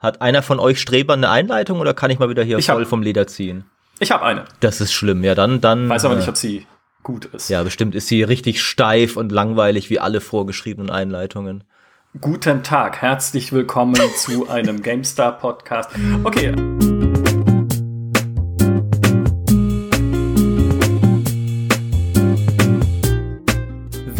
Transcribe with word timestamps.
Hat 0.00 0.22
einer 0.22 0.42
von 0.42 0.58
euch 0.58 0.80
Streber 0.80 1.12
eine 1.12 1.28
Einleitung 1.28 1.78
oder 1.78 1.92
kann 1.92 2.10
ich 2.10 2.18
mal 2.18 2.30
wieder 2.30 2.42
hier 2.42 2.56
Ich 2.58 2.66
voll 2.66 2.82
hab- 2.82 2.88
vom 2.88 3.02
Leder 3.02 3.26
ziehen? 3.26 3.64
Ich 3.98 4.10
habe 4.10 4.24
eine. 4.24 4.46
Das 4.60 4.80
ist 4.80 4.94
schlimm, 4.94 5.22
ja, 5.22 5.34
dann, 5.34 5.60
dann. 5.60 5.90
Weiß 5.90 6.06
aber 6.06 6.14
äh, 6.14 6.18
nicht, 6.18 6.28
ob 6.28 6.38
sie 6.38 6.66
gut 7.02 7.26
ist. 7.26 7.50
Ja, 7.50 7.62
bestimmt 7.62 7.94
ist 7.94 8.08
sie 8.08 8.22
richtig 8.22 8.62
steif 8.62 9.18
und 9.18 9.30
langweilig 9.30 9.90
wie 9.90 10.00
alle 10.00 10.22
vorgeschriebenen 10.22 10.90
Einleitungen. 10.90 11.64
Guten 12.18 12.62
Tag, 12.62 13.02
herzlich 13.02 13.52
willkommen 13.52 13.94
zu 14.16 14.48
einem 14.48 14.80
GameStar 14.82 15.32
Podcast. 15.38 15.90
Okay. 16.24 16.54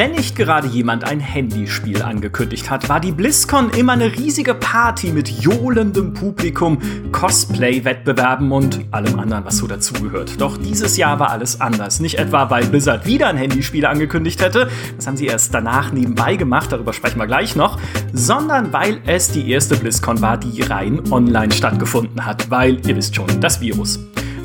Wenn 0.00 0.12
nicht 0.12 0.34
gerade 0.34 0.66
jemand 0.66 1.04
ein 1.04 1.20
Handyspiel 1.20 2.00
angekündigt 2.00 2.70
hat, 2.70 2.88
war 2.88 3.00
die 3.00 3.12
BlizzCon 3.12 3.68
immer 3.68 3.92
eine 3.92 4.10
riesige 4.10 4.54
Party 4.54 5.12
mit 5.12 5.28
johlendem 5.28 6.14
Publikum, 6.14 6.78
Cosplay-Wettbewerben 7.12 8.50
und 8.50 8.80
allem 8.92 9.20
anderen, 9.20 9.44
was 9.44 9.58
so 9.58 9.66
dazugehört. 9.66 10.40
Doch 10.40 10.56
dieses 10.56 10.96
Jahr 10.96 11.20
war 11.20 11.28
alles 11.28 11.60
anders. 11.60 12.00
Nicht 12.00 12.18
etwa, 12.18 12.48
weil 12.48 12.64
Blizzard 12.64 13.04
wieder 13.04 13.28
ein 13.28 13.36
Handyspiel 13.36 13.84
angekündigt 13.84 14.40
hätte, 14.40 14.70
das 14.96 15.06
haben 15.06 15.18
sie 15.18 15.26
erst 15.26 15.52
danach 15.52 15.92
nebenbei 15.92 16.36
gemacht, 16.36 16.72
darüber 16.72 16.94
sprechen 16.94 17.18
wir 17.18 17.26
gleich 17.26 17.54
noch, 17.54 17.78
sondern 18.14 18.72
weil 18.72 19.02
es 19.04 19.30
die 19.30 19.50
erste 19.50 19.76
BlizzCon 19.76 20.22
war, 20.22 20.38
die 20.38 20.62
rein 20.62 21.12
online 21.12 21.52
stattgefunden 21.52 22.24
hat, 22.24 22.50
weil, 22.50 22.80
ihr 22.86 22.96
wisst 22.96 23.16
schon, 23.16 23.38
das 23.42 23.60
Virus. 23.60 24.00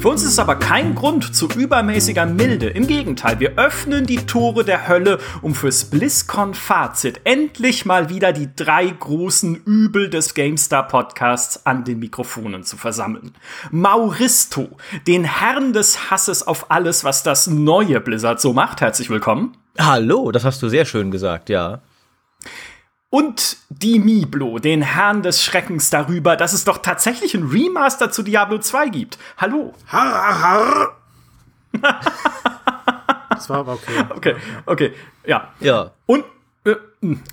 Für 0.06 0.12
uns 0.12 0.22
ist 0.22 0.34
es 0.34 0.40
aber 0.40 0.58
kein 0.58 0.94
Grund 0.94 1.36
zu 1.36 1.48
übermäßiger 1.48 2.28
Milde. 2.28 2.68
Im 2.68 2.86
Gegenteil, 2.86 3.40
wir 3.40 3.58
öffnen 3.58 4.06
die 4.06 4.18
Tore 4.28 4.64
der 4.64 4.88
Hölle, 4.88 5.18
um 5.42 5.56
fürs 5.56 5.86
BlizzCon-Fazit 5.86 7.22
endlich 7.24 7.88
mal 7.88 8.08
wieder 8.08 8.32
die 8.32 8.50
drei 8.56 8.86
großen 8.86 9.56
Übel 9.66 10.12
des 10.12 10.36
GameStar-Podcasts 10.36 11.66
an 11.66 11.86
den 11.86 11.98
Mikrofonen 11.98 12.62
zu 12.62 12.78
versammeln. 12.78 13.34
Mauristo, 13.72 14.70
den 15.08 15.24
Herrn 15.24 15.74
des 15.74 16.12
Hasses 16.12 16.46
auf 16.46 16.70
alles, 16.70 17.04
was 17.04 17.24
das 17.24 17.48
neue 17.48 18.00
Blizzard 18.00 18.40
so 18.40 18.54
macht. 18.54 18.82
Herzlich 18.82 19.10
willkommen. 19.10 19.58
Hallo, 19.76 20.32
das 20.32 20.46
hast 20.46 20.62
du 20.62 20.70
sehr 20.70 20.86
schön 20.86 21.10
gesagt, 21.10 21.50
ja. 21.50 21.82
Und 23.16 23.56
die 23.70 23.98
Miblo, 23.98 24.60
den 24.60 24.82
Herrn 24.82 25.22
des 25.22 25.42
Schreckens 25.42 25.90
darüber, 25.90 26.36
dass 26.36 26.52
es 26.52 26.66
doch 26.66 26.80
tatsächlich 26.80 27.34
ein 27.34 27.44
Remaster 27.44 28.12
zu 28.12 28.24
Diablo 28.24 28.58
2 28.58 28.90
gibt. 28.90 29.18
Hallo. 29.38 29.74
Har, 29.88 30.42
har. 30.42 30.98
das 33.30 33.50
war 33.50 33.60
aber 33.60 33.76
okay. 33.76 34.04
Okay, 34.10 34.36
okay, 34.66 34.94
ja. 35.26 35.48
Ja. 35.62 35.92
Und 36.06 36.26
äh, 36.66 36.76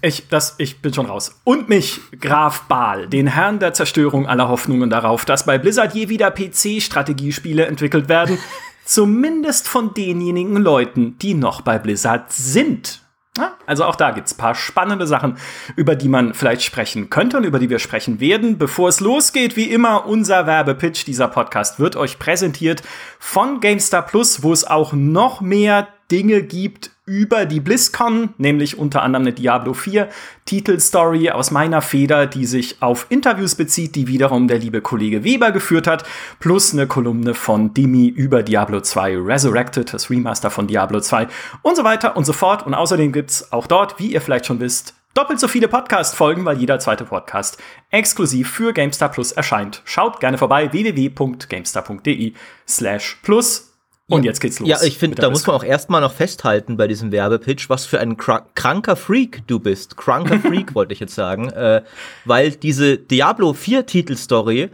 ich, 0.03 0.29
das, 0.29 0.55
ich 0.59 0.81
bin 0.81 0.95
schon 0.95 1.07
raus. 1.07 1.41
Und 1.43 1.69
mich, 1.69 2.01
Graf 2.21 2.63
Baal, 2.69 3.09
den 3.09 3.27
Herrn 3.27 3.59
der 3.59 3.75
Zerstörung 3.75 4.29
aller 4.29 4.49
Hoffnungen 4.49 4.89
darauf, 4.89 5.25
dass 5.25 5.47
bei 5.47 5.59
Blizzard 5.59 5.97
je 5.97 6.09
wieder 6.09 6.31
PC-Strategiespiele 6.31 7.67
entwickelt 7.67 8.09
werden. 8.09 8.39
zumindest 8.85 9.69
von 9.69 9.95
denjenigen 9.95 10.59
Leuten, 10.59 11.19
die 11.19 11.35
noch 11.35 11.61
bei 11.63 11.79
Blizzard 11.79 12.33
sind. 12.33 13.02
Ja, 13.39 13.57
also 13.65 13.85
auch 13.85 13.97
da 13.97 14.11
gibt's 14.11 14.35
paar 14.35 14.55
spannende 14.55 15.07
Sachen, 15.07 15.39
über 15.75 15.97
die 15.97 16.09
man 16.09 16.35
vielleicht 16.35 16.63
sprechen 16.63 17.09
könnte 17.09 17.39
und 17.39 17.45
über 17.45 17.59
die 17.59 17.71
wir 17.71 17.79
sprechen 17.79 18.21
werden. 18.21 18.59
Bevor 18.59 18.91
es 18.91 19.01
losgeht, 19.01 19.57
wie 19.57 19.71
immer, 19.71 20.07
unser 20.07 20.47
Werbepitch. 20.47 21.07
Dieser 21.07 21.29
Podcast 21.29 21.81
wird 21.81 21.97
euch 21.97 22.19
präsentiert 22.19 22.83
von 23.19 23.61
GameStar 23.61 24.03
Plus, 24.03 24.43
wo 24.43 24.53
es 24.53 24.67
auch 24.67 24.93
noch 24.93 25.41
mehr 25.41 25.89
Dinge 26.11 26.43
gibt 26.43 26.91
über 27.05 27.47
die 27.47 27.59
BlizzCon, 27.59 28.35
nämlich 28.39 28.79
unter 28.79 29.03
anderem 29.03 29.25
eine 29.25 29.33
Diablo 29.33 29.75
4 29.75 30.09
Titelstory 30.45 31.31
aus 31.31 31.51
meiner 31.51 31.83
Feder, 31.83 32.27
die 32.27 32.47
sich 32.47 32.81
auf 32.81 33.07
Interviews 33.09 33.57
bezieht, 33.57 33.97
die 33.97 34.07
wiederum 34.07 34.47
der 34.47 34.59
liebe 34.59 34.81
Kollege 34.81 35.25
Weber 35.25 35.51
geführt 35.51 35.89
hat, 35.89 36.05
plus 36.39 36.73
eine 36.73 36.87
Kolumne 36.87 37.35
von 37.35 37.75
Dimi 37.75 38.07
über 38.07 38.45
Diablo 38.45 38.81
2 38.81 39.17
Resurrected, 39.19 39.93
das 39.93 40.11
Remaster 40.11 40.51
von 40.51 40.69
Diablo 40.69 41.01
2 41.01 41.27
und 41.63 41.77
so 41.77 41.83
weiter 41.83 42.17
und 42.17 42.25
so 42.25 42.33
fort. 42.33 42.65
Und 42.65 42.75
außerdem 42.75 43.11
gibt's 43.11 43.53
auch 43.53 43.67
dort, 43.67 43.99
wie 43.99 44.13
ihr 44.13 44.21
vielleicht 44.21 44.47
schon 44.47 44.61
wisst, 44.61 44.95
doppelt 45.15 45.41
so 45.41 45.49
viele 45.49 45.67
Podcast-Folgen, 45.67 46.45
weil 46.45 46.59
jeder 46.59 46.79
zweite 46.79 47.05
Podcast 47.05 47.59
exklusiv 47.91 48.49
für 48.51 48.73
GameStar 48.73 49.11
Plus 49.11 49.33
erscheint. 49.33 49.83
Schaut 49.85 50.21
gerne 50.21 50.39
vorbei, 50.39 50.73
www.gamestar.de 50.73 52.35
slash 52.67 53.19
plus. 53.23 53.72
Und 54.13 54.25
jetzt 54.25 54.41
geht's 54.41 54.61
los. 54.61 54.69
Ja, 54.69 54.83
ich 54.83 54.99
finde, 54.99 55.17
da 55.17 55.31
muss 55.31 55.47
man 55.47 55.57
auch 55.57 55.65
erstmal 55.65 56.01
noch 56.01 56.13
festhalten 56.13 56.77
bei 56.77 56.87
diesem 56.89 57.13
Werbepitch, 57.13 57.69
was 57.71 57.87
für 57.87 58.01
ein 58.01 58.17
kra 58.17 58.47
kranker 58.55 58.97
Freak 58.97 59.43
du 59.47 59.59
bist. 59.59 59.97
Kranker 59.97 60.39
Freak 60.41 60.75
wollte 60.75 60.93
ich 60.93 61.01
jetzt 61.01 61.15
sagen, 61.15 61.51
äh, 61.51 61.83
weil 62.25 62.51
diese 62.53 62.99
Diablo 62.99 63.53
4 63.53 63.87
Titelstory 63.87 64.71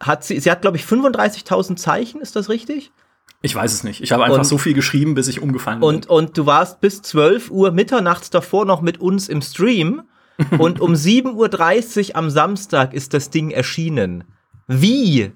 hat 0.00 0.24
sie, 0.24 0.38
sie 0.40 0.50
hat 0.50 0.62
glaube 0.62 0.76
ich 0.76 0.84
35.000 0.84 1.76
Zeichen, 1.76 2.20
ist 2.20 2.36
das 2.36 2.48
richtig? 2.48 2.90
Ich 3.42 3.54
weiß 3.54 3.72
es 3.72 3.84
nicht. 3.84 4.00
Ich 4.02 4.10
habe 4.12 4.24
einfach 4.24 4.38
Und- 4.38 4.44
so 4.44 4.58
viel 4.58 4.74
geschrieben, 4.74 5.14
bis 5.14 5.28
ich 5.28 5.40
umgefallen 5.40 5.82
Und, 5.82 6.08
bin. 6.08 6.16
und 6.16 6.36
du 6.38 6.46
warst 6.46 6.80
bis 6.80 7.02
12 7.02 7.50
Uhr 7.50 7.70
mitternachts 7.70 8.30
davor 8.30 8.64
noch 8.64 8.80
mit 8.80 9.00
uns 9.00 9.28
im 9.28 9.42
Stream 9.42 10.02
und 10.58 10.80
um 10.80 10.94
7.30 10.94 12.10
Uhr 12.10 12.16
am 12.16 12.30
Samstag 12.30 12.94
ist 12.94 13.12
das 13.14 13.30
Ding 13.30 13.50
erschienen. 13.50 14.24
Wie? 14.66 15.32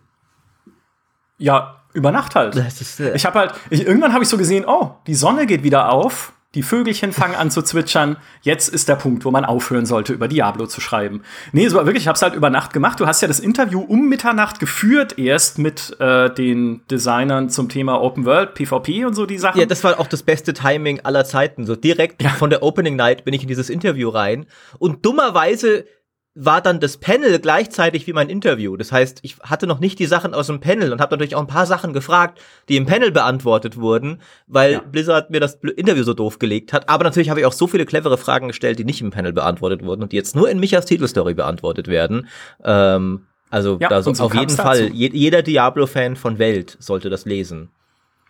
Ja, 1.39 1.82
über 1.93 2.13
Nacht 2.13 2.35
halt. 2.35 2.57
Ist, 2.57 3.01
äh, 3.01 3.15
Ich 3.15 3.27
habe 3.27 3.39
halt, 3.39 3.55
ich, 3.71 3.87
irgendwann 3.87 4.13
habe 4.13 4.25
ich 4.25 4.29
so 4.31 4.37
gesehen, 4.37 4.65
oh, 4.67 4.93
die 5.07 5.15
Sonne 5.15 5.47
geht 5.47 5.63
wieder 5.63 5.91
auf, 5.93 6.33
die 6.55 6.63
Vögelchen 6.63 7.13
fangen 7.13 7.35
an 7.35 7.51
zu 7.51 7.63
zwitschern. 7.63 8.19
Jetzt 8.43 8.69
ist 8.69 8.89
der 8.89 8.97
Punkt, 8.97 9.25
wo 9.25 9.31
man 9.31 9.45
aufhören 9.45 9.87
sollte, 9.87 10.13
über 10.13 10.29
Diablo 10.29 10.67
zu 10.67 10.83
schreiben. 10.83 11.23
Nee, 11.53 11.65
es 11.65 11.75
war 11.75 11.87
wirklich, 11.87 12.05
ich 12.05 12.09
habe 12.09 12.17
es 12.17 12.23
halt 12.23 12.35
über 12.35 12.51
Nacht 12.51 12.75
gemacht. 12.75 13.01
Du 13.01 13.07
hast 13.07 13.23
ja 13.23 13.29
das 13.29 13.41
Interview 13.41 13.81
um 13.81 14.09
Mitternacht 14.09 14.61
geführt, 14.61 15.19
erst 15.19 15.59
mit 15.59 15.99
äh, 15.99 16.29
den 16.33 16.83
Designern 16.91 17.49
zum 17.49 17.69
Thema 17.71 18.03
Open 18.03 18.27
World, 18.27 18.55
PvP 18.55 19.07
und 19.07 19.15
so 19.15 19.25
die 19.25 19.39
Sachen. 19.39 19.61
Ja, 19.61 19.67
das 19.67 19.83
war 19.83 19.99
auch 19.99 20.07
das 20.07 20.23
beste 20.23 20.53
Timing 20.53 21.01
aller 21.01 21.25
Zeiten. 21.25 21.65
So 21.65 21.75
direkt 21.75 22.23
von 22.39 22.51
der 22.51 22.63
Opening 22.63 22.97
Night 22.97 23.25
bin 23.25 23.33
ich 23.33 23.43
in 23.43 23.49
dieses 23.49 23.71
Interview 23.71 24.11
rein 24.11 24.45
und 24.79 25.07
dummerweise 25.07 25.87
war 26.35 26.63
dann 26.63 26.81
das 26.81 26.97
Panel 26.97 27.39
gleichzeitig 27.41 28.07
wie 28.07 28.15
mein 28.15 28.31
Interview. 28.31 28.77
Das 28.79 28.91
heißt, 28.91 29.19
ich 29.23 29.37
hatte 29.41 29.67
noch 29.67 29.81
nicht 29.81 29.99
die 29.99 30.07
Sachen 30.07 30.33
aus 30.33 30.47
dem 30.47 30.61
Panel 30.61 30.91
und 30.93 31.01
habe 31.01 31.13
natürlich 31.15 31.35
auch 31.35 31.41
ein 31.41 31.47
paar 31.47 31.67
Sachen 31.67 31.93
gefragt, 31.93 32.41
die 32.71 32.77
im 32.77 32.87
Panel 32.87 33.11
beantwortet 33.11 33.77
wurden, 33.77 34.23
weil 34.47 34.73
Ja. 34.73 34.81
Blizzard 34.81 35.31
mir 35.31 35.41
das 35.41 35.57
Interview 35.57 36.05
so 36.05 36.15
doof 36.15 36.39
gelegt 36.39 36.73
hat. 36.73 36.89
Aber 36.89 37.05
natürlich 37.05 37.29
habe 37.29 37.41
ich 37.41 37.47
auch 37.47 37.53
so 37.53 37.67
viele 37.67 37.85
clevere 37.85 38.17
Fragen 38.17 38.49
gestellt, 38.49 38.79
die 38.79 38.85
nicht 38.85 39.03
im 39.03 39.11
Panel 39.11 39.35
beantwortet 39.35 39.85
wurden 39.85 40.03
und 40.03 40.13
die 40.13 40.17
jetzt 40.17 40.35
nur 40.35 40.49
in 40.49 40.59
Michas 40.59 40.87
Titelstory 40.87 41.35
beantwortet 41.35 41.89
werden. 41.89 42.29
Ähm, 42.65 43.27
also 43.51 43.77
Ja, 43.79 43.91
da 43.91 44.03
so, 44.03 44.13
auf 44.25 44.35
jeden 44.35 44.57
Fall, 44.57 44.89
je, 44.89 45.11
jeder 45.13 45.43
Diablo-Fan 45.43 46.17
von 46.17 46.39
Welt 46.39 46.79
sollte 46.81 47.11
das 47.11 47.27
lesen. 47.27 47.69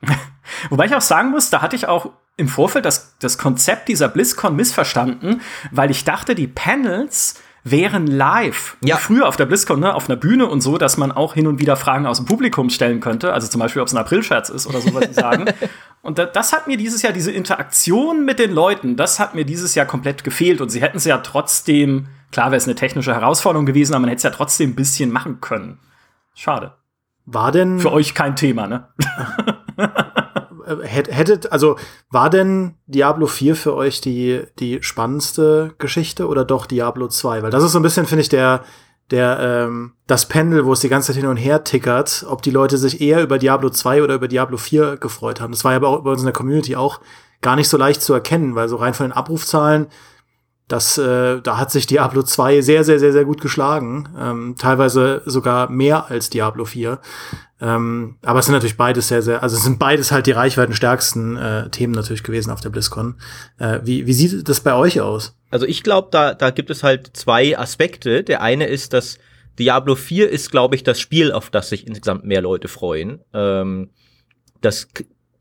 Wobei 0.70 0.86
ich 0.86 0.94
auch 0.96 1.00
sagen 1.00 1.30
muss, 1.30 1.50
da 1.50 1.62
hatte 1.62 1.76
ich 1.76 1.86
auch 1.86 2.10
im 2.36 2.48
Vorfeld 2.48 2.84
das, 2.84 3.16
das 3.20 3.38
Konzept 3.38 3.88
dieser 3.88 4.08
BlizzCon 4.08 4.56
missverstanden, 4.56 5.40
weil 5.70 5.92
ich 5.92 6.02
dachte, 6.02 6.34
die 6.34 6.48
Panels 6.48 7.40
wären 7.64 8.06
live. 8.06 8.76
Ja. 8.84 8.96
Wie 8.96 9.00
Früher 9.00 9.28
auf 9.28 9.36
der 9.36 9.46
BlizzCon, 9.46 9.80
ne, 9.80 9.94
auf 9.94 10.08
einer 10.08 10.16
Bühne 10.16 10.46
und 10.46 10.60
so, 10.60 10.78
dass 10.78 10.96
man 10.96 11.12
auch 11.12 11.34
hin 11.34 11.46
und 11.46 11.60
wieder 11.60 11.76
Fragen 11.76 12.06
aus 12.06 12.18
dem 12.18 12.26
Publikum 12.26 12.70
stellen 12.70 13.00
könnte. 13.00 13.32
Also 13.32 13.48
zum 13.48 13.60
Beispiel, 13.60 13.82
ob 13.82 13.88
es 13.88 13.94
ein 13.94 13.98
Aprilscherz 13.98 14.48
ist 14.48 14.66
oder 14.66 14.80
so, 14.80 14.92
was 14.94 15.06
sie 15.06 15.14
sagen. 15.14 15.46
Und 16.02 16.18
da, 16.18 16.24
das 16.24 16.52
hat 16.52 16.66
mir 16.66 16.76
dieses 16.76 17.02
Jahr, 17.02 17.12
diese 17.12 17.30
Interaktion 17.30 18.24
mit 18.24 18.40
den 18.40 18.50
Leuten, 18.52 18.96
das 18.96 19.20
hat 19.20 19.36
mir 19.36 19.44
dieses 19.44 19.76
Jahr 19.76 19.86
komplett 19.86 20.24
gefehlt. 20.24 20.60
Und 20.60 20.68
sie 20.68 20.82
hätten 20.82 20.96
es 20.96 21.04
ja 21.04 21.18
trotzdem, 21.18 22.08
klar 22.32 22.46
wäre 22.46 22.56
es 22.56 22.64
eine 22.64 22.74
technische 22.74 23.14
Herausforderung 23.14 23.66
gewesen, 23.66 23.94
aber 23.94 24.00
man 24.00 24.08
hätte 24.08 24.16
es 24.16 24.24
ja 24.24 24.30
trotzdem 24.30 24.70
ein 24.70 24.74
bisschen 24.74 25.12
machen 25.12 25.40
können. 25.40 25.78
Schade. 26.34 26.72
War 27.24 27.52
denn, 27.52 27.78
Für 27.78 27.92
euch 27.92 28.14
kein 28.14 28.34
Thema, 28.34 28.66
ne? 28.66 28.88
äh, 30.80 30.86
hätt- 30.86 31.10
hättet, 31.10 31.52
also 31.52 31.76
war 32.10 32.30
denn 32.30 32.74
Diablo 32.86 33.26
4 33.26 33.56
für 33.56 33.74
euch 33.74 34.00
die, 34.00 34.42
die 34.58 34.82
spannendste 34.82 35.74
Geschichte 35.78 36.26
oder 36.28 36.44
doch 36.44 36.66
Diablo 36.66 37.08
2? 37.08 37.42
Weil 37.42 37.50
das 37.50 37.64
ist 37.64 37.72
so 37.72 37.78
ein 37.78 37.82
bisschen, 37.82 38.06
finde 38.06 38.22
ich, 38.22 38.28
der, 38.28 38.62
der, 39.10 39.38
ähm, 39.40 39.92
das 40.06 40.26
Pendel, 40.26 40.64
wo 40.64 40.72
es 40.72 40.80
die 40.80 40.88
ganze 40.88 41.08
Zeit 41.08 41.16
hin 41.20 41.28
und 41.28 41.36
her 41.36 41.64
tickert, 41.64 42.24
ob 42.28 42.42
die 42.42 42.50
Leute 42.50 42.78
sich 42.78 43.00
eher 43.00 43.22
über 43.22 43.38
Diablo 43.38 43.68
2 43.70 44.02
oder 44.02 44.14
über 44.14 44.28
Diablo 44.28 44.56
4 44.56 44.96
gefreut 44.96 45.40
haben. 45.40 45.52
Das 45.52 45.64
war 45.64 45.72
ja 45.72 45.82
auch 45.82 46.00
bei 46.02 46.10
uns 46.10 46.20
in 46.20 46.26
der 46.26 46.32
Community 46.32 46.76
auch 46.76 47.00
gar 47.42 47.56
nicht 47.56 47.68
so 47.68 47.76
leicht 47.76 48.00
zu 48.02 48.14
erkennen, 48.14 48.54
weil 48.54 48.68
so 48.68 48.76
rein 48.76 48.94
von 48.94 49.06
den 49.06 49.12
Abrufzahlen, 49.12 49.86
das, 50.68 50.96
äh, 50.96 51.40
da 51.42 51.58
hat 51.58 51.70
sich 51.70 51.86
Diablo 51.86 52.22
2 52.22 52.62
sehr, 52.62 52.84
sehr, 52.84 52.98
sehr, 52.98 53.12
sehr 53.12 53.24
gut 53.26 53.40
geschlagen. 53.42 54.08
Ähm, 54.18 54.54
teilweise 54.58 55.20
sogar 55.26 55.68
mehr 55.68 56.08
als 56.08 56.30
Diablo 56.30 56.64
4. 56.64 56.98
Ähm, 57.62 58.16
aber 58.22 58.40
es 58.40 58.46
sind 58.46 58.54
natürlich 58.54 58.76
beides 58.76 59.06
sehr, 59.06 59.22
sehr, 59.22 59.40
also 59.40 59.56
es 59.56 59.62
sind 59.62 59.78
beides 59.78 60.10
halt 60.10 60.26
die 60.26 60.32
reichweitenstärksten 60.32 61.36
äh, 61.36 61.70
Themen 61.70 61.94
natürlich 61.94 62.24
gewesen 62.24 62.50
auf 62.50 62.60
der 62.60 62.70
BlizzCon. 62.70 63.14
Äh, 63.58 63.78
wie, 63.84 64.08
wie 64.08 64.12
sieht 64.12 64.48
das 64.48 64.60
bei 64.60 64.74
euch 64.74 65.00
aus? 65.00 65.36
Also 65.48 65.64
ich 65.64 65.84
glaube, 65.84 66.08
da, 66.10 66.34
da 66.34 66.50
gibt 66.50 66.70
es 66.70 66.82
halt 66.82 67.16
zwei 67.16 67.56
Aspekte. 67.56 68.24
Der 68.24 68.42
eine 68.42 68.66
ist, 68.66 68.92
dass 68.92 69.18
Diablo 69.60 69.94
4 69.94 70.28
ist, 70.28 70.50
glaube 70.50 70.74
ich, 70.74 70.82
das 70.82 70.98
Spiel, 70.98 71.30
auf 71.30 71.50
das 71.50 71.68
sich 71.68 71.86
insgesamt 71.86 72.24
mehr 72.24 72.42
Leute 72.42 72.66
freuen. 72.66 73.20
Ähm, 73.32 73.90
das, 74.60 74.88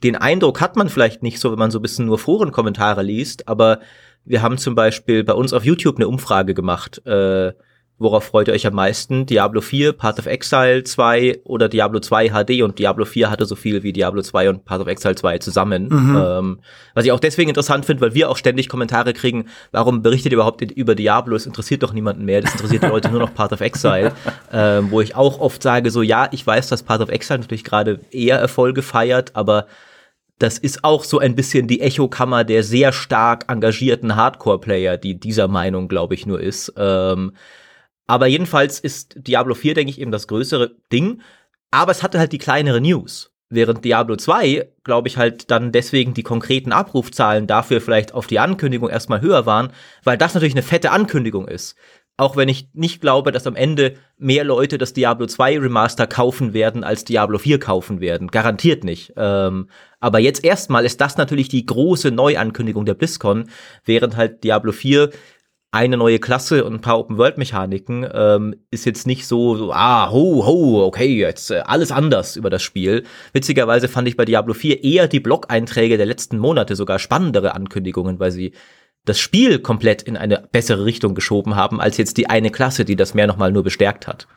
den 0.03 0.15
Eindruck 0.15 0.61
hat 0.61 0.75
man 0.75 0.89
vielleicht 0.89 1.23
nicht 1.23 1.39
so, 1.39 1.51
wenn 1.51 1.57
man 1.59 1.71
so 1.71 1.79
ein 1.79 1.81
bisschen 1.81 2.05
nur 2.05 2.19
Forenkommentare 2.19 3.01
liest, 3.01 3.47
aber 3.47 3.79
wir 4.25 4.43
haben 4.43 4.59
zum 4.59 4.75
Beispiel 4.75 5.23
bei 5.23 5.33
uns 5.33 5.53
auf 5.53 5.65
YouTube 5.65 5.95
eine 5.95 6.07
Umfrage 6.07 6.53
gemacht, 6.53 7.03
äh, 7.07 7.53
worauf 8.01 8.23
freut 8.23 8.47
ihr 8.47 8.53
euch 8.53 8.65
am 8.65 8.73
meisten? 8.73 9.25
Diablo 9.25 9.61
4, 9.61 9.93
Path 9.93 10.19
of 10.19 10.25
Exile 10.25 10.83
2 10.83 11.41
oder 11.43 11.69
Diablo 11.69 11.99
2 11.99 12.29
HD? 12.29 12.63
Und 12.63 12.79
Diablo 12.79 13.05
4 13.05 13.29
hatte 13.29 13.45
so 13.45 13.55
viel 13.55 13.83
wie 13.83 13.93
Diablo 13.93 14.21
2 14.21 14.49
und 14.49 14.65
Path 14.65 14.81
of 14.81 14.87
Exile 14.87 15.15
2 15.15 15.37
zusammen. 15.37 15.87
Mhm. 15.89 16.15
Ähm, 16.17 16.59
was 16.93 17.05
ich 17.05 17.11
auch 17.11 17.19
deswegen 17.19 17.49
interessant 17.49 17.85
finde, 17.85 18.01
weil 18.01 18.13
wir 18.13 18.29
auch 18.29 18.37
ständig 18.37 18.69
Kommentare 18.69 19.13
kriegen, 19.13 19.45
warum 19.71 20.01
berichtet 20.01 20.31
ihr 20.31 20.37
überhaupt 20.37 20.61
über 20.61 20.95
Diablo? 20.95 21.35
Es 21.35 21.45
interessiert 21.45 21.83
doch 21.83 21.93
niemanden 21.93 22.25
mehr. 22.25 22.41
Das 22.41 22.53
interessiert 22.53 22.83
die 22.83 22.87
Leute 22.87 23.09
nur 23.09 23.19
noch 23.19 23.33
Path 23.33 23.53
of 23.53 23.61
Exile. 23.61 24.13
ähm, 24.51 24.89
wo 24.89 25.01
ich 25.01 25.15
auch 25.15 25.39
oft 25.39 25.61
sage, 25.61 25.91
so 25.91 26.01
ja, 26.01 26.27
ich 26.31 26.45
weiß, 26.45 26.69
dass 26.69 26.83
Path 26.83 27.01
of 27.01 27.09
Exile 27.09 27.39
natürlich 27.39 27.63
gerade 27.63 27.99
eher 28.11 28.39
Erfolge 28.39 28.81
feiert, 28.81 29.35
aber 29.35 29.67
das 30.41 30.57
ist 30.57 30.83
auch 30.83 31.03
so 31.03 31.19
ein 31.19 31.35
bisschen 31.35 31.67
die 31.67 31.81
Echokammer 31.81 32.43
der 32.43 32.63
sehr 32.63 32.91
stark 32.91 33.45
engagierten 33.47 34.15
Hardcore-Player, 34.15 34.97
die 34.97 35.19
dieser 35.19 35.47
Meinung, 35.47 35.87
glaube 35.87 36.15
ich, 36.15 36.25
nur 36.25 36.41
ist. 36.41 36.73
Ähm, 36.77 37.33
aber 38.07 38.27
jedenfalls 38.27 38.79
ist 38.79 39.15
Diablo 39.15 39.53
4, 39.53 39.73
denke 39.73 39.91
ich, 39.91 39.99
eben 39.99 40.11
das 40.11 40.27
größere 40.27 40.75
Ding. 40.91 41.21
Aber 41.71 41.91
es 41.91 42.03
hatte 42.03 42.19
halt 42.19 42.33
die 42.33 42.37
kleinere 42.37 42.81
News. 42.81 43.31
Während 43.49 43.83
Diablo 43.83 44.15
2, 44.15 44.69
glaube 44.83 45.09
ich, 45.09 45.17
halt 45.17 45.51
dann 45.51 45.73
deswegen 45.73 46.13
die 46.13 46.23
konkreten 46.23 46.71
Abrufzahlen 46.71 47.47
dafür 47.47 47.81
vielleicht 47.81 48.13
auf 48.13 48.27
die 48.27 48.39
Ankündigung 48.39 48.89
erstmal 48.89 49.19
höher 49.19 49.45
waren, 49.45 49.73
weil 50.03 50.17
das 50.17 50.33
natürlich 50.33 50.53
eine 50.53 50.63
fette 50.63 50.91
Ankündigung 50.91 51.49
ist. 51.49 51.75
Auch 52.15 52.37
wenn 52.37 52.49
ich 52.49 52.69
nicht 52.73 53.01
glaube, 53.01 53.31
dass 53.31 53.47
am 53.47 53.55
Ende 53.55 53.95
mehr 54.17 54.43
Leute 54.43 54.77
das 54.77 54.93
Diablo 54.93 55.25
2 55.25 55.59
Remaster 55.59 56.07
kaufen 56.07 56.53
werden, 56.53 56.83
als 56.83 57.03
Diablo 57.03 57.39
4 57.39 57.59
kaufen 57.59 57.99
werden. 57.99 58.27
Garantiert 58.27 58.83
nicht. 58.83 59.13
Ähm, 59.17 59.69
aber 59.99 60.19
jetzt 60.19 60.43
erstmal 60.43 60.85
ist 60.85 61.01
das 61.01 61.17
natürlich 61.17 61.49
die 61.49 61.65
große 61.65 62.11
Neuankündigung 62.11 62.85
der 62.85 62.93
BlizzCon, 62.93 63.49
während 63.85 64.15
halt 64.15 64.43
Diablo 64.43 64.71
4 64.71 65.09
eine 65.71 65.95
neue 65.95 66.19
Klasse 66.19 66.65
und 66.65 66.73
ein 66.73 66.81
paar 66.81 66.99
Open-World-Mechaniken 66.99 68.05
ähm, 68.13 68.55
ist 68.71 68.85
jetzt 68.85 69.07
nicht 69.07 69.25
so, 69.25 69.55
so, 69.55 69.71
ah, 69.71 70.11
ho, 70.11 70.45
ho, 70.45 70.85
okay, 70.85 71.17
jetzt 71.17 71.49
äh, 71.49 71.63
alles 71.65 71.93
anders 71.93 72.35
über 72.35 72.49
das 72.49 72.61
Spiel. 72.61 73.03
Witzigerweise 73.31 73.87
fand 73.87 74.09
ich 74.09 74.17
bei 74.17 74.25
Diablo 74.25 74.53
4 74.53 74.83
eher 74.83 75.07
die 75.07 75.21
Blog-Einträge 75.21 75.95
der 75.95 76.05
letzten 76.05 76.37
Monate 76.37 76.75
sogar 76.75 76.99
spannendere 76.99 77.55
Ankündigungen, 77.55 78.19
weil 78.19 78.31
sie 78.31 78.51
das 79.05 79.19
Spiel 79.19 79.59
komplett 79.59 80.01
in 80.01 80.17
eine 80.17 80.47
bessere 80.51 80.83
Richtung 80.83 81.15
geschoben 81.15 81.55
haben, 81.55 81.79
als 81.79 81.97
jetzt 81.97 82.17
die 82.17 82.29
eine 82.29 82.51
Klasse, 82.51 82.83
die 82.83 82.97
das 82.97 83.13
mehr 83.13 83.27
nochmal 83.27 83.53
nur 83.53 83.63
bestärkt 83.63 84.07
hat. 84.07 84.27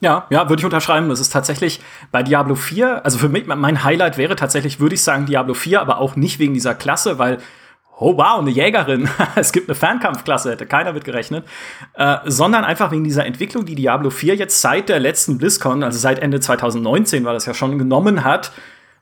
Ja, 0.00 0.26
ja, 0.30 0.48
würde 0.48 0.60
ich 0.60 0.64
unterschreiben. 0.64 1.08
Das 1.10 1.20
ist 1.20 1.32
tatsächlich 1.32 1.80
bei 2.10 2.22
Diablo 2.22 2.56
4, 2.56 3.04
also 3.04 3.18
für 3.18 3.28
mich, 3.28 3.46
mein 3.46 3.84
Highlight 3.84 4.18
wäre 4.18 4.34
tatsächlich, 4.34 4.80
würde 4.80 4.96
ich 4.96 5.02
sagen, 5.02 5.26
Diablo 5.26 5.54
4, 5.54 5.80
aber 5.80 5.98
auch 5.98 6.16
nicht 6.16 6.40
wegen 6.40 6.54
dieser 6.54 6.74
Klasse, 6.74 7.18
weil, 7.18 7.38
oh 8.02 8.16
wow, 8.16 8.40
eine 8.40 8.50
Jägerin, 8.50 9.08
es 9.36 9.52
gibt 9.52 9.68
eine 9.68 9.74
Fernkampfklasse, 9.74 10.50
hätte 10.50 10.66
keiner 10.66 10.92
mit 10.92 11.04
gerechnet, 11.04 11.46
äh, 11.94 12.18
sondern 12.26 12.64
einfach 12.64 12.90
wegen 12.90 13.04
dieser 13.04 13.24
Entwicklung, 13.24 13.64
die 13.64 13.74
Diablo 13.74 14.10
4 14.10 14.34
jetzt 14.34 14.60
seit 14.60 14.88
der 14.88 15.00
letzten 15.00 15.38
BlizzCon, 15.38 15.82
also 15.82 15.98
seit 15.98 16.18
Ende 16.18 16.40
2019 16.40 17.24
war 17.24 17.32
das 17.32 17.46
ja 17.46 17.54
schon 17.54 17.78
genommen 17.78 18.24
hat, 18.24 18.52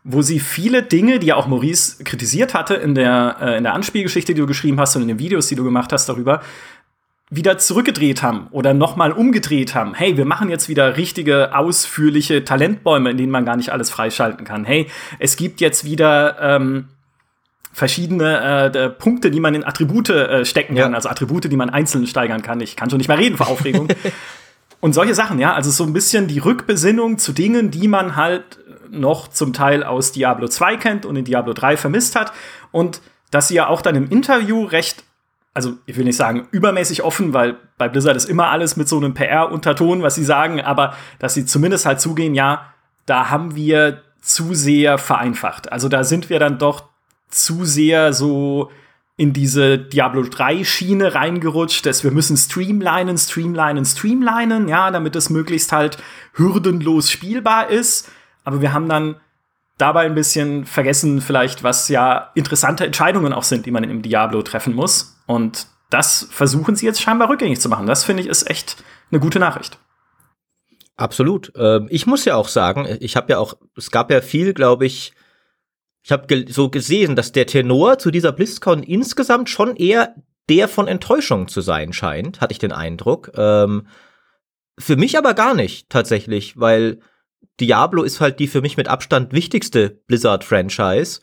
wo 0.04 0.22
sie 0.22 0.40
viele 0.40 0.82
Dinge, 0.82 1.18
die 1.18 1.28
ja 1.28 1.36
auch 1.36 1.46
Maurice 1.46 2.04
kritisiert 2.04 2.54
hatte 2.54 2.74
in 2.74 2.94
der, 2.94 3.36
äh, 3.40 3.56
in 3.56 3.64
der 3.64 3.74
Anspielgeschichte, 3.74 4.34
die 4.34 4.40
du 4.40 4.46
geschrieben 4.46 4.78
hast 4.80 4.96
und 4.96 5.02
in 5.02 5.08
den 5.08 5.18
Videos, 5.18 5.48
die 5.48 5.56
du 5.56 5.64
gemacht 5.64 5.92
hast 5.92 6.08
darüber, 6.08 6.40
wieder 7.30 7.58
zurückgedreht 7.58 8.22
haben 8.22 8.48
oder 8.50 8.74
nochmal 8.74 9.12
umgedreht 9.12 9.74
haben. 9.74 9.94
Hey, 9.94 10.16
wir 10.16 10.24
machen 10.24 10.50
jetzt 10.50 10.68
wieder 10.68 10.96
richtige, 10.96 11.56
ausführliche 11.56 12.44
Talentbäume, 12.44 13.10
in 13.10 13.16
denen 13.16 13.30
man 13.30 13.44
gar 13.44 13.56
nicht 13.56 13.70
alles 13.70 13.88
freischalten 13.88 14.44
kann. 14.44 14.64
Hey, 14.64 14.88
es 15.20 15.36
gibt 15.36 15.60
jetzt 15.60 15.84
wieder 15.84 16.36
ähm, 16.40 16.88
verschiedene 17.72 18.72
äh, 18.74 18.90
Punkte, 18.90 19.30
die 19.30 19.40
man 19.40 19.54
in 19.54 19.64
Attribute 19.64 20.10
äh, 20.10 20.44
stecken 20.44 20.74
kann, 20.74 20.92
ja. 20.92 20.96
also 20.96 21.08
Attribute, 21.08 21.44
die 21.44 21.56
man 21.56 21.70
einzeln 21.70 22.06
steigern 22.06 22.42
kann. 22.42 22.60
Ich 22.60 22.76
kann 22.76 22.90
schon 22.90 22.98
nicht 22.98 23.08
mehr 23.08 23.18
reden 23.18 23.36
vor 23.36 23.48
Aufregung. 23.48 23.88
Und 24.80 24.94
solche 24.94 25.14
Sachen, 25.14 25.38
ja, 25.38 25.54
also 25.54 25.70
so 25.70 25.84
ein 25.84 25.92
bisschen 25.92 26.26
die 26.26 26.38
Rückbesinnung 26.38 27.18
zu 27.18 27.32
Dingen, 27.32 27.70
die 27.70 27.86
man 27.86 28.16
halt 28.16 28.58
noch 28.90 29.28
zum 29.28 29.52
Teil 29.52 29.84
aus 29.84 30.12
Diablo 30.12 30.48
2 30.48 30.76
kennt 30.76 31.06
und 31.06 31.16
in 31.16 31.24
Diablo 31.24 31.52
3 31.52 31.76
vermisst 31.76 32.16
hat. 32.16 32.32
Und 32.72 33.00
dass 33.30 33.48
sie 33.48 33.54
ja 33.54 33.68
auch 33.68 33.82
dann 33.82 33.94
im 33.94 34.08
Interview 34.08 34.64
recht, 34.64 35.04
also 35.54 35.74
ich 35.86 35.96
will 35.96 36.04
nicht 36.04 36.16
sagen 36.16 36.48
übermäßig 36.50 37.02
offen, 37.02 37.32
weil 37.34 37.56
bei 37.78 37.88
Blizzard 37.88 38.16
ist 38.16 38.28
immer 38.28 38.48
alles 38.48 38.76
mit 38.76 38.88
so 38.88 38.96
einem 38.96 39.14
PR-Unterton, 39.14 40.02
was 40.02 40.14
sie 40.14 40.24
sagen, 40.24 40.60
aber 40.60 40.94
dass 41.18 41.34
sie 41.34 41.46
zumindest 41.46 41.86
halt 41.86 42.00
zugehen, 42.00 42.34
ja, 42.34 42.72
da 43.06 43.30
haben 43.30 43.54
wir 43.54 44.02
zu 44.20 44.54
sehr 44.54 44.98
vereinfacht. 44.98 45.72
Also 45.72 45.88
da 45.88 46.04
sind 46.04 46.30
wir 46.30 46.38
dann 46.38 46.58
doch 46.58 46.89
zu 47.30 47.64
sehr 47.64 48.12
so 48.12 48.70
in 49.16 49.32
diese 49.32 49.78
Diablo 49.78 50.22
3 50.22 50.64
Schiene 50.64 51.14
reingerutscht, 51.14 51.84
dass 51.84 52.04
wir 52.04 52.10
müssen 52.10 52.36
streamlinen, 52.36 53.18
streamlinen, 53.18 53.84
streamlinen, 53.84 54.68
ja, 54.68 54.90
damit 54.90 55.14
es 55.14 55.28
möglichst 55.30 55.72
halt 55.72 55.98
hürdenlos 56.34 57.10
spielbar 57.10 57.68
ist 57.68 58.08
aber 58.44 58.60
wir 58.60 58.72
haben 58.72 58.88
dann 58.88 59.16
dabei 59.78 60.06
ein 60.06 60.14
bisschen 60.14 60.66
vergessen, 60.66 61.20
vielleicht, 61.20 61.62
was 61.62 61.88
ja 61.88 62.30
interessante 62.34 62.84
Entscheidungen 62.84 63.32
auch 63.32 63.44
sind, 63.44 63.66
die 63.66 63.70
man 63.70 63.84
im 63.84 64.02
Diablo 64.02 64.42
treffen 64.42 64.74
muss. 64.74 65.16
Und 65.26 65.66
das 65.88 66.28
versuchen 66.30 66.76
sie 66.76 66.86
jetzt 66.86 67.00
scheinbar 67.00 67.28
rückgängig 67.28 67.60
zu 67.60 67.68
machen. 67.68 67.86
Das 67.86 68.04
finde 68.04 68.22
ich 68.22 68.28
ist 68.28 68.48
echt 68.48 68.82
eine 69.10 69.20
gute 69.20 69.38
Nachricht. 69.38 69.78
Absolut. 70.96 71.52
Ähm, 71.56 71.86
ich 71.90 72.06
muss 72.06 72.24
ja 72.26 72.36
auch 72.36 72.48
sagen, 72.48 72.86
ich 73.00 73.16
habe 73.16 73.32
ja 73.32 73.38
auch, 73.38 73.54
es 73.76 73.90
gab 73.90 74.10
ja 74.10 74.20
viel, 74.20 74.52
glaube 74.52 74.84
ich, 74.84 75.12
ich 76.02 76.12
habe 76.12 76.26
ge 76.26 76.50
so 76.50 76.70
gesehen, 76.70 77.16
dass 77.16 77.32
der 77.32 77.46
Tenor 77.46 77.98
zu 77.98 78.10
dieser 78.10 78.32
BlizzCon 78.32 78.82
insgesamt 78.82 79.50
schon 79.50 79.76
eher 79.76 80.14
der 80.48 80.68
von 80.68 80.88
Enttäuschung 80.88 81.48
zu 81.48 81.60
sein 81.60 81.92
scheint, 81.92 82.40
hatte 82.40 82.52
ich 82.52 82.58
den 82.58 82.72
Eindruck. 82.72 83.32
Ähm, 83.36 83.86
für 84.78 84.96
mich 84.96 85.18
aber 85.18 85.34
gar 85.34 85.54
nicht 85.54 85.90
tatsächlich, 85.90 86.58
weil 86.58 87.00
Diablo 87.60 88.02
ist 88.02 88.20
halt 88.20 88.38
die 88.38 88.48
für 88.48 88.62
mich 88.62 88.76
mit 88.76 88.88
Abstand 88.88 89.32
wichtigste 89.32 89.90
Blizzard-Franchise. 90.06 91.20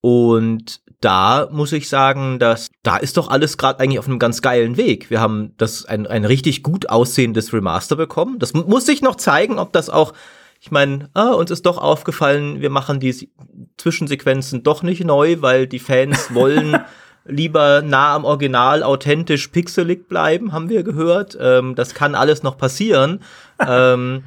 Und 0.00 0.82
da 1.00 1.48
muss 1.50 1.72
ich 1.72 1.88
sagen, 1.88 2.38
dass 2.38 2.70
da 2.82 2.96
ist 2.96 3.16
doch 3.16 3.28
alles 3.28 3.56
gerade 3.56 3.80
eigentlich 3.80 3.98
auf 3.98 4.06
einem 4.06 4.18
ganz 4.18 4.42
geilen 4.42 4.76
Weg. 4.76 5.10
Wir 5.10 5.20
haben 5.20 5.54
das 5.56 5.84
ein, 5.84 6.06
ein 6.06 6.24
richtig 6.24 6.62
gut 6.62 6.88
aussehendes 6.88 7.52
Remaster 7.52 7.96
bekommen. 7.96 8.38
Das 8.38 8.52
muss 8.52 8.86
sich 8.86 9.02
noch 9.02 9.16
zeigen, 9.16 9.58
ob 9.58 9.72
das 9.72 9.90
auch, 9.90 10.12
ich 10.62 10.70
meine, 10.70 11.10
ah, 11.12 11.32
uns 11.32 11.50
ist 11.50 11.66
doch 11.66 11.76
aufgefallen, 11.76 12.60
wir 12.60 12.70
machen 12.70 13.00
die 13.00 13.28
Zwischensequenzen 13.78 14.62
doch 14.62 14.84
nicht 14.84 15.02
neu, 15.02 15.38
weil 15.40 15.66
die 15.66 15.80
Fans 15.80 16.32
wollen 16.34 16.78
lieber 17.24 17.82
nah 17.82 18.14
am 18.14 18.24
Original, 18.24 18.84
authentisch, 18.84 19.48
pixelig 19.48 20.08
bleiben, 20.08 20.52
haben 20.52 20.68
wir 20.68 20.84
gehört. 20.84 21.36
Ähm, 21.40 21.74
das 21.74 21.94
kann 21.94 22.14
alles 22.14 22.44
noch 22.44 22.58
passieren. 22.58 23.22
ähm, 23.66 24.22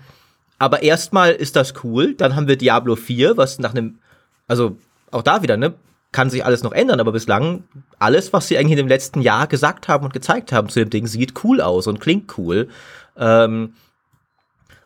aber 0.59 0.83
erstmal 0.83 1.31
ist 1.31 1.55
das 1.55 1.73
cool. 1.85 2.15
Dann 2.15 2.35
haben 2.35 2.49
wir 2.49 2.57
Diablo 2.57 2.97
4, 2.97 3.37
was 3.37 3.57
nach 3.59 3.71
einem, 3.73 3.99
also 4.45 4.75
auch 5.11 5.21
da 5.21 5.41
wieder, 5.41 5.55
ne, 5.55 5.73
kann 6.11 6.29
sich 6.29 6.43
alles 6.43 6.63
noch 6.63 6.73
ändern, 6.73 6.99
aber 6.99 7.13
bislang 7.13 7.63
alles, 7.97 8.33
was 8.33 8.49
sie 8.49 8.57
eigentlich 8.57 8.71
in 8.71 8.77
dem 8.77 8.87
letzten 8.89 9.21
Jahr 9.21 9.47
gesagt 9.47 9.87
haben 9.87 10.03
und 10.03 10.11
gezeigt 10.11 10.51
haben 10.51 10.67
zu 10.67 10.79
dem 10.79 10.89
Ding, 10.89 11.07
sieht 11.07 11.45
cool 11.45 11.61
aus 11.61 11.87
und 11.87 12.01
klingt 12.01 12.37
cool. 12.37 12.67
Ähm, 13.17 13.73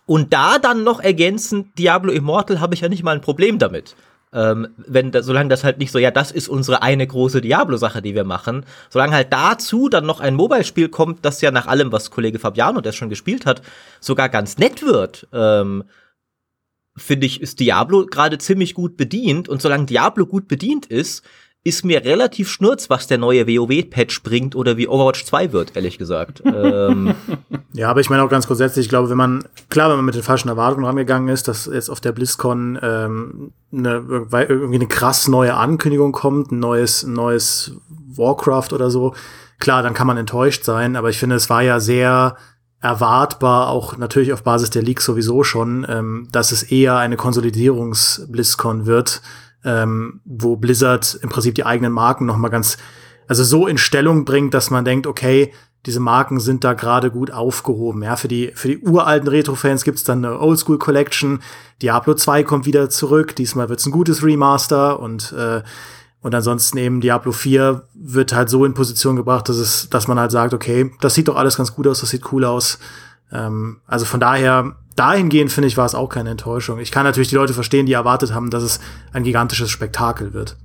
und 0.10 0.34
da 0.34 0.58
dann 0.58 0.84
noch 0.84 1.00
ergänzend 1.00 1.78
Diablo 1.78 2.12
Immortal 2.12 2.60
habe 2.60 2.74
ich 2.74 2.82
ja 2.82 2.90
nicht 2.90 3.04
mal 3.04 3.12
ein 3.12 3.22
Problem 3.22 3.60
damit. 3.60 3.96
Ähm, 4.34 4.70
wenn 4.76 5.12
da, 5.12 5.22
solange 5.22 5.50
das 5.50 5.64
halt 5.64 5.78
nicht 5.78 5.92
so, 5.92 6.00
ja, 6.00 6.10
das 6.10 6.32
ist 6.32 6.50
unsere 6.50 6.82
eine 6.82 7.06
große 7.06 7.42
Diablo-Sache, 7.42 8.02
die 8.02 8.16
wir 8.16 8.24
machen, 8.24 8.66
solange 8.90 9.14
halt 9.14 9.32
dazu 9.32 9.88
dann 9.88 10.08
noch 10.08 10.20
ein 10.20 10.34
Mobile-Spiel 10.34 10.90
kommt, 10.90 11.24
das 11.26 11.42
ja 11.42 11.52
nach 11.52 11.68
allem, 11.68 11.92
was 11.92 12.10
Kollege 12.10 12.40
Fabiano, 12.40 12.82
der 12.82 12.92
schon 12.92 13.10
gespielt 13.10 13.46
hat, 13.46 13.62
sogar 14.00 14.30
ganz 14.30 14.58
nett 14.58 14.82
wird, 14.82 15.28
ähm, 15.32 15.84
finde 16.98 17.28
ich, 17.28 17.40
ist 17.40 17.60
Diablo 17.60 18.08
gerade 18.08 18.40
ziemlich 18.40 18.74
gut 18.74 18.98
bedient. 18.98 19.48
Und 19.48 19.62
solange 19.62 19.86
Diablo 19.86 20.26
gut 20.26 20.48
bedient 20.48 20.88
ist, 20.88 21.24
ist 21.64 21.84
mir 21.84 22.04
relativ 22.06 22.50
schnurz, 22.50 22.90
was 22.90 23.08
der 23.08 23.18
neue 23.18 23.46
WoW-Patch 23.46 24.24
bringt 24.24 24.56
oder 24.56 24.78
wie 24.78 24.88
Overwatch 24.88 25.26
2 25.26 25.52
wird, 25.52 25.76
ehrlich 25.76 25.98
gesagt. 25.98 26.42
ähm. 26.46 27.16
Ja, 27.74 27.90
aber 27.90 28.00
ich 28.00 28.10
meine 28.10 28.24
auch 28.24 28.30
ganz 28.30 28.48
grundsätzlich, 28.48 28.86
ich 28.86 28.90
glaube, 28.90 29.10
wenn 29.10 29.18
man, 29.18 29.44
klar, 29.70 29.90
wenn 29.90 29.98
man 29.98 30.06
mit 30.06 30.16
den 30.16 30.24
falschen 30.24 30.50
Erwartungen 30.50 30.86
rangegangen 30.86 31.30
ist, 31.30 31.48
dass 31.48 31.66
jetzt 31.66 31.90
auf 31.90 32.00
der 32.00 32.14
BlizzCon 32.14 32.80
ähm, 32.82 33.52
eine, 33.72 34.04
irgendwie 34.32 34.76
eine 34.76 34.88
krass 34.88 35.28
neue 35.28 35.54
Ankündigung 35.54 36.12
kommt, 36.12 36.52
ein 36.52 36.60
neues, 36.60 37.04
neues 37.04 37.74
Warcraft 38.16 38.70
oder 38.74 38.90
so, 38.90 39.14
klar, 39.60 39.84
dann 39.84 39.94
kann 39.94 40.08
man 40.08 40.18
enttäuscht 40.18 40.64
sein, 40.64 40.96
aber 40.96 41.10
ich 41.10 41.20
finde, 41.20 41.36
es 41.36 41.50
war 41.50 41.62
ja 41.62 41.80
sehr 41.80 42.38
erwartbar, 42.82 43.68
auch 43.70 43.98
natürlich 43.98 44.32
auf 44.32 44.44
Basis 44.44 44.70
der 44.70 44.82
Leaks 44.82 45.04
sowieso 45.04 45.44
schon, 45.44 45.86
ähm, 45.90 46.28
dass 46.32 46.52
es 46.52 46.64
eher 46.64 46.98
eine 46.98 47.18
Konsolidierungs-BlizzCon 47.18 48.86
wird, 48.86 49.22
ähm, 49.64 50.22
wo 50.26 50.56
Blizzard 50.56 51.20
im 51.22 51.30
Prinzip 51.30 51.56
die 51.56 51.66
eigenen 51.66 51.92
Marken 51.92 52.26
noch 52.26 52.38
mal 52.38 52.50
ganz, 52.50 52.78
also 53.28 53.44
so 53.44 53.68
in 53.68 53.78
Stellung 53.78 54.26
bringt, 54.26 54.54
dass 54.54 54.70
man 54.70 54.86
denkt, 54.86 55.08
okay, 55.08 55.54
diese 55.86 56.00
Marken 56.00 56.40
sind 56.40 56.64
da 56.64 56.74
gerade 56.74 57.10
gut 57.10 57.32
aufgehoben. 57.32 58.04
Ja, 58.04 58.18
für 58.18 58.28
die, 58.28 58.52
für 58.54 58.68
die 58.68 58.80
uralten 58.80 59.30
Retro-Fans 59.30 59.86
gibt's 59.86 60.04
dann 60.04 60.26
eine 60.26 60.40
Oldschool 60.40 60.78
Collection. 60.78 61.40
Diablo 61.82 62.16
2 62.16 62.44
kommt 62.44 62.66
wieder 62.66 62.90
zurück. 62.90 63.36
Diesmal 63.36 63.70
wird's 63.70 63.86
ein 63.86 63.92
gutes 63.92 64.24
Remaster 64.24 65.00
und 65.00 65.32
äh, 65.32 65.62
Und 66.22 66.36
ansonsten 66.36 66.78
eben 66.78 67.00
Diablo 67.00 67.32
4 67.32 67.88
wird 67.94 68.34
halt 68.34 68.50
so 68.50 68.66
in 68.66 68.74
Position 68.74 69.16
gebracht, 69.16 69.48
dass 69.48 69.58
es, 69.58 69.90
dass 69.90 70.08
man 70.08 70.20
halt 70.20 70.32
sagt, 70.32 70.54
okay, 70.54 70.92
das 71.00 71.14
sieht 71.14 71.30
doch 71.30 71.38
alles 71.38 71.56
ganz 71.56 71.74
gut 71.74 71.88
aus, 71.88 72.02
das 72.02 72.10
sieht 72.10 72.32
cool 72.34 72.44
aus. 72.44 72.78
Ähm, 73.32 73.82
also 73.88 74.06
von 74.06 74.20
daher, 74.20 74.76
dahingehend 74.96 75.52
finde 75.52 75.68
ich, 75.68 75.78
war 75.78 75.86
es 75.86 75.96
auch 75.96 76.10
keine 76.10 76.32
Enttäuschung. 76.32 76.80
Ich 76.80 76.92
kann 76.92 77.04
natürlich 77.04 77.30
die 77.30 77.36
Leute 77.36 77.54
verstehen, 77.54 77.86
die 77.86 77.94
erwartet 77.94 78.34
haben, 78.34 78.50
dass 78.50 78.64
es 78.64 78.80
ein 79.14 79.24
gigantisches 79.24 79.70
Spektakel 79.70 80.34
wird. 80.34 80.58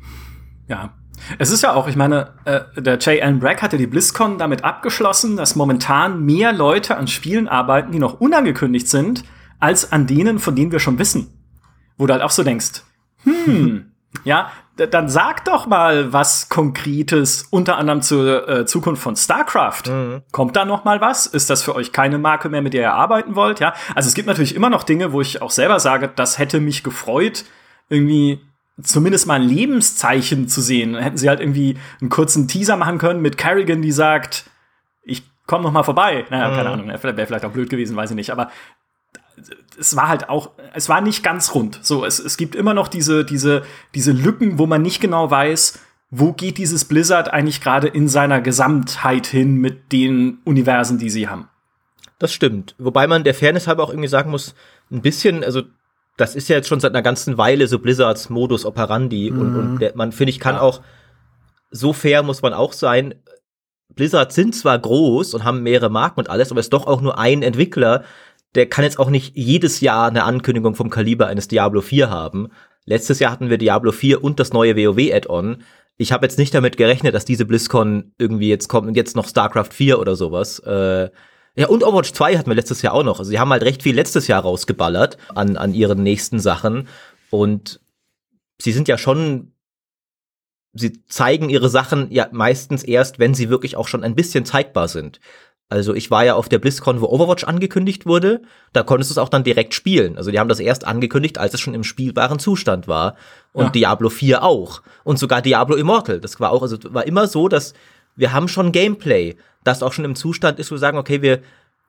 Ja. 0.68 0.94
Es 1.38 1.50
ist 1.50 1.62
ja 1.62 1.72
auch, 1.72 1.86
ich 1.88 1.96
meine, 1.96 2.34
äh, 2.44 2.60
der 2.76 2.98
J.N. 2.98 3.38
Brack 3.38 3.62
hatte 3.62 3.78
die 3.78 3.86
BlizzCon 3.86 4.36
damit 4.36 4.64
abgeschlossen, 4.64 5.36
dass 5.36 5.54
momentan 5.54 6.22
mehr 6.24 6.52
Leute 6.52 6.96
an 6.96 7.06
Spielen 7.06 7.48
arbeiten, 7.48 7.92
die 7.92 7.98
noch 7.98 8.20
unangekündigt 8.20 8.88
sind, 8.88 9.24
als 9.60 9.92
an 9.92 10.06
denen, 10.06 10.38
von 10.38 10.54
denen 10.56 10.72
wir 10.72 10.80
schon 10.80 10.98
wissen. 10.98 11.28
Wo 11.96 12.06
du 12.06 12.12
halt 12.12 12.22
auch 12.22 12.30
so 12.30 12.42
denkst, 12.42 12.82
hm, 13.22 13.92
ja, 14.24 14.50
dann 14.76 15.08
sag 15.08 15.44
doch 15.44 15.66
mal 15.66 16.12
was 16.12 16.48
Konkretes, 16.48 17.46
unter 17.50 17.76
anderem 17.78 18.02
zur 18.02 18.48
äh, 18.48 18.66
Zukunft 18.66 19.02
von 19.02 19.14
StarCraft. 19.14 19.82
Mhm. 19.86 20.22
Kommt 20.32 20.56
da 20.56 20.64
noch 20.64 20.84
mal 20.84 21.00
was? 21.00 21.26
Ist 21.26 21.48
das 21.50 21.62
für 21.62 21.74
euch 21.76 21.92
keine 21.92 22.18
Marke 22.18 22.48
mehr, 22.48 22.62
mit 22.62 22.74
der 22.74 22.82
ihr 22.82 22.94
arbeiten 22.94 23.36
wollt? 23.36 23.60
Ja, 23.60 23.74
also 23.94 24.08
es 24.08 24.14
gibt 24.14 24.26
natürlich 24.26 24.54
immer 24.54 24.70
noch 24.70 24.82
Dinge, 24.82 25.12
wo 25.12 25.20
ich 25.20 25.40
auch 25.42 25.50
selber 25.50 25.78
sage, 25.78 26.10
das 26.14 26.38
hätte 26.38 26.60
mich 26.60 26.82
gefreut, 26.82 27.44
irgendwie 27.88 28.40
zumindest 28.82 29.28
mal 29.28 29.40
ein 29.40 29.48
Lebenszeichen 29.48 30.48
zu 30.48 30.60
sehen. 30.60 30.94
Dann 30.94 31.02
hätten 31.02 31.18
sie 31.18 31.28
halt 31.28 31.40
irgendwie 31.40 31.78
einen 32.00 32.10
kurzen 32.10 32.48
Teaser 32.48 32.76
machen 32.76 32.98
können 32.98 33.22
mit 33.22 33.38
Kerrigan, 33.38 33.80
die 33.80 33.92
sagt, 33.92 34.50
ich 35.04 35.22
komm 35.46 35.62
noch 35.62 35.72
mal 35.72 35.84
vorbei. 35.84 36.24
Naja, 36.30 36.50
mhm. 36.50 36.56
keine 36.56 36.70
Ahnung, 36.70 36.88
wäre 36.88 37.26
vielleicht 37.26 37.44
auch 37.44 37.52
blöd 37.52 37.70
gewesen, 37.70 37.94
weiß 37.94 38.10
ich 38.10 38.16
nicht. 38.16 38.30
Aber 38.30 38.50
es 39.78 39.96
war 39.96 40.08
halt 40.08 40.28
auch, 40.28 40.52
es 40.72 40.88
war 40.88 41.00
nicht 41.00 41.22
ganz 41.22 41.54
rund. 41.54 41.78
So, 41.82 42.04
es, 42.04 42.18
es 42.18 42.36
gibt 42.36 42.54
immer 42.54 42.74
noch 42.74 42.88
diese, 42.88 43.24
diese, 43.24 43.62
diese 43.94 44.12
Lücken, 44.12 44.58
wo 44.58 44.66
man 44.66 44.82
nicht 44.82 45.00
genau 45.00 45.30
weiß, 45.30 45.78
wo 46.10 46.32
geht 46.32 46.58
dieses 46.58 46.84
Blizzard 46.84 47.32
eigentlich 47.32 47.60
gerade 47.60 47.88
in 47.88 48.08
seiner 48.08 48.40
Gesamtheit 48.40 49.26
hin 49.26 49.56
mit 49.56 49.92
den 49.92 50.38
Universen, 50.44 50.98
die 50.98 51.10
sie 51.10 51.28
haben. 51.28 51.48
Das 52.18 52.32
stimmt. 52.32 52.74
Wobei 52.78 53.06
man 53.06 53.24
der 53.24 53.34
Fairness 53.34 53.66
halber 53.66 53.82
auch 53.82 53.90
irgendwie 53.90 54.08
sagen 54.08 54.30
muss, 54.30 54.54
ein 54.90 55.02
bisschen, 55.02 55.42
also 55.42 55.62
das 56.16 56.36
ist 56.36 56.48
ja 56.48 56.56
jetzt 56.56 56.68
schon 56.68 56.80
seit 56.80 56.92
einer 56.92 57.02
ganzen 57.02 57.36
Weile 57.38 57.66
so 57.66 57.80
Blizzards 57.80 58.30
Modus 58.30 58.64
operandi 58.64 59.30
mhm. 59.30 59.40
und, 59.40 59.56
und 59.56 59.78
der, 59.80 59.96
man 59.96 60.12
finde 60.12 60.30
ich 60.30 60.38
kann 60.38 60.54
ja. 60.54 60.60
auch 60.60 60.80
so 61.70 61.92
fair 61.92 62.22
muss 62.22 62.40
man 62.40 62.54
auch 62.54 62.72
sein. 62.72 63.14
Blizzard 63.94 64.32
sind 64.32 64.54
zwar 64.54 64.78
groß 64.78 65.34
und 65.34 65.44
haben 65.44 65.62
mehrere 65.62 65.90
Marken 65.90 66.20
und 66.20 66.30
alles, 66.30 66.50
aber 66.50 66.60
es 66.60 66.66
ist 66.66 66.72
doch 66.72 66.86
auch 66.86 67.00
nur 67.00 67.18
ein 67.18 67.42
Entwickler, 67.42 68.04
der 68.54 68.66
kann 68.66 68.84
jetzt 68.84 68.98
auch 68.98 69.10
nicht 69.10 69.36
jedes 69.36 69.80
Jahr 69.80 70.08
eine 70.08 70.24
Ankündigung 70.24 70.74
vom 70.74 70.90
Kaliber 70.90 71.26
eines 71.26 71.48
Diablo 71.48 71.80
4 71.80 72.10
haben. 72.10 72.48
Letztes 72.84 73.18
Jahr 73.18 73.32
hatten 73.32 73.50
wir 73.50 73.58
Diablo 73.58 73.92
4 73.92 74.22
und 74.22 74.38
das 74.38 74.52
neue 74.52 74.76
WoW-Add-on. 74.76 75.62
Ich 75.96 76.12
habe 76.12 76.26
jetzt 76.26 76.38
nicht 76.38 76.54
damit 76.54 76.76
gerechnet, 76.76 77.14
dass 77.14 77.24
diese 77.24 77.46
BlizzCon 77.46 78.12
irgendwie 78.18 78.48
jetzt 78.48 78.68
kommt 78.68 78.88
und 78.88 78.96
jetzt 78.96 79.16
noch 79.16 79.28
StarCraft 79.28 79.70
4 79.72 79.98
oder 79.98 80.16
sowas. 80.16 80.58
Äh, 80.60 81.10
ja, 81.56 81.68
und 81.68 81.84
Overwatch 81.84 82.12
2 82.12 82.36
hatten 82.36 82.50
wir 82.50 82.56
letztes 82.56 82.82
Jahr 82.82 82.94
auch 82.94 83.04
noch. 83.04 83.18
Also 83.20 83.30
sie 83.30 83.38
haben 83.38 83.50
halt 83.50 83.62
recht 83.62 83.82
viel 83.82 83.94
letztes 83.94 84.26
Jahr 84.26 84.42
rausgeballert 84.42 85.18
an, 85.34 85.56
an 85.56 85.72
ihren 85.72 86.02
nächsten 86.02 86.40
Sachen. 86.40 86.88
Und 87.30 87.80
sie 88.60 88.72
sind 88.72 88.88
ja 88.88 88.98
schon, 88.98 89.52
sie 90.72 91.04
zeigen 91.06 91.48
ihre 91.48 91.68
Sachen 91.68 92.10
ja 92.10 92.28
meistens 92.32 92.82
erst, 92.82 93.20
wenn 93.20 93.34
sie 93.34 93.50
wirklich 93.50 93.76
auch 93.76 93.86
schon 93.86 94.02
ein 94.02 94.16
bisschen 94.16 94.44
zeigbar 94.44 94.88
sind. 94.88 95.20
Also 95.68 95.94
ich 95.94 96.10
war 96.10 96.24
ja 96.24 96.34
auf 96.34 96.48
der 96.48 96.58
BlizzCon, 96.58 97.00
wo 97.00 97.06
Overwatch 97.06 97.44
angekündigt 97.44 98.06
wurde. 98.06 98.42
Da 98.72 98.82
konntest 98.82 99.10
du 99.10 99.14
es 99.14 99.18
auch 99.18 99.28
dann 99.28 99.44
direkt 99.44 99.74
spielen. 99.74 100.16
Also 100.16 100.30
die 100.30 100.38
haben 100.38 100.48
das 100.48 100.60
erst 100.60 100.86
angekündigt, 100.86 101.38
als 101.38 101.54
es 101.54 101.60
schon 101.60 101.74
im 101.74 101.84
spielbaren 101.84 102.38
Zustand 102.38 102.86
war. 102.86 103.16
Und 103.52 103.64
ja. 103.64 103.70
Diablo 103.70 104.10
4 104.10 104.42
auch. 104.42 104.82
Und 105.04 105.18
sogar 105.18 105.42
Diablo 105.42 105.76
Immortal. 105.76 106.20
Das 106.20 106.38
war 106.38 106.50
auch, 106.52 106.62
also 106.62 106.76
war 106.92 107.06
immer 107.06 107.26
so, 107.26 107.48
dass 107.48 107.74
wir 108.14 108.32
haben 108.32 108.48
schon 108.48 108.72
Gameplay, 108.72 109.36
das 109.64 109.82
auch 109.82 109.92
schon 109.92 110.04
im 110.04 110.14
Zustand 110.14 110.58
ist, 110.58 110.70
wo 110.70 110.74
wir 110.74 110.80
sagen, 110.80 110.98
okay, 110.98 111.22
wir, 111.22 111.40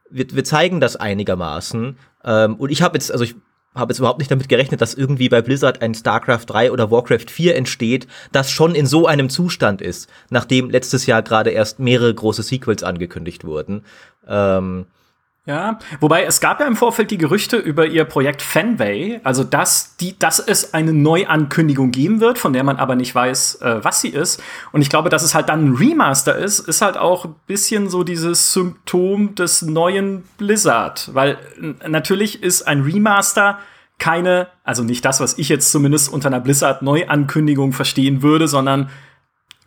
wir, 0.09 0.25
wir 0.31 0.43
zeigen 0.43 0.79
das 0.79 0.95
einigermaßen. 0.95 1.97
Ähm, 2.23 2.55
und 2.55 2.71
ich 2.71 2.81
habe 2.81 2.95
jetzt, 2.95 3.11
also 3.11 3.23
ich 3.23 3.35
habe 3.75 3.91
jetzt 3.91 3.99
überhaupt 3.99 4.19
nicht 4.19 4.31
damit 4.31 4.49
gerechnet, 4.49 4.81
dass 4.81 4.93
irgendwie 4.93 5.29
bei 5.29 5.41
Blizzard 5.41 5.81
ein 5.81 5.93
StarCraft 5.93 6.45
3 6.47 6.71
oder 6.71 6.91
Warcraft 6.91 7.29
4 7.29 7.55
entsteht, 7.55 8.07
das 8.31 8.49
schon 8.49 8.73
in 8.73 8.85
so 8.85 9.05
einem 9.05 9.29
Zustand 9.29 9.81
ist, 9.81 10.09
nachdem 10.29 10.69
letztes 10.69 11.05
Jahr 11.05 11.21
gerade 11.21 11.51
erst 11.51 11.79
mehrere 11.79 12.13
große 12.13 12.43
Sequels 12.43 12.83
angekündigt 12.83 13.43
wurden. 13.43 13.83
Ähm, 14.27 14.85
ja, 15.45 15.77
wobei 15.99 16.23
es 16.23 16.39
gab 16.39 16.59
ja 16.59 16.65
im 16.65 16.75
Vorfeld 16.75 17.11
die 17.11 17.19
Gerüchte 17.19 17.57
über 17.57 17.85
ihr 17.85 18.03
Projekt 18.05 18.41
Fenway, 18.41 19.19
also 19.23 19.43
dass, 19.43 19.95
die, 19.97 20.17
dass 20.17 20.39
es 20.39 20.73
eine 20.73 20.91
Neuankündigung 20.91 21.91
geben 21.91 22.19
wird, 22.19 22.39
von 22.39 22.51
der 22.51 22.63
man 22.63 22.77
aber 22.77 22.95
nicht 22.95 23.13
weiß, 23.13 23.61
äh, 23.61 23.83
was 23.83 24.01
sie 24.01 24.09
ist. 24.09 24.41
Und 24.71 24.81
ich 24.81 24.89
glaube, 24.89 25.09
dass 25.09 25.21
es 25.21 25.35
halt 25.35 25.49
dann 25.49 25.65
ein 25.65 25.75
Remaster 25.75 26.35
ist, 26.35 26.59
ist 26.61 26.81
halt 26.81 26.97
auch 26.97 27.25
ein 27.25 27.35
bisschen 27.45 27.89
so 27.89 28.03
dieses 28.03 28.53
Symptom 28.53 29.35
des 29.35 29.61
neuen 29.61 30.23
Blizzard. 30.37 31.11
Weil 31.13 31.37
natürlich 31.87 32.41
ist 32.41 32.63
ein 32.63 32.81
Remaster 32.81 33.59
keine, 33.99 34.47
also 34.63 34.83
nicht 34.83 35.05
das, 35.05 35.19
was 35.19 35.37
ich 35.37 35.49
jetzt 35.49 35.71
zumindest 35.71 36.11
unter 36.11 36.27
einer 36.27 36.39
Blizzard-Neuankündigung 36.39 37.71
verstehen 37.71 38.21
würde, 38.23 38.47
sondern 38.47 38.89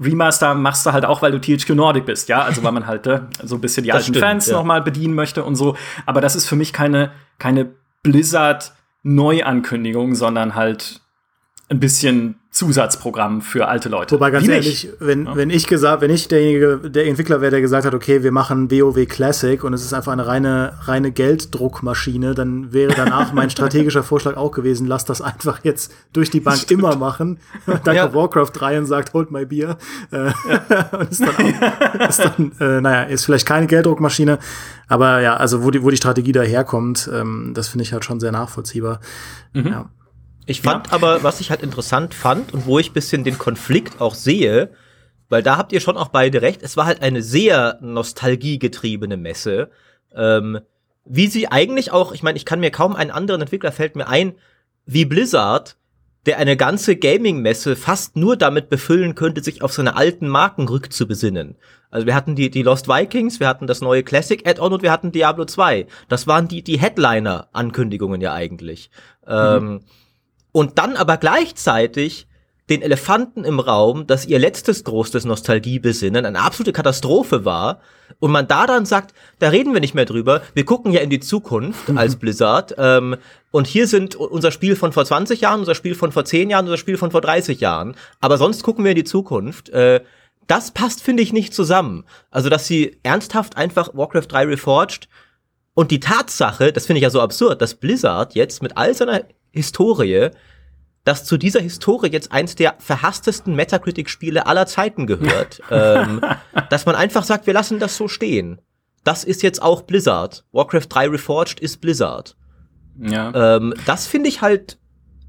Remaster 0.00 0.54
machst 0.54 0.86
du 0.86 0.92
halt 0.92 1.04
auch, 1.04 1.22
weil 1.22 1.32
du 1.32 1.40
THQ 1.40 1.70
Nordic 1.70 2.06
bist, 2.06 2.28
ja, 2.28 2.42
also 2.42 2.62
weil 2.62 2.72
man 2.72 2.86
halt 2.86 3.06
äh, 3.06 3.20
so 3.42 3.56
ein 3.56 3.60
bisschen 3.60 3.82
die 3.82 3.88
das 3.88 3.96
alten 3.96 4.14
stimmt, 4.14 4.24
Fans 4.24 4.46
ja. 4.46 4.54
noch 4.54 4.64
mal 4.64 4.80
bedienen 4.80 5.14
möchte 5.14 5.44
und 5.44 5.56
so. 5.56 5.76
Aber 6.06 6.20
das 6.20 6.36
ist 6.36 6.46
für 6.46 6.56
mich 6.56 6.72
keine 6.72 7.10
keine 7.38 7.70
Blizzard 8.02 8.72
Neuankündigung, 9.02 10.14
sondern 10.14 10.54
halt 10.54 11.00
ein 11.68 11.80
bisschen 11.80 12.37
Zusatzprogramm 12.58 13.40
für 13.40 13.68
alte 13.68 13.88
Leute. 13.88 14.16
Wobei 14.16 14.32
ganz 14.32 14.48
Wie 14.48 14.50
ehrlich, 14.50 14.84
nicht? 14.84 14.96
wenn, 14.98 15.26
ja. 15.26 15.36
wenn 15.36 15.48
ich 15.48 15.68
gesagt, 15.68 16.02
wenn 16.02 16.10
ich 16.10 16.26
derjenige, 16.26 16.90
der 16.90 17.06
Entwickler 17.06 17.40
wäre, 17.40 17.52
der 17.52 17.60
gesagt 17.60 17.86
hat, 17.86 17.94
okay, 17.94 18.24
wir 18.24 18.32
machen 18.32 18.68
WoW 18.68 19.06
Classic 19.06 19.62
und 19.62 19.74
es 19.74 19.84
ist 19.84 19.92
einfach 19.94 20.10
eine 20.10 20.26
reine, 20.26 20.72
reine 20.82 21.12
Gelddruckmaschine, 21.12 22.34
dann 22.34 22.72
wäre 22.72 22.94
danach 22.96 23.32
mein 23.32 23.48
strategischer 23.48 24.02
Vorschlag 24.02 24.36
auch 24.36 24.50
gewesen, 24.50 24.88
lass 24.88 25.04
das 25.04 25.22
einfach 25.22 25.60
jetzt 25.62 25.94
durch 26.12 26.30
die 26.30 26.40
Bank 26.40 26.58
Stimmt. 26.58 26.82
immer 26.82 26.96
machen. 26.96 27.38
Dann 27.84 27.94
ja. 27.94 28.12
Warcraft 28.12 28.50
3 28.52 28.78
und 28.80 28.86
sagt, 28.86 29.14
hold 29.14 29.30
my 29.30 29.44
beer. 29.44 29.78
Äh, 30.10 30.26
ja. 30.26 30.88
und 30.98 31.10
ist 31.12 31.20
dann, 31.20 31.28
auch, 31.28 32.08
ist 32.08 32.18
dann 32.18 32.52
äh, 32.58 32.80
naja, 32.80 33.02
ist 33.04 33.24
vielleicht 33.24 33.46
keine 33.46 33.68
Gelddruckmaschine, 33.68 34.40
aber 34.88 35.20
ja, 35.20 35.36
also 35.36 35.62
wo 35.62 35.70
die, 35.70 35.82
wo 35.84 35.90
die 35.90 35.96
Strategie 35.96 36.32
daherkommt, 36.32 37.08
ähm, 37.12 37.52
das 37.54 37.68
finde 37.68 37.84
ich 37.84 37.92
halt 37.92 38.04
schon 38.04 38.18
sehr 38.18 38.32
nachvollziehbar. 38.32 38.98
Mhm. 39.52 39.66
Ja. 39.66 39.90
Ich 40.48 40.62
fand 40.62 40.86
ja. 40.86 40.94
aber, 40.94 41.22
was 41.22 41.40
ich 41.40 41.50
halt 41.50 41.62
interessant 41.62 42.14
fand 42.14 42.54
und 42.54 42.64
wo 42.64 42.78
ich 42.78 42.92
bisschen 42.92 43.22
den 43.22 43.36
Konflikt 43.36 44.00
auch 44.00 44.14
sehe, 44.14 44.70
weil 45.28 45.42
da 45.42 45.58
habt 45.58 45.72
ihr 45.72 45.80
schon 45.80 45.98
auch 45.98 46.08
beide 46.08 46.40
recht, 46.40 46.62
es 46.62 46.74
war 46.74 46.86
halt 46.86 47.02
eine 47.02 47.22
sehr 47.22 47.78
nostalgiegetriebene 47.82 49.18
Messe. 49.18 49.70
Ähm, 50.14 50.60
wie 51.04 51.26
sie 51.26 51.48
eigentlich 51.48 51.92
auch, 51.92 52.12
ich 52.12 52.22
meine, 52.22 52.38
ich 52.38 52.46
kann 52.46 52.60
mir 52.60 52.70
kaum 52.70 52.96
einen 52.96 53.10
anderen 53.10 53.42
Entwickler 53.42 53.72
fällt 53.72 53.94
mir 53.94 54.08
ein, 54.08 54.36
wie 54.86 55.04
Blizzard, 55.04 55.76
der 56.24 56.38
eine 56.38 56.56
ganze 56.56 56.96
Gaming-Messe 56.96 57.76
fast 57.76 58.16
nur 58.16 58.36
damit 58.36 58.70
befüllen 58.70 59.14
könnte, 59.14 59.42
sich 59.42 59.60
auf 59.60 59.74
seine 59.74 59.96
alten 59.96 60.28
Marken 60.28 60.66
rückzubesinnen. 60.66 61.56
Also 61.90 62.06
wir 62.06 62.14
hatten 62.14 62.36
die, 62.36 62.50
die 62.50 62.62
Lost 62.62 62.88
Vikings, 62.88 63.38
wir 63.38 63.48
hatten 63.48 63.66
das 63.66 63.82
neue 63.82 64.02
Classic 64.02 64.46
Add-on 64.48 64.72
und 64.72 64.82
wir 64.82 64.92
hatten 64.92 65.12
Diablo 65.12 65.44
2. 65.44 65.86
Das 66.08 66.26
waren 66.26 66.48
die, 66.48 66.62
die 66.62 66.78
Headliner-Ankündigungen 66.78 68.22
ja 68.22 68.32
eigentlich. 68.32 68.90
Mhm. 69.26 69.32
Ähm, 69.32 69.80
und 70.58 70.76
dann 70.76 70.96
aber 70.96 71.18
gleichzeitig 71.18 72.26
den 72.68 72.82
Elefanten 72.82 73.44
im 73.44 73.60
Raum, 73.60 74.08
dass 74.08 74.26
ihr 74.26 74.40
letztes 74.40 74.82
großes 74.82 75.24
Nostalgiebesinnen 75.24 76.26
eine 76.26 76.40
absolute 76.40 76.72
Katastrophe 76.72 77.44
war 77.44 77.80
und 78.18 78.32
man 78.32 78.48
da 78.48 78.66
dann 78.66 78.84
sagt, 78.84 79.14
da 79.38 79.50
reden 79.50 79.72
wir 79.72 79.80
nicht 79.80 79.94
mehr 79.94 80.04
drüber, 80.04 80.42
wir 80.54 80.64
gucken 80.64 80.90
ja 80.90 81.00
in 81.00 81.10
die 81.10 81.20
Zukunft 81.20 81.88
als 81.94 82.16
Blizzard 82.16 82.74
ähm, 82.76 83.14
und 83.52 83.68
hier 83.68 83.86
sind 83.86 84.16
unser 84.16 84.50
Spiel 84.50 84.74
von 84.74 84.90
vor 84.90 85.04
20 85.04 85.40
Jahren, 85.40 85.60
unser 85.60 85.76
Spiel 85.76 85.94
von 85.94 86.10
vor 86.10 86.24
10 86.24 86.50
Jahren, 86.50 86.64
unser 86.64 86.76
Spiel 86.76 86.96
von 86.96 87.12
vor 87.12 87.20
30 87.20 87.60
Jahren, 87.60 87.94
aber 88.18 88.36
sonst 88.36 88.64
gucken 88.64 88.82
wir 88.82 88.90
in 88.90 88.96
die 88.96 89.04
Zukunft. 89.04 89.68
Äh, 89.68 90.00
das 90.48 90.72
passt, 90.72 91.04
finde 91.04 91.22
ich, 91.22 91.32
nicht 91.32 91.54
zusammen. 91.54 92.04
Also, 92.32 92.48
dass 92.48 92.66
sie 92.66 92.98
ernsthaft 93.04 93.56
einfach 93.56 93.94
Warcraft 93.94 94.26
3 94.28 94.46
Reforged 94.46 95.08
und 95.74 95.92
die 95.92 96.00
Tatsache, 96.00 96.72
das 96.72 96.86
finde 96.86 96.98
ich 96.98 97.04
ja 97.04 97.10
so 97.10 97.20
absurd, 97.20 97.62
dass 97.62 97.76
Blizzard 97.76 98.34
jetzt 98.34 98.64
mit 98.64 98.76
all 98.76 98.92
seiner 98.92 99.22
Historie, 99.50 100.30
dass 101.04 101.24
zu 101.24 101.38
dieser 101.38 101.60
Historie 101.60 102.10
jetzt 102.10 102.32
eins 102.32 102.54
der 102.54 102.74
verhasstesten 102.78 103.54
Metacritic-Spiele 103.54 104.46
aller 104.46 104.66
Zeiten 104.66 105.06
gehört. 105.06 105.60
ähm, 105.70 106.20
dass 106.70 106.86
man 106.86 106.94
einfach 106.94 107.24
sagt, 107.24 107.46
wir 107.46 107.54
lassen 107.54 107.78
das 107.78 107.96
so 107.96 108.08
stehen. 108.08 108.60
Das 109.04 109.24
ist 109.24 109.42
jetzt 109.42 109.62
auch 109.62 109.82
Blizzard. 109.82 110.44
Warcraft 110.52 110.86
3 110.88 111.08
Reforged 111.08 111.60
ist 111.60 111.80
Blizzard. 111.80 112.36
Ja. 113.00 113.56
Ähm, 113.56 113.72
das 113.86 114.06
finde 114.06 114.28
ich 114.28 114.42
halt, 114.42 114.78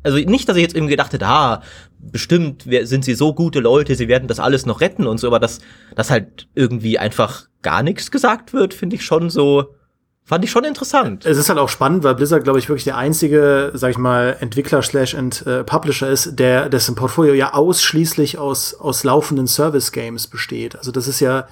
also 0.04 0.18
nicht, 0.18 0.50
dass 0.50 0.58
ich 0.58 0.64
jetzt 0.64 0.76
irgendwie 0.76 0.92
gedacht 0.92 1.14
hätte, 1.14 1.28
ah, 1.28 1.62
bestimmt 2.00 2.64
sind 2.64 3.06
sie 3.06 3.14
so 3.14 3.34
gute 3.34 3.60
Leute, 3.60 3.96
sie 3.96 4.08
werden 4.08 4.28
das 4.28 4.40
alles 4.40 4.66
noch 4.66 4.82
retten 4.82 5.08
und 5.08 5.18
so, 5.18 5.28
aber 5.28 5.40
dass, 5.40 5.60
dass 5.96 6.10
halt 6.10 6.48
irgendwie 6.56 6.98
einfach 6.98 7.48
gar 7.62 7.84
nichts 7.84 8.12
gesagt 8.12 8.54
wird, 8.54 8.74
finde 8.74 8.96
ich 8.96 9.06
schon 9.06 9.30
so, 9.30 9.76
Fand 10.29 10.43
ich 10.43 10.51
schon 10.51 10.63
interessant. 10.63 11.25
Es 11.25 11.39
ist 11.39 11.50
halt 11.50 11.57
auch 11.57 11.69
spannend, 11.69 12.03
weil 12.03 12.13
Blizzard, 12.13 12.43
glaube 12.43 12.59
ich, 12.59 12.69
wirklich 12.69 12.83
der 12.83 12.98
einzige, 12.98 13.71
sag 13.74 13.89
ich 13.89 13.98
mal, 13.98 14.38
Entwickler 14.39 14.83
slash 14.83 15.15
äh, 15.15 15.63
Publisher 15.63 16.07
ist, 16.07 16.38
der 16.38 16.69
dessen 16.69 16.93
Portfolio 16.93 17.33
ja 17.33 17.55
ausschließlich 17.55 18.38
aus, 18.38 18.75
aus 18.75 19.03
laufenden 19.03 19.48
Service-Games 19.48 20.27
besteht. 20.27 20.75
Also 20.75 20.91
das 20.91 21.07
ist 21.07 21.19
ja 21.19 21.48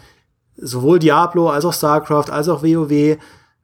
sowohl 0.57 0.99
Diablo 0.99 1.49
als 1.49 1.65
auch 1.65 1.73
StarCraft 1.73 2.29
als 2.29 2.49
auch 2.49 2.61
WoW 2.61 3.17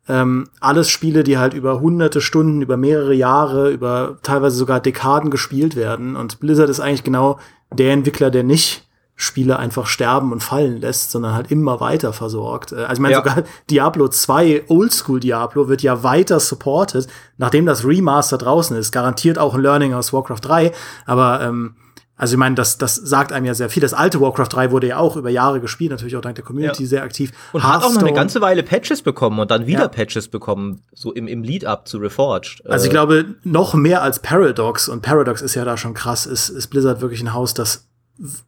ähm, 0.09 0.49
alles 0.59 0.89
Spiele, 0.89 1.23
die 1.23 1.37
halt 1.37 1.53
über 1.53 1.79
hunderte 1.79 2.19
Stunden, 2.19 2.63
über 2.63 2.75
mehrere 2.75 3.13
Jahre, 3.13 3.69
über 3.69 4.17
teilweise 4.23 4.55
sogar 4.55 4.79
Dekaden 4.79 5.29
gespielt 5.29 5.75
werden. 5.75 6.15
Und 6.15 6.39
Blizzard 6.39 6.71
ist 6.71 6.79
eigentlich 6.79 7.03
genau 7.03 7.37
der 7.71 7.93
Entwickler, 7.93 8.31
der 8.31 8.41
nicht 8.41 8.87
Spiele 9.15 9.59
einfach 9.59 9.85
sterben 9.85 10.31
und 10.31 10.41
fallen 10.41 10.81
lässt, 10.81 11.11
sondern 11.11 11.33
halt 11.33 11.51
immer 11.51 11.79
weiter 11.79 12.13
versorgt. 12.13 12.71
Äh, 12.71 12.77
also 12.77 12.93
ich 12.93 12.99
meine, 12.99 13.13
ja. 13.13 13.19
sogar 13.19 13.43
Diablo 13.69 14.07
2, 14.07 14.65
Oldschool 14.67 15.19
Diablo, 15.19 15.67
wird 15.67 15.81
ja 15.81 16.03
weiter 16.03 16.39
supported, 16.39 17.07
nachdem 17.37 17.65
das 17.65 17.85
Remaster 17.85 18.37
draußen 18.37 18.75
ist. 18.75 18.91
Garantiert 18.91 19.37
auch 19.37 19.53
ein 19.53 19.61
Learning 19.61 19.93
aus 19.93 20.13
Warcraft 20.13 20.41
3, 20.41 20.71
aber 21.05 21.41
ähm, 21.41 21.75
also 22.15 22.35
ich 22.35 22.37
meine, 22.37 22.55
das, 22.55 22.77
das 22.77 22.95
sagt 22.95 23.31
einem 23.31 23.45
ja 23.45 23.53
sehr 23.53 23.69
viel. 23.69 23.81
Das 23.81 23.93
alte 23.93 24.21
Warcraft 24.21 24.49
3 24.49 24.71
wurde 24.71 24.87
ja 24.87 24.97
auch 24.97 25.15
über 25.15 25.29
Jahre 25.29 25.59
gespielt, 25.59 25.91
natürlich 25.91 26.15
auch 26.15 26.21
dank 26.21 26.35
der 26.35 26.43
Community 26.43 26.83
ja. 26.83 26.89
sehr 26.89 27.03
aktiv. 27.03 27.31
Und 27.53 27.63
hat 27.63 27.83
auch 27.83 27.91
noch 27.91 28.01
eine 28.01 28.13
ganze 28.13 28.39
Weile 28.39 28.61
Patches 28.61 29.01
bekommen 29.01 29.39
und 29.39 29.49
dann 29.49 29.65
wieder 29.65 29.81
ja. 29.81 29.87
Patches 29.87 30.27
bekommen, 30.27 30.83
so 30.93 31.11
im, 31.11 31.27
im 31.27 31.43
Lead-Up 31.43 31.87
zu 31.87 31.97
Reforged. 31.97 32.65
Also 32.69 32.85
ich 32.85 32.91
äh, 32.91 32.93
glaube, 32.93 33.35
noch 33.43 33.73
mehr 33.73 34.03
als 34.03 34.19
Paradox, 34.19 34.89
und 34.89 35.01
Paradox 35.01 35.41
ist 35.41 35.55
ja 35.55 35.65
da 35.65 35.75
schon 35.75 35.95
krass, 35.95 36.25
ist, 36.25 36.49
ist 36.49 36.67
Blizzard 36.67 37.01
wirklich 37.01 37.21
ein 37.21 37.33
Haus, 37.33 37.55
das 37.55 37.87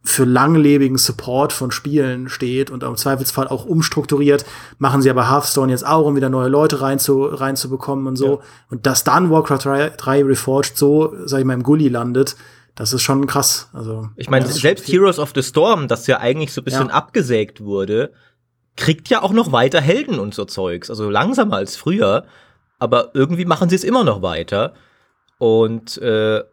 für 0.03 0.23
langlebigen 0.23 0.97
Support 0.97 1.51
von 1.51 1.71
Spielen 1.71 2.29
steht 2.29 2.71
und 2.71 2.83
im 2.83 2.95
Zweifelsfall 2.95 3.47
auch 3.47 3.65
umstrukturiert, 3.65 4.45
machen 4.77 5.01
sie 5.01 5.09
aber 5.09 5.29
Hearthstone 5.29 5.71
jetzt 5.71 5.85
auch, 5.85 6.05
um 6.05 6.15
wieder 6.15 6.29
neue 6.29 6.47
Leute 6.47 6.81
reinzu, 6.81 7.25
reinzubekommen 7.25 8.07
und 8.07 8.15
so. 8.15 8.37
Ja. 8.37 8.39
Und 8.69 8.85
dass 8.85 9.03
dann 9.03 9.29
Warcraft 9.29 9.59
3, 9.63 9.89
3 9.97 10.23
Reforged 10.23 10.77
so, 10.77 11.13
sag 11.25 11.39
ich 11.39 11.45
mal, 11.45 11.53
im 11.53 11.63
Gully 11.63 11.89
landet, 11.89 12.37
das 12.75 12.93
ist 12.93 13.01
schon 13.01 13.25
krass. 13.27 13.69
Also, 13.73 14.09
ich 14.15 14.29
meine, 14.29 14.47
selbst 14.47 14.87
Heroes 14.87 15.19
of 15.19 15.31
the 15.33 15.43
Storm, 15.43 15.87
das 15.87 16.07
ja 16.07 16.19
eigentlich 16.19 16.53
so 16.53 16.61
ein 16.61 16.65
bisschen 16.65 16.87
ja. 16.87 16.93
abgesägt 16.93 17.61
wurde, 17.61 18.11
kriegt 18.75 19.09
ja 19.09 19.21
auch 19.21 19.31
noch 19.31 19.51
weiter 19.51 19.81
Helden 19.81 20.19
und 20.19 20.33
so 20.33 20.45
Zeugs. 20.45 20.89
Also 20.89 21.09
langsamer 21.09 21.57
als 21.57 21.75
früher, 21.75 22.25
aber 22.79 23.11
irgendwie 23.13 23.45
machen 23.45 23.69
sie 23.69 23.75
es 23.75 23.83
immer 23.83 24.03
noch 24.03 24.21
weiter. 24.21 24.73
Und 25.37 25.97
äh, 25.97 26.43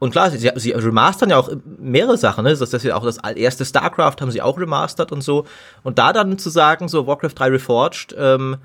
und 0.00 0.10
klar, 0.10 0.32
sie, 0.32 0.50
sie 0.56 0.72
remastern 0.72 1.30
ja 1.30 1.38
auch 1.38 1.50
mehrere 1.78 2.16
Sachen, 2.16 2.42
ne? 2.42 2.56
Das 2.56 2.72
ist 2.72 2.82
ja 2.82 2.96
auch 2.96 3.04
das 3.04 3.18
erste 3.18 3.64
StarCraft 3.64 4.16
haben 4.20 4.32
sie 4.32 4.42
auch 4.42 4.58
remastert 4.58 5.12
und 5.12 5.20
so. 5.20 5.46
Und 5.84 5.98
da 5.98 6.12
dann 6.12 6.38
zu 6.38 6.50
sagen, 6.50 6.88
so 6.88 7.06
Warcraft 7.06 7.34
3 7.36 7.48
Reforged, 7.50 8.16
ähm, 8.18 8.56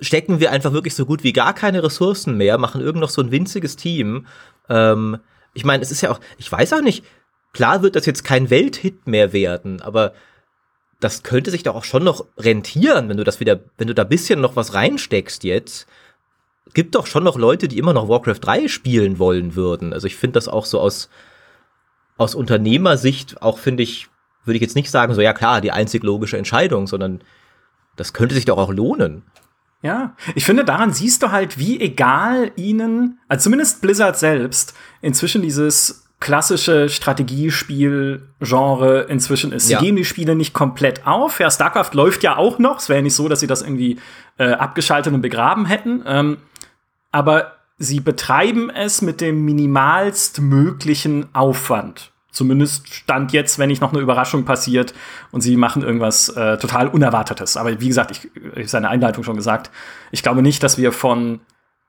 stecken 0.00 0.40
wir 0.40 0.50
einfach 0.50 0.72
wirklich 0.72 0.96
so 0.96 1.06
gut 1.06 1.22
wie 1.22 1.32
gar 1.32 1.54
keine 1.54 1.84
Ressourcen 1.84 2.36
mehr, 2.36 2.58
machen 2.58 2.80
irgend 2.80 3.00
noch 3.00 3.10
so 3.10 3.22
ein 3.22 3.30
winziges 3.30 3.76
Team 3.76 4.26
ähm, 4.68 5.18
ich 5.54 5.64
meine, 5.64 5.82
es 5.82 5.90
ist 5.90 6.00
ja 6.00 6.10
auch, 6.10 6.20
ich 6.38 6.50
weiß 6.50 6.72
auch 6.72 6.80
nicht, 6.80 7.04
klar 7.52 7.82
wird 7.82 7.96
das 7.96 8.06
jetzt 8.06 8.24
kein 8.24 8.50
Welthit 8.50 9.06
mehr 9.06 9.32
werden, 9.32 9.82
aber 9.82 10.14
das 11.00 11.22
könnte 11.22 11.50
sich 11.50 11.62
doch 11.62 11.74
auch 11.74 11.84
schon 11.84 12.04
noch 12.04 12.24
rentieren, 12.38 13.08
wenn 13.08 13.16
du 13.16 13.24
das 13.24 13.40
wieder, 13.40 13.60
wenn 13.76 13.88
du 13.88 13.94
da 13.94 14.04
bisschen 14.04 14.40
noch 14.40 14.56
was 14.56 14.72
reinsteckst 14.72 15.44
jetzt. 15.44 15.86
Gibt 16.74 16.94
doch 16.94 17.06
schon 17.06 17.24
noch 17.24 17.36
Leute, 17.36 17.68
die 17.68 17.78
immer 17.78 17.92
noch 17.92 18.08
Warcraft 18.08 18.38
3 18.40 18.68
spielen 18.68 19.18
wollen 19.18 19.56
würden. 19.56 19.92
Also 19.92 20.06
ich 20.06 20.16
finde 20.16 20.34
das 20.34 20.48
auch 20.48 20.64
so 20.64 20.80
aus, 20.80 21.10
aus 22.16 22.34
Unternehmersicht 22.34 23.42
auch 23.42 23.58
finde 23.58 23.82
ich, 23.82 24.08
würde 24.44 24.56
ich 24.56 24.62
jetzt 24.62 24.76
nicht 24.76 24.90
sagen, 24.90 25.14
so 25.14 25.20
ja 25.20 25.34
klar, 25.34 25.60
die 25.60 25.72
einzig 25.72 26.02
logische 26.02 26.38
Entscheidung, 26.38 26.86
sondern 26.86 27.22
das 27.96 28.12
könnte 28.12 28.34
sich 28.34 28.46
doch 28.46 28.58
auch 28.58 28.72
lohnen. 28.72 29.22
Ja, 29.82 30.14
ich 30.34 30.44
finde, 30.44 30.64
daran 30.64 30.92
siehst 30.92 31.22
du 31.22 31.30
halt, 31.32 31.58
wie 31.58 31.80
egal 31.80 32.52
ihnen, 32.56 33.18
also 33.28 33.44
zumindest 33.44 33.80
Blizzard 33.82 34.16
selbst, 34.16 34.74
inzwischen 35.00 35.42
dieses 35.42 36.06
klassische 36.20 36.88
Strategiespiel-Genre 36.88 39.06
inzwischen 39.08 39.50
ist. 39.50 39.66
Sie 39.66 39.72
ja. 39.72 39.80
geben 39.80 39.96
die 39.96 40.04
Spiele 40.04 40.36
nicht 40.36 40.54
komplett 40.54 41.04
auf. 41.04 41.40
Ja, 41.40 41.50
StarCraft 41.50 41.94
läuft 41.94 42.22
ja 42.22 42.36
auch 42.36 42.60
noch. 42.60 42.78
Es 42.78 42.88
wäre 42.88 43.00
ja 43.00 43.02
nicht 43.02 43.16
so, 43.16 43.28
dass 43.28 43.40
sie 43.40 43.48
das 43.48 43.62
irgendwie 43.62 43.98
äh, 44.38 44.52
abgeschaltet 44.52 45.12
und 45.12 45.20
begraben 45.20 45.66
hätten. 45.66 46.04
Ähm, 46.06 46.36
aber 47.12 47.52
sie 47.78 48.00
betreiben 48.00 48.70
es 48.70 49.02
mit 49.02 49.20
dem 49.20 49.44
minimalst 49.44 50.40
möglichen 50.40 51.34
Aufwand. 51.34 52.10
Zumindest 52.30 52.88
stand 52.88 53.32
jetzt, 53.32 53.58
wenn 53.58 53.68
nicht 53.68 53.82
noch 53.82 53.92
eine 53.92 54.00
Überraschung 54.00 54.46
passiert 54.46 54.94
und 55.32 55.42
sie 55.42 55.56
machen 55.56 55.82
irgendwas 55.82 56.30
äh, 56.30 56.56
total 56.56 56.88
Unerwartetes. 56.88 57.58
Aber 57.58 57.78
wie 57.78 57.88
gesagt, 57.88 58.10
ich, 58.10 58.30
ich 58.56 58.70
seine 58.70 58.88
Einleitung 58.88 59.22
schon 59.22 59.36
gesagt, 59.36 59.70
ich 60.12 60.22
glaube 60.22 60.40
nicht, 60.40 60.62
dass 60.62 60.78
wir 60.78 60.92
von 60.92 61.40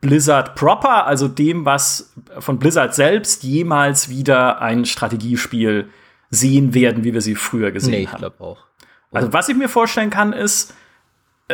Blizzard 0.02 0.56
proper, 0.56 1.08
also 1.08 1.30
dem, 1.30 1.64
was 1.66 2.14
von 2.40 2.60
Blizzard 2.60 2.94
selbst 2.94 3.44
jemals 3.44 4.10
wieder 4.10 4.62
ein 4.62 4.84
Strategiespiel 4.84 5.90
sehen 6.30 6.74
werden, 6.74 7.06
wie 7.06 7.14
wir 7.14 7.22
sie 7.22 7.36
früher 7.36 7.72
gesehen 7.72 7.92
nee, 7.92 8.04
ich 8.04 8.12
haben. 8.12 8.26
Auch. 8.40 8.66
Also 9.12 9.32
was 9.32 9.48
ich 9.48 9.56
mir 9.56 9.70
vorstellen 9.70 10.10
kann, 10.10 10.34
ist, 10.34 10.74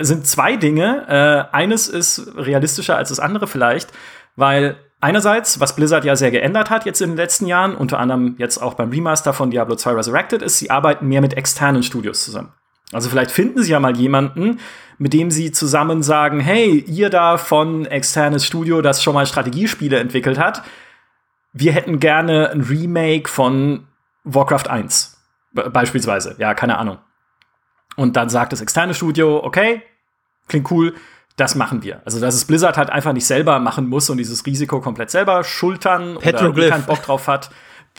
sind 0.04 0.28
zwei 0.28 0.56
Dinge. 0.56 1.50
Äh, 1.52 1.56
eines 1.56 1.88
ist 1.88 2.36
realistischer 2.36 2.98
als 2.98 3.10
das 3.10 3.20
andere 3.20 3.48
vielleicht, 3.48 3.92
weil 4.36 4.78
Einerseits, 5.02 5.62
was 5.62 5.78
Blizzard 5.78 6.04
ja 6.04 6.18
sehr 6.18 6.30
geändert 6.30 6.70
hat 6.70 6.86
jetzt 6.86 7.02
in 7.02 7.12
den 7.12 7.18
letzten 7.18 7.46
Jahren, 7.46 7.74
unter 7.74 8.00
anderem 8.00 8.36
jetzt 8.38 8.58
auch 8.58 8.74
beim 8.74 8.90
Remaster 8.90 9.32
von 9.32 9.50
Diablo 9.50 9.78
2 9.78 9.94
Resurrected, 9.94 10.42
ist, 10.42 10.60
sie 10.60 10.72
arbeiten 10.72 11.08
mehr 11.08 11.22
mit 11.22 11.38
externen 11.38 11.84
Studios 11.84 12.26
zusammen. 12.26 12.52
Also 12.92 13.10
vielleicht 13.10 13.32
finden 13.32 13.64
sie 13.64 13.72
ja 13.72 13.80
mal 13.80 13.96
jemanden, 13.96 14.60
mit 14.98 15.14
dem 15.14 15.32
sie 15.32 15.52
zusammen 15.52 16.04
sagen, 16.04 16.42
hey, 16.42 16.84
ihr 16.86 17.10
da 17.10 17.38
von 17.38 17.86
externes 17.86 18.46
Studio, 18.46 18.82
das 18.82 19.02
schon 19.02 19.14
mal 19.14 19.26
Strategiespiele 19.26 19.98
entwickelt 19.98 20.38
hat, 20.38 20.64
wir 21.54 21.72
hätten 21.72 22.00
gerne 22.00 22.50
ein 22.50 22.62
Remake 22.62 23.30
von 23.30 23.88
Warcraft 24.26 24.70
1. 24.70 25.18
Beispielsweise. 25.54 26.36
Ja, 26.40 26.54
keine 26.54 26.78
Ahnung. 26.78 26.98
Und 27.96 28.18
dann 28.18 28.30
sagt 28.30 28.52
das 28.52 28.62
externe 28.62 28.94
Studio, 28.94 29.44
okay, 29.44 29.82
klingt 30.50 30.70
cool, 30.72 30.94
das 31.38 31.56
machen 31.56 31.84
wir. 31.84 32.02
Also, 32.04 32.20
dass 32.20 32.36
es 32.36 32.46
Blizzard 32.46 32.78
halt 32.78 32.90
einfach 32.90 33.14
nicht 33.14 33.26
selber 33.26 33.60
machen 33.60 33.88
muss 33.88 34.10
und 34.10 34.18
dieses 34.18 34.46
Risiko 34.46 34.82
komplett 34.82 35.10
selber 35.10 35.44
schultern 35.44 36.18
Petroglyph. 36.20 36.66
oder 36.66 36.76
keinen 36.76 36.86
Bock 36.86 37.02
drauf 37.02 37.28
hat. 37.28 37.50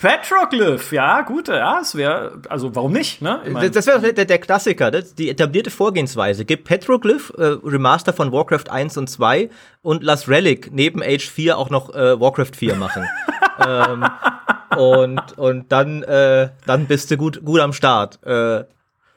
Petroglyph, 0.01 0.93
ja, 0.93 1.21
gut, 1.23 1.49
ja, 1.49 1.81
es 1.81 1.95
wäre, 1.95 2.41
also 2.49 2.75
warum 2.75 2.93
nicht, 2.93 3.21
ne? 3.21 3.41
Ich 3.45 3.53
mein, 3.53 3.71
das 3.71 3.87
wäre 3.87 4.15
der, 4.15 4.25
der, 4.25 4.39
Klassiker, 4.39 4.91
das, 4.91 5.15
die 5.15 5.29
etablierte 5.29 5.71
Vorgehensweise. 5.71 6.47
Gib 6.47 6.65
Petroglyph, 6.65 7.33
äh, 7.37 7.57
Remaster 7.65 8.15
von 8.15 8.33
Warcraft 8.33 8.71
1 8.71 8.97
und 8.97 9.11
2 9.11 9.51
und 9.83 10.03
lass 10.03 10.29
Relic 10.29 10.71
neben 10.73 11.03
Age 11.03 11.29
4 11.29 11.59
auch 11.59 11.69
noch 11.69 11.95
äh, 11.95 12.19
Warcraft 12.19 12.57
4 12.57 12.77
machen. 12.77 13.07
ähm, 13.67 14.07
und, 14.77 15.39
und 15.39 15.73
dann, 15.73 16.03
äh, 16.05 16.51
dann 16.67 16.87
bist 16.87 17.11
du 17.11 17.19
gut, 17.19 17.45
gut 17.45 17.61
am 17.61 17.75
Start. 17.75 18.21
Äh, 18.25 18.65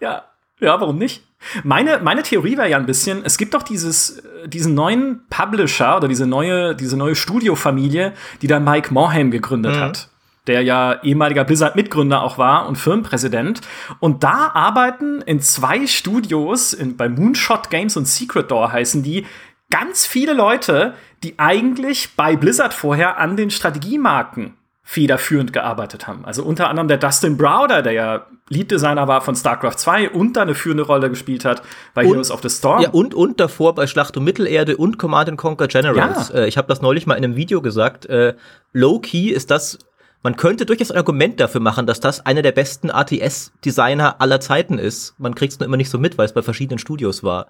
ja, 0.01 0.23
ja, 0.59 0.81
warum 0.81 0.97
nicht? 0.97 1.23
Meine, 1.63 1.99
meine 1.99 2.23
Theorie 2.23 2.57
wäre 2.57 2.69
ja 2.69 2.77
ein 2.77 2.85
bisschen, 2.85 3.23
es 3.23 3.37
gibt 3.37 3.53
doch 3.53 3.63
dieses, 3.63 4.23
diesen 4.45 4.73
neuen 4.73 5.21
Publisher 5.29 5.97
oder 5.97 6.07
diese 6.07 6.27
neue, 6.27 6.75
diese 6.75 6.97
neue 6.97 7.15
Studiofamilie, 7.15 8.13
die 8.41 8.47
da 8.47 8.59
Mike 8.59 8.93
Morhaime 8.93 9.29
gegründet 9.29 9.75
mhm. 9.75 9.79
hat. 9.79 10.09
Der 10.47 10.61
ja 10.61 11.01
ehemaliger 11.03 11.45
Blizzard-Mitgründer 11.45 12.21
auch 12.21 12.37
war 12.37 12.67
und 12.67 12.77
Firmenpräsident. 12.77 13.61
Und 13.99 14.23
da 14.25 14.51
arbeiten 14.53 15.21
in 15.21 15.39
zwei 15.39 15.87
Studios, 15.87 16.73
in, 16.73 16.97
bei 16.97 17.07
Moonshot 17.07 17.69
Games 17.69 17.95
und 17.95 18.07
Secret 18.07 18.51
Door 18.51 18.73
heißen 18.73 19.03
die, 19.03 19.25
ganz 19.69 20.05
viele 20.05 20.33
Leute, 20.33 20.95
die 21.23 21.39
eigentlich 21.39 22.15
bei 22.17 22.35
Blizzard 22.35 22.73
vorher 22.73 23.17
an 23.17 23.37
den 23.37 23.49
Strategiemarken 23.49 24.53
federführend 24.85 25.53
gearbeitet 25.53 26.07
haben. 26.07 26.25
Also 26.25 26.43
unter 26.43 26.69
anderem 26.69 26.89
der 26.89 26.97
Dustin 26.97 27.37
Browder, 27.37 27.81
der 27.81 27.93
ja 27.93 28.25
Lead-Designer 28.49 29.07
war 29.07 29.21
von 29.21 29.35
StarCraft 29.35 29.77
2 29.77 30.09
und 30.09 30.35
da 30.35 30.41
eine 30.41 30.55
führende 30.55 30.83
Rolle 30.83 31.09
gespielt 31.09 31.45
hat 31.45 31.63
bei 31.93 32.03
und, 32.03 32.11
Heroes 32.11 32.29
of 32.29 32.41
the 32.43 32.49
Storm. 32.49 32.81
Ja, 32.81 32.89
und, 32.89 33.13
und 33.13 33.39
davor 33.39 33.75
bei 33.75 33.87
Schlacht 33.87 34.17
um 34.17 34.25
Mittelerde 34.25 34.75
und 34.75 34.99
Command 34.99 35.35
Conquer 35.37 35.67
Generals. 35.67 36.29
Ja. 36.29 36.41
Äh, 36.41 36.47
ich 36.47 36.57
habe 36.57 36.67
das 36.67 36.81
neulich 36.81 37.07
mal 37.07 37.15
in 37.15 37.23
einem 37.23 37.37
Video 37.37 37.61
gesagt. 37.61 38.05
Äh, 38.07 38.35
Low-Key 38.73 39.29
ist 39.29 39.51
das 39.51 39.79
man 40.25 40.37
könnte 40.37 40.65
durchaus 40.65 40.89
ein 40.89 40.97
Argument 40.97 41.41
dafür 41.41 41.59
machen, 41.59 41.85
dass 41.85 41.99
das 41.99 42.25
einer 42.25 42.41
der 42.41 42.53
besten 42.53 42.89
ATS-Designer 42.89 44.21
aller 44.21 44.39
Zeiten 44.39 44.79
ist. 44.79 45.15
Man 45.17 45.35
kriegt 45.35 45.51
es 45.51 45.59
nur 45.59 45.67
immer 45.67 45.75
nicht 45.75 45.89
so 45.89 45.99
mit, 45.99 46.17
weil 46.17 46.25
es 46.25 46.33
bei 46.33 46.41
verschiedenen 46.41 46.79
Studios 46.79 47.23
war. 47.23 47.47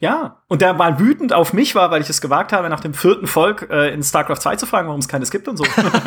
Ja, 0.00 0.38
und 0.48 0.62
der 0.62 0.72
mal 0.72 0.98
wütend 0.98 1.34
auf 1.34 1.52
mich 1.52 1.74
war, 1.74 1.90
weil 1.90 2.00
ich 2.00 2.08
es 2.08 2.22
gewagt 2.22 2.54
habe, 2.54 2.70
nach 2.70 2.80
dem 2.80 2.94
vierten 2.94 3.26
Volk 3.26 3.68
äh, 3.70 3.92
in 3.92 4.02
StarCraft 4.02 4.38
2 4.38 4.56
zu 4.56 4.66
fragen, 4.66 4.88
warum 4.88 5.00
es 5.00 5.08
keines 5.08 5.30
gibt 5.30 5.46
und 5.46 5.58
so. 5.58 5.64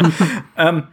ähm, 0.57 0.87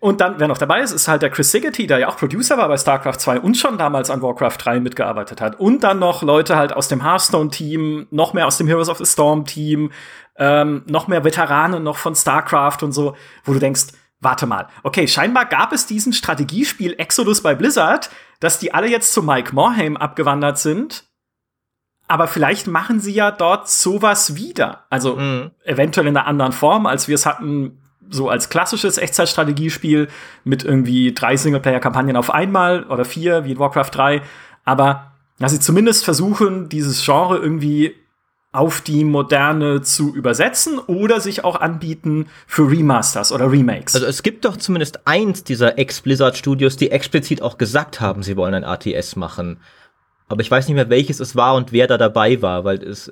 und 0.00 0.22
dann, 0.22 0.38
wer 0.38 0.48
noch 0.48 0.56
dabei 0.56 0.80
ist, 0.80 0.92
ist 0.92 1.06
halt 1.06 1.20
der 1.20 1.28
Chris 1.28 1.50
Siggety, 1.52 1.86
der 1.86 1.98
ja 1.98 2.08
auch 2.08 2.16
Producer 2.16 2.56
war 2.56 2.68
bei 2.68 2.78
StarCraft 2.78 3.18
2 3.18 3.40
und 3.40 3.56
schon 3.58 3.76
damals 3.76 4.08
an 4.08 4.22
Warcraft 4.22 4.56
3 4.58 4.80
mitgearbeitet 4.80 5.42
hat. 5.42 5.60
Und 5.60 5.84
dann 5.84 5.98
noch 5.98 6.22
Leute 6.22 6.56
halt 6.56 6.72
aus 6.72 6.88
dem 6.88 7.02
Hearthstone-Team, 7.02 8.06
noch 8.10 8.32
mehr 8.32 8.46
aus 8.46 8.56
dem 8.56 8.66
Heroes 8.66 8.88
of 8.88 8.98
the 8.98 9.04
Storm-Team, 9.06 9.90
ähm, 10.38 10.82
noch 10.86 11.08
mehr 11.08 11.24
Veteranen 11.24 11.82
noch 11.82 11.98
von 11.98 12.14
StarCraft 12.14 12.78
und 12.82 12.92
so, 12.92 13.16
wo 13.44 13.52
du 13.52 13.58
denkst, 13.58 13.88
warte 14.20 14.46
mal, 14.46 14.68
okay, 14.82 15.06
scheinbar 15.06 15.44
gab 15.44 15.72
es 15.72 15.86
diesen 15.86 16.14
Strategiespiel 16.14 16.94
Exodus 16.98 17.42
bei 17.42 17.54
Blizzard, 17.54 18.08
dass 18.40 18.58
die 18.58 18.72
alle 18.72 18.88
jetzt 18.88 19.12
zu 19.12 19.22
Mike 19.22 19.54
Morhaime 19.54 20.00
abgewandert 20.00 20.58
sind 20.58 21.05
aber 22.08 22.28
vielleicht 22.28 22.66
machen 22.66 23.00
sie 23.00 23.12
ja 23.12 23.30
dort 23.30 23.68
sowas 23.68 24.36
wieder. 24.36 24.84
Also 24.90 25.16
mhm. 25.16 25.50
eventuell 25.64 26.06
in 26.06 26.16
einer 26.16 26.26
anderen 26.26 26.52
Form, 26.52 26.86
als 26.86 27.08
wir 27.08 27.14
es 27.14 27.26
hatten, 27.26 27.78
so 28.08 28.28
als 28.28 28.48
klassisches 28.48 28.98
Echtzeitstrategiespiel 28.98 30.08
mit 30.44 30.64
irgendwie 30.64 31.12
drei 31.12 31.36
Singleplayer-Kampagnen 31.36 32.16
auf 32.16 32.32
einmal 32.32 32.84
oder 32.84 33.04
vier, 33.04 33.44
wie 33.44 33.52
in 33.52 33.58
Warcraft 33.58 33.90
3. 33.92 34.22
Aber 34.64 35.12
dass 35.38 35.52
sie 35.52 35.60
zumindest 35.60 36.04
versuchen, 36.04 36.68
dieses 36.68 37.04
Genre 37.04 37.38
irgendwie 37.38 37.94
auf 38.52 38.80
die 38.80 39.04
Moderne 39.04 39.82
zu 39.82 40.14
übersetzen 40.14 40.78
oder 40.78 41.20
sich 41.20 41.44
auch 41.44 41.60
anbieten 41.60 42.28
für 42.46 42.70
Remasters 42.70 43.30
oder 43.30 43.52
Remakes. 43.52 43.94
Also 43.94 44.06
es 44.06 44.22
gibt 44.22 44.46
doch 44.46 44.56
zumindest 44.56 45.06
eins 45.06 45.44
dieser 45.44 45.78
Ex-Blizzard-Studios, 45.78 46.78
die 46.78 46.90
explizit 46.90 47.42
auch 47.42 47.58
gesagt 47.58 48.00
haben, 48.00 48.22
sie 48.22 48.36
wollen 48.36 48.54
ein 48.54 48.64
ATS 48.64 49.16
machen. 49.16 49.58
Aber 50.28 50.40
ich 50.40 50.50
weiß 50.50 50.66
nicht 50.66 50.74
mehr, 50.74 50.90
welches 50.90 51.20
es 51.20 51.36
war 51.36 51.54
und 51.54 51.72
wer 51.72 51.86
da 51.86 51.98
dabei 51.98 52.42
war, 52.42 52.64
weil 52.64 52.82
es, 52.82 53.10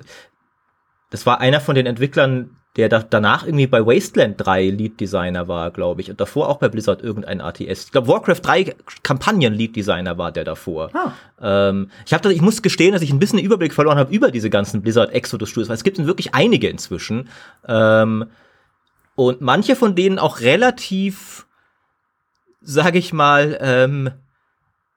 das 1.09 1.25
war 1.25 1.39
einer 1.39 1.61
von 1.61 1.75
den 1.75 1.85
Entwicklern, 1.85 2.57
der 2.75 2.89
da, 2.89 3.01
danach 3.01 3.45
irgendwie 3.45 3.67
bei 3.67 3.85
Wasteland 3.85 4.35
3 4.37 4.69
Lead 4.69 4.99
Designer 4.99 5.47
war, 5.47 5.71
glaube 5.71 6.01
ich, 6.01 6.09
und 6.09 6.19
davor 6.19 6.49
auch 6.49 6.57
bei 6.57 6.67
Blizzard 6.67 7.01
irgendein 7.01 7.39
ATS. 7.39 7.85
Ich 7.85 7.91
glaube, 7.91 8.09
Warcraft 8.09 8.41
3 8.41 8.75
Kampagnen 9.01 9.53
Lead 9.53 9.75
Designer 9.75 10.17
war 10.17 10.31
der 10.31 10.43
davor. 10.43 10.89
Ah. 10.93 11.13
Ähm, 11.41 11.89
ich, 12.05 12.13
hab 12.13 12.25
ich 12.25 12.41
muss 12.41 12.61
gestehen, 12.61 12.91
dass 12.91 13.01
ich 13.01 13.11
ein 13.11 13.19
bisschen 13.19 13.37
den 13.37 13.45
Überblick 13.45 13.73
verloren 13.73 13.97
habe 13.97 14.13
über 14.13 14.29
diese 14.29 14.49
ganzen 14.49 14.81
Blizzard 14.81 15.13
Exodus 15.13 15.49
Studios, 15.49 15.69
weil 15.69 15.77
es 15.77 15.83
gibt 15.83 16.05
wirklich 16.05 16.35
einige 16.35 16.67
inzwischen. 16.67 17.29
Ähm, 17.65 18.25
und 19.15 19.39
manche 19.39 19.77
von 19.77 19.95
denen 19.95 20.19
auch 20.19 20.41
relativ, 20.41 21.47
sag 22.59 22.95
ich 22.95 23.13
mal, 23.13 23.57
ähm, 23.61 24.11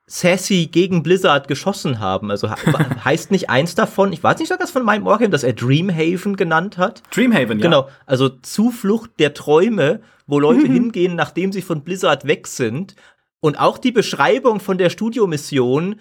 sassy 0.08 0.66
gegen 0.66 1.02
Blizzard 1.02 1.46
geschossen 1.46 2.00
haben. 2.00 2.30
Also 2.30 2.50
heißt 3.04 3.30
nicht 3.30 3.50
eins 3.50 3.74
davon, 3.76 4.12
ich 4.12 4.22
weiß 4.22 4.38
nicht, 4.40 4.50
das 4.50 4.70
von 4.70 4.84
meinem 4.84 5.06
Organ, 5.06 5.30
dass 5.30 5.44
er 5.44 5.52
Dreamhaven 5.52 6.36
genannt 6.36 6.78
hat. 6.78 7.02
Dreamhaven, 7.12 7.60
ja. 7.60 7.62
Genau, 7.62 7.88
also 8.06 8.28
Zuflucht 8.28 9.12
der 9.20 9.34
Träume, 9.34 10.00
wo 10.26 10.40
Leute 10.40 10.66
mhm. 10.66 10.72
hingehen, 10.72 11.14
nachdem 11.14 11.52
sie 11.52 11.62
von 11.62 11.82
Blizzard 11.82 12.26
weg 12.26 12.46
sind. 12.46 12.96
Und 13.40 13.60
auch 13.60 13.78
die 13.78 13.92
Beschreibung 13.92 14.58
von 14.58 14.78
der 14.78 14.90
Studiomission 14.90 15.96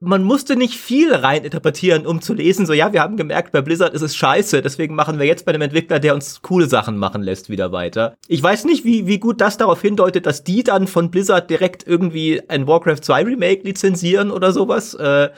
man 0.00 0.22
musste 0.22 0.54
nicht 0.54 0.74
viel 0.74 1.12
rein 1.12 1.44
interpretieren, 1.44 2.06
um 2.06 2.20
zu 2.20 2.32
lesen, 2.32 2.66
so 2.66 2.72
ja, 2.72 2.92
wir 2.92 3.02
haben 3.02 3.16
gemerkt, 3.16 3.50
bei 3.50 3.62
Blizzard 3.62 3.94
ist 3.94 4.02
es 4.02 4.14
scheiße, 4.14 4.62
deswegen 4.62 4.94
machen 4.94 5.18
wir 5.18 5.26
jetzt 5.26 5.44
bei 5.44 5.50
einem 5.52 5.62
Entwickler, 5.62 5.98
der 5.98 6.14
uns 6.14 6.40
coole 6.42 6.68
Sachen 6.68 6.98
machen 6.98 7.22
lässt, 7.22 7.50
wieder 7.50 7.72
weiter. 7.72 8.16
Ich 8.28 8.40
weiß 8.40 8.64
nicht, 8.64 8.84
wie, 8.84 9.06
wie 9.06 9.18
gut 9.18 9.40
das 9.40 9.56
darauf 9.56 9.82
hindeutet, 9.82 10.26
dass 10.26 10.44
die 10.44 10.62
dann 10.62 10.86
von 10.86 11.10
Blizzard 11.10 11.50
direkt 11.50 11.84
irgendwie 11.86 12.40
ein 12.48 12.68
Warcraft 12.68 13.00
2 13.02 13.24
Remake 13.24 13.64
lizenzieren 13.64 14.30
oder 14.30 14.52
sowas. 14.52 14.94
Äh, 14.94 15.30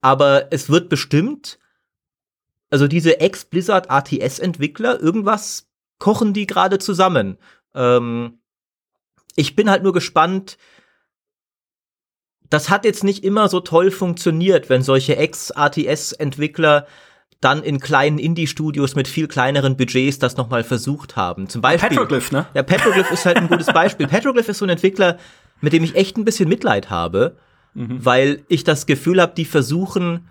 aber 0.00 0.46
es 0.50 0.70
wird 0.70 0.88
bestimmt, 0.88 1.58
also 2.70 2.88
diese 2.88 3.20
Ex-Blizzard 3.20 3.90
ATS-Entwickler, 3.90 4.98
irgendwas 4.98 5.68
kochen 5.98 6.32
die 6.32 6.46
gerade 6.46 6.78
zusammen. 6.78 7.36
Ähm, 7.74 8.38
ich 9.36 9.54
bin 9.56 9.68
halt 9.68 9.82
nur 9.82 9.92
gespannt, 9.92 10.56
das 12.50 12.68
hat 12.68 12.84
jetzt 12.84 13.04
nicht 13.04 13.24
immer 13.24 13.48
so 13.48 13.60
toll 13.60 13.90
funktioniert, 13.90 14.68
wenn 14.68 14.82
solche 14.82 15.16
Ex-ATS-Entwickler 15.16 16.86
dann 17.40 17.62
in 17.62 17.80
kleinen 17.80 18.18
Indie-Studios 18.18 18.96
mit 18.96 19.08
viel 19.08 19.26
kleineren 19.26 19.76
Budgets 19.76 20.18
das 20.18 20.36
nochmal 20.36 20.62
versucht 20.62 21.16
haben. 21.16 21.48
Zum 21.48 21.62
Beispiel. 21.62 21.88
Petroglyph, 21.88 22.32
ne? 22.32 22.46
Ja, 22.52 22.62
Petroglyph 22.62 23.10
ist 23.10 23.24
halt 23.24 23.38
ein 23.38 23.48
gutes 23.48 23.68
Beispiel. 23.68 24.06
Petroglyph 24.08 24.48
ist 24.48 24.58
so 24.58 24.66
ein 24.66 24.70
Entwickler, 24.70 25.16
mit 25.60 25.72
dem 25.72 25.82
ich 25.82 25.94
echt 25.94 26.18
ein 26.18 26.24
bisschen 26.24 26.48
Mitleid 26.48 26.90
habe, 26.90 27.36
mhm. 27.72 28.04
weil 28.04 28.42
ich 28.48 28.64
das 28.64 28.84
Gefühl 28.84 29.22
habe, 29.22 29.32
die 29.34 29.46
versuchen, 29.46 30.28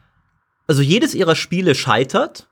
also 0.67 0.83
jedes 0.83 1.15
ihrer 1.15 1.35
Spiele 1.35 1.73
scheitert 1.73 2.47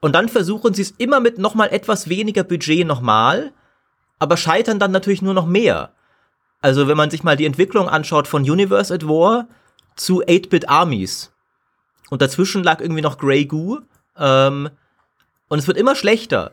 und 0.00 0.14
dann 0.14 0.28
versuchen 0.28 0.74
sie 0.74 0.82
es 0.82 0.94
immer 0.98 1.20
mit 1.20 1.38
nochmal 1.38 1.68
etwas 1.68 2.08
weniger 2.08 2.44
Budget 2.44 2.86
nochmal, 2.86 3.52
aber 4.18 4.36
scheitern 4.36 4.78
dann 4.78 4.90
natürlich 4.90 5.22
nur 5.22 5.34
noch 5.34 5.46
mehr. 5.46 5.92
Also 6.66 6.88
wenn 6.88 6.96
man 6.96 7.10
sich 7.10 7.22
mal 7.22 7.36
die 7.36 7.46
Entwicklung 7.46 7.88
anschaut 7.88 8.26
von 8.26 8.42
Universe 8.42 8.92
at 8.92 9.06
War 9.06 9.46
zu 9.94 10.24
8-Bit 10.24 10.68
Armies 10.68 11.32
und 12.10 12.20
dazwischen 12.20 12.64
lag 12.64 12.80
irgendwie 12.80 13.02
noch 13.02 13.18
Grey 13.18 13.44
Goo 13.44 13.82
ähm, 14.18 14.70
und 15.46 15.58
es 15.60 15.68
wird 15.68 15.76
immer 15.76 15.94
schlechter 15.94 16.50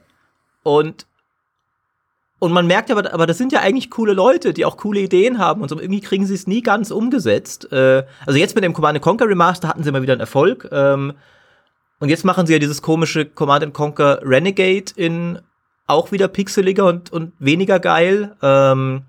und 0.62 1.08
und 2.38 2.52
man 2.52 2.68
merkt 2.68 2.92
aber, 2.92 3.12
aber 3.12 3.26
das 3.26 3.40
sind 3.40 3.52
ja 3.54 3.62
eigentlich 3.62 3.90
coole 3.90 4.14
Leute, 4.14 4.54
die 4.54 4.66
auch 4.66 4.78
coole 4.78 5.00
Ideen 5.00 5.40
haben 5.40 5.64
und 5.64 5.70
so 5.70 5.80
irgendwie 5.80 6.02
kriegen 6.02 6.28
sie 6.28 6.36
es 6.36 6.46
nie 6.46 6.62
ganz 6.62 6.92
umgesetzt. 6.92 7.72
Äh, 7.72 8.06
also 8.28 8.38
jetzt 8.38 8.54
mit 8.54 8.64
dem 8.64 8.74
Command 8.74 9.02
Conquer 9.02 9.28
Remaster 9.28 9.68
hatten 9.68 9.82
sie 9.82 9.92
mal 9.92 10.04
wieder 10.04 10.14
einen 10.14 10.20
Erfolg. 10.20 10.70
Ähm, 10.72 11.14
und 12.00 12.10
jetzt 12.10 12.24
machen 12.24 12.46
sie 12.46 12.54
ja 12.54 12.60
dieses 12.60 12.84
komische 12.84 13.26
Command 13.26 13.74
Conquer 13.74 14.20
Renegade 14.22 14.92
in 14.96 15.40
auch 15.88 16.12
wieder 16.12 16.28
pixeliger 16.28 16.86
und, 16.86 17.12
und 17.12 17.34
weniger 17.40 17.80
geil. 17.80 18.36
Ähm, 18.44 19.06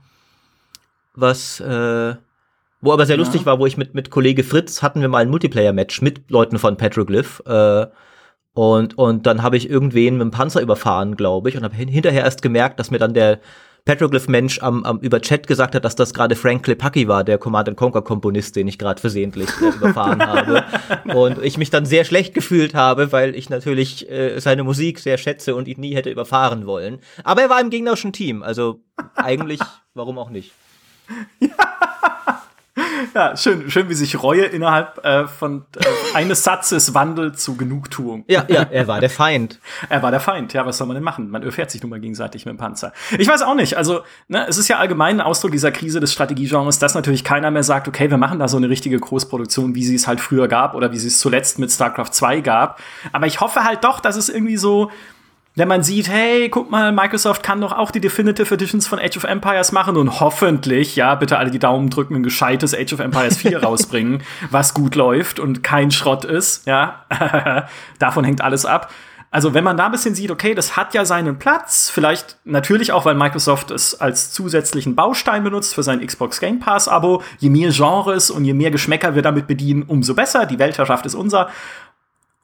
was, 1.15 1.61
äh, 1.61 2.15
wo 2.81 2.93
aber 2.93 3.07
sehr 3.07 3.17
ja. 3.17 3.23
lustig 3.23 3.47
war, 3.47 3.59
wo 3.59 3.67
ich 3.67 3.77
mit, 3.77 3.95
mit 3.95 4.11
Kollege 4.11 4.45
Fritz 4.45 4.83
hatten 4.83 5.01
wir 5.01 5.09
mal 5.09 5.23
ein 5.23 5.31
Multiplayer-Match 5.31 6.03
mit 6.03 6.31
Leuten 6.31 6.59
von 6.59 6.77
Petroglyph. 6.77 7.43
Äh, 7.47 7.87
und, 8.53 8.97
und 8.97 9.27
dann 9.27 9.43
habe 9.43 9.57
ich 9.57 9.69
irgendwen 9.69 10.15
mit 10.15 10.23
dem 10.23 10.31
Panzer 10.31 10.61
überfahren, 10.61 11.17
glaube 11.17 11.49
ich, 11.49 11.57
und 11.57 11.65
habe 11.65 11.75
hinterher 11.75 12.23
erst 12.23 12.41
gemerkt, 12.41 12.79
dass 12.79 12.91
mir 12.91 12.99
dann 12.99 13.15
der 13.15 13.41
Petroglyph-Mensch 13.85 14.61
am, 14.61 14.83
am, 14.85 14.99
über 15.01 15.21
Chat 15.21 15.47
gesagt 15.47 15.75
hat, 15.75 15.85
dass 15.85 15.95
das 15.95 16.15
gerade 16.15 16.37
Frank 16.37 16.63
Klepacki 16.63 17.07
war, 17.07 17.23
der 17.23 17.37
Command 17.37 17.77
Conquer-Komponist, 17.77 18.57
den 18.57 18.67
ich 18.67 18.79
gerade 18.79 19.01
versehentlich 19.01 19.51
äh, 19.61 19.77
überfahren 19.77 20.23
habe. 20.27 20.65
Und 21.15 21.43
ich 21.43 21.59
mich 21.59 21.69
dann 21.69 21.85
sehr 21.85 22.05
schlecht 22.05 22.33
gefühlt 22.33 22.75
habe, 22.75 23.13
weil 23.13 23.35
ich 23.35 23.51
natürlich 23.51 24.09
äh, 24.11 24.39
seine 24.41 24.65
Musik 24.65 25.01
sehr 25.01 25.19
schätze 25.19 25.55
und 25.55 25.69
ihn 25.69 25.81
nie 25.81 25.95
hätte 25.95 26.11
überfahren 26.11 26.67
wollen. 26.67 26.99
Aber 27.25 27.43
er 27.43 27.51
war 27.51 27.61
im 27.61 27.71
gegnerischen 27.71 28.15
Team, 28.15 28.43
also 28.43 28.81
eigentlich, 29.17 29.61
warum 29.93 30.17
auch 30.17 30.31
nicht. 30.31 30.53
ja, 33.15 33.37
schön, 33.37 33.71
schön, 33.71 33.89
wie 33.89 33.95
sich 33.95 34.21
Reue 34.21 34.45
innerhalb 34.45 35.05
äh, 35.05 35.29
von 35.29 35.65
äh, 35.77 36.17
eines 36.17 36.43
Satzes 36.43 36.95
wandelt 36.95 37.39
zu 37.39 37.57
Genugtuung. 37.57 38.25
Ja, 38.27 38.45
ja, 38.49 38.63
er 38.63 38.89
war 38.89 39.01
der 39.01 39.11
Feind. 39.11 39.61
er 39.89 40.03
war 40.03 40.11
der 40.11 40.21
Feind. 40.21 40.53
Ja, 40.53 40.67
was 40.67 40.79
soll 40.79 40.87
man 40.87 40.97
denn 40.97 41.05
machen? 41.05 41.31
Man 41.31 41.43
überfährt 41.43 41.71
sich 41.71 41.83
nun 41.83 41.91
mal 41.91 42.01
gegenseitig 42.01 42.47
mit 42.47 42.55
dem 42.55 42.59
Panzer. 42.59 42.93
Ich 43.19 43.29
weiß 43.29 43.43
auch 43.43 43.55
nicht. 43.55 43.77
Also, 43.77 44.01
ne, 44.29 44.47
es 44.49 44.59
ist 44.59 44.69
ja 44.69 44.79
allgemein 44.79 45.21
ein 45.21 45.27
Ausdruck 45.27 45.53
dieser 45.53 45.71
Krise 45.71 46.01
des 46.01 46.13
Strategiegenres, 46.13 46.79
dass 46.79 46.95
natürlich 46.95 47.23
keiner 47.23 47.51
mehr 47.51 47.63
sagt, 47.63 47.87
okay, 47.87 48.11
wir 48.11 48.19
machen 48.19 48.39
da 48.39 48.49
so 48.49 48.57
eine 48.57 48.69
richtige 48.69 48.99
Großproduktion, 48.99 49.75
wie 49.75 49.85
sie 49.85 49.95
es 49.95 50.07
halt 50.07 50.21
früher 50.21 50.49
gab 50.49 50.75
oder 50.75 50.93
wie 50.93 50.99
sie 50.99 51.09
es 51.09 51.19
zuletzt 51.19 51.59
mit 51.59 51.71
StarCraft 51.71 52.11
2 52.11 52.41
gab. 52.41 52.81
Aber 53.13 53.27
ich 53.27 53.41
hoffe 53.41 53.65
halt 53.65 53.85
doch, 53.85 54.01
dass 54.01 54.17
es 54.17 54.29
irgendwie 54.29 54.57
so 54.57 54.91
wenn 55.57 55.69
man 55.69 55.85
sieht, 55.85 56.09
hey, 56.09 56.49
guck 56.49 56.71
mal, 56.71 56.91
Microsoft 56.91 57.45
kann 57.45 57.61
doch 57.61 57.73
auch 57.73 57.93
die 57.93 58.01
Definitive 58.01 58.53
Editions 58.53 58.89
von 58.89 58.99
Age 58.99 59.17
of 59.17 59.25
Empires 59.25 59.71
machen 59.71 59.97
und 59.97 60.19
hoffentlich, 60.21 60.97
ja, 60.97 61.15
bitte 61.15 61.39
alle 61.39 61.53
die 61.53 61.61
Daumen 61.61 61.91
drücken, 61.91 62.17
ein 62.17 62.23
gescheites 62.25 62.75
Age 62.75 62.95
of 62.95 63.01
Empires 63.01 63.37
4 63.37 63.59
rausbringen, 63.63 64.23
was 64.51 64.75
gut 64.75 64.97
läuft 64.97 65.39
und 65.39 65.63
kein 65.63 65.93
Schrott 65.93 66.25
ist, 66.25 66.67
ja. 66.67 67.05
Davon 68.01 68.25
hängt 68.25 68.41
alles 68.41 68.67
ab. 68.67 68.91
Also, 69.31 69.53
wenn 69.53 69.65
man 69.65 69.77
da 69.77 69.87
ein 69.87 69.93
bisschen 69.93 70.15
sieht, 70.15 70.31
okay, 70.31 70.55
das 70.55 70.77
hat 70.77 70.95
ja 70.95 71.05
seinen 71.05 71.41
Platz, 71.41 71.91
vielleicht 71.91 72.37
natürlich 72.45 72.93
auch, 72.93 73.05
weil 73.05 73.17
Microsoft 73.17 73.73
es 73.73 74.01
als 74.01 74.31
zusätzlichen 74.33 74.95
Baustein 74.95 75.43
benutzt 75.43 75.75
für 75.75 75.83
sein 75.83 76.05
Xbox 76.05 76.39
Game 76.39 76.61
Pass 76.61 76.87
Abo. 76.87 77.21
Je 77.41 77.51
mehr 77.51 77.71
Genres 77.71 78.31
und 78.31 78.45
je 78.45 78.55
mehr 78.55 78.71
Geschmäcker 78.71 79.17
wir 79.17 79.23
damit 79.23 79.49
bedienen, 79.49 79.83
umso 79.83 80.15
besser. 80.15 80.47
Die 80.47 80.61
Weltherrschaft 80.61 81.05
ist 81.05 81.17
unser. 81.17 81.49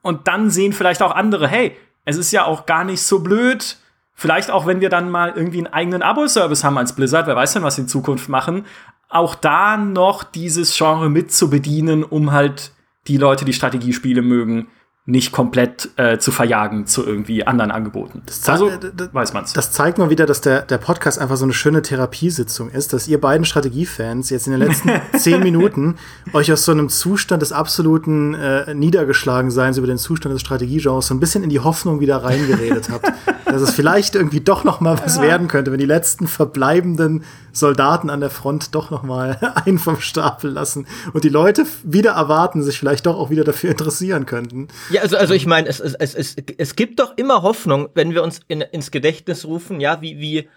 Und 0.02 0.26
dann 0.26 0.50
sehen 0.50 0.72
vielleicht 0.72 1.00
auch 1.00 1.14
andere, 1.14 1.46
hey, 1.46 1.76
es 2.04 2.16
ist 2.16 2.32
ja 2.32 2.44
auch 2.44 2.66
gar 2.66 2.84
nicht 2.84 3.02
so 3.02 3.20
blöd. 3.20 3.76
Vielleicht 4.14 4.50
auch, 4.50 4.66
wenn 4.66 4.80
wir 4.80 4.90
dann 4.90 5.10
mal 5.10 5.32
irgendwie 5.34 5.58
einen 5.58 5.72
eigenen 5.72 6.02
Abo-Service 6.02 6.64
haben 6.64 6.76
als 6.76 6.94
Blizzard, 6.94 7.26
wer 7.26 7.36
weiß 7.36 7.54
denn, 7.54 7.62
was 7.62 7.76
sie 7.76 7.82
in 7.82 7.88
Zukunft 7.88 8.28
machen, 8.28 8.66
auch 9.08 9.34
da 9.34 9.76
noch 9.76 10.24
dieses 10.24 10.76
Genre 10.76 11.08
mit 11.08 11.32
zu 11.32 11.50
bedienen, 11.50 12.04
um 12.04 12.32
halt 12.32 12.72
die 13.06 13.16
Leute, 13.16 13.44
die 13.44 13.52
Strategiespiele 13.52 14.22
mögen, 14.22 14.68
nicht 15.10 15.32
komplett 15.32 15.90
äh, 15.96 16.18
zu 16.18 16.30
verjagen 16.30 16.86
zu 16.86 17.04
irgendwie 17.04 17.46
anderen 17.46 17.70
Angeboten. 17.70 18.22
Das 18.26 18.48
also 18.48 18.68
äh, 18.68 18.78
weiß 19.12 19.32
man's. 19.32 19.52
Das 19.52 19.72
zeigt 19.72 19.98
mal 19.98 20.10
wieder, 20.10 20.26
dass 20.26 20.40
der, 20.40 20.62
der 20.62 20.78
Podcast 20.78 21.18
einfach 21.18 21.36
so 21.36 21.44
eine 21.44 21.52
schöne 21.52 21.82
Therapiesitzung 21.82 22.70
ist, 22.70 22.92
dass 22.92 23.08
ihr 23.08 23.20
beiden 23.20 23.44
Strategiefans 23.44 24.30
jetzt 24.30 24.46
in 24.46 24.52
den 24.52 24.60
letzten 24.60 24.90
zehn 25.18 25.42
Minuten 25.42 25.96
euch 26.32 26.52
aus 26.52 26.64
so 26.64 26.72
einem 26.72 26.88
Zustand 26.88 27.42
des 27.42 27.52
absoluten 27.52 28.34
äh, 28.34 28.72
Niedergeschlagenseins 28.74 29.78
über 29.78 29.86
den 29.86 29.98
Zustand 29.98 30.34
des 30.34 30.40
Strategiegenres 30.40 31.08
so 31.08 31.14
ein 31.14 31.20
bisschen 31.20 31.42
in 31.42 31.50
die 31.50 31.60
Hoffnung 31.60 32.00
wieder 32.00 32.18
reingeredet 32.18 32.90
habt, 32.90 33.10
dass 33.44 33.62
es 33.62 33.70
vielleicht 33.70 34.14
irgendwie 34.14 34.40
doch 34.40 34.64
noch 34.64 34.80
mal 34.80 34.98
was 35.02 35.16
ja. 35.16 35.22
werden 35.22 35.48
könnte, 35.48 35.72
wenn 35.72 35.78
die 35.80 35.86
letzten 35.86 36.28
verbleibenden 36.28 37.24
Soldaten 37.52 38.10
an 38.10 38.20
der 38.20 38.30
Front 38.30 38.74
doch 38.74 38.90
noch 38.90 39.02
mal 39.02 39.38
einen 39.64 39.78
vom 39.78 40.00
Stapel 40.00 40.50
lassen 40.50 40.86
und 41.12 41.24
die 41.24 41.28
Leute 41.28 41.66
wieder 41.84 42.12
erwarten, 42.12 42.62
sich 42.62 42.78
vielleicht 42.78 43.06
doch 43.06 43.16
auch 43.16 43.30
wieder 43.30 43.44
dafür 43.44 43.70
interessieren 43.70 44.26
könnten. 44.26 44.68
Ja, 44.90 45.02
also, 45.02 45.16
also 45.16 45.34
ich 45.34 45.46
meine, 45.46 45.68
es, 45.68 45.80
es, 45.80 45.94
es, 45.94 46.14
es, 46.14 46.36
es 46.58 46.76
gibt 46.76 47.00
doch 47.00 47.16
immer 47.16 47.42
Hoffnung, 47.42 47.88
wenn 47.94 48.14
wir 48.14 48.22
uns 48.22 48.40
in, 48.48 48.60
ins 48.60 48.90
Gedächtnis 48.90 49.44
rufen, 49.44 49.80
ja, 49.80 50.00
wie, 50.00 50.18
wie, 50.18 50.48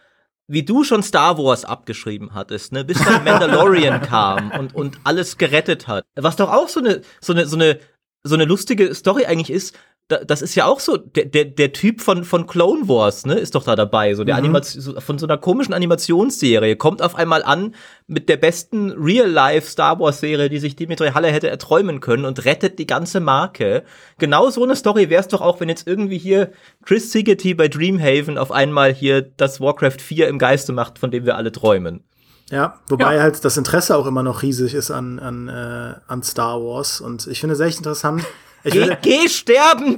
wie 0.48 0.64
du 0.64 0.84
schon 0.84 1.04
Star 1.04 1.38
Wars 1.38 1.66
abgeschrieben 1.66 2.34
hattest, 2.34 2.72
ne, 2.72 2.84
bis 2.84 3.04
dann 3.04 3.24
Mandalorian 3.24 4.02
kam 4.08 4.52
und, 4.52 4.76
und 4.76 4.98
alles 5.04 5.38
gerettet 5.38 5.88
hat. 5.88 6.06
Was 6.16 6.36
doch 6.36 6.52
auch 6.52 6.70
so 6.70 6.80
eine, 6.80 7.02
so 7.22 7.34
eine, 7.34 7.46
so 7.46 7.56
eine 7.56 7.80
so 8.24 8.36
eine 8.36 8.46
lustige 8.46 8.96
Story 8.96 9.26
eigentlich 9.26 9.50
ist, 9.50 9.76
das 10.10 10.42
ist 10.42 10.56
ja 10.56 10.66
auch 10.66 10.80
so, 10.80 10.98
der, 10.98 11.26
der, 11.26 11.46
der 11.46 11.72
Typ 11.72 12.02
von, 12.02 12.24
von 12.24 12.46
Clone 12.46 12.88
Wars, 12.88 13.26
ne, 13.26 13.36
ist 13.36 13.56
doch 13.56 13.64
da 13.64 13.76
dabei, 13.76 14.14
so 14.14 14.24
der 14.24 14.36
mhm. 14.36 14.46
Animation, 14.46 15.00
von 15.00 15.18
so 15.18 15.26
einer 15.26 15.38
komischen 15.38 15.74
Animationsserie, 15.74 16.76
kommt 16.76 17.02
auf 17.02 17.16
einmal 17.16 17.42
an 17.44 17.74
mit 18.08 18.28
der 18.28 18.38
besten 18.38 18.92
Real-Life 18.92 19.68
Star 19.70 20.00
Wars-Serie, 20.00 20.50
die 20.50 20.60
sich 20.60 20.76
Dimitri 20.76 21.12
Halle 21.12 21.30
hätte 21.30 21.50
erträumen 21.50 22.02
können 22.02 22.26
und 22.26 22.44
rettet 22.46 22.80
die 22.80 22.88
ganze 22.88 23.22
Marke. 23.22 23.84
Genau 24.20 24.50
so 24.50 24.64
eine 24.64 24.76
Story 24.76 25.10
wäre 25.10 25.22
es 25.22 25.30
doch 25.30 25.42
auch, 25.42 25.62
wenn 25.62 25.70
jetzt 25.70 25.88
irgendwie 25.88 26.18
hier 26.18 26.52
Chris 26.86 27.12
Siggety 27.12 27.54
bei 27.54 27.70
Dreamhaven 27.70 28.38
auf 28.38 28.52
einmal 28.52 28.94
hier 28.94 29.22
das 29.22 29.62
Warcraft 29.62 30.00
4 30.00 30.28
im 30.28 30.38
Geiste 30.38 30.74
macht, 30.74 31.00
von 31.00 31.12
dem 31.12 31.26
wir 31.26 31.38
alle 31.38 31.52
träumen. 31.52 32.04
Ja, 32.52 32.80
wobei 32.88 33.16
ja. 33.16 33.22
halt 33.22 33.44
das 33.46 33.58
Interesse 33.58 33.96
auch 33.96 34.06
immer 34.06 34.22
noch 34.22 34.42
riesig 34.42 34.74
ist 34.74 34.92
an, 34.92 35.18
an, 35.20 35.48
äh, 35.48 35.96
an 36.08 36.24
Star 36.24 36.62
Wars. 36.62 37.00
Und 37.00 37.26
ich 37.28 37.40
finde 37.40 37.54
es 37.56 37.62
echt 37.62 37.78
interessant. 37.78 38.26
Geh, 38.64 38.96
geh 39.02 39.28
sterben! 39.28 39.98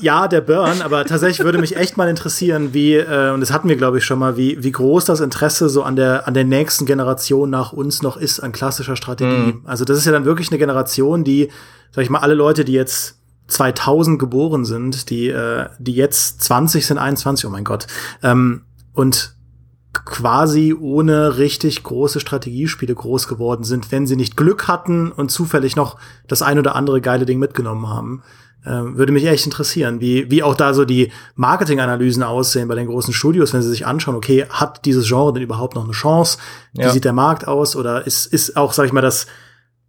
ja, 0.00 0.28
der 0.28 0.40
Burn, 0.40 0.82
aber 0.82 1.04
tatsächlich 1.04 1.44
würde 1.44 1.58
mich 1.58 1.76
echt 1.76 1.96
mal 1.96 2.08
interessieren, 2.08 2.74
wie, 2.74 2.94
äh, 2.94 3.32
und 3.32 3.40
das 3.40 3.52
hatten 3.52 3.68
wir, 3.68 3.76
glaube 3.76 3.98
ich, 3.98 4.04
schon 4.04 4.18
mal, 4.18 4.36
wie, 4.36 4.62
wie 4.62 4.72
groß 4.72 5.06
das 5.06 5.20
Interesse 5.20 5.68
so 5.68 5.82
an 5.82 5.96
der, 5.96 6.26
an 6.26 6.34
der 6.34 6.44
nächsten 6.44 6.86
Generation 6.86 7.50
nach 7.50 7.72
uns 7.72 8.02
noch 8.02 8.16
ist 8.16 8.40
an 8.40 8.52
klassischer 8.52 8.96
Strategie. 8.96 9.52
Mhm. 9.52 9.62
Also, 9.64 9.84
das 9.84 9.98
ist 9.98 10.04
ja 10.04 10.12
dann 10.12 10.24
wirklich 10.24 10.50
eine 10.50 10.58
Generation, 10.58 11.24
die, 11.24 11.50
sag 11.92 12.02
ich 12.02 12.10
mal, 12.10 12.20
alle 12.20 12.34
Leute, 12.34 12.64
die 12.64 12.72
jetzt 12.72 13.18
2000 13.48 14.18
geboren 14.18 14.64
sind, 14.64 15.08
die, 15.10 15.28
äh, 15.28 15.66
die 15.78 15.94
jetzt 15.94 16.42
20 16.42 16.86
sind, 16.86 16.98
21, 16.98 17.46
oh 17.46 17.50
mein 17.50 17.64
Gott, 17.64 17.86
ähm, 18.22 18.62
und 18.92 19.37
quasi 20.08 20.74
ohne 20.74 21.36
richtig 21.36 21.82
große 21.82 22.20
Strategiespiele 22.20 22.94
groß 22.94 23.28
geworden 23.28 23.64
sind, 23.64 23.92
wenn 23.92 24.06
sie 24.06 24.16
nicht 24.16 24.36
Glück 24.36 24.66
hatten 24.66 25.12
und 25.12 25.30
zufällig 25.30 25.76
noch 25.76 25.98
das 26.26 26.42
ein 26.42 26.58
oder 26.58 26.74
andere 26.74 27.00
geile 27.00 27.26
Ding 27.26 27.38
mitgenommen 27.38 27.88
haben. 27.88 28.22
Äh, 28.64 28.70
würde 28.70 29.12
mich 29.12 29.26
echt 29.26 29.44
interessieren, 29.44 30.00
wie, 30.00 30.30
wie 30.30 30.42
auch 30.42 30.54
da 30.54 30.74
so 30.74 30.84
die 30.84 31.12
Marketinganalysen 31.36 32.22
aussehen 32.22 32.68
bei 32.68 32.74
den 32.74 32.88
großen 32.88 33.14
Studios, 33.14 33.52
wenn 33.52 33.62
sie 33.62 33.68
sich 33.68 33.86
anschauen, 33.86 34.16
okay, 34.16 34.46
hat 34.48 34.84
dieses 34.84 35.06
Genre 35.06 35.32
denn 35.32 35.42
überhaupt 35.42 35.74
noch 35.74 35.84
eine 35.84 35.92
Chance? 35.92 36.38
Wie 36.72 36.82
ja. 36.82 36.90
sieht 36.90 37.04
der 37.04 37.12
Markt 37.12 37.46
aus? 37.46 37.76
Oder 37.76 38.06
ist, 38.06 38.26
ist 38.26 38.56
auch, 38.56 38.72
sag 38.72 38.86
ich 38.86 38.92
mal, 38.92 39.00
das, 39.00 39.26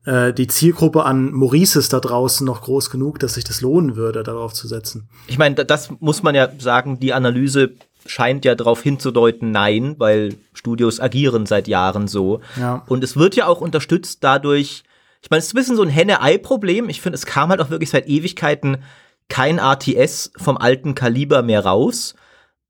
äh, 0.06 0.34
die 0.34 0.48
Zielgruppe 0.48 1.06
an 1.06 1.32
Maurices 1.32 1.90
da 1.90 2.00
draußen 2.00 2.46
noch 2.46 2.62
groß 2.62 2.90
genug, 2.90 3.20
dass 3.20 3.36
sich 3.36 3.44
das 3.44 3.62
lohnen 3.62 3.96
würde, 3.96 4.24
darauf 4.24 4.54
zu 4.54 4.68
setzen? 4.68 5.10
Ich 5.28 5.38
meine, 5.38 5.56
das 5.56 5.90
muss 6.00 6.24
man 6.24 6.36
ja 6.36 6.50
sagen, 6.60 7.00
die 7.00 7.14
Analyse 7.14 7.76
scheint 8.06 8.46
ja 8.46 8.56
darauf 8.56 8.82
hinzudeuten, 8.82 9.52
nein, 9.52 9.96
weil 9.98 10.36
Studios 10.54 11.00
agieren 11.00 11.46
seit 11.46 11.68
Jahren 11.68 12.08
so. 12.08 12.42
Ja. 12.58 12.84
Und 12.88 13.04
es 13.04 13.18
wird 13.18 13.36
ja 13.36 13.48
auch 13.48 13.62
unterstützt 13.62 14.24
dadurch, 14.24 14.84
ich 15.22 15.30
meine, 15.30 15.40
es 15.40 15.48
ist 15.48 15.54
ein 15.54 15.58
bisschen 15.58 15.76
so 15.76 15.84
ein 15.84 15.90
Henne-Ei-Problem. 15.90 16.90
Ich 16.90 17.02
finde, 17.02 17.16
es 17.16 17.26
kam 17.26 17.50
halt 17.50 17.62
auch 17.62 17.70
wirklich 17.70 17.90
seit 17.90 18.08
Ewigkeiten 18.08 18.78
kein 19.28 19.60
RTS 19.60 20.32
vom 20.38 20.58
alten 20.58 20.96
Kaliber 20.96 21.42
mehr 21.42 21.66
raus. 21.66 22.16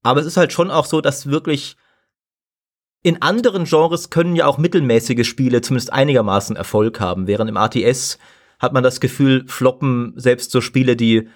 Aber 0.01 0.19
es 0.19 0.25
ist 0.25 0.37
halt 0.37 0.51
schon 0.51 0.71
auch 0.71 0.85
so, 0.85 1.01
dass 1.01 1.27
wirklich 1.27 1.77
in 3.01 3.21
anderen 3.21 3.63
Genres 3.65 4.09
können 4.09 4.35
ja 4.35 4.45
auch 4.45 4.57
mittelmäßige 4.57 5.27
Spiele 5.27 5.61
zumindest 5.61 5.93
einigermaßen 5.93 6.55
Erfolg 6.55 6.99
haben, 6.99 7.27
während 7.27 7.49
im 7.49 7.57
RTS 7.57 8.17
hat 8.59 8.73
man 8.73 8.83
das 8.83 8.99
Gefühl, 8.99 9.45
floppen 9.47 10.13
selbst 10.17 10.51
so 10.51 10.59
Spiele, 10.59 10.97
die 10.97 11.29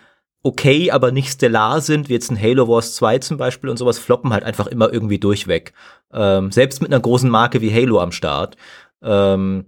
okay, 0.43 0.91
aber 0.91 1.11
nicht 1.11 1.31
stellar 1.31 1.81
sind, 1.81 2.09
wie 2.09 2.13
jetzt 2.13 2.29
ein 2.29 2.39
Halo 2.39 2.67
Wars 2.67 2.95
2 2.95 3.19
zum 3.19 3.37
Beispiel 3.37 3.69
und 3.69 3.77
sowas, 3.77 3.97
floppen 3.97 4.33
halt 4.33 4.43
einfach 4.43 4.67
immer 4.67 4.91
irgendwie 4.91 5.19
durchweg. 5.19 5.73
Ähm, 6.11 6.51
selbst 6.51 6.81
mit 6.81 6.91
einer 6.91 7.01
großen 7.01 7.29
Marke 7.29 7.61
wie 7.61 7.73
Halo 7.73 7.99
am 7.99 8.11
Start. 8.11 8.57
Ähm, 9.01 9.65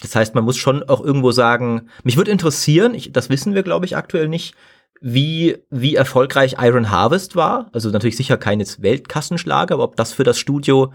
das 0.00 0.14
heißt, 0.14 0.34
man 0.34 0.44
muss 0.44 0.56
schon 0.56 0.82
auch 0.82 1.00
irgendwo 1.00 1.32
sagen, 1.32 1.88
mich 2.02 2.16
würde 2.16 2.30
interessieren, 2.30 2.94
ich, 2.94 3.12
das 3.12 3.30
wissen 3.30 3.54
wir, 3.54 3.62
glaube 3.62 3.86
ich, 3.86 3.96
aktuell 3.96 4.28
nicht, 4.28 4.54
wie, 5.00 5.58
wie 5.70 5.94
erfolgreich 5.94 6.56
Iron 6.58 6.90
Harvest 6.90 7.36
war. 7.36 7.70
Also 7.72 7.90
natürlich 7.90 8.16
sicher 8.16 8.36
keines 8.36 8.82
Weltkassenschlager, 8.82 9.74
aber 9.74 9.84
ob 9.84 9.96
das 9.96 10.12
für 10.12 10.24
das 10.24 10.38
Studio 10.38 10.92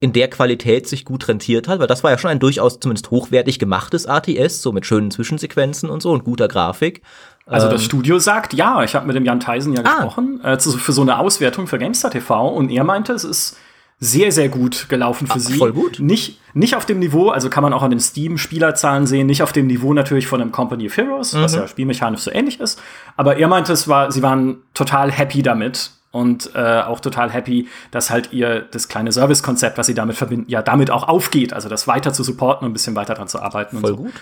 in 0.00 0.12
der 0.12 0.28
Qualität 0.28 0.88
sich 0.88 1.04
gut 1.04 1.28
rentiert 1.28 1.68
hat, 1.68 1.78
weil 1.78 1.86
das 1.86 2.02
war 2.02 2.10
ja 2.10 2.18
schon 2.18 2.30
ein 2.30 2.40
durchaus 2.40 2.80
zumindest 2.80 3.10
hochwertig 3.10 3.58
gemachtes 3.60 4.06
ATS, 4.06 4.60
so 4.60 4.72
mit 4.72 4.84
schönen 4.84 5.12
Zwischensequenzen 5.12 5.88
und 5.88 6.02
so 6.02 6.10
und 6.10 6.24
guter 6.24 6.48
Grafik. 6.48 7.02
Also 7.46 7.68
das 7.68 7.82
ähm, 7.82 7.86
Studio 7.86 8.18
sagt 8.18 8.54
ja, 8.54 8.82
ich 8.82 8.94
habe 8.94 9.06
mit 9.06 9.16
dem 9.16 9.24
Jan 9.24 9.40
Theisen 9.40 9.72
ja 9.72 9.82
ah. 9.84 9.94
gesprochen, 9.94 10.40
äh, 10.44 10.58
für 10.58 10.92
so 10.92 11.02
eine 11.02 11.18
Auswertung 11.18 11.66
für 11.66 11.78
GameStar 11.78 12.10
TV 12.10 12.48
und 12.48 12.70
er 12.70 12.84
meinte, 12.84 13.12
es 13.12 13.24
ist 13.24 13.56
sehr, 13.98 14.32
sehr 14.32 14.48
gut 14.48 14.88
gelaufen 14.88 15.28
für 15.28 15.34
Ach, 15.34 15.38
sie. 15.38 15.58
Voll 15.58 15.72
gut. 15.72 16.00
Nicht, 16.00 16.40
nicht 16.54 16.74
auf 16.74 16.86
dem 16.86 16.98
Niveau, 16.98 17.28
also 17.28 17.48
kann 17.48 17.62
man 17.62 17.72
auch 17.72 17.82
an 17.82 17.90
den 17.90 18.00
Steam-Spielerzahlen 18.00 19.06
sehen, 19.06 19.28
nicht 19.28 19.44
auf 19.44 19.52
dem 19.52 19.68
Niveau 19.68 19.94
natürlich 19.94 20.26
von 20.26 20.40
einem 20.40 20.50
Company 20.50 20.86
of 20.86 20.96
Heroes, 20.96 21.32
mhm. 21.32 21.42
was 21.42 21.54
ja 21.54 21.68
spielmechanisch 21.68 22.20
so 22.20 22.32
ähnlich 22.32 22.58
ist. 22.58 22.82
Aber 23.16 23.36
er 23.36 23.46
meinte, 23.46 23.72
es 23.72 23.86
war, 23.86 24.10
sie 24.10 24.22
waren 24.22 24.62
total 24.74 25.12
happy 25.12 25.44
damit 25.44 25.92
und 26.10 26.50
äh, 26.54 26.80
auch 26.80 26.98
total 26.98 27.30
happy, 27.30 27.68
dass 27.92 28.10
halt 28.10 28.32
ihr 28.32 28.62
das 28.70 28.88
kleine 28.88 29.12
Service-Konzept, 29.12 29.78
was 29.78 29.86
sie 29.86 29.94
damit 29.94 30.16
verbinden, 30.16 30.50
ja 30.50 30.62
damit 30.62 30.90
auch 30.90 31.06
aufgeht. 31.06 31.52
Also 31.52 31.68
das 31.68 31.86
weiter 31.86 32.12
zu 32.12 32.24
supporten 32.24 32.66
und 32.66 32.72
ein 32.72 32.74
bisschen 32.74 32.96
weiter 32.96 33.14
dran 33.14 33.28
zu 33.28 33.40
arbeiten. 33.40 33.78
Voll 33.78 33.90
so. 33.90 33.96
gut. 33.96 34.12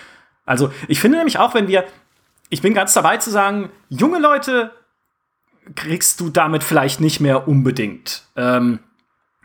Also 0.44 0.70
ich 0.88 1.00
finde 1.00 1.16
nämlich 1.16 1.38
auch, 1.38 1.54
wenn 1.54 1.68
wir, 1.68 1.84
ich 2.50 2.60
bin 2.60 2.74
ganz 2.74 2.92
dabei 2.92 3.16
zu 3.16 3.30
sagen, 3.30 3.70
junge 3.88 4.18
Leute 4.18 4.72
kriegst 5.74 6.20
du 6.20 6.30
damit 6.30 6.64
vielleicht 6.64 7.00
nicht 7.00 7.20
mehr 7.20 7.48
unbedingt. 7.48 8.24
Ähm, 8.36 8.80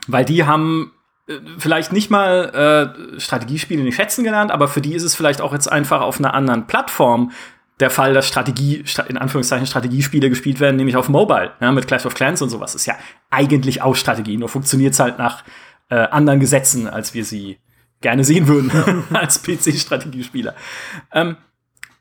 weil 0.08 0.26
die 0.26 0.46
haben 0.46 0.92
äh, 1.28 1.40
vielleicht 1.58 1.92
nicht 1.92 2.10
mal 2.10 2.96
äh, 3.16 3.20
Strategiespiele 3.20 3.84
nicht 3.84 3.96
schätzen 3.96 4.24
gelernt, 4.24 4.52
aber 4.52 4.68
für 4.68 4.82
die 4.82 4.94
ist 4.94 5.04
es 5.04 5.16
vielleicht 5.16 5.42
auch 5.42 5.54
jetzt 5.54 5.72
einfach 5.72 6.02
auf 6.02 6.20
einer 6.20 6.34
anderen 6.34 6.68
Plattform 6.68 7.32
der 7.80 7.90
Fall, 7.90 8.14
dass 8.14 8.28
Strategie, 8.28 8.86
in 9.10 9.18
Anführungszeichen 9.18 9.68
Strategiespiele 9.68 10.30
gespielt 10.30 10.60
werden, 10.60 10.78
nämlich 10.78 10.96
auf 10.96 11.10
Mobile, 11.10 11.52
ja, 11.60 11.72
mit 11.72 11.88
Clash 11.88 12.06
of 12.06 12.14
Clans 12.14 12.42
und 12.42 12.50
sowas. 12.50 12.74
ist 12.74 12.86
ja 12.86 12.96
eigentlich 13.30 13.82
auch 13.82 13.96
Strategie, 13.96 14.38
nur 14.38 14.50
funktioniert 14.50 14.94
es 14.94 15.00
halt 15.00 15.18
nach 15.18 15.44
äh, 15.90 15.96
anderen 15.96 16.40
Gesetzen, 16.40 16.88
als 16.88 17.14
wir 17.14 17.26
sie 17.26 17.60
gerne 18.00 18.24
sehen 18.24 18.48
würden 18.48 18.72
als 19.14 19.44
PC-Strategiespieler. 19.44 20.56
Ähm, 21.12 21.36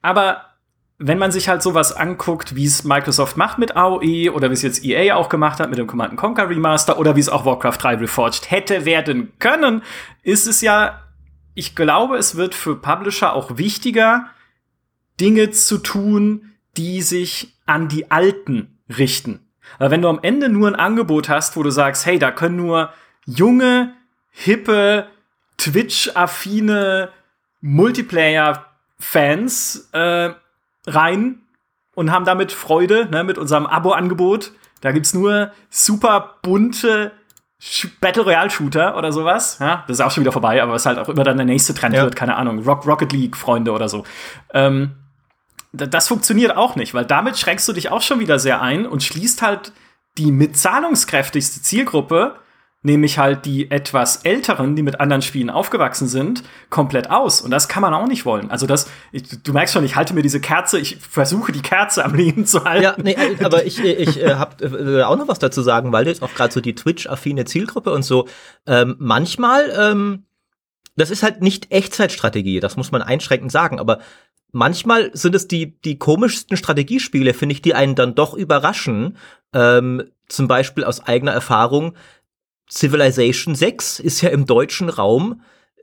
aber 0.01 0.54
wenn 0.99 1.19
man 1.19 1.33
sich 1.33 1.49
halt 1.49 1.63
sowas 1.63 1.93
anguckt, 1.93 2.55
wie 2.55 2.67
es 2.67 2.85
Microsoft 2.85 3.37
macht 3.37 3.59
mit 3.59 3.77
AOE 3.77 4.31
oder 4.33 4.51
wie 4.51 4.55
es 4.55 4.63
jetzt 4.63 4.85
EA 4.85 5.17
auch 5.17 5.29
gemacht 5.29 5.59
hat 5.59 5.69
mit 5.69 5.79
dem 5.79 5.89
Command 5.89 6.17
Conquer 6.17 6.49
Remaster 6.49 6.99
oder 6.99 7.17
wie 7.17 7.21
es 7.21 7.29
auch 7.29 7.45
Warcraft 7.45 7.79
3 7.79 7.97
Reforged 7.97 8.51
hätte 8.51 8.85
werden 8.85 9.33
können, 9.39 9.83
ist 10.23 10.47
es 10.47 10.61
ja, 10.61 11.01
ich 11.55 11.75
glaube, 11.75 12.17
es 12.17 12.37
wird 12.37 12.55
für 12.55 12.77
Publisher 12.77 13.35
auch 13.35 13.59
wichtiger, 13.59 14.29
Dinge 15.21 15.51
zu 15.51 15.79
tun, 15.79 16.53
die 16.77 17.03
sich 17.03 17.57
an 17.67 17.89
die 17.89 18.11
Alten 18.11 18.79
richten. 18.89 19.41
Weil 19.79 19.91
wenn 19.91 20.03
du 20.03 20.09
am 20.09 20.19
Ende 20.23 20.49
nur 20.49 20.69
ein 20.69 20.75
Angebot 20.75 21.29
hast, 21.29 21.57
wo 21.57 21.63
du 21.63 21.71
sagst, 21.71 22.07
hey, 22.07 22.19
da 22.19 22.31
können 22.31 22.57
nur 22.57 22.93
junge, 23.27 23.93
hippe, 24.31 25.09
Twitch-affine 25.57 27.11
Multiplayer-Fans 27.61 29.91
äh, 29.93 30.31
rein 30.87 31.43
und 31.95 32.11
haben 32.11 32.25
damit 32.25 32.53
Freude 32.53 33.07
ne, 33.11 33.25
mit 33.25 33.39
unserem 33.39 33.67
Abo-Angebot. 33.67 34.53
Da 34.81 34.93
gibt's 34.93 35.15
nur 35.15 35.53
super 35.71 36.37
bunte 36.43 37.13
Battle 38.01 38.25
Royale 38.25 38.51
Shooter 38.51 38.97
oder 38.97 39.13
sowas. 39.13 39.59
Ja, 39.61 39.85
das 39.87 39.99
ist 39.99 40.05
auch 40.05 40.11
schon 40.11 40.23
wieder 40.23 40.33
vorbei, 40.33 40.63
aber 40.63 40.73
was 40.73 40.87
halt 40.87 40.99
auch 40.99 41.09
immer 41.09 41.25
dann 41.25 41.37
der 41.37 41.47
nächste 41.47 41.75
Trend 41.75 41.95
ja. 41.95 42.03
wird, 42.03 42.17
keine 42.17 42.37
Ahnung, 42.37 42.63
Rock, 42.65 42.87
Rocket 42.87 43.13
League 43.13 43.37
Freunde 43.37 43.73
oder 43.73 43.89
so. 43.89 44.05
Ähm, 44.53 44.97
das 45.73 46.09
funktioniert 46.09 46.57
auch 46.57 46.77
nicht, 46.77 46.95
weil 46.95 47.05
damit 47.05 47.39
schränkst 47.39 47.67
du 47.67 47.73
dich 47.73 47.91
auch 47.91 48.03
schon 48.03 48.21
wieder 48.21 48.39
sehr 48.39 48.61
ein 48.61 48.87
und 48.87 49.03
schließt 49.03 49.43
halt 49.43 49.73
die 50.19 50.31
mitzahlungskräftigste 50.31 51.63
Zielgruppe 51.63 52.37
nämlich 52.85 53.19
halt 53.19 53.47
die 53.47 53.71
etwas 53.71 54.19
älteren, 54.25 54.77
die 54.77 54.83
mit 54.83 55.01
anderen 55.01 55.23
Spielen 55.23 55.49
aufgewachsen 55.49 56.07
sind, 56.07 56.45
komplett 56.69 57.11
aus. 57.11 57.41
Und 57.41 57.51
das 57.51 57.67
kann 57.67 57.81
man 57.81 57.95
auch 57.95 58.07
nicht 58.07 58.27
wollen. 58.27 58.51
Also 58.51 58.67
das, 58.67 58.91
ich, 59.11 59.23
du 59.43 59.55
merkst 59.55 59.73
schon, 59.73 59.85
ich 59.85 59.97
halte 59.97 60.13
mir 60.13 60.23
diese 60.23 60.39
Kerze, 60.39 60.79
ich 60.79 60.99
versuche 60.99 61.51
die 61.51 61.63
Kerze 61.63 62.05
am 62.05 62.15
Leben 62.15 62.45
zu 62.45 62.65
halten. 62.65 62.83
Ja, 62.85 62.95
nee, 63.03 63.13
äh, 63.13 63.43
aber 63.43 63.65
ich, 63.65 63.83
ich 63.83 64.23
äh, 64.23 64.35
habe 64.35 64.65
äh, 64.67 65.03
auch 65.03 65.17
noch 65.17 65.29
was 65.29 65.39
dazu 65.39 65.63
sagen, 65.63 65.93
weil 65.93 66.05
du 66.05 66.11
jetzt 66.11 66.23
auch 66.23 66.35
gerade 66.35 66.53
so 66.53 66.61
die 66.61 66.75
Twitch-affine 66.75 67.47
Zielgruppe 67.47 67.91
und 67.91 68.03
so, 68.03 68.29
ähm, 68.67 68.97
manchmal, 68.99 69.73
ähm, 69.77 70.25
das 70.95 71.11
ist 71.11 71.23
halt 71.23 71.41
nicht 71.41 71.73
Echtzeitstrategie, 71.73 72.61
das 72.61 72.77
muss 72.77 72.93
man 72.93 73.01
einschränkend 73.01 73.51
sagen, 73.51 73.81
aber 73.81 74.01
manchmal 74.53 75.11
sind 75.15 75.35
es 75.35 75.49
die, 75.49 75.81
die 75.81 75.99
komischsten 75.99 76.59
Strategiespiele, 76.59 77.33
finde 77.33 77.55
ich, 77.55 77.63
die 77.63 77.75
einen 77.75 77.95
dann 77.95 78.15
doch 78.15 78.35
überraschen. 78.35 79.17
Ähm, 79.55 80.05
zum 80.29 80.49
Beispiel 80.49 80.85
aus 80.85 81.07
eigener 81.07 81.33
Erfahrung, 81.33 81.95
Civilization 82.71 83.55
6 83.55 84.01
ist 84.01 84.21
ja 84.21 84.31
im 84.31 84.47
deutschen 84.47 84.89
Raum 84.89 85.43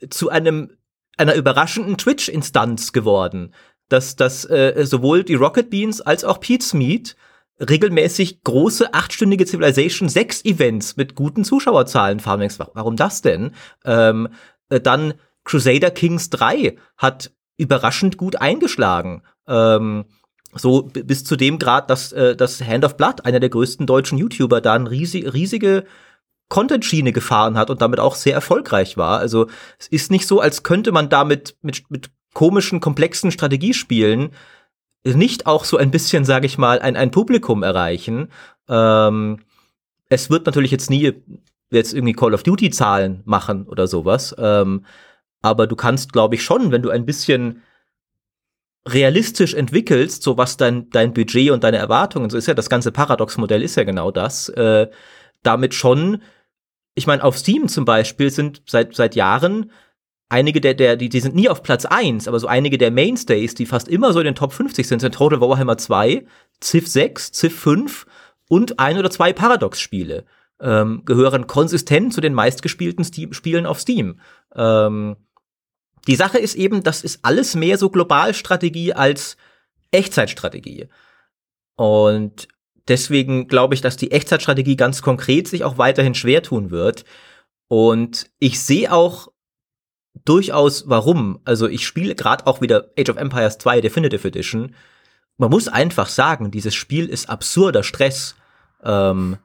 zu 0.09 0.29
einem 0.29 0.71
einer 1.17 1.35
überraschenden 1.35 1.97
Twitch-Instanz 1.97 2.93
geworden, 2.93 3.53
dass 3.89 4.15
dass 4.15 4.45
äh, 4.45 4.85
sowohl 4.85 5.23
die 5.23 5.35
Rocket 5.35 5.69
Beans 5.69 6.01
als 6.01 6.23
auch 6.23 6.39
Pete's 6.39 6.73
Meat 6.73 7.15
regelmäßig 7.59 8.43
große 8.43 8.93
achtstündige 8.93 9.45
Civilization 9.45 10.09
6 10.09 10.45
Events 10.45 10.97
mit 10.97 11.15
guten 11.15 11.43
Zuschauerzahlen 11.43 12.19
fahren. 12.19 12.47
Warum 12.73 12.95
das 12.95 13.21
denn? 13.21 13.51
Ähm, 13.85 14.29
äh, 14.69 14.79
dann 14.79 15.13
Crusader 15.43 15.91
Kings 15.91 16.29
3 16.31 16.77
hat 16.97 17.31
überraschend 17.57 18.17
gut 18.17 18.37
eingeschlagen. 18.37 19.21
Ähm, 19.47 20.05
so 20.53 20.83
bis 20.83 21.23
zu 21.23 21.35
dem 21.35 21.59
Grad, 21.59 21.89
dass 21.89 22.11
äh, 22.11 22.35
das 22.35 22.61
Hand 22.61 22.83
of 22.83 22.97
Blood, 22.97 23.25
einer 23.25 23.39
der 23.39 23.49
größten 23.49 23.85
deutschen 23.85 24.17
YouTuber, 24.17 24.59
da 24.59 24.73
eine 24.73 24.89
riesig, 24.89 25.33
riesige 25.33 25.85
Content-Schiene 26.51 27.11
gefahren 27.11 27.57
hat 27.57 27.71
und 27.71 27.81
damit 27.81 27.99
auch 27.99 28.15
sehr 28.15 28.35
erfolgreich 28.35 28.97
war. 28.97 29.17
Also 29.19 29.47
es 29.79 29.87
ist 29.87 30.11
nicht 30.11 30.27
so, 30.27 30.39
als 30.39 30.61
könnte 30.61 30.91
man 30.91 31.09
damit 31.09 31.55
mit, 31.63 31.89
mit 31.89 32.11
komischen, 32.33 32.79
komplexen 32.79 33.31
Strategiespielen 33.31 34.31
nicht 35.03 35.47
auch 35.47 35.65
so 35.65 35.77
ein 35.77 35.89
bisschen, 35.89 36.25
sage 36.25 36.45
ich 36.45 36.59
mal, 36.59 36.79
ein, 36.79 36.95
ein 36.95 37.09
Publikum 37.09 37.63
erreichen. 37.63 38.27
Ähm, 38.69 39.39
es 40.09 40.29
wird 40.29 40.45
natürlich 40.45 40.69
jetzt 40.69 40.91
nie 40.91 41.13
jetzt 41.71 41.93
irgendwie 41.93 42.13
Call 42.13 42.33
of 42.33 42.43
Duty 42.43 42.69
Zahlen 42.69 43.21
machen 43.25 43.65
oder 43.65 43.87
sowas. 43.87 44.35
Ähm, 44.37 44.85
aber 45.41 45.65
du 45.65 45.75
kannst, 45.75 46.13
glaube 46.13 46.35
ich, 46.35 46.43
schon, 46.43 46.71
wenn 46.71 46.83
du 46.83 46.89
ein 46.89 47.05
bisschen 47.05 47.63
realistisch 48.87 49.53
entwickelst, 49.53 50.23
so 50.23 50.37
was 50.37 50.57
dein, 50.57 50.89
dein 50.89 51.13
Budget 51.13 51.51
und 51.51 51.63
deine 51.63 51.77
Erwartungen, 51.77 52.29
so 52.29 52.37
ist 52.37 52.47
ja 52.47 52.53
das 52.53 52.69
ganze 52.69 52.91
Paradox-Modell 52.91 53.61
ist 53.61 53.75
ja 53.75 53.83
genau 53.83 54.11
das, 54.11 54.49
äh, 54.49 54.87
damit 55.43 55.73
schon, 55.73 56.21
ich 56.95 57.08
meine, 57.08 57.23
auf 57.23 57.38
Steam 57.38 57.67
zum 57.67 57.86
Beispiel 57.86 58.30
sind 58.30 58.62
seit, 58.65 58.95
seit 58.95 59.15
Jahren 59.15 59.71
einige 60.30 60.62
der, 60.62 60.73
der 60.73 60.95
die, 60.95 61.10
die 61.10 61.19
sind 61.19 61.36
nie 61.36 61.49
auf 61.49 61.63
Platz 61.63 61.86
1, 61.86 62.27
aber 62.27 62.39
so 62.39 62.47
einige 62.47 62.77
der 62.77 62.91
Mainstays, 62.91 63.54
die 63.54 63.65
fast 63.65 63.88
immer 63.88 64.13
so 64.13 64.19
in 64.19 64.25
den 64.25 64.36
Top 64.36 64.54
50 64.54 64.88
sind, 64.88 64.99
sind 64.99 65.15
Total 65.15 65.41
Warhammer 65.41 65.77
2, 65.77 66.25
Civ 66.63 66.88
6, 66.88 67.32
Civ 67.34 67.60
5 67.60 68.06
und 68.47 68.80
ein 68.80 68.97
oder 68.97 69.10
zwei 69.10 69.34
Paradox-Spiele 69.34 70.25
ähm, 70.62 71.04
gehören 71.06 71.47
konsistent 71.47 72.13
zu 72.13 72.21
den 72.21 72.34
meistgespielten 72.34 73.04
Steam 73.04 73.34
Spielen 73.34 73.65
auf 73.65 73.80
Steam. 73.80 74.19
Ähm, 74.56 75.17
die 76.08 76.15
Sache 76.15 76.38
ist 76.38 76.56
eben, 76.56 76.84
das 76.84 77.04
ist 77.04 77.19
alles 77.23 77.56
mehr 77.56 77.77
so 77.77 77.89
Globalstrategie 77.89 78.93
als 78.93 79.38
Echtzeitstrategie. 79.91 80.88
Und 81.75 82.47
deswegen 82.91 83.47
glaube 83.47 83.73
ich, 83.73 83.80
dass 83.80 83.95
die 83.95 84.12
Echtzeitstrategie 84.12 84.75
ganz 84.75 85.01
konkret 85.01 85.47
sich 85.47 85.63
auch 85.63 85.77
weiterhin 85.77 86.13
schwer 86.13 86.43
tun 86.43 86.71
wird. 86.71 87.06
Und 87.69 88.30
ich 88.38 88.60
sehe 88.60 88.91
auch 88.91 89.30
durchaus 90.25 90.89
warum. 90.89 91.39
Also 91.45 91.69
ich 91.69 91.88
spiele 91.88 92.15
gerade 92.15 92.45
auch 92.45 92.60
wieder 92.60 92.91
Age 92.99 93.10
of 93.10 93.15
Empires 93.15 93.58
2 93.60 93.80
Definitive 93.80 94.27
Edition. 94.27 94.75
Man 95.38 95.49
muss 95.49 95.69
einfach 95.69 96.10
sagen, 96.10 96.51
dieses 96.51 96.75
Spiel 96.75 97.08
ist 97.08 97.30
absurder 97.30 97.84
Stress. 97.84 98.36
Ähm, 98.84 99.38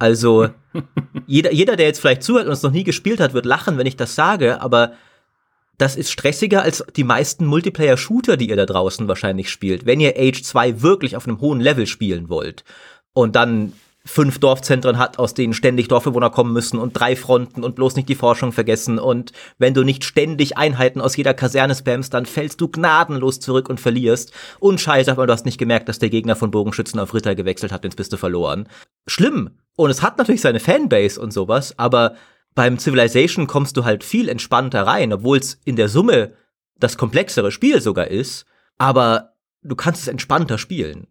also 0.00 0.50
jeder, 1.28 1.52
jeder, 1.52 1.76
der 1.76 1.86
jetzt 1.86 2.00
vielleicht 2.00 2.24
zuhört 2.24 2.46
und 2.46 2.52
es 2.52 2.64
noch 2.64 2.72
nie 2.72 2.84
gespielt 2.84 3.20
hat, 3.20 3.34
wird 3.34 3.46
lachen, 3.46 3.78
wenn 3.78 3.86
ich 3.86 3.96
das 3.96 4.16
sage, 4.16 4.60
aber 4.60 4.94
das 5.80 5.96
ist 5.96 6.10
stressiger 6.10 6.62
als 6.62 6.84
die 6.94 7.04
meisten 7.04 7.46
Multiplayer-Shooter, 7.46 8.36
die 8.36 8.50
ihr 8.50 8.56
da 8.56 8.66
draußen 8.66 9.08
wahrscheinlich 9.08 9.50
spielt, 9.50 9.86
wenn 9.86 10.00
ihr 10.00 10.14
Age 10.18 10.42
2 10.42 10.82
wirklich 10.82 11.16
auf 11.16 11.26
einem 11.26 11.40
hohen 11.40 11.60
Level 11.60 11.86
spielen 11.86 12.28
wollt. 12.28 12.64
Und 13.14 13.34
dann 13.34 13.72
fünf 14.04 14.38
Dorfzentren 14.38 14.98
hat, 14.98 15.18
aus 15.18 15.34
denen 15.34 15.54
ständig 15.54 15.88
Dorfbewohner 15.88 16.30
kommen 16.30 16.52
müssen 16.52 16.78
und 16.78 16.92
drei 16.92 17.16
Fronten 17.16 17.64
und 17.64 17.76
bloß 17.76 17.96
nicht 17.96 18.08
die 18.08 18.14
Forschung 18.14 18.52
vergessen. 18.52 18.98
Und 18.98 19.32
wenn 19.58 19.74
du 19.74 19.82
nicht 19.82 20.04
ständig 20.04 20.58
Einheiten 20.58 21.00
aus 21.00 21.16
jeder 21.16 21.34
Kaserne 21.34 21.74
spammst, 21.74 22.12
dann 22.12 22.26
fällst 22.26 22.60
du 22.60 22.68
gnadenlos 22.68 23.40
zurück 23.40 23.68
und 23.68 23.80
verlierst. 23.80 24.32
Und 24.58 24.80
scheiße, 24.80 25.10
aber 25.10 25.26
du 25.26 25.32
hast 25.32 25.46
nicht 25.46 25.58
gemerkt, 25.58 25.88
dass 25.88 25.98
der 25.98 26.10
Gegner 26.10 26.36
von 26.36 26.50
Bogenschützen 26.50 27.00
auf 27.00 27.14
Ritter 27.14 27.34
gewechselt 27.34 27.72
hat, 27.72 27.84
ins 27.84 27.96
bist 27.96 28.12
du 28.12 28.16
verloren. 28.16 28.68
Schlimm. 29.06 29.50
Und 29.76 29.90
es 29.90 30.02
hat 30.02 30.18
natürlich 30.18 30.42
seine 30.42 30.60
Fanbase 30.60 31.20
und 31.20 31.32
sowas, 31.32 31.74
aber 31.78 32.16
beim 32.54 32.78
Civilization 32.78 33.46
kommst 33.46 33.76
du 33.76 33.84
halt 33.84 34.04
viel 34.04 34.28
entspannter 34.28 34.86
rein, 34.86 35.12
obwohl 35.12 35.38
es 35.38 35.60
in 35.64 35.76
der 35.76 35.88
Summe 35.88 36.34
das 36.78 36.96
komplexere 36.96 37.52
Spiel 37.52 37.80
sogar 37.80 38.08
ist. 38.08 38.46
Aber 38.78 39.34
du 39.62 39.76
kannst 39.76 40.02
es 40.02 40.08
entspannter 40.08 40.58
spielen. 40.58 41.06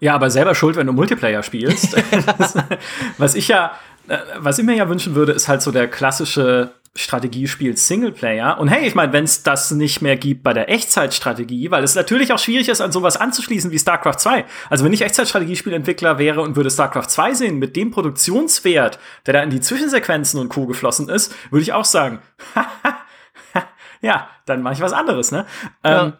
Ja, 0.00 0.14
aber 0.14 0.30
selber 0.30 0.54
schuld, 0.54 0.76
wenn 0.76 0.86
du 0.86 0.92
Multiplayer 0.92 1.42
spielst. 1.42 1.96
was 3.18 3.34
ich 3.34 3.48
ja, 3.48 3.72
äh, 4.08 4.18
was 4.38 4.58
ich 4.58 4.64
mir 4.64 4.76
ja 4.76 4.88
wünschen 4.88 5.14
würde, 5.14 5.32
ist 5.32 5.48
halt 5.48 5.62
so 5.62 5.70
der 5.70 5.88
klassische 5.88 6.72
Strategiespiel 6.96 7.76
Singleplayer. 7.76 8.58
Und 8.58 8.68
hey, 8.68 8.86
ich 8.86 8.94
meine, 8.94 9.12
wenn 9.12 9.24
es 9.24 9.42
das 9.42 9.72
nicht 9.72 10.00
mehr 10.00 10.16
gibt 10.16 10.44
bei 10.44 10.52
der 10.52 10.70
Echtzeitstrategie, 10.70 11.72
weil 11.72 11.82
es 11.82 11.96
natürlich 11.96 12.32
auch 12.32 12.38
schwierig 12.38 12.68
ist, 12.68 12.80
an 12.80 12.92
sowas 12.92 13.16
anzuschließen 13.16 13.72
wie 13.72 13.78
StarCraft 13.78 14.18
2. 14.18 14.44
Also 14.70 14.84
wenn 14.84 14.92
ich 14.92 15.02
Echtzeitstrategiespielentwickler 15.02 16.18
wäre 16.18 16.40
und 16.40 16.54
würde 16.54 16.70
StarCraft 16.70 17.08
2 17.08 17.34
sehen 17.34 17.58
mit 17.58 17.74
dem 17.74 17.90
Produktionswert, 17.90 19.00
der 19.26 19.34
da 19.34 19.42
in 19.42 19.50
die 19.50 19.60
Zwischensequenzen 19.60 20.38
und 20.38 20.50
Co. 20.50 20.66
geflossen 20.66 21.08
ist, 21.08 21.34
würde 21.50 21.62
ich 21.62 21.72
auch 21.72 21.84
sagen, 21.84 22.20
ja, 24.00 24.28
dann 24.46 24.62
mache 24.62 24.74
ich 24.74 24.80
was 24.80 24.92
anderes, 24.92 25.32
ne? 25.32 25.46
Ja. 25.84 26.04
Ähm, 26.04 26.12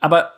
aber 0.00 0.32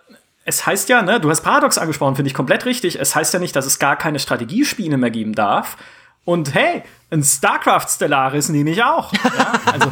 es 0.45 0.67
heißt 0.67 0.89
ja, 0.89 1.03
ne, 1.03 1.21
du 1.21 1.31
hast 1.31 1.43
Paradox 1.43 1.79
angesprochen, 1.79 2.17
finde 2.17 2.29
ich 2.29 2.35
komplett 2.35 2.65
richtig. 2.67 2.99
Es 2.99 3.15
heißt 3.15 3.35
ja 3.35 3.41
nicht, 3.41 3.55
dass 3.55 3.67
es 3.67 3.79
gar 3.79 3.97
keine 3.97 4.19
Strategiespiele 4.19 4.97
mehr 4.97 5.11
geben 5.11 5.35
darf. 5.35 5.77
Und 6.27 6.55
hey, 6.55 6.83
ein 7.11 7.23
StarCraft 7.23 7.87
Stellaris 7.89 8.49
nehme 8.49 8.71
ich 8.71 8.83
auch. 8.83 9.13
Ja? 9.13 9.53
Also, 9.73 9.91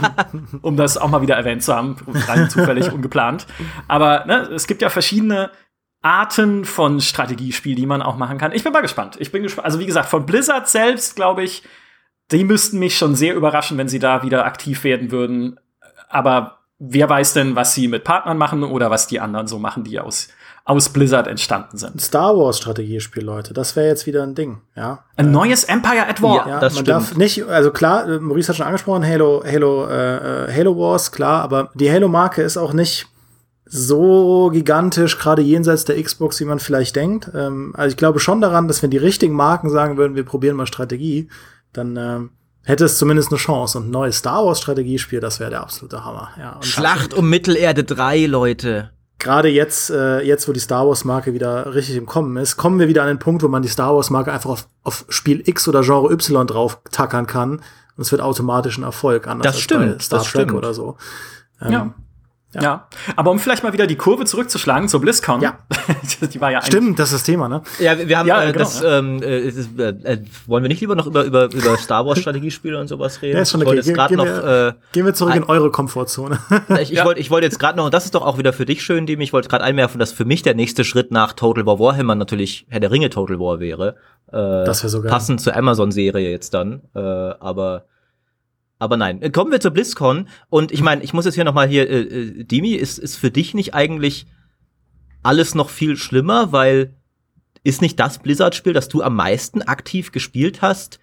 um 0.62 0.76
das 0.76 0.98
auch 0.98 1.08
mal 1.08 1.22
wieder 1.22 1.36
erwähnt 1.36 1.62
zu 1.62 1.74
haben, 1.74 1.96
rein 2.26 2.50
zufällig 2.50 2.92
ungeplant. 2.92 3.46
Aber 3.86 4.24
ne, 4.26 4.48
es 4.52 4.66
gibt 4.66 4.82
ja 4.82 4.90
verschiedene 4.90 5.52
Arten 6.02 6.64
von 6.64 7.00
Strategiespiel, 7.00 7.76
die 7.76 7.86
man 7.86 8.02
auch 8.02 8.16
machen 8.16 8.36
kann. 8.36 8.50
Ich 8.50 8.64
bin 8.64 8.72
mal 8.72 8.80
gespannt. 8.80 9.16
Ich 9.20 9.30
bin 9.30 9.44
gespannt. 9.44 9.64
Also, 9.64 9.78
wie 9.78 9.86
gesagt, 9.86 10.08
von 10.08 10.26
Blizzard 10.26 10.68
selbst, 10.68 11.14
glaube 11.14 11.44
ich, 11.44 11.62
die 12.32 12.42
müssten 12.42 12.80
mich 12.80 12.98
schon 12.98 13.14
sehr 13.14 13.36
überraschen, 13.36 13.78
wenn 13.78 13.88
sie 13.88 14.00
da 14.00 14.24
wieder 14.24 14.44
aktiv 14.44 14.82
werden 14.82 15.12
würden. 15.12 15.60
Aber 16.08 16.58
wer 16.80 17.08
weiß 17.08 17.34
denn, 17.34 17.54
was 17.54 17.74
sie 17.74 17.86
mit 17.86 18.02
Partnern 18.02 18.38
machen 18.38 18.64
oder 18.64 18.90
was 18.90 19.06
die 19.06 19.20
anderen 19.20 19.46
so 19.46 19.60
machen, 19.60 19.84
die 19.84 20.00
aus 20.00 20.28
aus 20.66 20.88
Blizzard 20.88 21.26
entstanden 21.26 21.76
sind. 21.76 22.00
Star 22.00 22.36
Wars 22.36 22.56
Strategiespiel, 22.56 23.22
Leute, 23.22 23.52
das 23.52 23.76
wäre 23.76 23.86
jetzt 23.86 24.06
wieder 24.06 24.22
ein 24.22 24.34
Ding, 24.34 24.62
ja. 24.74 25.04
Ein 25.16 25.26
äh, 25.26 25.30
neues 25.30 25.64
Empire 25.64 26.08
at 26.08 26.22
War. 26.22 26.48
Ja, 26.48 26.58
das 26.58 26.74
man 26.74 26.84
stimmt. 26.84 26.88
darf 26.88 27.16
nicht, 27.16 27.44
also 27.44 27.70
klar, 27.70 28.08
äh, 28.08 28.18
Maurice 28.18 28.48
hat 28.48 28.56
schon 28.56 28.66
angesprochen, 28.66 29.04
Halo, 29.04 29.44
Halo, 29.44 29.86
äh, 29.86 30.46
äh, 30.46 30.52
Halo 30.56 30.76
Wars, 30.78 31.12
klar, 31.12 31.42
aber 31.42 31.70
die 31.74 31.90
Halo-Marke 31.90 32.42
ist 32.42 32.56
auch 32.56 32.72
nicht 32.72 33.06
so 33.66 34.50
gigantisch, 34.52 35.18
gerade 35.18 35.42
jenseits 35.42 35.84
der 35.84 36.02
Xbox, 36.02 36.40
wie 36.40 36.44
man 36.44 36.58
vielleicht 36.58 36.96
denkt. 36.96 37.30
Ähm, 37.34 37.74
also 37.76 37.90
ich 37.90 37.96
glaube 37.98 38.20
schon 38.20 38.40
daran, 38.40 38.66
dass 38.66 38.82
wenn 38.82 38.90
die 38.90 38.98
richtigen 38.98 39.34
Marken 39.34 39.68
sagen 39.68 39.98
würden, 39.98 40.16
wir 40.16 40.24
probieren 40.24 40.56
mal 40.56 40.66
Strategie, 40.66 41.28
dann 41.72 41.96
ähm, 41.96 42.30
hätte 42.62 42.84
es 42.84 42.98
zumindest 42.98 43.30
eine 43.30 43.38
Chance. 43.38 43.78
Und 43.78 43.88
ein 43.88 43.90
neues 43.90 44.18
Star 44.18 44.44
Wars 44.44 44.60
Strategiespiel, 44.60 45.20
das 45.20 45.40
wäre 45.40 45.50
der 45.50 45.62
absolute 45.62 46.04
Hammer. 46.04 46.30
Ja, 46.38 46.58
Schlacht 46.62 47.14
um 47.14 47.28
Mittelerde 47.28 47.84
3, 47.84 48.26
Leute 48.26 48.90
gerade 49.18 49.48
jetzt, 49.48 49.90
äh, 49.90 50.20
jetzt, 50.20 50.48
wo 50.48 50.52
die 50.52 50.60
Star 50.60 50.86
Wars-Marke 50.86 51.32
wieder 51.34 51.74
richtig 51.74 51.96
im 51.96 52.06
Kommen 52.06 52.36
ist, 52.36 52.56
kommen 52.56 52.78
wir 52.78 52.88
wieder 52.88 53.02
an 53.02 53.08
den 53.08 53.18
Punkt, 53.18 53.42
wo 53.42 53.48
man 53.48 53.62
die 53.62 53.68
Star 53.68 53.94
Wars-Marke 53.94 54.32
einfach 54.32 54.50
auf, 54.50 54.68
auf 54.82 55.04
Spiel 55.08 55.42
X 55.46 55.68
oder 55.68 55.82
Genre 55.82 56.12
Y 56.12 56.46
drauf 56.46 56.80
tackern 56.90 57.26
kann. 57.26 57.60
Und 57.96 58.02
es 58.02 58.10
wird 58.10 58.22
automatisch 58.22 58.76
ein 58.76 58.82
Erfolg, 58.82 59.26
anders 59.26 59.44
das 59.44 59.54
als 59.54 59.62
stimmt, 59.62 59.98
bei 59.98 60.04
Star 60.04 60.18
das 60.18 60.28
Trek 60.28 60.42
stimmt. 60.42 60.54
oder 60.54 60.74
so. 60.74 60.96
Ähm, 61.60 61.72
ja. 61.72 61.94
Ja. 62.54 62.62
ja. 62.62 62.88
aber 63.16 63.30
um 63.30 63.38
vielleicht 63.38 63.62
mal 63.62 63.72
wieder 63.72 63.86
die 63.86 63.96
Kurve 63.96 64.24
zurückzuschlagen 64.24 64.88
zur 64.88 65.00
BlizzCon. 65.00 65.40
Ja. 65.40 65.58
die 66.32 66.40
war 66.40 66.50
ja 66.50 66.62
Stimmt, 66.62 66.98
das 66.98 67.08
ist 67.08 67.14
das 67.14 67.22
Thema, 67.24 67.48
ne? 67.48 67.62
Ja, 67.78 67.96
wir 67.98 68.18
haben 68.18 68.26
ja, 68.26 68.42
äh, 68.42 68.52
genau, 68.52 68.58
das, 68.58 68.82
ja. 68.82 68.98
ähm, 68.98 69.22
äh, 69.22 69.48
äh, 69.48 69.88
äh, 70.04 70.18
wollen 70.46 70.62
wir 70.62 70.68
nicht 70.68 70.80
lieber 70.80 70.94
noch 70.94 71.06
über, 71.06 71.24
über, 71.24 71.52
über 71.52 71.76
Star 71.76 72.06
Wars 72.06 72.18
Strategiespiele 72.20 72.78
und 72.78 72.88
sowas 72.88 73.20
reden? 73.22 73.36
Ja, 73.36 73.42
ist 73.42 73.50
schon 73.50 73.62
okay. 73.62 73.80
Ge 73.80 73.94
gehen, 73.94 74.16
noch, 74.16 74.24
wir, 74.24 74.68
äh, 74.68 74.72
gehen 74.92 75.06
wir 75.06 75.14
zurück 75.14 75.32
ein, 75.32 75.42
in 75.42 75.48
eure 75.48 75.70
Komfortzone. 75.70 76.38
ich 76.80 76.80
ich 76.80 76.90
ja. 76.98 77.04
wollte 77.04 77.20
ich 77.20 77.30
wollte 77.30 77.46
jetzt 77.46 77.58
gerade 77.58 77.76
noch, 77.76 77.86
und 77.86 77.94
das 77.94 78.04
ist 78.04 78.14
doch 78.14 78.22
auch 78.22 78.38
wieder 78.38 78.52
für 78.52 78.64
dich 78.64 78.82
schön, 78.82 79.06
Demi, 79.06 79.24
ich 79.24 79.32
wollte 79.32 79.48
gerade 79.48 79.64
einwerfen, 79.64 79.98
dass 79.98 80.12
für 80.12 80.24
mich 80.24 80.42
der 80.42 80.54
nächste 80.54 80.84
Schritt 80.84 81.10
nach 81.10 81.32
Total 81.32 81.66
War 81.66 81.78
Warhammer 81.78 82.14
natürlich 82.14 82.66
Herr 82.68 82.80
der 82.80 82.90
Ringe 82.90 83.10
Total 83.10 83.38
War 83.38 83.60
wäre. 83.60 83.96
Äh, 84.28 84.64
das 84.64 84.82
wäre 84.82 84.90
sogar. 84.90 85.10
Passend 85.10 85.40
zur 85.40 85.56
Amazon-Serie 85.56 86.30
jetzt 86.30 86.54
dann. 86.54 86.82
Äh, 86.94 87.00
aber 87.00 87.84
aber 88.84 88.96
nein, 88.96 89.22
äh, 89.22 89.30
kommen 89.30 89.50
wir 89.50 89.60
zur 89.60 89.72
BlizzCon. 89.72 90.28
Und 90.50 90.70
ich 90.70 90.82
meine, 90.82 91.02
ich 91.02 91.12
muss 91.12 91.24
jetzt 91.24 91.34
hier 91.34 91.44
noch 91.44 91.54
mal 91.54 91.66
hier, 91.66 91.88
äh, 91.88 92.00
äh, 92.00 92.44
Dimi, 92.44 92.74
ist, 92.74 92.98
ist 92.98 93.16
für 93.16 93.30
dich 93.30 93.54
nicht 93.54 93.74
eigentlich 93.74 94.26
alles 95.22 95.54
noch 95.54 95.70
viel 95.70 95.96
schlimmer, 95.96 96.52
weil 96.52 96.94
ist 97.64 97.80
nicht 97.80 97.98
das 97.98 98.18
Blizzard-Spiel, 98.18 98.74
das 98.74 98.88
du 98.88 99.02
am 99.02 99.16
meisten 99.16 99.62
aktiv 99.62 100.12
gespielt 100.12 100.60
hast, 100.60 101.00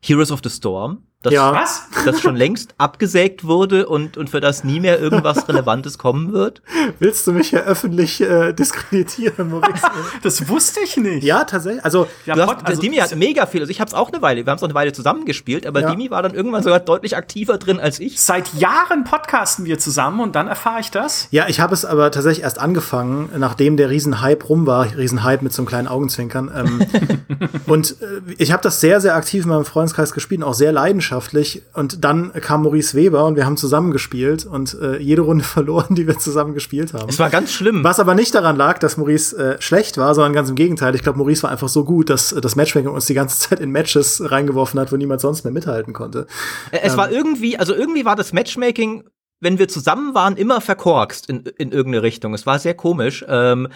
Heroes 0.00 0.30
of 0.30 0.40
the 0.44 0.50
Storm? 0.50 1.02
Das, 1.24 1.32
ja. 1.32 1.52
Was? 1.52 1.82
das 2.04 2.20
schon 2.20 2.36
längst 2.36 2.74
abgesägt 2.76 3.44
wurde 3.44 3.86
und, 3.86 4.18
und 4.18 4.28
für 4.28 4.40
das 4.40 4.62
nie 4.62 4.78
mehr 4.78 5.00
irgendwas 5.00 5.48
Relevantes 5.48 5.96
kommen 5.96 6.34
wird? 6.34 6.60
Willst 6.98 7.26
du 7.26 7.32
mich 7.32 7.50
ja 7.50 7.60
öffentlich 7.60 8.20
äh, 8.20 8.52
diskreditieren, 8.52 9.50
Maurice? 9.50 9.86
das 10.22 10.48
wusste 10.48 10.80
ich 10.84 10.98
nicht. 10.98 11.24
Ja, 11.24 11.44
tatsächlich. 11.44 11.82
Also, 11.82 12.08
ja, 12.26 12.36
hast, 12.36 12.66
also 12.66 12.80
Dimi 12.80 12.96
hat 12.96 13.16
mega 13.16 13.46
viel. 13.46 13.62
Also 13.62 13.70
ich 13.70 13.80
habe 13.80 13.88
es 13.88 13.94
auch 13.94 14.12
eine 14.12 14.20
Weile, 14.20 14.44
wir 14.44 14.50
haben 14.50 14.58
es 14.58 14.62
auch 14.62 14.68
eine 14.68 14.74
Weile 14.74 14.92
zusammengespielt, 14.92 15.66
aber 15.66 15.80
ja. 15.80 15.90
Dimi 15.90 16.10
war 16.10 16.22
dann 16.22 16.34
irgendwann 16.34 16.62
sogar 16.62 16.80
deutlich 16.80 17.16
aktiver 17.16 17.56
drin 17.56 17.80
als 17.80 18.00
ich. 18.00 18.20
Seit 18.20 18.52
Jahren 18.54 19.04
podcasten 19.04 19.64
wir 19.64 19.78
zusammen 19.78 20.20
und 20.20 20.36
dann 20.36 20.46
erfahre 20.46 20.80
ich 20.80 20.90
das. 20.90 21.28
Ja, 21.30 21.48
ich 21.48 21.58
habe 21.58 21.72
es 21.72 21.86
aber 21.86 22.10
tatsächlich 22.10 22.44
erst 22.44 22.58
angefangen, 22.58 23.30
nachdem 23.38 23.78
der 23.78 23.88
Riesenhype 23.88 24.44
rum 24.44 24.66
war. 24.66 24.94
Riesenhype 24.94 25.42
mit 25.42 25.54
so 25.54 25.62
einem 25.62 25.68
kleinen 25.68 25.88
Augenzwinkern. 25.88 26.50
Ähm, 26.54 26.86
und 27.66 27.96
äh, 28.02 28.34
ich 28.36 28.52
habe 28.52 28.62
das 28.62 28.80
sehr, 28.80 29.00
sehr 29.00 29.14
aktiv 29.14 29.44
in 29.44 29.48
meinem 29.48 29.64
Freundeskreis 29.64 30.12
gespielt 30.12 30.42
und 30.42 30.48
auch 30.48 30.54
sehr 30.54 30.70
leidenschaftlich 30.72 31.13
unleidenschaftlich. 31.14 31.62
Und 31.74 32.04
dann 32.04 32.32
kam 32.32 32.62
Maurice 32.62 32.96
Weber 32.96 33.24
und 33.24 33.36
wir 33.36 33.46
haben 33.46 33.56
zusammen 33.56 33.92
gespielt 33.92 34.46
und 34.46 34.76
äh, 34.80 34.98
jede 34.98 35.22
Runde 35.22 35.44
verloren, 35.44 35.94
die 35.94 36.06
wir 36.06 36.18
zusammen 36.18 36.54
gespielt 36.54 36.94
haben. 36.94 37.08
Es 37.08 37.18
war 37.18 37.30
ganz 37.30 37.52
schlimm. 37.52 37.84
Was 37.84 38.00
aber 38.00 38.14
nicht 38.14 38.34
daran 38.34 38.56
lag, 38.56 38.78
dass 38.78 38.96
Maurice 38.96 39.36
äh, 39.36 39.62
schlecht 39.62 39.98
war, 39.98 40.14
sondern 40.14 40.32
ganz 40.32 40.48
im 40.48 40.56
Gegenteil. 40.56 40.94
Ich 40.94 41.02
glaube, 41.02 41.18
Maurice 41.18 41.42
war 41.42 41.50
einfach 41.50 41.68
so 41.68 41.84
gut, 41.84 42.10
dass 42.10 42.32
äh, 42.32 42.40
das 42.40 42.56
Matchmaking 42.56 42.90
uns 42.90 43.06
die 43.06 43.14
ganze 43.14 43.38
Zeit 43.48 43.60
in 43.60 43.70
Matches 43.70 44.22
reingeworfen 44.24 44.78
hat, 44.80 44.92
wo 44.92 44.96
niemand 44.96 45.20
sonst 45.20 45.44
mehr 45.44 45.52
mithalten 45.52 45.92
konnte. 45.92 46.26
Es 46.70 46.92
ähm, 46.92 46.98
war 46.98 47.10
irgendwie, 47.10 47.58
also 47.58 47.74
irgendwie 47.74 48.04
war 48.04 48.16
das 48.16 48.32
Matchmaking, 48.32 49.04
wenn 49.40 49.58
wir 49.58 49.68
zusammen 49.68 50.14
waren, 50.14 50.36
immer 50.36 50.60
verkorkst 50.60 51.28
in, 51.28 51.44
in 51.58 51.72
irgendeine 51.72 52.02
Richtung. 52.02 52.34
Es 52.34 52.46
war 52.46 52.58
sehr 52.58 52.74
komisch. 52.74 53.24
Ähm, 53.28 53.68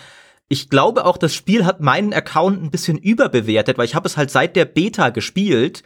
ich 0.50 0.70
glaube 0.70 1.04
auch, 1.04 1.18
das 1.18 1.34
Spiel 1.34 1.66
hat 1.66 1.80
meinen 1.80 2.14
Account 2.14 2.62
ein 2.62 2.70
bisschen 2.70 2.96
überbewertet, 2.96 3.76
weil 3.76 3.84
ich 3.84 3.94
habe 3.94 4.08
es 4.08 4.16
halt 4.16 4.30
seit 4.30 4.56
der 4.56 4.64
Beta 4.64 5.10
gespielt, 5.10 5.82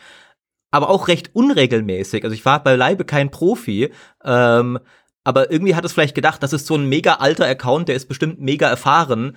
aber 0.73 0.91
auch 0.91 1.07
recht 1.07 1.31
unregelmäßig. 1.35 2.25
Also 2.25 2.35
ich 2.35 2.45
war 2.45 2.65
beileibe 2.65 3.05
kein 3.05 3.31
Profi. 3.31 3.93
Ähm, 4.25 4.81
aber 5.23 5.53
irgendwie 5.53 5.77
hat 5.77 5.85
es 5.85 5.93
vielleicht 5.93 6.17
gedacht, 6.17 6.43
das 6.43 6.53
ist 6.53 6.67
so 6.67 6.75
ein 6.75 6.89
mega 6.89 7.15
alter 7.15 7.47
Account, 7.47 7.89
der 7.89 7.95
ist 7.95 8.09
bestimmt 8.09 8.41
mega 8.41 8.69
erfahren. 8.69 9.37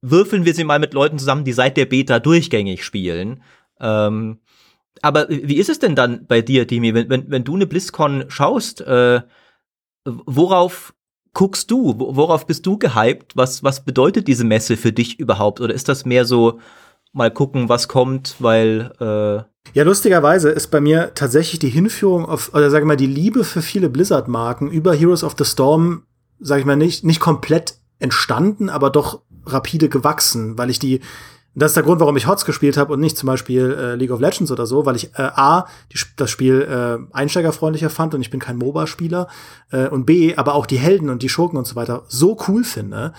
Würfeln 0.00 0.46
wir 0.46 0.54
sie 0.54 0.64
mal 0.64 0.78
mit 0.78 0.94
Leuten 0.94 1.18
zusammen, 1.18 1.44
die 1.44 1.52
seit 1.52 1.76
der 1.76 1.84
Beta 1.84 2.20
durchgängig 2.20 2.84
spielen. 2.84 3.42
Ähm, 3.80 4.38
aber 5.02 5.28
wie 5.28 5.56
ist 5.56 5.68
es 5.68 5.80
denn 5.80 5.96
dann 5.96 6.26
bei 6.26 6.40
dir, 6.40 6.64
Dimi, 6.64 6.94
wenn, 6.94 7.10
wenn, 7.10 7.30
wenn 7.30 7.44
du 7.44 7.56
eine 7.56 7.66
BlizzCon 7.66 8.24
schaust, 8.28 8.80
äh, 8.80 9.20
worauf 10.04 10.94
guckst 11.34 11.70
du? 11.70 11.94
Worauf 11.98 12.46
bist 12.46 12.64
du 12.66 12.78
gehypt? 12.78 13.36
Was, 13.36 13.62
was 13.62 13.84
bedeutet 13.84 14.28
diese 14.28 14.44
Messe 14.44 14.76
für 14.76 14.92
dich 14.92 15.18
überhaupt? 15.18 15.60
Oder 15.60 15.74
ist 15.74 15.88
das 15.88 16.04
mehr 16.04 16.24
so, 16.24 16.60
mal 17.18 17.30
gucken, 17.30 17.68
was 17.68 17.88
kommt, 17.88 18.36
weil 18.38 18.92
äh 19.00 19.42
ja, 19.74 19.84
lustigerweise 19.84 20.48
ist 20.48 20.68
bei 20.68 20.80
mir 20.80 21.12
tatsächlich 21.14 21.58
die 21.58 21.68
Hinführung 21.68 22.24
auf, 22.24 22.54
oder 22.54 22.70
sag 22.70 22.84
mal, 22.84 22.96
die 22.96 23.06
Liebe 23.06 23.44
für 23.44 23.60
viele 23.60 23.90
Blizzard-Marken 23.90 24.70
über 24.70 24.94
Heroes 24.94 25.22
of 25.22 25.34
the 25.36 25.44
Storm, 25.44 26.04
sag 26.40 26.60
ich 26.60 26.64
mal, 26.64 26.76
nicht, 26.76 27.04
nicht 27.04 27.20
komplett 27.20 27.74
entstanden, 27.98 28.70
aber 28.70 28.88
doch 28.88 29.20
rapide 29.44 29.90
gewachsen, 29.90 30.56
weil 30.56 30.70
ich 30.70 30.78
die 30.78 31.00
das 31.58 31.72
ist 31.72 31.76
der 31.76 31.82
Grund, 31.82 31.98
warum 32.00 32.16
ich 32.16 32.26
HOTS 32.26 32.44
gespielt 32.44 32.76
habe 32.76 32.92
und 32.92 33.00
nicht 33.00 33.16
zum 33.16 33.26
Beispiel 33.26 33.76
äh, 33.76 33.94
League 33.96 34.12
of 34.12 34.20
Legends 34.20 34.52
oder 34.52 34.64
so, 34.64 34.86
weil 34.86 34.94
ich 34.94 35.14
äh, 35.14 35.22
A, 35.22 35.66
die, 35.92 35.98
das 36.16 36.30
Spiel 36.30 36.62
äh, 36.62 37.16
einsteigerfreundlicher 37.16 37.90
fand 37.90 38.14
und 38.14 38.20
ich 38.20 38.30
bin 38.30 38.38
kein 38.38 38.58
MOBA-Spieler 38.58 39.26
äh, 39.72 39.88
und 39.88 40.06
B, 40.06 40.36
aber 40.36 40.54
auch 40.54 40.66
die 40.66 40.78
Helden 40.78 41.10
und 41.10 41.22
die 41.22 41.28
Schurken 41.28 41.58
und 41.58 41.66
so 41.66 41.74
weiter 41.74 42.04
so 42.06 42.36
cool 42.46 42.62
finde, 42.62 43.12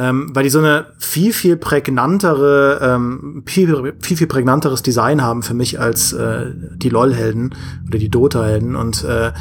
ähm, 0.00 0.34
weil 0.34 0.44
die 0.44 0.50
so 0.50 0.60
eine 0.60 0.86
viel, 0.98 1.34
viel 1.34 1.58
prägnantere, 1.58 2.80
ähm, 2.82 3.42
viel, 3.46 3.94
viel, 4.00 4.16
viel 4.16 4.26
prägnanteres 4.26 4.80
Design 4.82 5.20
haben 5.20 5.42
für 5.42 5.52
mich 5.52 5.78
als 5.78 6.14
äh, 6.14 6.46
die 6.54 6.88
LOL-Helden 6.88 7.54
oder 7.86 7.98
die 7.98 8.08
Dota-Helden 8.08 8.76
und 8.76 9.04
äh, 9.04 9.32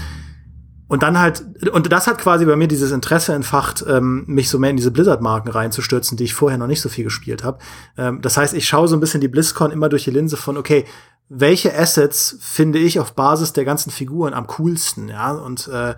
und 0.90 1.04
dann 1.04 1.20
halt, 1.20 1.46
und 1.72 1.92
das 1.92 2.08
hat 2.08 2.18
quasi 2.18 2.46
bei 2.46 2.56
mir 2.56 2.68
dieses 2.68 2.92
Interesse 2.92 3.34
entfacht, 3.34 3.86
ähm, 3.88 4.24
mich 4.26 4.50
so 4.50 4.58
mehr 4.58 4.72
in 4.72 4.76
diese 4.76 4.90
Blizzard-Marken 4.90 5.50
reinzustürzen, 5.50 6.18
die 6.18 6.24
ich 6.24 6.34
vorher 6.34 6.58
noch 6.58 6.66
nicht 6.66 6.82
so 6.82 6.90
viel 6.90 7.04
gespielt 7.04 7.44
habe. 7.44 7.60
Ähm, 7.96 8.24
das 8.24 8.38
heißt, 8.38 8.56
ich 8.56 8.68
schaue 8.68 8.88
so 8.88 8.98
ein 8.98 9.00
bisschen 9.00 9.22
die 9.22 9.28
BlizzCon 9.28 9.70
immer 9.70 9.88
durch 9.88 10.06
die 10.06 10.12
Linse 10.12 10.36
von, 10.36 10.58
okay, 10.58 10.86
welche 11.30 11.78
Assets 11.78 12.38
finde 12.42 12.80
ich 12.80 13.00
auf 13.00 13.14
Basis 13.14 13.54
der 13.54 13.66
ganzen 13.66 13.92
Figuren 13.92 14.34
am 14.34 14.48
coolsten, 14.48 15.10
ja, 15.10 15.32
und 15.34 15.68
äh, 15.68 15.94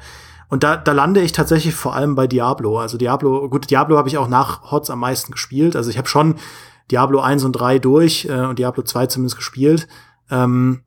und 0.51 0.63
da, 0.63 0.75
da 0.75 0.91
lande 0.91 1.21
ich 1.21 1.31
tatsächlich 1.31 1.73
vor 1.73 1.95
allem 1.95 2.13
bei 2.13 2.27
Diablo. 2.27 2.77
Also 2.77 2.97
Diablo, 2.97 3.47
gut, 3.47 3.69
Diablo 3.69 3.97
habe 3.97 4.09
ich 4.09 4.17
auch 4.17 4.27
nach 4.27 4.69
HOTS 4.69 4.89
am 4.89 4.99
meisten 4.99 5.31
gespielt. 5.31 5.77
Also 5.77 5.89
ich 5.89 5.97
habe 5.97 6.09
schon 6.09 6.35
Diablo 6.91 7.21
1 7.21 7.45
und 7.45 7.53
3 7.53 7.79
durch 7.79 8.25
äh, 8.25 8.33
und 8.33 8.59
Diablo 8.59 8.83
2 8.83 9.07
zumindest 9.07 9.37
gespielt. 9.37 9.87
Ähm, 10.29 10.81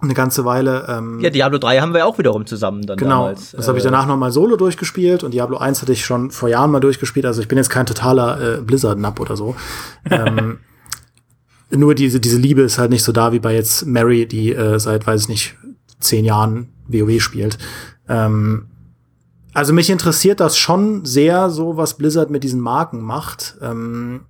eine 0.00 0.12
ganze 0.12 0.44
Weile. 0.44 0.84
Ähm, 0.90 1.20
ja, 1.20 1.30
Diablo 1.30 1.56
3 1.56 1.80
haben 1.80 1.94
wir 1.94 2.06
auch 2.06 2.18
wiederum 2.18 2.44
zusammen 2.44 2.82
dann 2.82 2.98
genau, 2.98 3.22
damals. 3.22 3.52
Das 3.52 3.66
habe 3.66 3.78
ich 3.78 3.84
äh, 3.84 3.88
danach 3.88 4.06
noch 4.06 4.18
mal 4.18 4.30
solo 4.30 4.56
durchgespielt 4.56 5.24
und 5.24 5.32
Diablo 5.32 5.56
1 5.56 5.80
hatte 5.80 5.92
ich 5.92 6.04
schon 6.04 6.30
vor 6.30 6.50
Jahren 6.50 6.70
mal 6.70 6.80
durchgespielt. 6.80 7.24
Also 7.24 7.40
ich 7.40 7.48
bin 7.48 7.56
jetzt 7.56 7.70
kein 7.70 7.86
totaler 7.86 8.58
äh, 8.58 8.60
Blizzard-Nap 8.60 9.20
oder 9.20 9.38
so. 9.38 9.56
ähm, 10.10 10.58
nur 11.70 11.94
diese, 11.94 12.20
diese 12.20 12.36
Liebe 12.36 12.60
ist 12.60 12.76
halt 12.76 12.90
nicht 12.90 13.04
so 13.04 13.12
da 13.12 13.32
wie 13.32 13.38
bei 13.38 13.54
jetzt 13.54 13.86
Mary, 13.86 14.28
die 14.28 14.52
äh, 14.52 14.78
seit, 14.78 15.06
weiß 15.06 15.22
ich 15.22 15.28
nicht, 15.28 15.56
zehn 15.98 16.26
Jahren 16.26 16.74
WoW 16.88 17.22
spielt. 17.22 17.56
Ähm, 18.06 18.66
also 19.58 19.72
mich 19.72 19.90
interessiert 19.90 20.38
das 20.38 20.56
schon 20.56 21.04
sehr, 21.04 21.50
so 21.50 21.76
was 21.76 21.98
Blizzard 21.98 22.30
mit 22.30 22.44
diesen 22.44 22.60
Marken 22.60 23.00
macht. 23.00 23.56
Ähm, 23.60 24.20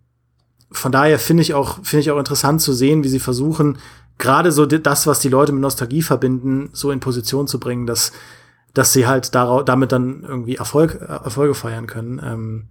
von 0.73 0.91
daher 0.91 1.19
finde 1.19 1.43
ich 1.43 1.53
auch 1.53 1.81
finde 1.83 2.01
ich 2.01 2.11
auch 2.11 2.19
interessant 2.19 2.63
zu 2.63 2.73
sehen, 2.73 3.05
wie 3.05 3.11
sie 3.11 3.21
versuchen, 3.21 3.77
gerade 4.17 4.53
so 4.53 4.65
das, 4.65 5.07
was 5.07 5.21
die 5.21 5.29
Leute 5.29 5.53
mit 5.53 5.61
Nostalgie 5.61 6.01
verbinden, 6.01 6.71
so 6.73 6.91
in 6.91 7.01
Position 7.01 7.47
zu 7.47 7.61
bringen, 7.61 7.87
dass, 7.87 8.13
dass 8.73 8.95
sie 8.95 9.07
halt 9.07 9.35
damit 9.35 9.93
dann 9.93 10.25
irgendwie 10.27 10.57
Erfolg, 10.57 10.95
Erfolge 10.95 11.55
feiern 11.55 11.87
können. 11.87 12.21
Ähm, 12.25 12.69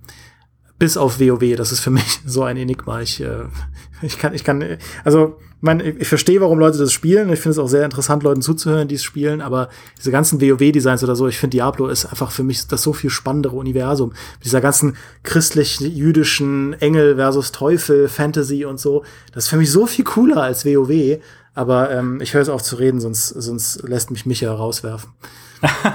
bis 0.80 0.98
auf 0.98 1.20
WoW, 1.20 1.56
das 1.56 1.72
ist 1.72 1.82
für 1.82 1.92
mich 1.92 2.22
so 2.26 2.42
ein 2.42 2.58
Enigma. 2.58 3.02
Ich, 3.02 3.22
äh, 3.22 3.46
ich 4.02 4.18
kann, 4.18 4.34
ich 4.34 4.44
kann, 4.44 4.78
also, 5.04 5.38
mein, 5.60 5.80
ich 5.80 6.08
verstehe, 6.08 6.40
warum 6.40 6.60
Leute 6.60 6.78
das 6.78 6.94
spielen. 6.94 7.32
Ich 7.32 7.40
finde 7.40 7.54
es 7.54 7.58
auch 7.60 7.68
sehr 7.68 7.84
interessant, 7.84 8.24
Leuten 8.24 8.42
zuzuhören, 8.42 8.88
die 8.88 8.96
es 8.96 9.04
spielen. 9.04 9.42
Aber 9.42 9.70
diese 9.98 10.12
ganzen 10.12 10.40
WoW-Designs 10.40 11.04
oder 11.04 11.16
so, 11.16 11.28
ich 11.28 11.40
finde 11.40 11.58
Diablo 11.58 11.88
ist 11.88 12.06
einfach 12.06 12.32
für 12.32 12.44
mich 12.44 12.68
das 12.68 12.84
so 12.84 12.94
viel 12.94 13.10
spannendere 13.10 13.56
Universum. 13.56 14.10
Mit 14.10 14.46
dieser 14.46 14.62
ganzen 14.62 14.96
christlich-jüdischen 15.24 16.74
Engel 16.80 17.16
versus 17.16 17.52
Teufel, 17.52 18.08
Fantasy 18.08 18.66
und 18.66 18.80
so. 18.80 19.04
Das 19.34 19.46
ist 19.46 19.50
für 19.50 19.58
mich 19.58 19.72
so 19.72 19.88
viel 19.88 20.06
cooler 20.06 20.44
als 20.44 20.66
WoW. 20.66 21.20
Aber 21.56 21.90
ähm, 21.90 22.22
ich 22.22 22.36
höre 22.36 22.42
es 22.42 22.50
auf 22.50 22.62
zu 22.62 22.76
reden, 22.76 23.00
sonst, 23.00 23.30
sonst 23.30 23.82
lässt 23.82 24.12
mich 24.12 24.28
Micha 24.28 24.52
rauswerfen. 24.52 25.10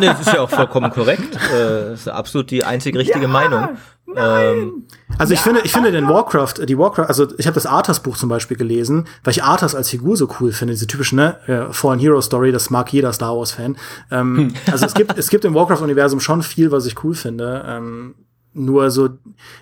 nee, 0.01 0.07
das 0.07 0.23
ist 0.23 0.33
ja 0.33 0.41
auch 0.41 0.51
vollkommen 0.51 0.91
korrekt. 0.91 1.37
Äh, 1.37 1.91
das 1.91 2.01
ist 2.01 2.09
absolut 2.09 2.51
die 2.51 2.65
einzig 2.65 2.97
richtige 2.97 3.23
ja, 3.23 3.29
Meinung. 3.29 3.69
Ähm, 4.17 4.85
also 5.19 5.35
ich 5.35 5.41
ja, 5.41 5.45
finde, 5.45 5.61
ich 5.65 5.73
finde 5.73 5.93
den 5.93 6.09
Warcraft, 6.09 6.67
die 6.67 6.79
Warcraft, 6.79 7.07
also 7.09 7.27
ich 7.39 7.47
habe 7.47 7.55
das 7.55 7.67
Arthas-Buch 7.67 8.17
zum 8.17 8.29
Beispiel 8.29 8.57
gelesen, 8.57 9.07
weil 9.25 9.33
ich 9.33 9.43
Arthas 9.43 9.75
als 9.75 9.91
Figur 9.91 10.17
so 10.17 10.29
cool 10.41 10.53
finde, 10.53 10.75
diese 10.75 10.87
typische 10.87 11.17
ne, 11.17 11.39
äh, 11.47 11.73
Fallen 11.73 11.99
Hero 11.99 12.21
Story, 12.21 12.53
das 12.53 12.71
mag 12.71 12.93
jeder 12.93 13.13
Star 13.13 13.37
Wars-Fan. 13.37 13.77
Ähm, 14.11 14.37
hm. 14.37 14.55
Also 14.73 14.87
es 14.87 14.95
gibt, 14.95 15.17
es 15.19 15.29
gibt 15.29 15.45
im 15.45 15.55
Warcraft-Universum 15.55 16.21
schon 16.21 16.43
viel, 16.43 16.71
was 16.71 16.87
ich 16.87 17.03
cool 17.05 17.15
finde. 17.15 17.65
Ähm, 17.67 18.15
nur 18.55 18.91
so, 18.91 19.11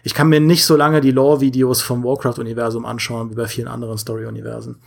ich 0.02 0.14
kann 0.14 0.28
mir 0.28 0.40
nicht 0.40 0.64
so 0.64 0.76
lange 0.76 1.00
die 1.00 1.12
Lore-Videos 1.12 1.82
vom 1.82 2.02
Warcraft-Universum 2.04 2.84
anschauen 2.84 3.30
wie 3.30 3.36
bei 3.36 3.46
vielen 3.46 3.68
anderen 3.68 3.98
Story-Universen. 3.98 4.80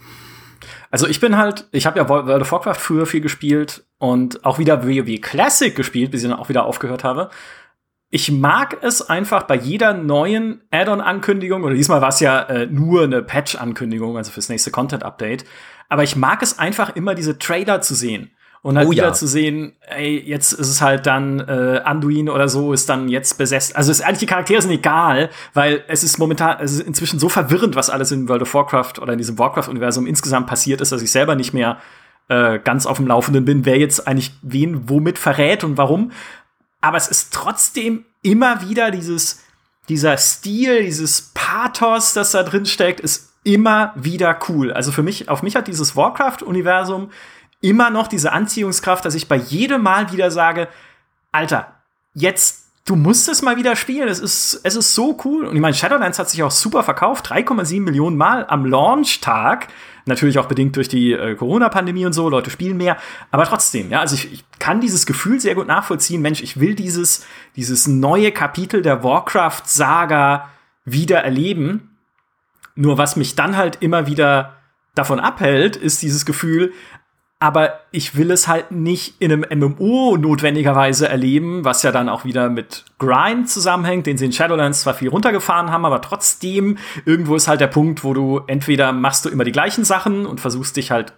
Also 0.90 1.06
ich 1.06 1.20
bin 1.20 1.36
halt, 1.36 1.66
ich 1.72 1.86
habe 1.86 1.98
ja 1.98 2.08
World 2.08 2.42
of 2.42 2.52
Warcraft 2.52 2.76
früher 2.78 3.06
viel 3.06 3.20
gespielt 3.20 3.84
und 3.98 4.44
auch 4.44 4.58
wieder 4.58 4.86
WoW 4.86 5.20
Classic 5.20 5.74
gespielt, 5.74 6.10
bis 6.10 6.22
ich 6.22 6.28
dann 6.28 6.38
auch 6.38 6.48
wieder 6.48 6.64
aufgehört 6.64 7.04
habe. 7.04 7.30
Ich 8.14 8.30
mag 8.30 8.76
es 8.80 9.02
einfach 9.10 9.42
bei 9.42 9.56
jeder 9.56 9.92
neuen 9.92 10.60
Add-on-Ankündigung, 10.70 11.64
oder 11.64 11.74
diesmal 11.74 12.00
war 12.00 12.10
es 12.10 12.20
ja 12.20 12.42
äh, 12.42 12.66
nur 12.66 13.02
eine 13.02 13.22
Patch-Ankündigung, 13.22 14.16
also 14.16 14.30
fürs 14.30 14.48
nächste 14.48 14.70
Content-Update, 14.70 15.44
aber 15.88 16.04
ich 16.04 16.14
mag 16.14 16.40
es 16.40 16.60
einfach 16.60 16.94
immer, 16.94 17.16
diese 17.16 17.40
Trailer 17.40 17.80
zu 17.80 17.96
sehen. 17.96 18.30
Und 18.62 18.78
halt 18.78 18.86
oh, 18.86 18.92
wieder 18.92 19.06
ja. 19.06 19.12
zu 19.14 19.26
sehen, 19.26 19.72
ey, 19.80 20.16
jetzt 20.16 20.52
ist 20.52 20.68
es 20.68 20.80
halt 20.80 21.06
dann 21.06 21.40
äh, 21.40 21.80
Anduin 21.82 22.28
oder 22.28 22.48
so 22.48 22.72
ist 22.72 22.88
dann 22.88 23.08
jetzt 23.08 23.36
besessen. 23.36 23.74
Also 23.74 23.90
es, 23.90 24.00
eigentlich 24.00 24.20
die 24.20 24.26
Charaktere 24.26 24.62
sind 24.62 24.70
egal, 24.70 25.30
weil 25.52 25.82
es 25.88 26.04
ist 26.04 26.18
momentan, 26.18 26.58
es 26.60 26.74
ist 26.74 26.86
inzwischen 26.86 27.18
so 27.18 27.28
verwirrend, 27.28 27.74
was 27.74 27.90
alles 27.90 28.12
in 28.12 28.28
World 28.28 28.42
of 28.42 28.54
Warcraft 28.54 29.00
oder 29.02 29.14
in 29.14 29.18
diesem 29.18 29.40
Warcraft-Universum 29.40 30.06
insgesamt 30.06 30.46
passiert 30.46 30.80
ist, 30.80 30.92
dass 30.92 31.02
ich 31.02 31.10
selber 31.10 31.34
nicht 31.34 31.52
mehr 31.52 31.78
äh, 32.28 32.60
ganz 32.60 32.86
auf 32.86 32.98
dem 32.98 33.08
Laufenden 33.08 33.44
bin, 33.44 33.66
wer 33.66 33.76
jetzt 33.76 34.06
eigentlich 34.06 34.30
wen 34.42 34.88
womit 34.88 35.18
verrät 35.18 35.64
und 35.64 35.76
warum. 35.76 36.12
Aber 36.84 36.98
es 36.98 37.08
ist 37.08 37.32
trotzdem 37.32 38.04
immer 38.20 38.60
wieder 38.60 38.90
dieses, 38.90 39.42
dieser 39.88 40.18
Stil, 40.18 40.82
dieses 40.84 41.30
Pathos, 41.32 42.12
das 42.12 42.32
da 42.32 42.42
drin 42.42 42.66
steckt, 42.66 43.00
ist 43.00 43.32
immer 43.42 43.94
wieder 43.96 44.38
cool. 44.48 44.70
Also 44.70 44.92
für 44.92 45.02
mich, 45.02 45.30
auf 45.30 45.42
mich 45.42 45.56
hat 45.56 45.66
dieses 45.66 45.96
Warcraft-Universum 45.96 47.10
immer 47.62 47.88
noch 47.88 48.06
diese 48.06 48.32
Anziehungskraft, 48.32 49.02
dass 49.02 49.14
ich 49.14 49.28
bei 49.28 49.36
jedem 49.36 49.82
Mal 49.82 50.12
wieder 50.12 50.30
sage, 50.30 50.68
Alter, 51.32 51.74
jetzt, 52.12 52.63
du 52.84 52.96
musst 52.96 53.28
es 53.28 53.42
mal 53.42 53.56
wieder 53.56 53.76
spielen. 53.76 54.08
Es 54.08 54.20
ist, 54.20 54.60
es 54.62 54.76
ist 54.76 54.94
so 54.94 55.18
cool. 55.24 55.46
Und 55.46 55.54
ich 55.54 55.60
meine, 55.60 55.74
Shadowlands 55.74 56.18
hat 56.18 56.28
sich 56.28 56.42
auch 56.42 56.50
super 56.50 56.82
verkauft. 56.82 57.30
3,7 57.30 57.80
Millionen 57.80 58.16
Mal 58.16 58.46
am 58.46 58.66
Launch-Tag. 58.66 59.68
Natürlich 60.06 60.38
auch 60.38 60.46
bedingt 60.46 60.76
durch 60.76 60.88
die 60.88 61.12
äh, 61.12 61.34
Corona-Pandemie 61.34 62.04
und 62.04 62.12
so. 62.12 62.28
Leute 62.28 62.50
spielen 62.50 62.76
mehr. 62.76 62.98
Aber 63.30 63.44
trotzdem, 63.46 63.90
ja, 63.90 64.00
also 64.00 64.14
ich, 64.14 64.32
ich 64.32 64.44
kann 64.58 64.80
dieses 64.80 65.06
Gefühl 65.06 65.40
sehr 65.40 65.54
gut 65.54 65.66
nachvollziehen. 65.66 66.20
Mensch, 66.20 66.42
ich 66.42 66.60
will 66.60 66.74
dieses, 66.74 67.24
dieses 67.56 67.86
neue 67.86 68.32
Kapitel 68.32 68.82
der 68.82 69.02
Warcraft-Saga 69.02 70.50
wieder 70.84 71.20
erleben. 71.20 71.96
Nur 72.74 72.98
was 72.98 73.16
mich 73.16 73.34
dann 73.34 73.56
halt 73.56 73.78
immer 73.80 74.06
wieder 74.06 74.56
davon 74.94 75.20
abhält, 75.20 75.76
ist 75.76 76.02
dieses 76.02 76.26
Gefühl, 76.26 76.72
aber 77.40 77.80
ich 77.90 78.16
will 78.16 78.30
es 78.30 78.48
halt 78.48 78.70
nicht 78.70 79.20
in 79.20 79.32
einem 79.32 79.44
MMO 79.58 80.16
notwendigerweise 80.16 81.08
erleben, 81.08 81.64
was 81.64 81.82
ja 81.82 81.92
dann 81.92 82.08
auch 82.08 82.24
wieder 82.24 82.48
mit 82.48 82.84
Grind 82.98 83.50
zusammenhängt, 83.50 84.06
den 84.06 84.16
sie 84.16 84.26
in 84.26 84.32
Shadowlands 84.32 84.82
zwar 84.82 84.94
viel 84.94 85.08
runtergefahren 85.08 85.70
haben, 85.70 85.84
aber 85.84 86.00
trotzdem 86.00 86.78
irgendwo 87.04 87.34
ist 87.36 87.48
halt 87.48 87.60
der 87.60 87.66
Punkt, 87.66 88.04
wo 88.04 88.14
du 88.14 88.40
entweder 88.46 88.92
machst 88.92 89.24
du 89.24 89.28
immer 89.28 89.44
die 89.44 89.52
gleichen 89.52 89.84
Sachen 89.84 90.26
und 90.26 90.40
versuchst 90.40 90.76
dich 90.76 90.90
halt 90.90 91.12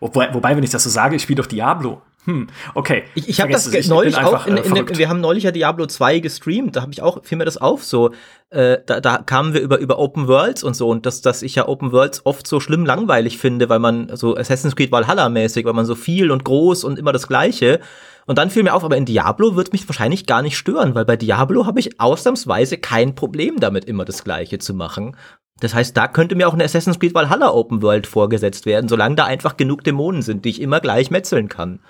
Wobei, 0.00 0.32
wobei, 0.34 0.56
wenn 0.56 0.64
ich 0.64 0.70
das 0.70 0.84
so 0.84 0.90
sage, 0.90 1.16
ich 1.16 1.22
spiele 1.22 1.42
doch 1.42 1.46
Diablo. 1.46 2.02
Hm, 2.24 2.46
okay. 2.74 3.02
Ich, 3.16 3.28
ich 3.28 3.40
habe 3.40 3.50
das 3.50 3.66
ich 3.72 3.88
neulich 3.88 4.16
auch, 4.16 4.46
in, 4.46 4.56
in, 4.56 4.76
in, 4.76 4.96
wir 4.96 5.08
haben 5.08 5.20
neulich 5.20 5.42
ja 5.42 5.50
Diablo 5.50 5.86
2 5.86 6.20
gestreamt, 6.20 6.76
da 6.76 6.82
habe 6.82 6.92
ich 6.92 7.02
auch, 7.02 7.24
fiel 7.24 7.36
mir 7.36 7.44
das 7.44 7.56
auf, 7.56 7.82
so, 7.82 8.12
äh, 8.50 8.78
da, 8.86 9.00
da 9.00 9.18
kamen 9.18 9.54
wir 9.54 9.60
über, 9.60 9.78
über 9.78 9.98
Open 9.98 10.28
Worlds 10.28 10.62
und 10.62 10.74
so 10.74 10.88
und 10.88 11.04
dass, 11.04 11.20
dass 11.20 11.42
ich 11.42 11.56
ja 11.56 11.66
Open 11.66 11.90
Worlds 11.90 12.24
oft 12.24 12.46
so 12.46 12.60
schlimm 12.60 12.86
langweilig 12.86 13.38
finde, 13.38 13.68
weil 13.68 13.80
man 13.80 14.14
so 14.14 14.36
Assassin's 14.36 14.76
Creed 14.76 14.92
Valhalla 14.92 15.28
mäßig, 15.30 15.64
weil 15.64 15.72
man 15.72 15.84
so 15.84 15.96
viel 15.96 16.30
und 16.30 16.44
groß 16.44 16.84
und 16.84 16.96
immer 16.96 17.12
das 17.12 17.26
Gleiche. 17.26 17.80
Und 18.26 18.38
dann 18.38 18.50
fiel 18.50 18.62
mir 18.62 18.74
auf, 18.74 18.84
aber 18.84 18.96
in 18.96 19.04
Diablo 19.04 19.56
wird 19.56 19.72
mich 19.72 19.88
wahrscheinlich 19.88 20.26
gar 20.26 20.42
nicht 20.42 20.56
stören, 20.56 20.94
weil 20.94 21.04
bei 21.04 21.16
Diablo 21.16 21.66
habe 21.66 21.80
ich 21.80 22.00
ausnahmsweise 22.00 22.78
kein 22.78 23.16
Problem 23.16 23.58
damit, 23.58 23.86
immer 23.86 24.04
das 24.04 24.22
Gleiche 24.22 24.58
zu 24.58 24.74
machen. 24.74 25.16
Das 25.58 25.74
heißt, 25.74 25.96
da 25.96 26.06
könnte 26.06 26.36
mir 26.36 26.46
auch 26.46 26.54
eine 26.54 26.64
Assassin's 26.64 27.00
Creed 27.00 27.14
Valhalla 27.14 27.50
Open 27.50 27.82
World 27.82 28.06
vorgesetzt 28.06 28.64
werden, 28.64 28.88
solange 28.88 29.16
da 29.16 29.24
einfach 29.24 29.56
genug 29.56 29.82
Dämonen 29.82 30.22
sind, 30.22 30.44
die 30.44 30.50
ich 30.50 30.60
immer 30.60 30.78
gleich 30.78 31.10
metzeln 31.10 31.48
kann. 31.48 31.80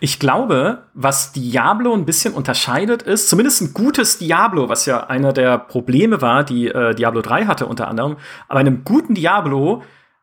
Ich 0.00 0.18
glaube, 0.18 0.84
was 0.94 1.32
Diablo 1.32 1.94
ein 1.94 2.04
bisschen 2.04 2.34
unterscheidet, 2.34 3.02
ist 3.02 3.28
zumindest 3.28 3.62
ein 3.62 3.72
gutes 3.74 4.18
Diablo, 4.18 4.68
was 4.68 4.86
ja 4.86 5.06
einer 5.06 5.32
der 5.32 5.58
Probleme 5.58 6.20
war, 6.20 6.44
die 6.44 6.68
äh, 6.68 6.94
Diablo 6.94 7.22
3 7.22 7.46
hatte 7.46 7.66
unter 7.66 7.88
anderem. 7.88 8.16
Aber 8.48 8.60
in 8.60 8.66
einem 8.66 8.84
guten 8.84 9.14
Diablo 9.14 9.82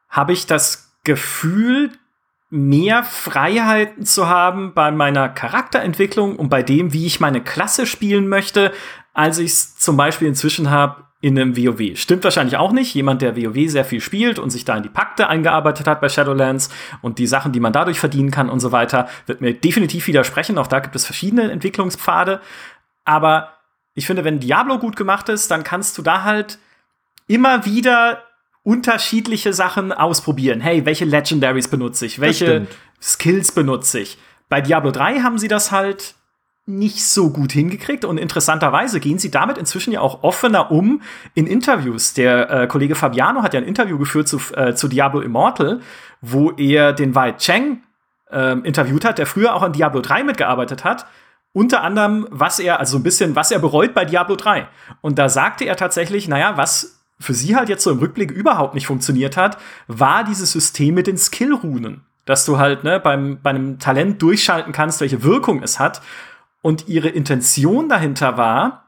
habe 0.10 0.34
ich 0.34 0.46
das 0.46 0.94
Gefühl, 1.04 1.92
mehr 2.50 3.04
Freiheiten 3.04 4.06
zu 4.06 4.28
haben 4.28 4.74
bei 4.74 4.92
meiner 4.92 5.30
Charakterentwicklung 5.30 6.36
und 6.36 6.50
bei 6.50 6.64
dem, 6.64 6.94
wie 6.94 7.06
ich 7.06 7.20
meine 7.20 7.42
Klasse 7.42 7.86
spielen 7.86 8.28
möchte, 8.28 8.72
als 9.14 9.40
ich 9.40 9.52
es 9.52 9.78
zum 9.78 9.98
Beispiel 9.98 10.28
inzwischen 10.28 10.70
habe 10.70 11.06
in 11.26 11.40
einem 11.40 11.58
WoW. 11.58 11.98
Stimmt 11.98 12.24
wahrscheinlich 12.24 12.56
auch 12.56 12.72
nicht. 12.72 12.94
Jemand, 12.94 13.24
der 13.24 13.36
WoW 13.36 13.68
sehr 13.68 13.84
viel 13.84 14.00
spielt 14.00 14.38
und 14.38 14.52
sich 14.52 14.64
da 14.64 14.78
in 14.78 14.84
die 14.84 14.90
Pakte 14.90 15.28
eingearbeitet 15.28 15.88
hat 15.88 16.00
bei 16.00 16.08
Shadowlands 16.08 16.70
und 17.02 17.18
die 17.18 17.26
Sachen, 17.26 17.52
die 17.52 17.60
man 17.60 17.74
dadurch 17.74 18.00
verdienen 18.00 18.30
kann 18.30 18.48
und 18.48 18.60
so 18.60 18.72
weiter, 18.72 19.10
wird 19.26 19.42
mir 19.42 19.56
definitiv 19.56 20.06
widersprechen. 20.06 20.60
Auch 20.60 20.68
da 20.68 20.82
gibt 20.82 20.96
es 20.96 21.04
verschiedene 21.04 21.50
Entwicklungspfade. 21.50 22.42
Aber 23.06 23.54
ich 23.96 24.06
finde, 24.06 24.24
wenn 24.24 24.40
Diablo 24.40 24.78
gut 24.78 24.98
gemacht 24.98 25.28
ist, 25.30 25.50
dann 25.50 25.64
kannst 25.64 25.98
du 25.98 26.04
da 26.04 26.22
halt 26.22 26.60
immer 27.26 27.66
wieder 27.66 28.22
unterschiedliche 28.62 29.52
Sachen 29.52 29.92
ausprobieren. 29.92 30.62
Hey, 30.62 30.86
welche 30.86 31.06
Legendaries 31.06 31.70
benutze 31.70 32.06
ich? 32.06 32.22
Welche 32.22 32.68
Skills 33.02 33.52
benutze 33.52 34.00
ich? 34.00 34.20
Bei 34.48 34.62
Diablo 34.62 34.92
3 34.92 35.22
haben 35.22 35.40
sie 35.40 35.48
das 35.48 35.72
halt 35.72 36.14
nicht 36.68 37.06
so 37.06 37.30
gut 37.30 37.52
hingekriegt 37.52 38.06
und 38.06 38.18
interessanterweise 38.18 39.00
gehen 39.00 39.20
sie 39.20 39.30
damit 39.30 39.58
inzwischen 39.58 39.94
ja 39.94 40.02
auch 40.02 40.24
offener 40.24 40.72
um 40.72 41.02
in 41.36 41.46
Interviews. 41.46 42.14
Der 42.14 42.50
äh, 42.50 42.68
Kollege 42.68 42.96
Fabiano 42.96 43.44
hat 43.44 43.54
ja 43.54 43.60
ein 43.60 43.68
Interview 43.68 44.00
geführt 44.00 44.28
zu, 44.28 44.40
äh, 44.56 44.74
zu 44.74 44.88
Diablo 44.88 45.22
Immortal, 45.22 45.82
wo 46.22 46.52
er 46.52 46.94
den 46.94 47.14
Wei 47.14 47.34
Cheng 47.34 47.84
äh, 48.32 48.58
interviewt 48.60 49.06
hat, 49.06 49.20
der 49.20 49.28
früher 49.28 49.54
auch 49.54 49.62
an 49.62 49.74
Diablo 49.74 50.02
3 50.02 50.24
mitgearbeitet 50.24 50.84
hat. 50.84 51.06
Unter 51.54 51.84
anderem, 51.84 52.28
was 52.32 52.60
er, 52.60 52.80
also 52.80 52.98
ein 52.98 53.04
bisschen, 53.04 53.36
was 53.36 53.52
er 53.52 53.60
bereut 53.60 53.94
bei 53.94 54.04
Diablo 54.04 54.36
3. 54.36 54.68
Und 55.02 55.20
da 55.20 55.30
sagte 55.30 55.66
er 55.66 55.78
tatsächlich, 55.78 56.28
naja, 56.28 56.58
was 56.58 57.00
für 57.20 57.34
sie 57.34 57.56
halt 57.56 57.70
jetzt 57.70 57.84
so 57.84 57.92
im 57.92 58.00
Rückblick 58.00 58.32
überhaupt 58.32 58.74
nicht 58.74 58.88
funktioniert 58.88 59.38
hat, 59.38 59.58
war 59.88 60.24
dieses 60.24 60.52
System 60.52 60.96
mit 60.96 61.08
den 61.08 61.18
Skill-Runen. 61.18 62.06
Dass 62.26 62.44
du 62.44 62.58
halt 62.58 62.84
ne, 62.84 63.00
beim, 63.00 63.40
bei 63.42 63.52
einem 63.52 63.78
Talent 63.78 64.20
durchschalten 64.22 64.74
kannst, 64.74 65.00
welche 65.00 65.24
Wirkung 65.24 65.62
es 65.62 65.80
hat. 65.80 66.02
Und 66.66 66.88
ihre 66.88 67.10
Intention 67.10 67.90
dahinter 67.90 68.38
war, 68.38 68.88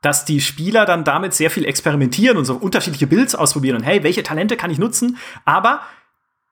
dass 0.00 0.24
die 0.24 0.40
Spieler 0.40 0.86
dann 0.86 1.04
damit 1.04 1.34
sehr 1.34 1.50
viel 1.50 1.66
experimentieren 1.66 2.38
und 2.38 2.46
so 2.46 2.54
unterschiedliche 2.54 3.06
Builds 3.06 3.34
ausprobieren 3.34 3.76
und 3.76 3.82
hey, 3.82 4.02
welche 4.02 4.22
Talente 4.22 4.56
kann 4.56 4.70
ich 4.70 4.78
nutzen? 4.78 5.18
Aber 5.44 5.82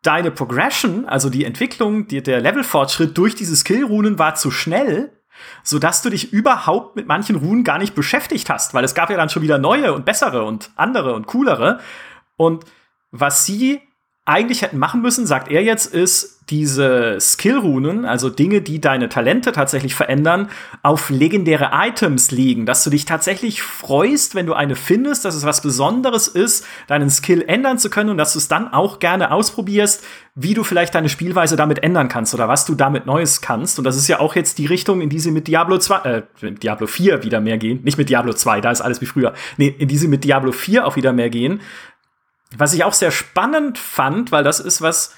deine 0.02 0.30
Progression, 0.30 1.06
also 1.06 1.30
die 1.30 1.46
Entwicklung, 1.46 2.08
die, 2.08 2.22
der 2.22 2.42
Levelfortschritt 2.42 3.16
durch 3.16 3.34
diese 3.34 3.56
Skill-Runen 3.56 4.18
war 4.18 4.34
zu 4.34 4.50
schnell, 4.50 5.18
sodass 5.62 6.02
du 6.02 6.10
dich 6.10 6.34
überhaupt 6.34 6.94
mit 6.94 7.06
manchen 7.06 7.36
Runen 7.36 7.64
gar 7.64 7.78
nicht 7.78 7.94
beschäftigt 7.94 8.50
hast, 8.50 8.74
weil 8.74 8.84
es 8.84 8.94
gab 8.94 9.08
ja 9.08 9.16
dann 9.16 9.30
schon 9.30 9.42
wieder 9.42 9.56
neue 9.56 9.94
und 9.94 10.04
bessere 10.04 10.44
und 10.44 10.72
andere 10.76 11.14
und 11.14 11.26
coolere. 11.26 11.80
Und 12.36 12.66
was 13.12 13.46
sie 13.46 13.80
eigentlich 14.26 14.62
hätten 14.62 14.78
machen 14.78 15.02
müssen, 15.02 15.26
sagt 15.26 15.50
er 15.50 15.62
jetzt, 15.62 15.92
ist 15.92 16.34
diese 16.50 17.18
Skill-Runen, 17.20 18.04
also 18.04 18.28
Dinge, 18.28 18.60
die 18.60 18.80
deine 18.80 19.08
Talente 19.08 19.52
tatsächlich 19.52 19.94
verändern, 19.94 20.50
auf 20.82 21.08
legendäre 21.08 21.70
Items 21.72 22.30
liegen. 22.30 22.66
Dass 22.66 22.84
du 22.84 22.90
dich 22.90 23.06
tatsächlich 23.06 23.62
freust, 23.62 24.34
wenn 24.34 24.46
du 24.46 24.52
eine 24.52 24.76
findest, 24.76 25.24
dass 25.24 25.34
es 25.34 25.44
was 25.44 25.62
Besonderes 25.62 26.28
ist, 26.28 26.66
deinen 26.86 27.08
Skill 27.08 27.42
ändern 27.46 27.78
zu 27.78 27.88
können 27.88 28.10
und 28.10 28.18
dass 28.18 28.34
du 28.34 28.38
es 28.38 28.48
dann 28.48 28.72
auch 28.72 28.98
gerne 28.98 29.30
ausprobierst, 29.30 30.04
wie 30.34 30.52
du 30.52 30.64
vielleicht 30.64 30.94
deine 30.94 31.08
Spielweise 31.08 31.56
damit 31.56 31.82
ändern 31.82 32.08
kannst 32.08 32.34
oder 32.34 32.48
was 32.48 32.66
du 32.66 32.74
damit 32.74 33.06
Neues 33.06 33.40
kannst. 33.40 33.78
Und 33.78 33.84
das 33.84 33.96
ist 33.96 34.08
ja 34.08 34.20
auch 34.20 34.34
jetzt 34.34 34.58
die 34.58 34.66
Richtung, 34.66 35.00
in 35.00 35.08
die 35.08 35.20
sie 35.20 35.30
mit 35.30 35.48
Diablo 35.48 35.78
2, 35.78 35.96
äh, 36.00 36.22
mit 36.42 36.62
Diablo 36.62 36.86
4 36.86 37.22
wieder 37.22 37.40
mehr 37.40 37.56
gehen. 37.56 37.82
Nicht 37.84 37.96
mit 37.96 38.10
Diablo 38.10 38.32
2, 38.32 38.60
da 38.60 38.70
ist 38.70 38.80
alles 38.80 39.00
wie 39.00 39.06
früher. 39.06 39.32
Nee, 39.56 39.74
in 39.78 39.88
die 39.88 39.96
sie 39.96 40.08
mit 40.08 40.24
Diablo 40.24 40.52
4 40.52 40.86
auch 40.86 40.96
wieder 40.96 41.12
mehr 41.12 41.30
gehen. 41.30 41.60
Was 42.56 42.72
ich 42.72 42.84
auch 42.84 42.92
sehr 42.92 43.10
spannend 43.10 43.78
fand, 43.78 44.32
weil 44.32 44.44
das 44.44 44.60
ist 44.60 44.80
was, 44.80 45.14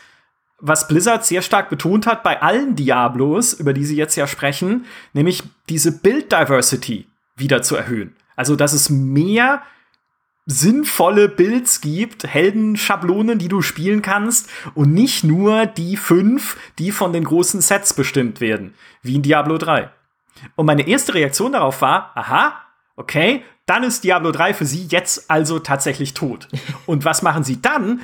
was 0.58 0.88
Blizzard 0.88 1.24
sehr 1.24 1.42
stark 1.42 1.68
betont 1.68 2.06
hat 2.06 2.22
bei 2.22 2.40
allen 2.40 2.76
Diablos, 2.76 3.52
über 3.52 3.72
die 3.72 3.84
sie 3.84 3.96
jetzt 3.96 4.16
ja 4.16 4.26
sprechen, 4.26 4.86
nämlich 5.12 5.42
diese 5.68 5.92
Build 5.92 6.32
Diversity 6.32 7.06
wieder 7.36 7.62
zu 7.62 7.76
erhöhen. 7.76 8.16
Also, 8.36 8.56
dass 8.56 8.72
es 8.72 8.90
mehr 8.90 9.62
sinnvolle 10.46 11.28
Builds 11.28 11.80
gibt, 11.80 12.24
Heldenschablonen, 12.24 13.38
die 13.38 13.48
du 13.48 13.62
spielen 13.62 14.00
kannst 14.00 14.48
und 14.74 14.94
nicht 14.94 15.24
nur 15.24 15.66
die 15.66 15.96
fünf, 15.96 16.56
die 16.78 16.92
von 16.92 17.12
den 17.12 17.24
großen 17.24 17.60
Sets 17.60 17.94
bestimmt 17.94 18.40
werden, 18.40 18.74
wie 19.02 19.16
in 19.16 19.22
Diablo 19.22 19.58
3. 19.58 19.90
Und 20.54 20.66
meine 20.66 20.86
erste 20.86 21.14
Reaktion 21.14 21.52
darauf 21.52 21.82
war, 21.82 22.12
aha, 22.14 22.65
okay, 22.96 23.42
dann 23.66 23.82
ist 23.82 24.04
Diablo 24.04 24.32
3 24.32 24.54
für 24.54 24.66
sie 24.66 24.86
jetzt 24.88 25.30
also 25.30 25.58
tatsächlich 25.58 26.14
tot. 26.14 26.48
Und 26.86 27.04
was 27.04 27.22
machen 27.22 27.44
sie 27.44 27.60
dann? 27.60 28.00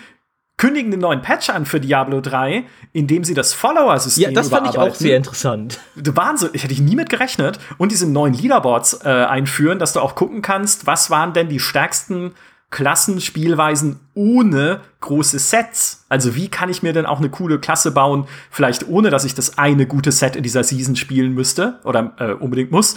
Kündigen 0.59 0.91
den 0.91 1.01
neuen 1.01 1.23
Patch 1.23 1.51
an 1.51 1.67
für 1.67 1.81
Diablo 1.81 2.21
3, 2.21 2.65
indem 2.93 3.25
sie 3.25 3.35
das 3.35 3.53
Follower-System 3.53 4.23
Ja, 4.23 4.31
das 4.31 4.49
fand 4.49 4.69
ich 4.69 4.79
auch 4.79 4.95
sehr 4.95 5.17
interessant. 5.17 5.81
Wahnsinn, 5.97 6.51
ich 6.53 6.63
hätte 6.63 6.73
ich 6.73 6.81
nie 6.81 6.95
mit 6.95 7.09
gerechnet. 7.09 7.59
Und 7.79 7.91
diese 7.91 8.09
neuen 8.09 8.35
Leaderboards 8.35 9.01
äh, 9.05 9.09
einführen, 9.09 9.79
dass 9.79 9.93
du 9.93 10.01
auch 10.01 10.15
gucken 10.15 10.43
kannst, 10.43 10.87
was 10.87 11.11
waren 11.11 11.33
denn 11.33 11.49
die 11.49 11.59
stärksten 11.59 12.33
Klassenspielweisen 12.71 14.01
ohne 14.15 14.81
große 15.01 15.39
Sets. 15.39 16.05
Also 16.09 16.35
wie 16.37 16.49
kann 16.49 16.71
ich 16.71 16.83
mir 16.83 16.93
denn 16.93 17.07
auch 17.07 17.19
eine 17.19 17.29
coole 17.29 17.59
Klasse 17.59 17.91
bauen, 17.91 18.27
vielleicht 18.51 18.89
ohne, 18.89 19.11
dass 19.11 19.25
ich 19.25 19.35
das 19.35 19.59
eine 19.59 19.87
gute 19.87 20.13
Set 20.13 20.37
in 20.37 20.43
dieser 20.43 20.65
Season 20.65 20.97
spielen 20.97 21.33
müsste 21.35 21.81
oder 21.85 22.15
äh, 22.19 22.33
unbedingt 22.33 22.71
muss. 22.71 22.97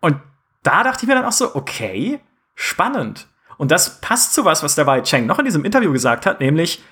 Und 0.00 0.16
da 0.62 0.82
dachte 0.82 1.04
ich 1.04 1.08
mir 1.08 1.14
dann 1.14 1.24
auch 1.24 1.32
so, 1.32 1.54
okay, 1.54 2.20
spannend. 2.54 3.26
Und 3.56 3.70
das 3.70 4.00
passt 4.00 4.34
zu 4.34 4.44
was, 4.44 4.62
was 4.62 4.74
der 4.74 4.86
Wei 4.86 5.00
Cheng 5.02 5.26
noch 5.26 5.38
in 5.38 5.44
diesem 5.44 5.64
Interview 5.64 5.92
gesagt 5.92 6.26
hat, 6.26 6.40
nämlich 6.40 6.82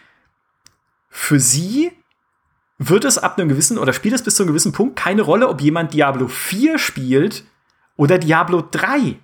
für 1.09 1.41
sie 1.41 1.93
wird 2.79 3.05
es 3.05 3.19
ab 3.19 3.39
einem 3.39 3.49
gewissen 3.49 3.79
oder 3.79 3.93
spielt 3.93 4.15
es 4.15 4.23
bis 4.23 4.37
zu 4.37 4.43
einem 4.43 4.49
gewissen 4.49 4.73
Punkt 4.73 4.97
keine 4.97 5.23
Rolle, 5.23 5.49
ob 5.49 5.61
jemand 5.61 5.95
Diablo 5.95 6.29
4 6.29 6.79
spielt 6.79 7.45
oder 7.97 8.19
Diablo 8.19 8.67
3. 8.71 9.17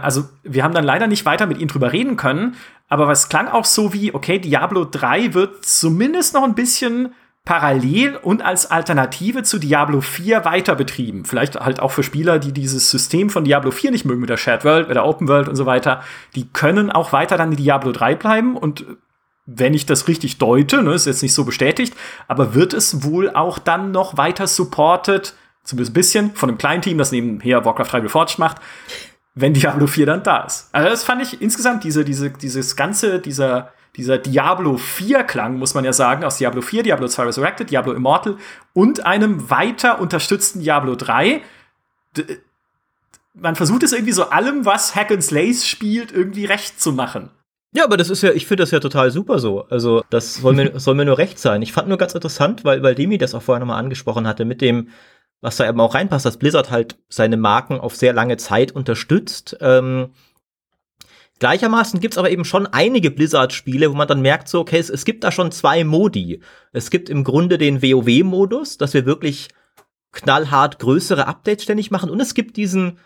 Also, 0.00 0.28
wir 0.44 0.62
haben 0.64 0.72
dann 0.72 0.84
leider 0.84 1.06
nicht 1.06 1.26
weiter 1.26 1.46
mit 1.46 1.58
ihnen 1.58 1.68
drüber 1.68 1.92
reden 1.92 2.16
können, 2.16 2.56
aber 2.88 3.08
was 3.08 3.28
klang 3.28 3.48
auch 3.48 3.64
so 3.64 3.92
wie, 3.92 4.14
okay, 4.14 4.38
Diablo 4.38 4.84
3 4.84 5.34
wird 5.34 5.66
zumindest 5.66 6.32
noch 6.34 6.44
ein 6.44 6.54
bisschen 6.54 7.14
parallel 7.44 8.16
und 8.16 8.42
als 8.42 8.70
Alternative 8.70 9.42
zu 9.42 9.58
Diablo 9.58 10.00
4 10.00 10.44
weiter 10.46 10.74
betrieben. 10.74 11.26
Vielleicht 11.26 11.56
halt 11.56 11.78
auch 11.80 11.90
für 11.90 12.02
Spieler, 12.02 12.38
die 12.38 12.52
dieses 12.52 12.90
System 12.90 13.28
von 13.28 13.44
Diablo 13.44 13.70
4 13.70 13.90
nicht 13.90 14.06
mögen 14.06 14.22
mit 14.22 14.30
der 14.30 14.38
Shared 14.38 14.64
World, 14.64 14.88
mit 14.88 14.96
der 14.96 15.04
Open 15.04 15.28
World 15.28 15.48
und 15.48 15.56
so 15.56 15.66
weiter. 15.66 16.02
Die 16.34 16.48
können 16.48 16.90
auch 16.90 17.12
weiter 17.12 17.36
dann 17.36 17.52
in 17.52 17.58
Diablo 17.58 17.92
3 17.92 18.14
bleiben 18.14 18.56
und 18.56 18.86
wenn 19.46 19.74
ich 19.74 19.84
das 19.84 20.08
richtig 20.08 20.38
deute, 20.38 20.82
ne, 20.82 20.94
ist 20.94 21.04
jetzt 21.04 21.22
nicht 21.22 21.34
so 21.34 21.44
bestätigt, 21.44 21.94
aber 22.28 22.54
wird 22.54 22.72
es 22.72 23.04
wohl 23.04 23.28
auch 23.28 23.58
dann 23.58 23.90
noch 23.90 24.16
weiter 24.16 24.46
supported, 24.46 25.34
zumindest 25.64 25.90
ein 25.90 25.94
bisschen, 25.94 26.34
von 26.34 26.48
einem 26.48 26.56
kleinen 26.56 26.80
Team, 26.80 26.96
das 26.96 27.12
nebenher 27.12 27.62
Warcraft 27.66 27.88
3 27.90 27.98
Reforged 27.98 28.38
macht, 28.38 28.56
wenn 29.34 29.52
Diablo 29.52 29.86
4 29.86 30.06
dann 30.06 30.22
da 30.22 30.44
ist. 30.44 30.70
Also 30.72 30.88
das 30.88 31.04
fand 31.04 31.20
ich 31.20 31.42
insgesamt 31.42 31.84
diese, 31.84 32.06
diese, 32.06 32.30
dieses 32.30 32.74
ganze, 32.74 33.18
dieser, 33.18 33.73
dieser 33.96 34.18
Diablo 34.18 34.76
4 34.76 35.24
Klang, 35.24 35.58
muss 35.58 35.74
man 35.74 35.84
ja 35.84 35.92
sagen, 35.92 36.24
aus 36.24 36.38
Diablo 36.38 36.62
4, 36.62 36.82
Diablo 36.82 37.08
2 37.08 37.24
Resurrected, 37.24 37.70
Diablo 37.70 37.92
Immortal 37.92 38.36
und 38.72 39.06
einem 39.06 39.50
weiter 39.50 40.00
unterstützten 40.00 40.60
Diablo 40.60 40.96
3. 40.96 41.42
D 42.16 42.38
man 43.36 43.56
versucht 43.56 43.82
es 43.82 43.92
irgendwie 43.92 44.12
so 44.12 44.30
allem, 44.30 44.64
was 44.64 44.94
Hack 44.94 45.10
and 45.10 45.22
Slays 45.22 45.66
spielt, 45.66 46.12
irgendwie 46.12 46.44
recht 46.44 46.80
zu 46.80 46.92
machen. 46.92 47.30
Ja, 47.72 47.82
aber 47.84 47.96
das 47.96 48.08
ist 48.08 48.22
ja, 48.22 48.30
ich 48.30 48.46
finde 48.46 48.62
das 48.62 48.70
ja 48.70 48.78
total 48.78 49.10
super 49.10 49.40
so. 49.40 49.66
Also, 49.68 50.04
das 50.08 50.36
soll 50.36 50.54
mir, 50.54 50.78
soll 50.78 50.94
mir 50.94 51.04
nur 51.04 51.18
recht 51.18 51.40
sein. 51.40 51.60
Ich 51.60 51.72
fand 51.72 51.88
nur 51.88 51.98
ganz 51.98 52.14
interessant, 52.14 52.64
weil, 52.64 52.84
weil 52.84 52.94
Demi 52.94 53.18
das 53.18 53.34
auch 53.34 53.42
vorher 53.42 53.58
nochmal 53.58 53.80
angesprochen 53.80 54.28
hatte, 54.28 54.44
mit 54.44 54.60
dem, 54.60 54.90
was 55.40 55.56
da 55.56 55.68
eben 55.68 55.80
auch 55.80 55.96
reinpasst, 55.96 56.24
dass 56.24 56.36
Blizzard 56.36 56.70
halt 56.70 56.96
seine 57.08 57.36
Marken 57.36 57.80
auf 57.80 57.96
sehr 57.96 58.12
lange 58.12 58.36
Zeit 58.36 58.70
unterstützt. 58.70 59.56
Ähm, 59.60 60.10
Gleichermaßen 61.40 62.00
gibt's 62.00 62.18
aber 62.18 62.30
eben 62.30 62.44
schon 62.44 62.66
einige 62.66 63.10
Blizzard-Spiele, 63.10 63.90
wo 63.90 63.94
man 63.94 64.06
dann 64.06 64.22
merkt, 64.22 64.48
so, 64.48 64.60
okay, 64.60 64.78
es, 64.78 64.88
es 64.88 65.04
gibt 65.04 65.24
da 65.24 65.32
schon 65.32 65.50
zwei 65.50 65.82
Modi. 65.82 66.40
Es 66.72 66.90
gibt 66.90 67.10
im 67.10 67.24
Grunde 67.24 67.58
den 67.58 67.82
WoW-Modus, 67.82 68.78
dass 68.78 68.94
wir 68.94 69.04
wirklich 69.04 69.48
knallhart 70.12 70.78
größere 70.78 71.26
Updates 71.26 71.64
ständig 71.64 71.90
machen. 71.90 72.08
Und 72.08 72.20
es 72.20 72.34
gibt 72.34 72.56
diesen, 72.56 72.98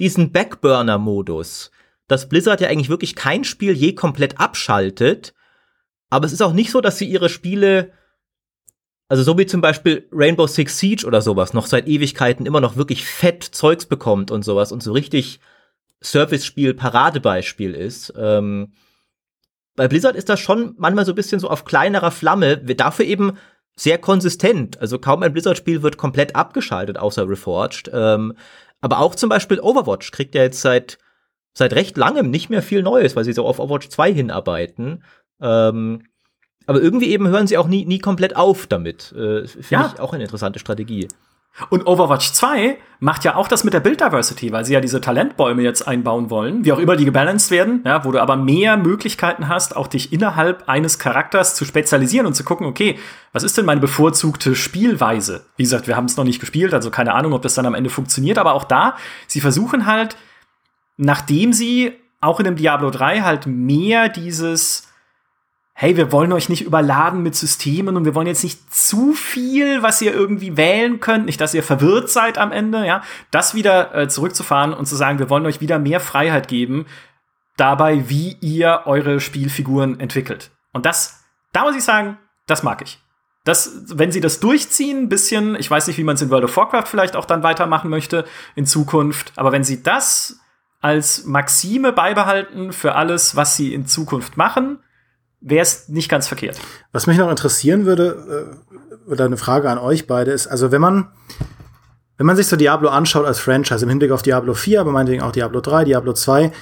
diesen 0.00 0.32
Backburner-Modus, 0.32 1.70
dass 2.08 2.28
Blizzard 2.28 2.60
ja 2.60 2.68
eigentlich 2.68 2.88
wirklich 2.88 3.14
kein 3.14 3.44
Spiel 3.44 3.72
je 3.72 3.94
komplett 3.94 4.40
abschaltet. 4.40 5.34
Aber 6.10 6.26
es 6.26 6.32
ist 6.32 6.42
auch 6.42 6.52
nicht 6.52 6.72
so, 6.72 6.80
dass 6.80 6.98
sie 6.98 7.08
ihre 7.08 7.28
Spiele, 7.28 7.92
also 9.08 9.22
so 9.22 9.38
wie 9.38 9.46
zum 9.46 9.60
Beispiel 9.60 10.08
Rainbow 10.10 10.48
Six 10.48 10.78
Siege 10.78 11.06
oder 11.06 11.22
sowas, 11.22 11.54
noch 11.54 11.66
seit 11.66 11.86
Ewigkeiten 11.86 12.44
immer 12.44 12.60
noch 12.60 12.76
wirklich 12.76 13.04
fett 13.04 13.44
Zeugs 13.44 13.86
bekommt 13.86 14.32
und 14.32 14.44
sowas 14.44 14.72
und 14.72 14.82
so 14.82 14.92
richtig 14.92 15.38
Service-Spiel-Paradebeispiel 16.02 17.74
ist. 17.74 18.12
Ähm, 18.16 18.72
bei 19.76 19.88
Blizzard 19.88 20.16
ist 20.16 20.28
das 20.28 20.40
schon 20.40 20.74
manchmal 20.78 21.04
so 21.04 21.12
ein 21.12 21.16
bisschen 21.16 21.40
so 21.40 21.48
auf 21.48 21.64
kleinerer 21.64 22.10
Flamme, 22.10 22.58
dafür 22.58 23.04
eben 23.04 23.38
sehr 23.76 23.98
konsistent. 23.98 24.80
Also 24.80 24.98
kaum 24.98 25.22
ein 25.22 25.32
Blizzard-Spiel 25.32 25.82
wird 25.82 25.96
komplett 25.96 26.34
abgeschaltet, 26.34 26.98
außer 26.98 27.28
Reforged. 27.28 27.90
Ähm, 27.92 28.34
aber 28.80 28.98
auch 28.98 29.14
zum 29.14 29.28
Beispiel 29.28 29.60
Overwatch 29.60 30.10
kriegt 30.10 30.34
ja 30.34 30.42
jetzt 30.42 30.60
seit, 30.60 30.98
seit 31.54 31.72
recht 31.74 31.96
langem 31.96 32.30
nicht 32.30 32.50
mehr 32.50 32.62
viel 32.62 32.82
Neues, 32.82 33.14
weil 33.14 33.24
sie 33.24 33.32
so 33.32 33.46
auf 33.46 33.60
Overwatch 33.60 33.88
2 33.88 34.12
hinarbeiten. 34.12 35.04
Ähm, 35.40 36.02
aber 36.66 36.82
irgendwie 36.82 37.10
eben 37.10 37.28
hören 37.28 37.46
sie 37.46 37.56
auch 37.56 37.68
nie, 37.68 37.86
nie 37.86 37.98
komplett 37.98 38.36
auf 38.36 38.66
damit. 38.66 39.12
Äh, 39.12 39.46
Finde 39.46 39.66
ja. 39.70 39.92
ich 39.94 40.00
auch 40.00 40.12
eine 40.12 40.24
interessante 40.24 40.58
Strategie. 40.58 41.08
Und 41.70 41.86
Overwatch 41.86 42.32
2 42.32 42.78
macht 43.00 43.24
ja 43.24 43.36
auch 43.36 43.48
das 43.48 43.64
mit 43.64 43.74
der 43.74 43.80
Build 43.80 44.00
Diversity, 44.00 44.52
weil 44.52 44.64
sie 44.64 44.74
ja 44.74 44.80
diese 44.80 45.00
Talentbäume 45.00 45.62
jetzt 45.62 45.86
einbauen 45.86 46.30
wollen, 46.30 46.64
wie 46.64 46.72
auch 46.72 46.78
immer 46.78 46.96
die 46.96 47.04
gebalanced 47.04 47.50
werden, 47.50 47.82
ja, 47.84 48.04
wo 48.04 48.12
du 48.12 48.20
aber 48.20 48.36
mehr 48.36 48.76
Möglichkeiten 48.76 49.48
hast, 49.48 49.76
auch 49.76 49.86
dich 49.86 50.12
innerhalb 50.12 50.68
eines 50.68 50.98
Charakters 50.98 51.54
zu 51.54 51.64
spezialisieren 51.64 52.26
und 52.26 52.34
zu 52.34 52.44
gucken, 52.44 52.66
okay, 52.66 52.98
was 53.32 53.42
ist 53.42 53.56
denn 53.58 53.66
meine 53.66 53.80
bevorzugte 53.80 54.54
Spielweise? 54.54 55.46
Wie 55.56 55.62
gesagt, 55.62 55.86
wir 55.86 55.96
haben 55.96 56.06
es 56.06 56.16
noch 56.16 56.24
nicht 56.24 56.40
gespielt, 56.40 56.74
also 56.74 56.90
keine 56.90 57.14
Ahnung, 57.14 57.32
ob 57.32 57.42
das 57.42 57.54
dann 57.54 57.66
am 57.66 57.74
Ende 57.74 57.90
funktioniert, 57.90 58.38
aber 58.38 58.54
auch 58.54 58.64
da, 58.64 58.96
sie 59.26 59.40
versuchen 59.40 59.86
halt, 59.86 60.16
nachdem 60.96 61.52
sie 61.52 61.92
auch 62.20 62.40
in 62.40 62.44
dem 62.44 62.56
Diablo 62.56 62.90
3 62.90 63.20
halt 63.20 63.46
mehr 63.46 64.08
dieses 64.08 64.87
hey, 65.80 65.96
wir 65.96 66.10
wollen 66.10 66.32
euch 66.32 66.48
nicht 66.48 66.62
überladen 66.62 67.22
mit 67.22 67.36
Systemen 67.36 67.96
und 67.96 68.04
wir 68.04 68.16
wollen 68.16 68.26
jetzt 68.26 68.42
nicht 68.42 68.74
zu 68.74 69.12
viel, 69.12 69.80
was 69.80 70.02
ihr 70.02 70.12
irgendwie 70.12 70.56
wählen 70.56 70.98
könnt, 70.98 71.26
nicht, 71.26 71.40
dass 71.40 71.54
ihr 71.54 71.62
verwirrt 71.62 72.10
seid 72.10 72.36
am 72.36 72.50
Ende, 72.50 72.84
ja, 72.84 73.00
das 73.30 73.54
wieder 73.54 73.94
äh, 73.94 74.08
zurückzufahren 74.08 74.74
und 74.74 74.86
zu 74.86 74.96
sagen, 74.96 75.20
wir 75.20 75.30
wollen 75.30 75.46
euch 75.46 75.60
wieder 75.60 75.78
mehr 75.78 76.00
Freiheit 76.00 76.48
geben, 76.48 76.86
dabei, 77.56 78.08
wie 78.08 78.36
ihr 78.40 78.82
eure 78.86 79.20
Spielfiguren 79.20 80.00
entwickelt. 80.00 80.50
Und 80.72 80.84
das, 80.84 81.22
da 81.52 81.62
muss 81.62 81.76
ich 81.76 81.84
sagen, 81.84 82.18
das 82.48 82.64
mag 82.64 82.82
ich. 82.82 82.98
Das, 83.44 83.84
wenn 83.86 84.10
sie 84.10 84.20
das 84.20 84.40
durchziehen, 84.40 85.04
ein 85.04 85.08
bisschen, 85.08 85.54
ich 85.54 85.70
weiß 85.70 85.86
nicht, 85.86 85.96
wie 85.96 86.02
man 86.04 86.16
es 86.16 86.22
in 86.22 86.30
World 86.30 86.42
of 86.42 86.56
Warcraft 86.56 86.86
vielleicht 86.86 87.14
auch 87.14 87.24
dann 87.24 87.44
weitermachen 87.44 87.88
möchte 87.88 88.24
in 88.56 88.66
Zukunft, 88.66 89.30
aber 89.36 89.52
wenn 89.52 89.62
sie 89.62 89.84
das 89.84 90.40
als 90.80 91.24
Maxime 91.24 91.92
beibehalten 91.92 92.72
für 92.72 92.96
alles, 92.96 93.36
was 93.36 93.54
sie 93.54 93.72
in 93.72 93.86
Zukunft 93.86 94.36
machen, 94.36 94.80
wäre 95.40 95.62
es 95.62 95.88
nicht 95.88 96.08
ganz 96.08 96.26
verkehrt. 96.26 96.58
Was 96.92 97.06
mich 97.06 97.18
noch 97.18 97.30
interessieren 97.30 97.86
würde, 97.86 98.56
äh, 99.06 99.10
oder 99.10 99.24
eine 99.24 99.36
Frage 99.36 99.70
an 99.70 99.78
euch 99.78 100.06
beide 100.06 100.32
ist, 100.32 100.46
also 100.46 100.70
wenn 100.70 100.80
man, 100.80 101.08
wenn 102.16 102.26
man 102.26 102.36
sich 102.36 102.46
so 102.46 102.56
Diablo 102.56 102.88
anschaut 102.90 103.26
als 103.26 103.38
Franchise 103.38 103.84
im 103.84 103.88
Hinblick 103.88 104.10
auf 104.10 104.22
Diablo 104.22 104.54
4, 104.54 104.80
aber 104.80 104.92
meinetwegen 104.92 105.22
auch 105.22 105.32
Diablo 105.32 105.60
3, 105.60 105.84
Diablo 105.84 106.12
2, 106.12 106.52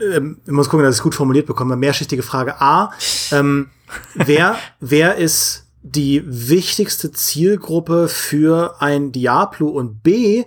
ähm, 0.00 0.40
ich 0.44 0.52
muss 0.52 0.68
gucken, 0.68 0.84
dass 0.84 0.94
ich 0.94 1.00
es 1.00 1.02
gut 1.02 1.14
formuliert 1.14 1.46
bekomme, 1.46 1.76
mehrschichtige 1.76 2.22
Frage. 2.22 2.60
A, 2.60 2.92
ähm, 3.32 3.70
wer, 4.14 4.56
wer 4.80 5.16
ist 5.16 5.66
die 5.82 6.22
wichtigste 6.26 7.12
Zielgruppe 7.12 8.08
für 8.08 8.76
ein 8.80 9.12
Diablo 9.12 9.68
und 9.68 10.02
B, 10.02 10.44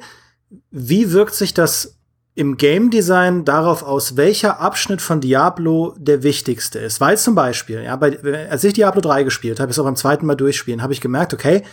wie 0.72 1.12
wirkt 1.12 1.36
sich 1.36 1.54
das 1.54 1.97
im 2.38 2.56
Game 2.56 2.92
Design 2.92 3.46
darauf 3.46 3.82
aus, 3.82 4.16
welcher 4.16 4.60
Abschnitt 4.60 5.02
von 5.02 5.22
Diablo 5.22 5.96
der 5.98 6.22
wichtigste 6.22 6.78
ist. 6.78 7.02
Weil 7.02 7.18
zum 7.18 7.34
Beispiel, 7.34 7.82
ja, 7.82 7.96
bei, 7.96 8.48
als 8.48 8.64
ich 8.64 8.74
Diablo 8.74 9.02
3 9.02 9.24
gespielt 9.24 9.60
habe, 9.60 9.72
ist 9.72 9.80
auch 9.80 9.86
beim 9.86 9.96
zweiten 9.96 10.28
Mal 10.28 10.36
durchspielen, 10.36 10.84
habe 10.84 10.94
ich 10.94 11.02
gemerkt, 11.02 11.34
okay, 11.34 11.64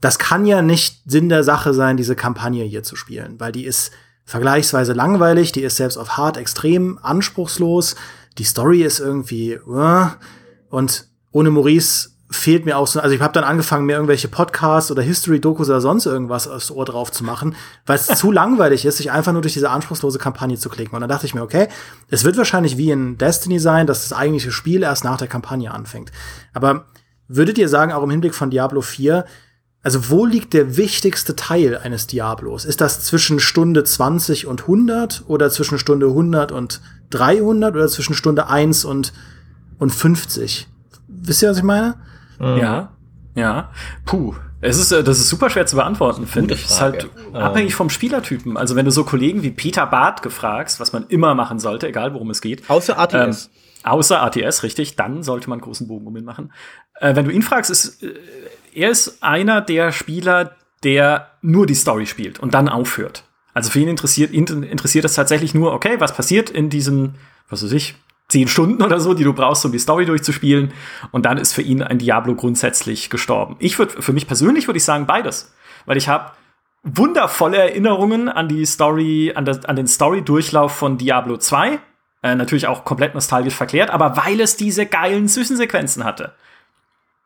das 0.00 0.18
kann 0.18 0.46
ja 0.46 0.62
nicht 0.62 1.02
Sinn 1.04 1.28
der 1.28 1.44
Sache 1.44 1.74
sein, 1.74 1.98
diese 1.98 2.16
Kampagne 2.16 2.64
hier 2.64 2.82
zu 2.82 2.96
spielen, 2.96 3.34
weil 3.38 3.52
die 3.52 3.66
ist 3.66 3.92
vergleichsweise 4.24 4.94
langweilig, 4.94 5.52
die 5.52 5.62
ist 5.62 5.76
selbst 5.76 5.98
auf 5.98 6.16
hart 6.16 6.38
extrem 6.38 6.98
anspruchslos, 7.02 7.94
die 8.38 8.44
Story 8.44 8.84
ist 8.84 9.00
irgendwie 9.00 9.58
uh, 9.66 10.06
und 10.70 11.08
ohne 11.30 11.50
Maurice 11.50 12.08
fehlt 12.34 12.64
mir 12.64 12.76
auch 12.76 12.86
so, 12.86 13.00
also 13.00 13.14
ich 13.14 13.20
habe 13.20 13.32
dann 13.32 13.44
angefangen, 13.44 13.86
mir 13.86 13.94
irgendwelche 13.94 14.28
Podcasts 14.28 14.90
oder 14.90 15.02
History-Dokus 15.02 15.68
oder 15.68 15.80
sonst 15.80 16.06
irgendwas 16.06 16.48
aufs 16.48 16.70
Ohr 16.70 16.84
drauf 16.84 17.12
zu 17.12 17.24
machen, 17.24 17.56
weil 17.86 17.96
es 17.96 18.06
zu 18.18 18.32
langweilig 18.32 18.84
ist, 18.84 18.98
sich 18.98 19.10
einfach 19.10 19.32
nur 19.32 19.42
durch 19.42 19.54
diese 19.54 19.70
anspruchslose 19.70 20.18
Kampagne 20.18 20.56
zu 20.56 20.68
klicken. 20.68 20.94
Und 20.94 21.00
dann 21.00 21.10
dachte 21.10 21.26
ich 21.26 21.34
mir, 21.34 21.42
okay, 21.42 21.68
es 22.08 22.24
wird 22.24 22.36
wahrscheinlich 22.36 22.76
wie 22.76 22.90
in 22.90 23.18
Destiny 23.18 23.58
sein, 23.58 23.86
dass 23.86 24.08
das 24.08 24.16
eigentliche 24.16 24.52
Spiel 24.52 24.82
erst 24.82 25.04
nach 25.04 25.18
der 25.18 25.28
Kampagne 25.28 25.70
anfängt. 25.72 26.12
Aber 26.52 26.86
würdet 27.28 27.58
ihr 27.58 27.68
sagen, 27.68 27.92
auch 27.92 28.02
im 28.02 28.10
Hinblick 28.10 28.34
von 28.34 28.50
Diablo 28.50 28.80
4, 28.80 29.24
also 29.82 30.08
wo 30.08 30.24
liegt 30.24 30.54
der 30.54 30.78
wichtigste 30.78 31.36
Teil 31.36 31.76
eines 31.76 32.06
Diablos? 32.06 32.64
Ist 32.64 32.80
das 32.80 33.04
zwischen 33.04 33.38
Stunde 33.38 33.84
20 33.84 34.46
und 34.46 34.62
100 34.62 35.24
oder 35.26 35.50
zwischen 35.50 35.78
Stunde 35.78 36.06
100 36.06 36.52
und 36.52 36.80
300 37.10 37.74
oder 37.74 37.88
zwischen 37.88 38.14
Stunde 38.14 38.48
1 38.48 38.86
und, 38.86 39.12
und 39.78 39.90
50? 39.90 40.68
Wisst 41.06 41.42
ihr, 41.42 41.50
was 41.50 41.58
ich 41.58 41.62
meine? 41.62 41.96
Mhm. 42.44 42.58
Ja, 42.58 42.92
ja. 43.34 43.70
Puh. 44.04 44.34
Es 44.60 44.78
ist, 44.78 44.92
äh, 44.92 45.04
das 45.04 45.18
ist 45.18 45.28
super 45.28 45.50
schwer 45.50 45.66
zu 45.66 45.76
beantworten, 45.76 46.26
finde 46.26 46.54
ich. 46.54 46.64
Es 46.64 46.70
ist 46.72 46.80
halt 46.80 47.08
ähm. 47.28 47.36
abhängig 47.36 47.74
vom 47.74 47.90
Spielertypen. 47.90 48.56
Also 48.56 48.76
wenn 48.76 48.86
du 48.86 48.90
so 48.90 49.04
Kollegen 49.04 49.42
wie 49.42 49.50
Peter 49.50 49.86
Barth 49.86 50.22
gefragst, 50.22 50.80
was 50.80 50.92
man 50.92 51.06
immer 51.08 51.34
machen 51.34 51.58
sollte, 51.58 51.86
egal 51.86 52.14
worum 52.14 52.30
es 52.30 52.40
geht. 52.40 52.68
Außer 52.70 52.98
ATS. 52.98 53.14
Ähm, 53.14 53.90
außer 53.90 54.22
ATS, 54.22 54.62
richtig. 54.62 54.96
Dann 54.96 55.22
sollte 55.22 55.50
man 55.50 55.60
großen 55.60 55.86
Bogen 55.86 56.06
um 56.06 56.16
ihn 56.16 56.24
machen. 56.24 56.52
Äh, 56.98 57.14
wenn 57.14 57.26
du 57.26 57.30
ihn 57.30 57.42
fragst, 57.42 57.70
ist, 57.70 58.02
äh, 58.02 58.14
er 58.74 58.90
ist 58.90 59.22
einer 59.22 59.60
der 59.60 59.92
Spieler, 59.92 60.56
der 60.82 61.30
nur 61.42 61.66
die 61.66 61.74
Story 61.74 62.06
spielt 62.06 62.40
und 62.40 62.54
dann 62.54 62.68
aufhört. 62.68 63.24
Also 63.52 63.70
für 63.70 63.80
ihn 63.80 63.88
interessiert, 63.88 64.32
ihn 64.32 64.46
interessiert 64.64 65.04
es 65.04 65.14
tatsächlich 65.14 65.54
nur, 65.54 65.72
okay, 65.72 65.96
was 65.98 66.14
passiert 66.14 66.50
in 66.50 66.70
diesen, 66.70 67.16
was 67.48 67.62
weiß 67.62 67.72
ich, 67.72 67.94
zehn 68.34 68.48
Stunden 68.48 68.82
oder 68.82 68.98
so, 68.98 69.14
die 69.14 69.22
du 69.22 69.32
brauchst, 69.32 69.64
um 69.64 69.70
die 69.70 69.78
Story 69.78 70.06
durchzuspielen. 70.06 70.72
Und 71.12 71.24
dann 71.24 71.38
ist 71.38 71.52
für 71.52 71.62
ihn 71.62 71.84
ein 71.84 71.98
Diablo 71.98 72.34
grundsätzlich 72.34 73.08
gestorben. 73.08 73.54
Ich 73.60 73.78
würde, 73.78 74.02
für 74.02 74.12
mich 74.12 74.26
persönlich 74.26 74.66
würde 74.66 74.78
ich 74.78 74.84
sagen 74.84 75.06
beides, 75.06 75.54
weil 75.86 75.96
ich 75.96 76.08
habe 76.08 76.32
wundervolle 76.82 77.58
Erinnerungen 77.58 78.28
an 78.28 78.48
die 78.48 78.66
Story, 78.66 79.32
an, 79.36 79.44
das, 79.44 79.64
an 79.66 79.76
den 79.76 79.86
Story-Durchlauf 79.86 80.72
von 80.72 80.98
Diablo 80.98 81.36
2. 81.36 81.78
Äh, 82.24 82.34
natürlich 82.34 82.66
auch 82.66 82.84
komplett 82.84 83.14
nostalgisch 83.14 83.54
verklärt, 83.54 83.90
aber 83.90 84.16
weil 84.16 84.40
es 84.40 84.56
diese 84.56 84.84
geilen 84.84 85.28
Zwischensequenzen 85.28 86.02
hatte. 86.02 86.32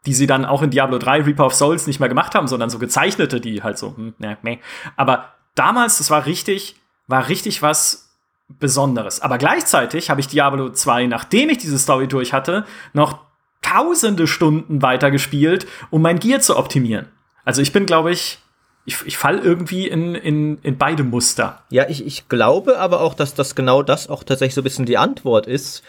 Die 0.04 0.12
sie 0.12 0.26
dann 0.26 0.44
auch 0.44 0.60
in 0.60 0.68
Diablo 0.70 0.98
3 0.98 1.22
Reaper 1.22 1.46
of 1.46 1.54
Souls 1.54 1.86
nicht 1.86 2.00
mehr 2.00 2.10
gemacht 2.10 2.34
haben, 2.34 2.48
sondern 2.48 2.68
so 2.68 2.78
gezeichnete, 2.78 3.40
die 3.40 3.62
halt 3.62 3.78
so, 3.78 3.96
hm, 3.96 4.14
ne, 4.18 4.36
ne. 4.42 4.58
Aber 4.96 5.32
damals, 5.54 5.96
das 5.96 6.10
war 6.10 6.26
richtig, 6.26 6.76
war 7.06 7.30
richtig 7.30 7.62
was 7.62 8.07
Besonderes. 8.48 9.20
Aber 9.20 9.38
gleichzeitig 9.38 10.10
habe 10.10 10.20
ich 10.20 10.28
Diablo 10.28 10.70
2, 10.70 11.06
nachdem 11.06 11.50
ich 11.50 11.58
diese 11.58 11.78
Story 11.78 12.08
durch 12.08 12.32
hatte, 12.32 12.64
noch 12.92 13.18
tausende 13.62 14.26
Stunden 14.26 14.80
weitergespielt, 14.82 15.66
um 15.90 16.00
mein 16.02 16.18
Gear 16.18 16.40
zu 16.40 16.56
optimieren. 16.56 17.08
Also 17.44 17.60
ich 17.60 17.72
bin, 17.72 17.86
glaube 17.86 18.10
ich, 18.10 18.38
ich, 18.86 18.96
ich 19.04 19.18
fall 19.18 19.38
irgendwie 19.38 19.86
in, 19.86 20.14
in, 20.14 20.58
in 20.62 20.78
beide 20.78 21.04
Muster. 21.04 21.62
Ja, 21.68 21.88
ich, 21.88 22.06
ich 22.06 22.28
glaube 22.28 22.78
aber 22.78 23.02
auch, 23.02 23.12
dass 23.12 23.34
das 23.34 23.54
genau 23.54 23.82
das 23.82 24.08
auch 24.08 24.24
tatsächlich 24.24 24.54
so 24.54 24.62
ein 24.62 24.64
bisschen 24.64 24.86
die 24.86 24.96
Antwort 24.96 25.46
ist, 25.46 25.82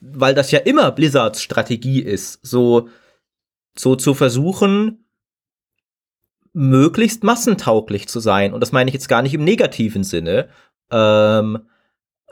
weil 0.00 0.34
das 0.34 0.50
ja 0.50 0.58
immer 0.58 0.92
Blizzards 0.92 1.42
Strategie 1.42 2.02
ist, 2.02 2.40
so, 2.42 2.88
so 3.74 3.96
zu 3.96 4.12
versuchen, 4.12 5.06
möglichst 6.52 7.24
massentauglich 7.24 8.08
zu 8.08 8.20
sein. 8.20 8.52
Und 8.52 8.60
das 8.60 8.72
meine 8.72 8.90
ich 8.90 8.94
jetzt 8.94 9.08
gar 9.08 9.22
nicht 9.22 9.32
im 9.32 9.44
negativen 9.44 10.04
Sinne. 10.04 10.50
Ähm, 10.90 11.60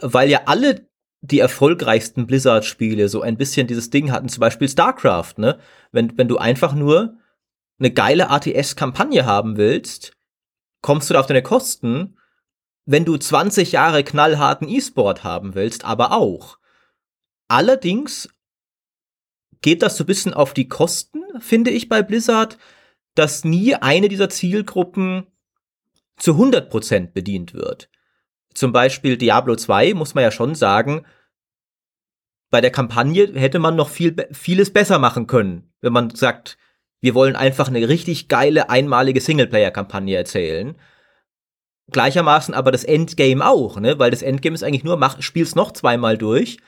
weil 0.01 0.31
ja 0.31 0.43
alle 0.47 0.89
die 1.23 1.39
erfolgreichsten 1.39 2.27
Blizzard-Spiele 2.27 3.09
so 3.09 3.21
ein 3.21 3.37
bisschen 3.37 3.67
dieses 3.67 3.91
Ding 3.91 4.11
hatten, 4.11 4.29
zum 4.29 4.41
Beispiel 4.41 4.69
StarCraft, 4.69 5.35
ne? 5.37 5.59
Wenn, 5.93 6.17
wenn 6.17 6.29
du 6.29 6.39
einfach 6.39 6.73
nur 6.73 7.19
eine 7.79 7.91
geile 7.91 8.31
ATS-Kampagne 8.31 9.27
haben 9.27 9.57
willst, 9.57 10.17
kommst 10.83 11.11
du 11.11 11.15
da 11.15 11.21
auf 11.21 11.27
deine 11.27 11.43
Kosten. 11.43 12.17
Wenn 12.87 13.05
du 13.05 13.17
20 13.17 13.73
Jahre 13.73 14.03
knallharten 14.05 14.69
E-Sport 14.69 15.25
haben 15.25 15.55
willst, 15.55 15.85
aber 15.85 16.13
auch. 16.13 16.59
Allerdings 17.49 18.29
geht 19.61 19.83
das 19.83 19.97
so 19.97 20.05
ein 20.05 20.07
bisschen 20.07 20.35
auf 20.35 20.55
die 20.55 20.69
Kosten, 20.69 21.23
finde 21.41 21.71
ich, 21.71 21.89
bei 21.89 22.03
Blizzard, 22.03 22.59
dass 23.15 23.45
nie 23.45 23.75
eine 23.75 24.09
dieser 24.09 24.31
Zielgruppen 24.31 25.27
zu 26.17 26.33
100% 26.33 27.13
bedient 27.13 27.55
wird. 27.55 27.91
Zum 28.55 28.73
Beispiel 28.73 29.17
Diablo 29.17 29.57
2 29.57 29.95
muss 29.95 30.15
man 30.15 30.25
ja 30.25 30.31
schon 30.31 30.55
sagen, 30.55 31.07
bei 32.51 32.61
der 32.61 32.73
Kampagne 32.73 33.33
hätte 33.35 33.59
man 33.59 33.77
noch 33.77 33.89
viel, 33.89 34.17
vieles 34.33 34.73
besser 34.73 34.99
machen 34.99 35.27
können, 35.27 35.73
wenn 35.81 35.93
man 35.93 36.11
sagt, 36.11 36.59
wir 37.01 37.15
wollen 37.15 37.37
einfach 37.37 37.69
eine 37.69 37.89
richtig 37.89 38.29
geile, 38.29 38.69
einmalige 38.69 39.21
Singleplayer-Kampagne 39.21 40.17
erzählen. 40.17 40.77
Gleichermaßen 41.91 42.55
aber 42.55 42.73
das 42.73 42.85
Endgame 42.85 43.47
auch, 43.47 43.81
ne? 43.81 43.99
Weil 43.99 44.11
das 44.11 44.23
Endgame 44.23 44.55
ist 44.55 44.63
eigentlich 44.63 44.85
nur, 44.85 44.97
mach, 44.97 45.21
spiel's 45.23 45.55
noch 45.55 45.73
zweimal 45.73 46.19
durch 46.19 46.59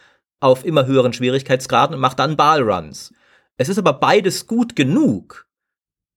auf 0.40 0.64
immer 0.64 0.86
höheren 0.86 1.12
Schwierigkeitsgraden 1.12 1.94
und 1.94 2.00
mach 2.00 2.14
dann 2.14 2.36
Ballruns. 2.36 3.12
Es 3.56 3.68
ist 3.68 3.78
aber 3.78 3.92
beides 3.92 4.46
gut 4.46 4.74
genug, 4.74 5.46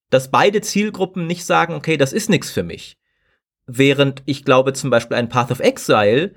dass 0.09 0.32
beide 0.32 0.61
Zielgruppen 0.61 1.28
nicht 1.28 1.45
sagen, 1.45 1.76
okay, 1.76 1.97
das 1.97 2.13
ist 2.13 2.30
nichts 2.30 2.49
für 2.49 2.63
mich. 2.63 2.97
Während 3.68 4.22
ich 4.26 4.45
glaube, 4.45 4.74
zum 4.74 4.89
Beispiel 4.89 5.18
ein 5.18 5.30
Path 5.30 5.51
of 5.51 5.59
Exile 5.59 6.32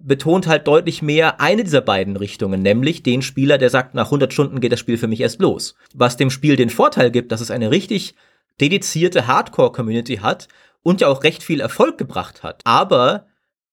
betont 0.00 0.46
halt 0.46 0.66
deutlich 0.68 1.02
mehr 1.02 1.40
eine 1.40 1.64
dieser 1.64 1.80
beiden 1.80 2.16
Richtungen, 2.16 2.62
nämlich 2.62 3.02
den 3.02 3.22
Spieler, 3.22 3.58
der 3.58 3.70
sagt, 3.70 3.94
nach 3.94 4.06
100 4.06 4.32
Stunden 4.32 4.60
geht 4.60 4.70
das 4.70 4.78
Spiel 4.78 4.96
für 4.96 5.08
mich 5.08 5.20
erst 5.20 5.40
los. 5.40 5.74
Was 5.92 6.16
dem 6.16 6.30
Spiel 6.30 6.54
den 6.54 6.70
Vorteil 6.70 7.10
gibt, 7.10 7.32
dass 7.32 7.40
es 7.40 7.50
eine 7.50 7.70
richtig 7.70 8.14
dedizierte 8.60 9.26
Hardcore-Community 9.26 10.18
hat 10.18 10.46
und 10.82 11.00
ja 11.00 11.08
auch 11.08 11.24
recht 11.24 11.42
viel 11.42 11.60
Erfolg 11.60 11.98
gebracht 11.98 12.42
hat. 12.42 12.60
Aber 12.64 13.26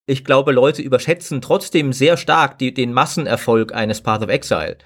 ich 0.08 0.24
glaube, 0.24 0.52
Leute 0.52 0.82
überschätzen 0.82 1.42
trotzdem 1.42 1.94
sehr 1.94 2.18
stark 2.18 2.58
die, 2.58 2.74
den 2.74 2.94
Massenerfolg 2.94 3.74
eines 3.74 4.02
Path 4.02 4.24
of 4.24 4.30
Exile 4.30 4.78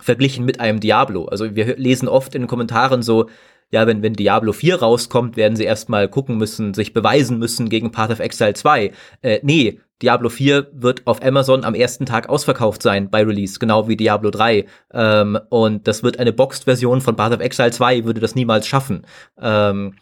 verglichen 0.00 0.44
mit 0.44 0.60
einem 0.60 0.80
Diablo. 0.80 1.26
Also 1.26 1.54
wir 1.54 1.76
lesen 1.76 2.08
oft 2.08 2.34
in 2.34 2.42
den 2.42 2.48
Kommentaren 2.48 3.02
so, 3.02 3.28
ja, 3.74 3.88
wenn, 3.88 4.02
wenn 4.02 4.12
Diablo 4.12 4.52
4 4.52 4.76
rauskommt, 4.76 5.36
werden 5.36 5.56
sie 5.56 5.64
erstmal 5.64 6.08
gucken 6.08 6.38
müssen, 6.38 6.74
sich 6.74 6.92
beweisen 6.92 7.40
müssen 7.40 7.68
gegen 7.68 7.90
Path 7.90 8.12
of 8.12 8.20
Exile 8.20 8.54
2. 8.54 8.92
Äh, 9.20 9.40
nee, 9.42 9.80
Diablo 10.00 10.28
4 10.28 10.68
wird 10.74 11.04
auf 11.08 11.24
Amazon 11.24 11.64
am 11.64 11.74
ersten 11.74 12.06
Tag 12.06 12.28
ausverkauft 12.28 12.82
sein 12.82 13.10
bei 13.10 13.24
Release, 13.24 13.58
genau 13.58 13.88
wie 13.88 13.96
Diablo 13.96 14.30
3. 14.30 14.66
Ähm, 14.92 15.40
und 15.48 15.88
das 15.88 16.04
wird 16.04 16.20
eine 16.20 16.32
Boxed-Version 16.32 17.00
von 17.00 17.16
Path 17.16 17.32
of 17.32 17.40
Exile 17.40 17.72
2, 17.72 18.04
würde 18.04 18.20
das 18.20 18.36
niemals 18.36 18.68
schaffen. 18.68 19.06
Ähm, 19.40 19.96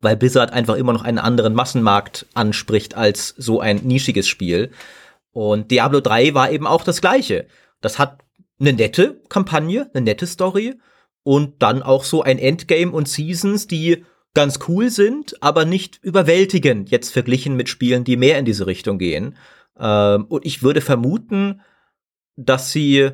weil 0.00 0.16
Blizzard 0.16 0.52
einfach 0.52 0.76
immer 0.76 0.92
noch 0.92 1.02
einen 1.02 1.18
anderen 1.18 1.54
Massenmarkt 1.54 2.26
anspricht 2.34 2.96
als 2.96 3.34
so 3.36 3.58
ein 3.58 3.78
nischiges 3.78 4.28
Spiel. 4.28 4.70
Und 5.32 5.72
Diablo 5.72 5.98
3 6.00 6.34
war 6.34 6.52
eben 6.52 6.68
auch 6.68 6.84
das 6.84 7.00
gleiche. 7.00 7.46
Das 7.80 7.98
hat 7.98 8.20
eine 8.60 8.74
nette 8.74 9.20
Kampagne, 9.28 9.90
eine 9.92 10.04
nette 10.04 10.28
Story 10.28 10.76
und 11.26 11.60
dann 11.60 11.82
auch 11.82 12.04
so 12.04 12.22
ein 12.22 12.38
Endgame 12.38 12.92
und 12.92 13.08
Seasons, 13.08 13.66
die 13.66 14.04
ganz 14.32 14.60
cool 14.68 14.90
sind, 14.90 15.42
aber 15.42 15.64
nicht 15.64 15.98
überwältigend 16.04 16.88
jetzt 16.92 17.12
verglichen 17.12 17.56
mit 17.56 17.68
Spielen, 17.68 18.04
die 18.04 18.16
mehr 18.16 18.38
in 18.38 18.44
diese 18.44 18.68
Richtung 18.68 18.96
gehen. 18.96 19.36
Ähm, 19.76 20.26
und 20.26 20.46
ich 20.46 20.62
würde 20.62 20.80
vermuten, 20.80 21.62
dass 22.36 22.70
sie 22.70 23.10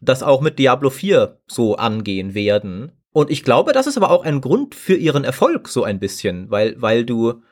das 0.00 0.22
auch 0.22 0.40
mit 0.40 0.58
Diablo 0.58 0.88
4 0.88 1.42
so 1.46 1.76
angehen 1.76 2.32
werden. 2.32 2.92
Und 3.12 3.30
ich 3.30 3.44
glaube, 3.44 3.74
das 3.74 3.86
ist 3.86 3.98
aber 3.98 4.10
auch 4.10 4.24
ein 4.24 4.40
Grund 4.40 4.74
für 4.74 4.96
ihren 4.96 5.24
Erfolg 5.24 5.68
so 5.68 5.84
ein 5.84 6.00
bisschen, 6.00 6.50
weil, 6.50 6.80
weil 6.80 7.04
du, 7.04 7.42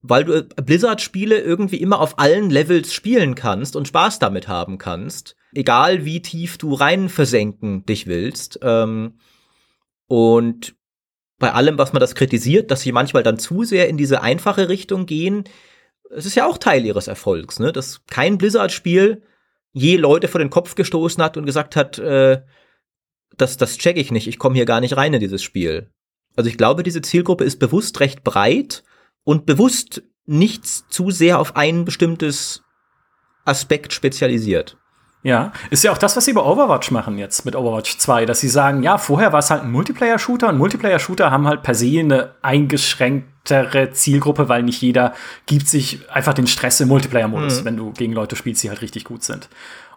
weil 0.00 0.22
du 0.22 0.44
Blizzard-Spiele 0.44 1.40
irgendwie 1.40 1.80
immer 1.80 1.98
auf 1.98 2.20
allen 2.20 2.50
Levels 2.50 2.94
spielen 2.94 3.34
kannst 3.34 3.74
und 3.74 3.88
Spaß 3.88 4.20
damit 4.20 4.46
haben 4.46 4.78
kannst 4.78 5.34
egal 5.54 6.04
wie 6.04 6.22
tief 6.22 6.58
du 6.58 6.74
rein 6.74 7.08
versenken 7.08 7.84
dich 7.86 8.06
willst. 8.06 8.58
Ähm, 8.62 9.18
und 10.06 10.74
bei 11.38 11.52
allem, 11.52 11.78
was 11.78 11.92
man 11.92 12.00
das 12.00 12.14
kritisiert, 12.14 12.70
dass 12.70 12.82
sie 12.82 12.92
manchmal 12.92 13.22
dann 13.22 13.38
zu 13.38 13.64
sehr 13.64 13.88
in 13.88 13.96
diese 13.96 14.22
einfache 14.22 14.68
Richtung 14.68 15.06
gehen, 15.06 15.44
es 16.10 16.26
ist 16.26 16.36
ja 16.36 16.46
auch 16.46 16.58
Teil 16.58 16.84
ihres 16.84 17.08
Erfolgs, 17.08 17.58
ne? 17.58 17.72
Dass 17.72 18.02
kein 18.06 18.38
Blizzard-Spiel 18.38 19.22
je 19.72 19.96
Leute 19.96 20.28
vor 20.28 20.38
den 20.38 20.50
Kopf 20.50 20.76
gestoßen 20.76 21.22
hat 21.22 21.36
und 21.36 21.46
gesagt 21.46 21.74
hat, 21.74 21.98
äh, 21.98 22.42
das, 23.36 23.56
das 23.56 23.78
check 23.78 23.96
ich 23.96 24.12
nicht, 24.12 24.28
ich 24.28 24.38
komme 24.38 24.54
hier 24.54 24.66
gar 24.66 24.80
nicht 24.80 24.96
rein 24.96 25.12
in 25.12 25.20
dieses 25.20 25.42
Spiel. 25.42 25.90
Also 26.36 26.48
ich 26.48 26.56
glaube, 26.56 26.82
diese 26.82 27.02
Zielgruppe 27.02 27.44
ist 27.44 27.58
bewusst 27.58 27.98
recht 28.00 28.22
breit 28.22 28.84
und 29.24 29.46
bewusst 29.46 30.02
nicht 30.26 30.66
zu 30.66 31.10
sehr 31.10 31.40
auf 31.40 31.56
ein 31.56 31.84
bestimmtes 31.84 32.62
Aspekt 33.44 33.92
spezialisiert. 33.92 34.78
Ja, 35.24 35.52
ist 35.70 35.82
ja 35.82 35.90
auch 35.90 35.96
das, 35.96 36.18
was 36.18 36.26
sie 36.26 36.34
bei 36.34 36.42
Overwatch 36.42 36.90
machen 36.90 37.16
jetzt 37.16 37.46
mit 37.46 37.56
Overwatch 37.56 37.96
2, 37.96 38.26
dass 38.26 38.40
sie 38.40 38.48
sagen, 38.50 38.82
ja, 38.82 38.98
vorher 38.98 39.32
war 39.32 39.38
es 39.38 39.50
halt 39.50 39.62
ein 39.62 39.72
Multiplayer-Shooter 39.72 40.50
und 40.50 40.58
Multiplayer-Shooter 40.58 41.30
haben 41.30 41.48
halt 41.48 41.62
per 41.62 41.74
se 41.74 41.98
eine 41.98 42.34
eingeschränktere 42.42 43.90
Zielgruppe, 43.92 44.50
weil 44.50 44.62
nicht 44.62 44.82
jeder 44.82 45.14
gibt 45.46 45.66
sich 45.66 46.10
einfach 46.10 46.34
den 46.34 46.46
Stress 46.46 46.78
im 46.80 46.88
Multiplayer-Modus, 46.88 47.62
mhm. 47.62 47.64
wenn 47.64 47.76
du 47.78 47.92
gegen 47.92 48.12
Leute 48.12 48.36
spielst, 48.36 48.62
die 48.64 48.68
halt 48.68 48.82
richtig 48.82 49.04
gut 49.04 49.24
sind. 49.24 49.48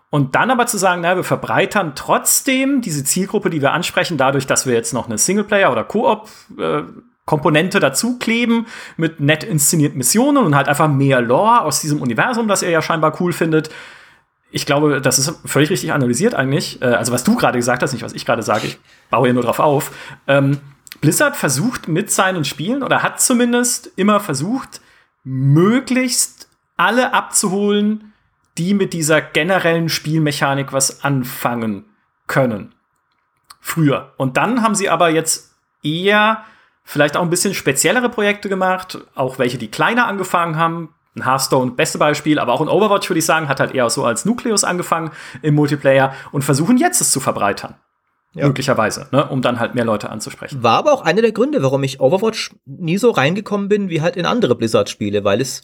Und 0.10 0.34
dann 0.36 0.50
aber 0.50 0.66
zu 0.66 0.78
sagen, 0.78 1.02
naja, 1.02 1.18
wir 1.18 1.26
verbreitern 1.26 1.92
trotzdem 1.94 2.80
diese 2.80 3.04
Zielgruppe, 3.04 3.50
die 3.50 3.62
wir 3.62 3.74
ansprechen, 3.74 4.18
dadurch, 4.18 4.48
dass 4.48 4.66
wir 4.66 4.74
jetzt 4.74 4.94
noch 4.94 5.08
eine 5.08 5.18
Singleplayer- 5.18 5.74
oder 5.74 5.84
Koop- 5.84 6.30
äh, 6.58 6.84
Komponente 7.26 7.82
dazu 7.82 8.18
kleben 8.18 8.68
mit 8.96 9.20
nett 9.20 9.44
inszenierten 9.44 9.98
Missionen 9.98 10.46
und 10.46 10.56
halt 10.56 10.70
einfach 10.70 10.88
mehr 10.88 11.20
Lore 11.20 11.64
aus 11.64 11.82
diesem 11.82 12.02
Universum, 12.02 12.48
das 12.48 12.64
er 12.64 12.70
ja 12.70 12.82
scheinbar 12.82 13.20
cool 13.20 13.34
findet 13.34 13.70
ich 14.52 14.66
glaube, 14.66 15.02
das 15.02 15.20
ist 15.20 15.34
völlig 15.46 15.70
richtig 15.70 15.94
analysiert 15.94 16.36
eigentlich. 16.36 16.82
Äh, 16.82 16.86
also 16.86 17.12
was 17.12 17.24
du 17.24 17.36
gerade 17.36 17.58
gesagt 17.58 17.84
hast, 17.84 17.94
nicht 17.94 18.04
was 18.04 18.14
ich 18.14 18.26
gerade 18.26 18.44
sage, 18.44 18.68
ich 18.68 18.80
baue 19.10 19.28
hier 19.28 19.34
nur 19.34 19.44
drauf 19.44 19.60
auf. 19.60 19.92
Ähm, 20.28 20.60
Blizzard 21.02 21.36
versucht 21.36 21.88
mit 21.88 22.12
seinen 22.12 22.46
Spielen 22.46 22.84
oder 22.84 23.04
hat 23.04 23.22
zumindest 23.22 23.92
immer 23.96 24.20
versucht, 24.20 24.82
möglichst 25.24 26.48
alle 26.78 27.14
abzuholen, 27.14 28.14
die 28.58 28.74
mit 28.74 28.94
dieser 28.94 29.22
generellen 29.22 29.90
Spielmechanik 29.90 30.74
was 30.74 31.04
anfangen 31.04 31.86
können. 32.28 32.74
Früher. 33.60 34.14
Und 34.18 34.38
dann 34.38 34.64
haben 34.64 34.76
sie 34.76 34.90
aber 34.90 35.10
jetzt 35.10 35.54
eher 35.84 36.44
vielleicht 36.84 37.18
auch 37.18 37.22
ein 37.22 37.30
bisschen 37.30 37.54
speziellere 37.54 38.10
Projekte 38.10 38.50
gemacht, 38.50 39.00
auch 39.14 39.40
welche, 39.40 39.58
die 39.58 39.70
kleiner 39.70 40.08
angefangen 40.08 40.56
haben, 40.56 40.94
ein 41.18 41.26
Hearthstone, 41.26 41.72
beste 41.72 41.98
Beispiel, 41.98 42.40
aber 42.40 42.54
auch 42.54 42.62
ein 42.62 42.70
Overwatch, 42.70 43.10
würde 43.10 43.20
ich 43.20 43.26
sagen, 43.26 43.50
hat 43.50 43.60
halt 43.60 43.74
eher 43.74 43.90
so 43.90 44.06
als 44.06 44.26
Nukleus 44.26 44.64
angefangen 44.64 45.12
im 45.42 45.56
Multiplayer 45.56 46.14
und 46.32 46.44
versuchen 46.44 46.78
jetzt 46.78 47.02
es 47.02 47.12
zu 47.12 47.20
verbreitern. 47.20 47.76
Ja. 48.34 48.46
Möglicherweise, 48.46 49.08
ne, 49.12 49.28
um 49.28 49.42
dann 49.42 49.60
halt 49.60 49.74
mehr 49.74 49.86
Leute 49.86 50.10
anzusprechen. 50.10 50.62
War 50.62 50.78
aber 50.78 50.94
auch 50.94 51.02
einer 51.02 51.22
der 51.22 51.32
Gründe, 51.32 51.64
warum 51.64 51.84
ich 51.84 52.00
Overwatch 52.00 52.52
nie 52.66 52.98
so 52.98 53.10
reingekommen 53.10 53.68
bin 53.68 53.90
wie 53.90 54.02
halt 54.02 54.16
in 54.16 54.26
andere 54.26 54.54
Blizzard-Spiele, 54.56 55.24
weil 55.24 55.42
es 55.42 55.64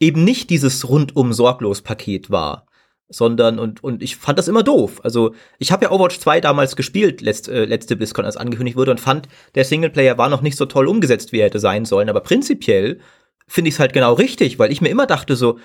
eben 0.00 0.24
nicht 0.24 0.50
dieses 0.50 0.88
rundum 0.88 1.32
sorglos 1.32 1.82
Paket 1.82 2.30
war, 2.30 2.66
sondern 3.08 3.60
und 3.60 3.84
und 3.84 4.02
ich 4.02 4.16
fand 4.16 4.38
das 4.38 4.48
immer 4.48 4.64
doof. 4.64 5.00
Also, 5.04 5.34
ich 5.58 5.70
habe 5.70 5.84
ja 5.84 5.92
Overwatch 5.92 6.18
2 6.18 6.40
damals 6.40 6.74
gespielt, 6.74 7.20
letzt, 7.20 7.48
äh, 7.48 7.64
letzte 7.64 7.96
BlizzCon 7.96 8.24
als 8.24 8.36
angekündigt 8.36 8.76
wurde 8.76 8.90
und 8.90 9.00
fand, 9.00 9.28
der 9.54 9.64
Singleplayer 9.64 10.18
war 10.18 10.28
noch 10.28 10.40
nicht 10.40 10.56
so 10.56 10.66
toll 10.66 10.88
umgesetzt, 10.88 11.30
wie 11.30 11.38
er 11.38 11.46
hätte 11.46 11.60
sein 11.60 11.84
sollen, 11.84 12.08
aber 12.08 12.20
prinzipiell 12.20 12.98
finde 13.46 13.68
ich 13.68 13.74
es 13.74 13.80
halt 13.80 13.92
genau 13.92 14.14
richtig, 14.14 14.58
weil 14.58 14.72
ich 14.72 14.80
mir 14.80 14.88
immer 14.88 15.06
dachte 15.06 15.36
so, 15.36 15.58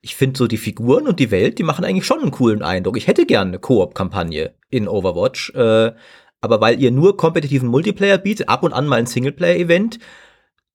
ich 0.00 0.16
finde 0.16 0.36
so 0.36 0.46
die 0.46 0.58
Figuren 0.58 1.06
und 1.06 1.20
die 1.20 1.30
Welt, 1.30 1.58
die 1.58 1.62
machen 1.62 1.84
eigentlich 1.84 2.06
schon 2.06 2.20
einen 2.20 2.32
coolen 2.32 2.62
Eindruck. 2.62 2.96
Ich 2.96 3.06
hätte 3.06 3.24
gerne 3.24 3.50
eine 3.50 3.58
Koop-Kampagne 3.60 4.54
in 4.68 4.88
Overwatch, 4.88 5.50
äh, 5.54 5.92
aber 6.40 6.60
weil 6.60 6.80
ihr 6.80 6.90
nur 6.90 7.16
kompetitiven 7.16 7.68
Multiplayer 7.68 8.18
bietet, 8.18 8.48
ab 8.48 8.64
und 8.64 8.72
an 8.72 8.86
mal 8.86 8.98
ein 8.98 9.06
Singleplayer-Event, 9.06 10.00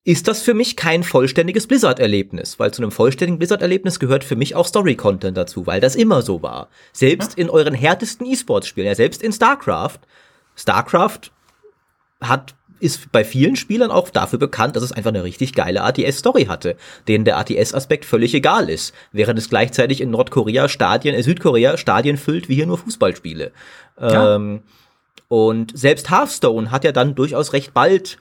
ist 0.06 0.30
das 0.30 0.42
für 0.42 0.54
mich 0.54 0.78
kein 0.78 1.04
vollständiges 1.04 1.68
Blizzard-Erlebnis, 1.68 2.58
weil 2.60 2.74
zu 2.74 2.82
einem 2.82 2.92
vollständigen 2.92 3.40
Blizzard-Erlebnis 3.40 4.00
gehört 4.00 4.24
für 4.24 4.38
mich 4.38 4.56
auch 4.56 4.66
Story-Content 4.66 5.36
dazu, 5.36 5.68
weil 5.68 5.82
das 5.82 5.98
immer 5.98 6.22
so 6.22 6.42
war. 6.42 6.70
Selbst 6.94 7.38
in 7.38 7.50
euren 7.50 7.74
härtesten 7.74 8.26
E-Sports-Spielen, 8.26 8.88
ja, 8.88 8.96
selbst 8.96 9.22
in 9.22 9.34
StarCraft. 9.34 10.00
StarCraft 10.56 11.32
hat 12.22 12.56
ist 12.80 13.12
bei 13.12 13.24
vielen 13.24 13.56
Spielern 13.56 13.92
auch 13.92 14.10
dafür 14.10 14.40
bekannt, 14.40 14.76
dass 14.76 14.84
es 14.84 14.92
einfach 14.92 15.10
eine 15.10 15.24
richtig 15.24 15.54
geile 15.54 15.84
ATS-Story 15.84 16.46
hatte, 16.46 16.76
denen 17.08 17.26
der 17.26 17.38
ATS-Aspekt 17.38 18.06
völlig 18.06 18.34
egal 18.34 18.70
ist, 18.70 18.94
während 19.12 19.40
es 19.40 19.50
gleichzeitig 19.50 20.02
in 20.02 20.12
Nordkorea 20.12 20.70
Stadien, 20.70 21.16
äh, 21.16 21.24
Südkorea 21.24 21.78
Stadien 21.78 22.18
füllt 22.18 22.50
wie 22.50 22.56
hier 22.56 22.68
nur 22.68 22.78
Fußballspiele. 22.78 23.52
Ja. 24.00 24.36
Ähm, 24.36 24.62
und 25.28 25.78
selbst 25.78 26.10
Hearthstone 26.10 26.72
hat 26.72 26.84
ja 26.84 26.92
dann 26.92 27.16
durchaus 27.16 27.54
recht 27.54 27.74
bald 27.74 28.18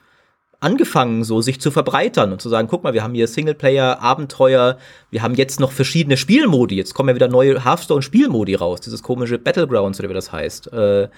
angefangen, 0.58 1.22
so 1.22 1.42
sich 1.42 1.60
zu 1.60 1.70
verbreitern 1.70 2.32
und 2.32 2.40
zu 2.40 2.48
sagen, 2.48 2.68
guck 2.68 2.82
mal, 2.82 2.94
wir 2.94 3.02
haben 3.02 3.14
hier 3.14 3.28
Singleplayer, 3.28 4.00
Abenteuer, 4.00 4.78
wir 5.10 5.22
haben 5.22 5.34
jetzt 5.34 5.60
noch 5.60 5.70
verschiedene 5.70 6.16
Spielmodi, 6.16 6.76
jetzt 6.76 6.94
kommen 6.94 7.10
ja 7.10 7.14
wieder 7.14 7.28
neue 7.28 7.64
Hearthstone-Spielmodi 7.64 8.54
raus, 8.54 8.80
dieses 8.80 9.02
komische 9.02 9.38
Battlegrounds 9.38 10.00
oder 10.00 10.08
wie 10.08 10.14
das 10.14 10.32
heißt. 10.32 10.72
Äh, 10.72 11.08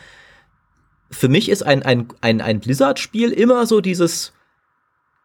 für 1.10 1.28
mich 1.28 1.48
ist 1.48 1.62
ein, 1.62 1.82
ein, 1.82 2.08
ein, 2.20 2.40
ein 2.40 2.60
Blizzard-Spiel 2.60 3.32
immer 3.32 3.66
so 3.66 3.80
dieses 3.80 4.32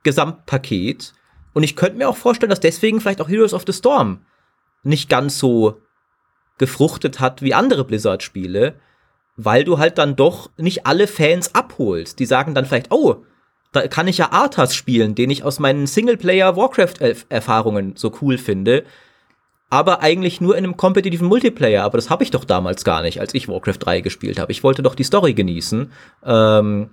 Gesamtpaket. 0.04 1.14
Und 1.54 1.64
ich 1.64 1.76
könnte 1.76 1.98
mir 1.98 2.10
auch 2.10 2.18
vorstellen, 2.18 2.50
dass 2.50 2.60
deswegen 2.60 3.02
vielleicht 3.02 3.22
auch 3.22 3.30
Heroes 3.30 3.54
of 3.54 3.64
the 3.68 3.74
Storm 3.74 4.20
nicht 4.84 5.10
ganz 5.10 5.40
so 5.40 5.82
gefruchtet 6.58 7.20
hat 7.20 7.42
wie 7.42 7.54
andere 7.54 7.84
Blizzard-Spiele, 7.84 8.76
weil 9.36 9.64
du 9.64 9.80
halt 9.80 9.98
dann 9.98 10.16
doch 10.16 10.52
nicht 10.58 10.86
alle 10.86 11.08
Fans 11.08 11.56
abholst. 11.56 12.20
Die 12.20 12.26
sagen 12.26 12.54
dann 12.54 12.66
vielleicht, 12.66 12.92
oh, 12.92 13.26
Da 13.72 13.88
kann 13.88 14.08
ich 14.08 14.20
ja 14.20 14.32
Arthas 14.32 14.76
spielen, 14.76 15.16
den 15.16 15.32
ich 15.32 15.44
aus 15.44 15.60
meinen 15.60 15.88
Singleplayer-Warcraft-Erfahrungen 15.88 17.96
so 17.96 18.12
cool 18.22 18.38
finde. 18.38 18.84
Aber 19.74 20.04
eigentlich 20.04 20.40
nur 20.40 20.56
in 20.56 20.66
einem 20.66 20.78
kompetitiven 20.78 21.28
Multiplayer. 21.28 21.84
Aber 21.84 21.98
das 21.98 22.12
habe 22.12 22.24
ich 22.24 22.30
doch 22.30 22.46
damals 22.46 22.84
gar 22.84 23.02
nicht, 23.02 23.20
als 23.20 23.34
ich 23.34 23.48
Warcraft 23.48 23.80
3 23.80 24.02
gespielt 24.02 24.38
habe. 24.38 24.52
Ich 24.52 24.64
wollte 24.64 24.84
doch 24.84 24.94
die 24.94 25.04
Story 25.04 25.34
genießen. 25.34 25.92
Ähm, 26.24 26.90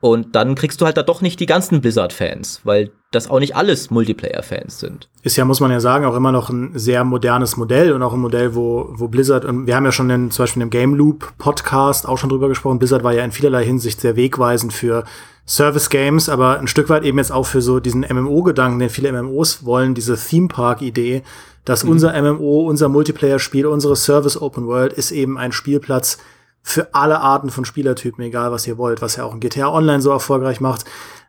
und 0.00 0.34
dann 0.34 0.54
kriegst 0.54 0.80
du 0.80 0.86
halt 0.86 0.96
da 0.96 1.02
doch 1.02 1.20
nicht 1.20 1.38
die 1.38 1.44
ganzen 1.44 1.82
Blizzard-Fans, 1.82 2.62
weil 2.64 2.92
das 3.10 3.28
auch 3.28 3.40
nicht 3.40 3.56
alles 3.56 3.90
Multiplayer-Fans 3.90 4.80
sind. 4.80 5.10
Ist 5.22 5.36
ja, 5.36 5.44
muss 5.44 5.60
man 5.60 5.70
ja 5.70 5.80
sagen, 5.80 6.06
auch 6.06 6.16
immer 6.16 6.32
noch 6.32 6.48
ein 6.48 6.70
sehr 6.78 7.04
modernes 7.04 7.58
Modell 7.58 7.92
und 7.92 8.02
auch 8.02 8.14
ein 8.14 8.20
Modell, 8.20 8.54
wo, 8.54 8.88
wo 8.94 9.08
Blizzard, 9.08 9.44
und 9.44 9.66
wir 9.66 9.76
haben 9.76 9.84
ja 9.84 9.92
schon 9.92 10.08
in, 10.08 10.30
zum 10.30 10.44
Beispiel 10.44 10.62
im 10.62 10.70
Game 10.70 10.94
Loop 10.94 11.34
Podcast 11.36 12.08
auch 12.08 12.16
schon 12.16 12.30
drüber 12.30 12.48
gesprochen, 12.48 12.78
Blizzard 12.78 13.04
war 13.04 13.12
ja 13.12 13.22
in 13.22 13.32
vielerlei 13.32 13.66
Hinsicht 13.66 14.00
sehr 14.00 14.16
wegweisend 14.16 14.72
für 14.72 15.04
Service 15.46 15.90
Games, 15.90 16.28
aber 16.28 16.58
ein 16.58 16.68
Stück 16.68 16.88
weit 16.88 17.04
eben 17.04 17.18
jetzt 17.18 17.32
auch 17.32 17.46
für 17.46 17.60
so 17.60 17.80
diesen 17.80 18.00
MMO-Gedanken, 18.00 18.78
den 18.78 18.90
viele 18.90 19.12
MMOs 19.12 19.64
wollen, 19.64 19.94
diese 19.94 20.16
Theme 20.16 20.48
Park-Idee, 20.48 21.22
dass 21.64 21.84
mhm. 21.84 21.90
unser 21.90 22.20
MMO, 22.20 22.68
unser 22.68 22.88
Multiplayer-Spiel, 22.88 23.66
unsere 23.66 23.96
Service 23.96 24.40
Open 24.40 24.66
World 24.66 24.92
ist 24.92 25.10
eben 25.10 25.38
ein 25.38 25.52
Spielplatz, 25.52 26.18
für 26.62 26.94
alle 26.94 27.20
Arten 27.20 27.50
von 27.50 27.64
Spielertypen, 27.64 28.24
egal 28.24 28.52
was 28.52 28.66
ihr 28.66 28.78
wollt, 28.78 29.02
was 29.02 29.16
ja 29.16 29.24
auch 29.24 29.34
ein 29.34 29.40
GTA 29.40 29.68
Online 29.68 30.00
so 30.00 30.10
erfolgreich 30.10 30.60
macht. 30.60 30.84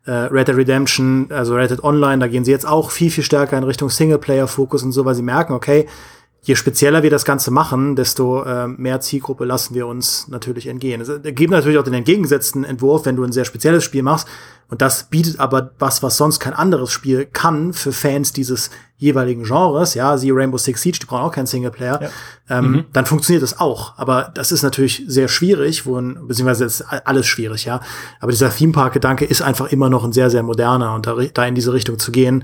Äh, 0.05 0.11
Red 0.11 0.47
Dead 0.47 0.55
Redemption, 0.55 1.27
also 1.31 1.55
Red 1.55 1.71
Dead 1.71 1.84
Online, 1.84 2.19
da 2.19 2.27
gehen 2.27 2.45
sie 2.45 2.51
jetzt 2.51 2.67
auch 2.67 2.91
viel, 2.91 3.09
viel 3.09 3.23
stärker 3.23 3.57
in 3.57 3.63
Richtung 3.63 3.89
Singleplayer-Fokus 3.89 4.84
und 4.84 4.91
so, 4.91 5.05
weil 5.05 5.15
sie 5.15 5.23
merken, 5.23 5.53
okay, 5.53 5.88
je 6.43 6.55
spezieller 6.55 7.03
wir 7.03 7.09
das 7.09 7.23
Ganze 7.23 7.51
machen, 7.51 7.95
desto 7.95 8.43
äh, 8.43 8.67
mehr 8.67 8.99
Zielgruppe 8.99 9.45
lassen 9.45 9.75
wir 9.75 9.87
uns 9.87 10.27
natürlich 10.27 10.67
entgehen. 10.67 11.01
Es 11.01 11.09
gibt 11.35 11.51
natürlich 11.51 11.77
auch 11.77 11.83
den 11.83 11.93
entgegengesetzten 11.93 12.65
Entwurf, 12.65 13.05
wenn 13.05 13.15
du 13.15 13.23
ein 13.23 13.31
sehr 13.31 13.45
spezielles 13.45 13.83
Spiel 13.83 14.03
machst. 14.03 14.27
Und 14.67 14.81
das 14.81 15.05
bietet 15.05 15.39
aber 15.39 15.71
was, 15.79 16.03
was 16.03 16.17
sonst 16.17 16.39
kein 16.39 16.53
anderes 16.53 16.91
Spiel 16.91 17.25
kann 17.25 17.73
für 17.73 17.91
Fans 17.91 18.33
dieses 18.33 18.71
jeweiligen 18.97 19.43
Genres. 19.43 19.93
Ja, 19.93 20.17
sie 20.17 20.31
Rainbow 20.31 20.57
Six 20.57 20.81
Siege, 20.81 20.99
die 20.99 21.05
brauchen 21.05 21.21
auch 21.21 21.31
keinen 21.31 21.45
Singleplayer. 21.45 22.01
Ja. 22.01 22.09
Ähm, 22.49 22.71
mhm. 22.71 22.85
Dann 22.91 23.05
funktioniert 23.05 23.43
das 23.43 23.59
auch. 23.59 23.97
Aber 23.97 24.31
das 24.33 24.51
ist 24.51 24.63
natürlich 24.63 25.03
sehr 25.07 25.27
schwierig, 25.27 25.85
wo, 25.85 26.01
beziehungsweise 26.01 26.65
ist 26.65 26.81
alles 26.81 27.25
schwierig, 27.25 27.65
ja. 27.65 27.81
Aber 28.19 28.31
dieser 28.31 28.49
Theme 28.49 28.73
Park 28.73 28.93
Gedanke 28.93 29.25
ist 29.25 29.41
einfach 29.41 29.71
immer 29.71 29.89
noch 29.89 30.03
ein 30.03 30.11
sehr, 30.11 30.29
sehr 30.29 30.43
moderner 30.43 30.95
und 30.95 31.05
da, 31.05 31.15
da 31.33 31.45
in 31.45 31.55
diese 31.55 31.71
Richtung 31.71 31.99
zu 31.99 32.11
gehen, 32.11 32.43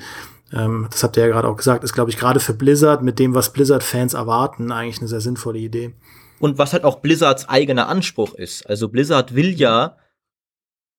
ähm, 0.53 0.87
das 0.89 1.03
habt 1.03 1.17
ihr 1.17 1.23
ja 1.23 1.29
gerade 1.29 1.47
auch 1.47 1.57
gesagt, 1.57 1.83
ist, 1.83 1.93
glaube 1.93 2.09
ich, 2.09 2.17
gerade 2.17 2.39
für 2.39 2.53
Blizzard 2.53 3.03
mit 3.03 3.19
dem, 3.19 3.35
was 3.35 3.53
Blizzard-Fans 3.53 4.13
erwarten, 4.13 4.71
eigentlich 4.71 4.99
eine 4.99 5.07
sehr 5.07 5.21
sinnvolle 5.21 5.59
Idee. 5.59 5.95
Und 6.39 6.57
was 6.57 6.73
halt 6.73 6.83
auch 6.83 6.99
Blizzards 6.99 7.49
eigener 7.49 7.87
Anspruch 7.87 8.33
ist. 8.33 8.67
Also 8.67 8.89
Blizzard 8.89 9.35
will 9.35 9.51
ja 9.51 9.97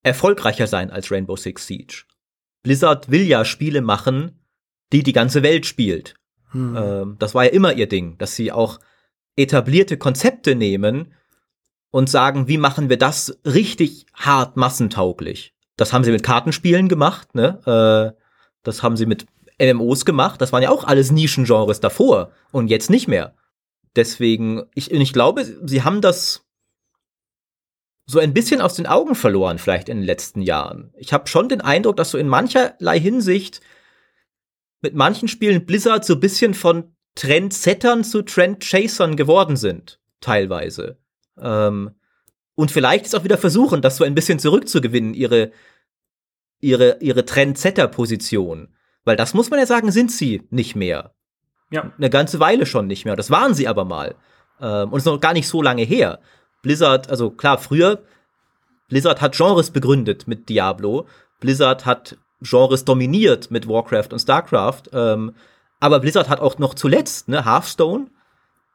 erfolgreicher 0.02 0.66
sein 0.66 0.90
als 0.90 1.10
Rainbow 1.10 1.36
Six 1.36 1.66
Siege. 1.66 2.04
Blizzard 2.62 3.10
will 3.10 3.22
ja 3.22 3.44
Spiele 3.44 3.80
machen, 3.80 4.40
die 4.92 5.02
die 5.02 5.12
ganze 5.12 5.42
Welt 5.42 5.66
spielt. 5.66 6.14
Hm. 6.50 6.76
Ähm, 6.76 7.16
das 7.18 7.34
war 7.34 7.44
ja 7.44 7.50
immer 7.50 7.72
ihr 7.72 7.88
Ding, 7.88 8.18
dass 8.18 8.36
sie 8.36 8.52
auch 8.52 8.80
etablierte 9.36 9.96
Konzepte 9.96 10.54
nehmen 10.54 11.14
und 11.90 12.10
sagen, 12.10 12.48
wie 12.48 12.58
machen 12.58 12.88
wir 12.88 12.98
das 12.98 13.38
richtig 13.44 14.06
hart 14.14 14.56
massentauglich. 14.56 15.54
Das 15.76 15.92
haben 15.92 16.04
sie 16.04 16.12
mit 16.12 16.22
Kartenspielen 16.22 16.88
gemacht, 16.88 17.34
ne? 17.34 18.14
Äh, 18.14 18.20
das 18.62 18.82
haben 18.82 18.96
sie 18.96 19.06
mit 19.06 19.26
MMOs 19.60 20.04
gemacht. 20.04 20.40
Das 20.40 20.52
waren 20.52 20.62
ja 20.62 20.70
auch 20.70 20.84
alles 20.84 21.10
Nischengenres 21.10 21.80
davor 21.80 22.32
und 22.50 22.68
jetzt 22.68 22.90
nicht 22.90 23.08
mehr. 23.08 23.34
Deswegen, 23.96 24.62
ich, 24.74 24.90
ich 24.90 25.12
glaube, 25.12 25.44
sie 25.44 25.82
haben 25.82 26.00
das 26.00 26.46
so 28.06 28.18
ein 28.18 28.34
bisschen 28.34 28.60
aus 28.60 28.74
den 28.74 28.86
Augen 28.86 29.14
verloren, 29.14 29.58
vielleicht 29.58 29.88
in 29.88 29.98
den 29.98 30.06
letzten 30.06 30.42
Jahren. 30.42 30.92
Ich 30.96 31.12
habe 31.12 31.28
schon 31.28 31.48
den 31.48 31.60
Eindruck, 31.60 31.96
dass 31.96 32.10
so 32.10 32.18
in 32.18 32.28
mancherlei 32.28 32.98
Hinsicht 32.98 33.60
mit 34.80 34.94
manchen 34.94 35.28
Spielen 35.28 35.66
Blizzard 35.66 36.04
so 36.04 36.14
ein 36.14 36.20
bisschen 36.20 36.54
von 36.54 36.96
Trendsettern 37.14 38.02
zu 38.02 38.22
Trendchasern 38.22 39.16
geworden 39.16 39.56
sind, 39.56 40.00
teilweise. 40.20 40.98
Ähm, 41.38 41.90
und 42.54 42.70
vielleicht 42.70 43.06
ist 43.06 43.14
auch 43.14 43.24
wieder 43.24 43.38
versuchen, 43.38 43.82
das 43.82 43.96
so 43.96 44.04
ein 44.04 44.14
bisschen 44.14 44.38
zurückzugewinnen, 44.38 45.14
ihre, 45.14 45.52
ihre, 46.60 46.98
ihre 47.00 47.24
Trendsetter-Position. 47.24 48.74
Weil 49.04 49.16
das 49.16 49.34
muss 49.34 49.50
man 49.50 49.58
ja 49.58 49.66
sagen, 49.66 49.90
sind 49.90 50.12
sie 50.12 50.42
nicht 50.50 50.76
mehr. 50.76 51.12
Ja. 51.70 51.92
Eine 51.96 52.10
ganze 52.10 52.40
Weile 52.40 52.66
schon 52.66 52.86
nicht 52.86 53.04
mehr. 53.04 53.16
Das 53.16 53.30
waren 53.30 53.54
sie 53.54 53.68
aber 53.68 53.84
mal. 53.84 54.14
Ähm, 54.60 54.90
und 54.90 54.98
es 54.98 55.06
ist 55.06 55.12
noch 55.12 55.20
gar 55.20 55.32
nicht 55.32 55.48
so 55.48 55.62
lange 55.62 55.82
her. 55.82 56.20
Blizzard, 56.62 57.08
also 57.08 57.30
klar, 57.30 57.58
früher, 57.58 58.02
Blizzard 58.88 59.20
hat 59.20 59.36
Genres 59.36 59.70
begründet 59.70 60.26
mit 60.26 60.48
Diablo. 60.48 61.06
Blizzard 61.38 61.86
hat 61.86 62.18
Genres 62.42 62.84
dominiert 62.84 63.50
mit 63.50 63.68
Warcraft 63.68 64.08
und 64.12 64.18
StarCraft. 64.18 64.82
Ähm, 64.92 65.32
aber 65.78 66.00
Blizzard 66.00 66.28
hat 66.28 66.40
auch 66.40 66.58
noch 66.58 66.74
zuletzt, 66.74 67.28
ne, 67.28 67.44
Hearthstone, 67.44 68.08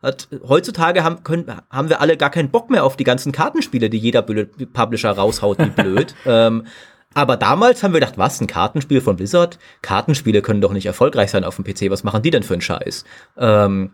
hat, 0.01 0.28
heutzutage 0.47 1.03
haben, 1.03 1.23
können, 1.23 1.61
haben 1.69 1.89
wir 1.89 2.01
alle 2.01 2.17
gar 2.17 2.30
keinen 2.30 2.49
Bock 2.49 2.69
mehr 2.69 2.84
auf 2.84 2.95
die 2.95 3.03
ganzen 3.03 3.32
Kartenspiele, 3.32 3.89
die 3.89 3.97
jeder 3.97 4.21
Publisher 4.21 5.11
raushaut, 5.11 5.59
wie 5.59 5.69
blöd. 5.82 6.15
ähm, 6.26 6.65
aber 7.16 7.38
damals 7.38 7.82
haben 7.82 7.93
wir 7.93 8.01
gedacht, 8.01 8.18
was, 8.18 8.41
ein 8.41 8.47
Kartenspiel 8.47 8.99
von 8.99 9.16
Blizzard? 9.16 9.57
Kartenspiele 9.82 10.41
können 10.41 10.59
doch 10.59 10.74
nicht 10.74 10.86
erfolgreich 10.86 11.32
sein 11.32 11.45
auf 11.45 11.55
dem 11.55 11.63
PC. 11.63 11.89
Was 11.89 12.03
machen 12.03 12.22
die 12.22 12.30
denn 12.30 12.43
für 12.43 12.53
einen 12.53 12.61
Scheiß? 12.61 13.05
Ähm, 13.38 13.91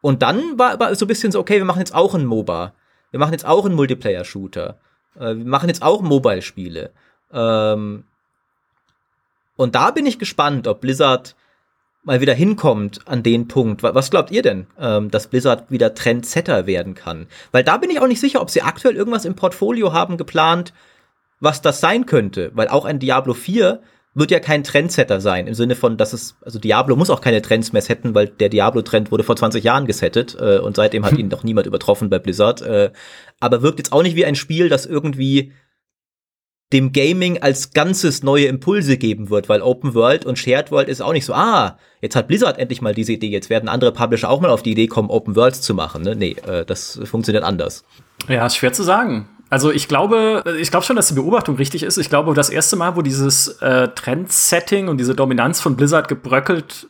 und 0.00 0.22
dann 0.22 0.58
war, 0.58 0.80
war 0.80 0.92
so 0.96 1.04
ein 1.04 1.08
bisschen 1.08 1.30
so, 1.30 1.38
okay, 1.38 1.58
wir 1.58 1.64
machen 1.64 1.78
jetzt 1.78 1.94
auch 1.94 2.16
einen 2.16 2.26
MOBA. 2.26 2.74
Wir 3.12 3.20
machen 3.20 3.30
jetzt 3.30 3.46
auch 3.46 3.64
einen 3.64 3.76
Multiplayer-Shooter. 3.76 4.80
Äh, 5.14 5.36
wir 5.36 5.44
machen 5.44 5.68
jetzt 5.68 5.82
auch 5.82 6.02
Mobile-Spiele. 6.02 6.90
Ähm, 7.32 8.04
und 9.54 9.74
da 9.76 9.92
bin 9.92 10.04
ich 10.04 10.18
gespannt, 10.18 10.66
ob 10.66 10.80
Blizzard 10.80 11.36
mal 12.02 12.20
wieder 12.20 12.34
hinkommt 12.34 13.06
an 13.06 13.22
den 13.22 13.46
Punkt. 13.46 13.84
Was 13.84 14.10
glaubt 14.10 14.32
ihr 14.32 14.42
denn, 14.42 14.66
ähm, 14.80 15.12
dass 15.12 15.28
Blizzard 15.28 15.70
wieder 15.70 15.94
Trendsetter 15.94 16.66
werden 16.66 16.94
kann? 16.94 17.28
Weil 17.52 17.62
da 17.62 17.76
bin 17.76 17.90
ich 17.90 18.00
auch 18.00 18.08
nicht 18.08 18.20
sicher, 18.20 18.40
ob 18.40 18.50
sie 18.50 18.62
aktuell 18.62 18.96
irgendwas 18.96 19.24
im 19.24 19.36
Portfolio 19.36 19.92
haben 19.92 20.16
geplant, 20.16 20.72
was 21.42 21.60
das 21.60 21.80
sein 21.80 22.06
könnte, 22.06 22.52
weil 22.54 22.68
auch 22.68 22.84
ein 22.84 23.00
Diablo 23.00 23.34
4 23.34 23.82
wird 24.14 24.30
ja 24.30 24.40
kein 24.40 24.62
Trendsetter 24.62 25.20
sein, 25.20 25.46
im 25.46 25.54
Sinne 25.54 25.74
von, 25.74 25.96
dass 25.96 26.12
es, 26.12 26.36
also 26.42 26.58
Diablo 26.58 26.96
muss 26.96 27.10
auch 27.10 27.20
keine 27.20 27.42
Trends 27.42 27.72
mehr 27.72 27.82
setten, 27.82 28.14
weil 28.14 28.28
der 28.28 28.50
Diablo-Trend 28.50 29.10
wurde 29.10 29.24
vor 29.24 29.36
20 29.36 29.64
Jahren 29.64 29.86
gesettet 29.86 30.36
äh, 30.38 30.58
und 30.58 30.76
seitdem 30.76 31.04
hat 31.04 31.12
ihn 31.18 31.30
doch 31.30 31.44
niemand 31.44 31.66
übertroffen 31.66 32.10
bei 32.10 32.18
Blizzard. 32.18 32.62
Äh, 32.62 32.90
aber 33.40 33.62
wirkt 33.62 33.78
jetzt 33.78 33.92
auch 33.92 34.02
nicht 34.02 34.14
wie 34.14 34.26
ein 34.26 34.34
Spiel, 34.34 34.68
das 34.68 34.86
irgendwie 34.86 35.52
dem 36.72 36.92
Gaming 36.92 37.42
als 37.42 37.72
Ganzes 37.72 38.22
neue 38.22 38.46
Impulse 38.46 38.96
geben 38.96 39.28
wird, 39.28 39.48
weil 39.48 39.62
Open 39.62 39.94
World 39.94 40.24
und 40.24 40.38
Shared 40.38 40.70
World 40.70 40.88
ist 40.88 41.02
auch 41.02 41.12
nicht 41.12 41.24
so, 41.24 41.34
ah, 41.34 41.78
jetzt 42.00 42.16
hat 42.16 42.28
Blizzard 42.28 42.58
endlich 42.58 42.80
mal 42.80 42.94
diese 42.94 43.12
Idee, 43.12 43.28
jetzt 43.28 43.50
werden 43.50 43.68
andere 43.68 43.92
Publisher 43.92 44.30
auch 44.30 44.40
mal 44.40 44.50
auf 44.50 44.62
die 44.62 44.72
Idee 44.72 44.86
kommen, 44.86 45.10
Open 45.10 45.36
Worlds 45.36 45.60
zu 45.60 45.74
machen. 45.74 46.02
Ne? 46.02 46.16
Nee, 46.16 46.36
äh, 46.46 46.64
das 46.64 47.00
funktioniert 47.04 47.44
anders. 47.44 47.84
Ja, 48.28 48.46
ist 48.46 48.56
schwer 48.56 48.72
zu 48.72 48.84
sagen. 48.84 49.28
Also 49.52 49.70
ich 49.70 49.86
glaube, 49.86 50.42
ich 50.58 50.70
glaube 50.70 50.86
schon, 50.86 50.96
dass 50.96 51.08
die 51.08 51.14
Beobachtung 51.14 51.56
richtig 51.56 51.82
ist. 51.82 51.98
Ich 51.98 52.08
glaube, 52.08 52.32
das 52.32 52.48
erste 52.48 52.74
Mal, 52.74 52.96
wo 52.96 53.02
dieses 53.02 53.48
äh, 53.60 53.88
Trendsetting 53.88 54.88
und 54.88 54.96
diese 54.96 55.14
Dominanz 55.14 55.60
von 55.60 55.76
Blizzard 55.76 56.08
gebröckelt 56.08 56.88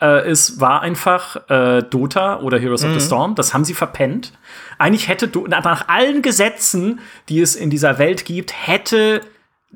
äh, 0.00 0.28
ist, 0.28 0.60
war 0.60 0.80
einfach 0.80 1.48
äh, 1.48 1.80
Dota 1.84 2.40
oder 2.40 2.58
Heroes 2.58 2.82
mhm. 2.82 2.88
of 2.88 2.94
the 2.94 3.04
mhm. 3.04 3.06
Storm. 3.06 3.34
Das 3.36 3.54
haben 3.54 3.64
sie 3.64 3.74
verpennt. 3.74 4.32
Eigentlich 4.78 5.06
hätte 5.06 5.30
nach 5.46 5.86
allen 5.86 6.22
Gesetzen, 6.22 6.98
die 7.28 7.40
es 7.40 7.54
in 7.54 7.70
dieser 7.70 7.98
Welt 7.98 8.24
gibt, 8.24 8.52
hätte 8.52 9.20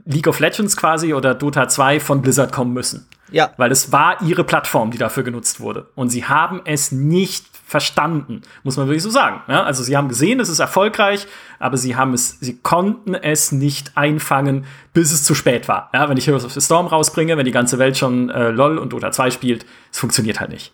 League 0.04 0.26
of 0.26 0.40
Legends 0.40 0.76
quasi 0.76 1.14
oder 1.14 1.32
Dota 1.32 1.68
2 1.68 2.00
von 2.00 2.22
Blizzard 2.22 2.50
kommen 2.50 2.72
müssen. 2.72 3.06
Ja. 3.30 3.52
Weil 3.56 3.70
es 3.70 3.92
war 3.92 4.20
ihre 4.22 4.42
Plattform, 4.42 4.90
die 4.90 4.98
dafür 4.98 5.22
genutzt 5.22 5.60
wurde. 5.60 5.90
Und 5.94 6.10
sie 6.10 6.24
haben 6.24 6.62
es 6.64 6.90
nicht 6.90 7.46
verstanden, 7.66 8.42
muss 8.62 8.76
man 8.76 8.86
wirklich 8.86 9.02
so 9.02 9.10
sagen. 9.10 9.42
Ja, 9.48 9.64
also 9.64 9.82
sie 9.82 9.96
haben 9.96 10.08
gesehen, 10.08 10.38
es 10.38 10.48
ist 10.48 10.60
erfolgreich, 10.60 11.26
aber 11.58 11.76
sie 11.76 11.96
haben 11.96 12.14
es, 12.14 12.38
sie 12.38 12.58
konnten 12.58 13.14
es 13.14 13.50
nicht 13.50 13.96
einfangen, 13.96 14.66
bis 14.92 15.12
es 15.12 15.24
zu 15.24 15.34
spät 15.34 15.66
war. 15.66 15.90
Ja, 15.92 16.08
wenn 16.08 16.16
ich 16.16 16.28
Heroes 16.28 16.44
of 16.44 16.52
the 16.52 16.60
Storm 16.60 16.86
rausbringe, 16.86 17.36
wenn 17.36 17.44
die 17.44 17.50
ganze 17.50 17.80
Welt 17.80 17.98
schon 17.98 18.30
äh, 18.30 18.50
LOL 18.50 18.78
und 18.78 18.92
Dota 18.92 19.10
2 19.10 19.32
spielt, 19.32 19.66
es 19.90 19.98
funktioniert 19.98 20.38
halt 20.38 20.50
nicht. 20.50 20.72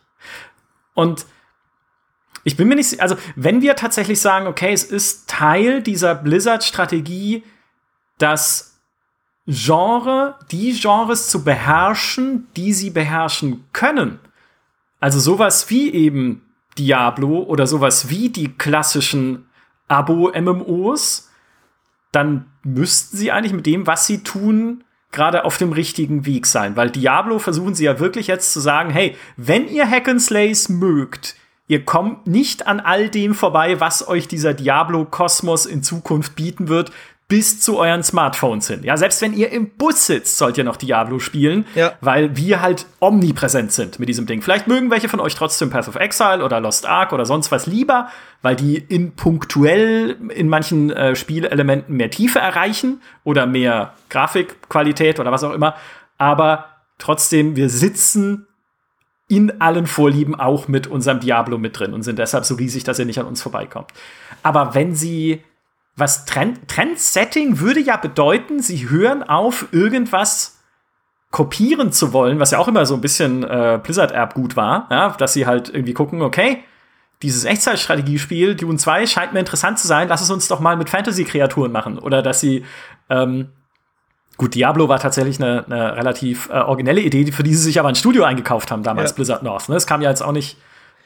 Und 0.92 1.24
ich 2.44 2.58
bin 2.58 2.68
mir 2.68 2.74
nicht, 2.74 3.00
also 3.00 3.16
wenn 3.36 3.62
wir 3.62 3.74
tatsächlich 3.74 4.20
sagen, 4.20 4.46
okay, 4.46 4.74
es 4.74 4.84
ist 4.84 5.30
Teil 5.30 5.82
dieser 5.82 6.14
Blizzard-Strategie, 6.14 7.42
das 8.18 8.82
Genre, 9.46 10.38
die 10.50 10.78
Genres 10.78 11.30
zu 11.30 11.42
beherrschen, 11.42 12.48
die 12.54 12.74
sie 12.74 12.90
beherrschen 12.90 13.64
können. 13.72 14.18
Also 15.00 15.18
sowas 15.18 15.70
wie 15.70 15.90
eben 15.90 16.42
Diablo 16.78 17.42
oder 17.42 17.66
sowas 17.66 18.08
wie 18.08 18.28
die 18.28 18.48
klassischen 18.48 19.46
Abo-MMOs, 19.88 21.30
dann 22.12 22.46
müssten 22.62 23.16
sie 23.16 23.32
eigentlich 23.32 23.52
mit 23.52 23.66
dem, 23.66 23.86
was 23.86 24.06
sie 24.06 24.22
tun, 24.22 24.84
gerade 25.10 25.44
auf 25.44 25.58
dem 25.58 25.72
richtigen 25.72 26.26
Weg 26.26 26.46
sein. 26.46 26.76
Weil 26.76 26.90
Diablo 26.90 27.38
versuchen 27.38 27.74
sie 27.74 27.84
ja 27.84 28.00
wirklich 28.00 28.26
jetzt 28.26 28.52
zu 28.52 28.60
sagen, 28.60 28.90
hey, 28.90 29.16
wenn 29.36 29.68
ihr 29.68 29.88
Hack 29.88 30.08
and 30.08 30.20
Slays 30.20 30.68
mögt, 30.68 31.36
ihr 31.68 31.84
kommt 31.84 32.26
nicht 32.26 32.66
an 32.66 32.80
all 32.80 33.08
dem 33.08 33.34
vorbei, 33.34 33.80
was 33.80 34.08
euch 34.08 34.28
dieser 34.28 34.54
Diablo-Kosmos 34.54 35.66
in 35.66 35.82
Zukunft 35.82 36.34
bieten 36.34 36.68
wird, 36.68 36.92
bis 37.32 37.60
zu 37.62 37.78
euren 37.78 38.02
Smartphones 38.02 38.66
hin. 38.68 38.80
Ja, 38.84 38.98
selbst 38.98 39.22
wenn 39.22 39.32
ihr 39.32 39.50
im 39.52 39.70
Bus 39.70 40.04
sitzt, 40.04 40.36
sollt 40.36 40.58
ihr 40.58 40.64
noch 40.64 40.76
Diablo 40.76 41.18
spielen, 41.18 41.64
Ja. 41.74 41.94
weil 42.02 42.36
wir 42.36 42.60
halt 42.60 42.84
omnipräsent 43.00 43.72
sind 43.72 43.98
mit 43.98 44.10
diesem 44.10 44.26
Ding. 44.26 44.42
Vielleicht 44.42 44.66
mögen 44.68 44.90
welche 44.90 45.08
von 45.08 45.18
euch 45.18 45.34
trotzdem 45.34 45.70
Path 45.70 45.88
of 45.88 45.96
Exile 45.96 46.44
oder 46.44 46.60
Lost 46.60 46.84
Ark 46.84 47.10
oder 47.14 47.24
sonst 47.24 47.50
was 47.50 47.64
lieber, 47.64 48.08
weil 48.42 48.54
die 48.54 48.76
in 48.76 49.12
punktuell 49.16 50.18
in 50.28 50.50
manchen 50.50 50.90
äh, 50.90 51.16
Spielelementen 51.16 51.96
mehr 51.96 52.10
Tiefe 52.10 52.38
erreichen 52.38 53.00
oder 53.24 53.46
mehr 53.46 53.94
Grafikqualität 54.10 55.18
oder 55.18 55.32
was 55.32 55.42
auch 55.42 55.54
immer. 55.54 55.74
Aber 56.18 56.66
trotzdem, 56.98 57.56
wir 57.56 57.70
sitzen 57.70 58.46
in 59.28 59.58
allen 59.62 59.86
Vorlieben 59.86 60.34
auch 60.38 60.68
mit 60.68 60.86
unserem 60.86 61.20
Diablo 61.20 61.56
mit 61.56 61.78
drin 61.78 61.94
und 61.94 62.02
sind 62.02 62.18
deshalb 62.18 62.44
so 62.44 62.56
riesig, 62.56 62.84
dass 62.84 62.98
ihr 62.98 63.06
nicht 63.06 63.20
an 63.20 63.24
uns 63.26 63.40
vorbeikommt. 63.40 63.88
Aber 64.42 64.74
wenn 64.74 64.94
sie 64.94 65.40
was 65.96 66.24
Trend, 66.24 66.68
Trendsetting 66.68 67.60
würde 67.60 67.80
ja 67.80 67.96
bedeuten, 67.96 68.60
sie 68.60 68.88
hören 68.88 69.22
auf, 69.22 69.66
irgendwas 69.72 70.58
kopieren 71.30 71.92
zu 71.92 72.12
wollen, 72.12 72.38
was 72.38 72.50
ja 72.50 72.58
auch 72.58 72.68
immer 72.68 72.86
so 72.86 72.94
ein 72.94 73.00
bisschen 73.00 73.42
äh, 73.42 73.80
Blizzard-Erbgut 73.82 74.56
war, 74.56 74.86
ja, 74.90 75.10
dass 75.10 75.32
sie 75.32 75.46
halt 75.46 75.68
irgendwie 75.70 75.94
gucken, 75.94 76.22
okay, 76.22 76.62
dieses 77.22 77.44
Echtzeitstrategiespiel, 77.44 78.54
Dune 78.54 78.78
2, 78.78 79.06
scheint 79.06 79.32
mir 79.32 79.40
interessant 79.40 79.78
zu 79.78 79.86
sein, 79.86 80.08
lass 80.08 80.20
es 80.20 80.30
uns 80.30 80.48
doch 80.48 80.60
mal 80.60 80.76
mit 80.76 80.90
Fantasy-Kreaturen 80.90 81.70
machen. 81.72 81.98
Oder 81.98 82.20
dass 82.20 82.40
sie, 82.40 82.64
ähm, 83.08 83.50
gut, 84.36 84.54
Diablo 84.54 84.88
war 84.88 84.98
tatsächlich 84.98 85.40
eine, 85.40 85.64
eine 85.64 85.96
relativ 85.96 86.48
äh, 86.50 86.54
originelle 86.54 87.00
Idee, 87.00 87.30
für 87.30 87.44
die 87.44 87.54
sie 87.54 87.62
sich 87.62 87.78
aber 87.78 87.88
ein 87.88 87.94
Studio 87.94 88.24
eingekauft 88.24 88.70
haben, 88.70 88.82
damals 88.82 89.10
Ja. 89.10 89.14
Blizzard 89.14 89.42
North. 89.42 89.68
Ne? 89.68 89.74
Das 89.74 89.86
kam 89.86 90.02
ja 90.02 90.10
jetzt 90.10 90.22
auch 90.22 90.32
nicht 90.32 90.58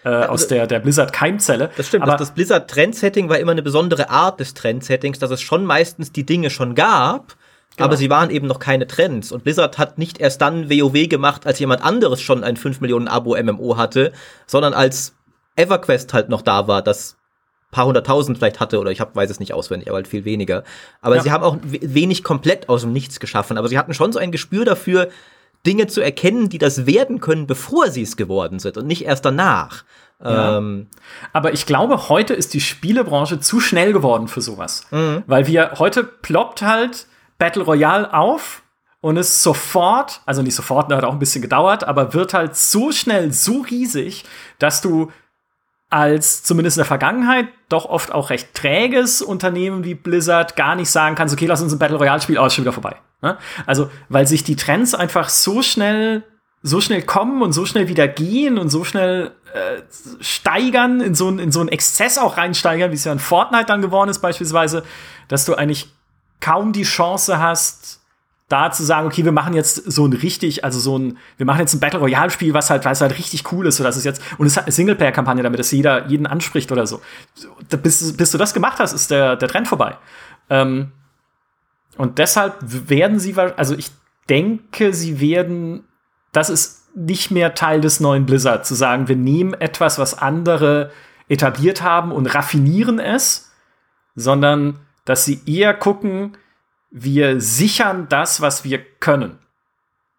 äh, 0.07 0.27
aus 0.27 0.47
der, 0.47 0.67
der 0.67 0.79
Blizzard-Keimzelle. 0.79 1.71
Das 1.77 1.89
stimmt, 1.89 2.05
aber 2.05 2.13
das, 2.13 2.29
das 2.29 2.35
Blizzard-Trendsetting 2.35 3.29
war 3.29 3.39
immer 3.39 3.53
eine 3.53 3.63
besondere 3.63 4.09
Art 4.09 4.39
des 4.41 4.55
Trendsettings, 4.55 5.19
dass 5.19 5.31
es 5.31 5.41
schon 5.43 5.65
meistens 5.67 6.13
die 6.13 6.25
Dinge 6.25 6.51
schon 6.51 6.75
gab, 6.75 7.35
Genau. 7.77 7.89
aber 7.89 7.97
sie 7.99 8.09
waren 8.09 8.31
eben 8.31 8.47
noch 8.47 8.59
keine 8.59 8.87
Trends. 8.87 9.33
Und 9.33 9.45
Blizzard 9.45 9.77
hat 9.77 9.99
nicht 9.99 10.19
erst 10.19 10.41
dann 10.41 10.71
WoW 10.71 11.09
gemacht, 11.11 11.47
als 11.47 11.59
jemand 11.59 11.85
anderes 11.85 12.23
schon 12.23 12.43
ein 12.43 12.57
5 12.57 12.81
Millionen 12.81 13.07
Abo-MMO 13.07 13.77
hatte, 13.77 14.13
sondern 14.47 14.73
als 14.73 15.15
EverQuest 15.57 16.15
halt 16.15 16.29
noch 16.31 16.41
da 16.43 16.69
war, 16.69 16.81
das 16.83 17.17
paar 17.73 17.85
hunderttausend 17.87 18.39
vielleicht 18.39 18.61
hatte, 18.61 18.79
oder 18.81 18.91
ich 18.93 19.01
hab, 19.01 19.15
weiß 19.15 19.29
es 19.29 19.41
nicht 19.41 19.53
auswendig, 19.53 19.89
aber 19.89 19.97
halt 19.97 20.09
viel 20.09 20.25
weniger. 20.25 20.63
Aber 21.03 21.17
Ja. 21.17 21.23
sie 21.23 21.33
haben 21.33 21.45
auch 21.45 21.59
we- 21.63 21.81
wenig 21.83 22.23
komplett 22.25 22.69
aus 22.71 22.83
dem 22.83 22.93
Nichts 22.95 23.21
geschaffen, 23.21 23.59
aber 23.59 23.69
sie 23.69 23.77
hatten 23.77 23.93
schon 23.93 24.13
so 24.13 24.19
ein 24.19 24.31
Gespür 24.33 24.65
dafür, 24.65 25.09
Dinge 25.67 25.89
zu 25.89 26.01
erkennen, 26.01 26.49
die 26.49 26.59
das 26.59 26.87
werden 26.87 27.21
können, 27.21 27.47
bevor 27.47 27.91
sie 27.91 28.03
es 28.03 28.17
geworden 28.17 28.59
sind 28.59 28.77
und 28.79 28.87
nicht 28.87 29.05
erst 29.05 29.25
danach. 29.25 29.85
Ja. 30.23 30.59
Ähm, 30.59 30.87
Aber 31.33 31.53
ich 31.53 31.67
glaube, 31.67 32.09
heute 32.09 32.33
ist 32.33 32.55
die 32.55 32.61
Spielebranche 32.61 33.41
zu 33.41 33.61
schnell 33.61 33.93
geworden 33.93 34.29
für 34.29 34.41
sowas. 34.41 34.87
Weil 35.27 35.47
wir 35.47 35.73
heute 35.79 36.05
ploppt 36.05 36.63
halt 36.63 37.07
Battle 37.39 37.65
Royale 37.65 38.15
auf 38.15 38.63
und 39.01 39.17
ist 39.17 39.43
sofort, 39.43 40.23
also 40.25 40.43
nicht 40.43 40.55
sofort, 40.55 40.91
hat 40.93 41.05
auch 41.05 41.13
ein 41.13 41.19
bisschen 41.19 41.43
gedauert, 41.43 41.85
aber 41.85 42.15
wird 42.15 42.33
halt 42.33 42.57
so 42.57 42.93
schnell, 42.93 43.33
so 43.33 43.61
riesig, 43.61 44.25
dass 44.59 44.81
du 44.81 45.11
als 45.91 46.43
zumindest 46.43 46.77
in 46.77 46.81
der 46.81 46.87
Vergangenheit 46.87 47.49
doch 47.69 47.85
oft 47.85 48.13
auch 48.13 48.31
recht 48.31 48.55
träges 48.55 49.23
Unternehmen 49.23 49.85
wie 49.85 49.95
Blizzard 49.95 50.57
gar 50.57 50.75
nicht 50.75 50.91
sagen 50.91 51.15
kannst, 51.15 51.35
okay, 51.35 51.47
lass 51.47 51.63
uns 51.63 51.73
ein 51.73 51.79
Battle 51.79 51.99
Royale 51.99 52.21
Spiel 52.21 52.39
aus, 52.39 52.49
ist 52.49 52.55
schon 52.55 52.65
wieder 52.65 52.73
vorbei. 52.73 52.97
Ne? 53.23 53.39
Also, 53.67 53.91
weil 54.09 54.27
sich 54.27 54.45
die 54.45 54.57
Trends 54.57 54.95
einfach 54.95 55.29
so 55.29 55.63
schnell 55.63 56.25
so 56.63 56.81
schnell 56.81 57.03
kommen 57.03 57.43
und 57.43 57.53
so 57.53 57.65
schnell 57.65 57.89
wieder 57.89 58.09
gehen 58.09 58.59
und 58.59 58.71
so 58.71 58.83
schnell 58.83 59.31
äh, 59.55 59.83
steigern, 60.21 61.01
in 61.01 61.15
so, 61.15 61.29
in 61.29 61.53
so 61.53 61.61
einen 61.61 61.69
Exzess 61.69 62.19
auch 62.19 62.37
reinsteigern, 62.37 62.91
wie 62.91 62.97
es 62.97 63.05
ja 63.05 63.13
in 63.13 63.21
Fortnite 63.21 63.67
dann 63.67 63.83
geworden 63.83 64.11
ist 64.11 64.19
beispielsweise, 64.19 64.83
dass 65.29 65.45
du 65.45 65.55
eigentlich 65.55 65.89
kaum 66.41 66.73
die 66.73 66.83
Chance 66.83 67.39
hast, 67.39 68.01
da 68.49 68.71
zu 68.71 68.85
sagen, 68.85 69.07
okay, 69.07 69.25
wir 69.25 69.33
machen 69.33 69.55
jetzt 69.55 69.77
so 69.91 70.07
ein 70.07 70.13
richtig, 70.13 70.65
also 70.65 70.79
so 70.79 70.99
ein, 70.99 71.19
wir 71.37 71.47
machen 71.47 71.61
jetzt 71.61 71.75
ein 71.75 71.81
Battle 71.81 72.01
Royale 72.01 72.31
Spiel, 72.31 72.55
was 72.55 72.71
halt, 72.71 72.85
was 72.85 73.01
halt 73.01 73.17
richtig 73.19 73.53
cool 73.53 73.67
ist, 73.67 73.77
so 73.77 73.85
dass 73.85 73.97
es 73.97 74.05
jetzt, 74.05 74.21
und 74.39 74.47
es 74.47 74.57
hat 74.57 74.65
eine 74.65 74.73
Singleplayer-Kampagne, 74.73 75.43
damit 75.43 75.59
es 75.59 75.71
jeder, 75.73 76.07
jeden 76.07 76.27
anspricht 76.27 76.71
oder 76.71 76.87
so. 76.87 77.01
Bis, 77.83 78.17
bis 78.17 78.31
du 78.31 78.39
das 78.39 78.55
gemacht 78.55 78.79
hast, 78.79 78.93
ist 78.93 79.11
der, 79.11 79.37
der 79.37 79.49
Trend 79.49 79.67
vorbei. 79.67 79.97
Ähm, 80.49 80.93
und 81.97 82.19
deshalb 82.19 82.57
werden 82.61 83.19
sie, 83.19 83.35
also 83.37 83.75
ich 83.75 83.91
denke, 84.29 84.93
sie 84.93 85.21
werden, 85.21 85.85
das 86.33 86.51
ist 86.51 86.95
nicht 86.97 87.31
mehr 87.31 87.55
Teil 87.55 87.81
des 87.81 88.01
neuen 88.01 88.27
Blizzard, 88.27 88.67
zu 88.67 88.75
sagen, 88.75 89.09
wir 89.09 89.17
nehmen 89.17 89.55
etwas, 89.55 89.99
was 89.99 90.19
andere 90.19 90.91
etabliert 91.29 91.83
haben 91.83 92.13
und 92.13 92.27
raffinieren 92.27 92.99
es, 92.99 93.53
sondern 94.15 94.81
dass 95.05 95.25
sie 95.25 95.41
eher 95.47 95.75
gucken, 95.75 96.37
wir 96.91 97.41
sichern 97.41 98.09
das, 98.09 98.41
was 98.41 98.65
wir 98.65 98.83
können. 99.01 99.39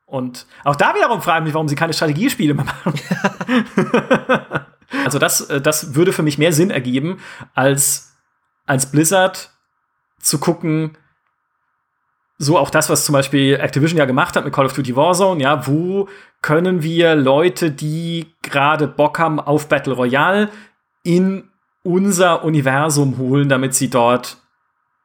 Und 0.06 0.46
auch 0.64 0.76
da 0.76 0.96
wiederum 0.96 1.22
frage 1.22 1.40
ich 1.40 1.46
mich, 1.46 1.54
warum 1.54 1.68
sie 1.68 1.76
keine 1.76 1.94
Strategiespiele 1.94 2.54
mehr 2.54 2.66
machen. 2.66 2.94
also 5.04 5.20
das, 5.20 5.42
äh, 5.42 5.60
das 5.60 5.96
würde 5.96 6.14
für 6.14 6.24
mich 6.24 6.38
mehr 6.38 6.54
Sinn 6.54 6.70
ergeben, 6.70 7.20
als, 7.54 8.16
als 8.66 8.90
Blizzard 8.92 9.52
zu 10.20 10.40
gucken, 10.40 10.98
so 12.38 12.58
auch 12.58 12.70
das, 12.70 12.90
was 12.90 13.06
zum 13.06 13.14
Beispiel 13.14 13.56
Activision 13.56 13.98
ja 13.98 14.06
gemacht 14.06 14.36
hat 14.36 14.46
mit 14.46 14.54
Call 14.54 14.66
of 14.66 14.74
Duty 14.74 14.96
Warzone, 14.96 15.42
ja, 15.42 15.66
wo 15.68 16.08
können 16.42 16.84
wir 16.84 17.16
Leute, 17.16 17.72
die 17.72 18.28
gerade 18.44 18.88
Bock 18.88 19.18
haben 19.18 19.40
auf 19.40 19.68
Battle 19.68 19.94
Royale, 19.94 20.50
in 21.04 21.50
unser 21.84 22.44
Universum 22.44 23.18
holen, 23.18 23.50
damit 23.50 23.74
sie 23.74 23.90
dort 23.90 24.38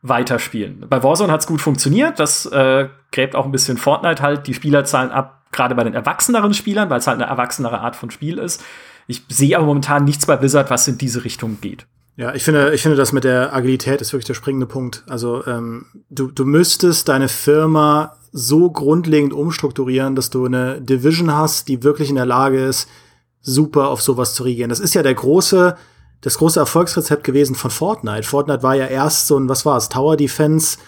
weiterspielen. 0.03 0.85
Bei 0.89 1.03
Warzone 1.03 1.33
hat's 1.33 1.47
gut 1.47 1.62
funktioniert, 1.62 2.18
das 2.18 2.45
äh, 2.47 2.89
gräbt 3.12 3.37
auch 3.37 3.47
ein 3.47 3.53
bisschen 3.53 3.78
Fortnite 3.78 4.20
halt 4.20 4.47
die 4.47 4.55
Spielerzahlen 4.55 5.11
ab, 5.11 5.43
gerade 5.53 5.74
bei 5.74 5.85
den 5.85 5.95
erwachseneren 5.95 6.55
Spielern, 6.55 6.91
weil 6.91 6.99
es 6.99 7.07
halt 7.07 7.20
eine 7.20 7.30
erwachsenere 7.30 7.80
Art 7.80 7.97
von 7.97 8.11
Spiel 8.11 8.39
ist. 8.39 8.62
Ich 9.07 9.22
sehe 9.28 9.57
aber 9.57 9.66
momentan 9.66 10.05
nichts 10.05 10.26
bei 10.26 10.37
Blizzard, 10.37 10.70
was 10.70 10.89
in 10.89 10.99
diese 10.99 11.24
Richtung 11.24 11.59
geht. 11.61 11.87
Ja, 12.16 12.34
ich 12.34 12.42
finde, 12.42 12.74
ich 12.74 12.82
finde, 12.82 12.96
das 12.96 13.12
mit 13.12 13.24
der 13.24 13.54
Agilität 13.54 14.00
ist 14.00 14.12
wirklich 14.12 14.26
der 14.26 14.34
springende 14.34 14.66
Punkt. 14.66 15.02
Also 15.08 15.46
ähm, 15.46 15.86
du, 16.10 16.30
du 16.30 16.44
müsstest 16.44 17.08
deine 17.08 17.28
Firma 17.28 18.16
so 18.32 18.70
grundlegend 18.70 19.32
umstrukturieren, 19.32 20.14
dass 20.14 20.30
du 20.30 20.44
eine 20.44 20.80
Division 20.80 21.34
hast, 21.34 21.68
die 21.68 21.82
wirklich 21.82 22.10
in 22.10 22.16
der 22.16 22.26
Lage 22.26 22.62
ist, 22.64 22.88
super 23.40 23.88
auf 23.88 24.02
sowas 24.02 24.34
zu 24.34 24.44
reagieren. 24.44 24.70
Das 24.70 24.80
ist 24.80 24.94
ja 24.94 25.02
der 25.02 25.14
große, 25.14 25.76
das 26.20 26.38
große 26.38 26.60
Erfolgsrezept 26.60 27.24
gewesen 27.24 27.54
von 27.54 27.70
Fortnite. 27.70 28.22
Fortnite 28.22 28.62
war 28.62 28.74
ja 28.74 28.86
erst 28.86 29.26
so 29.26 29.38
ein, 29.38 29.48
was 29.48 29.64
war 29.66 29.76
es, 29.76 29.88
Tower 29.88 30.16
Defense, 30.16 30.78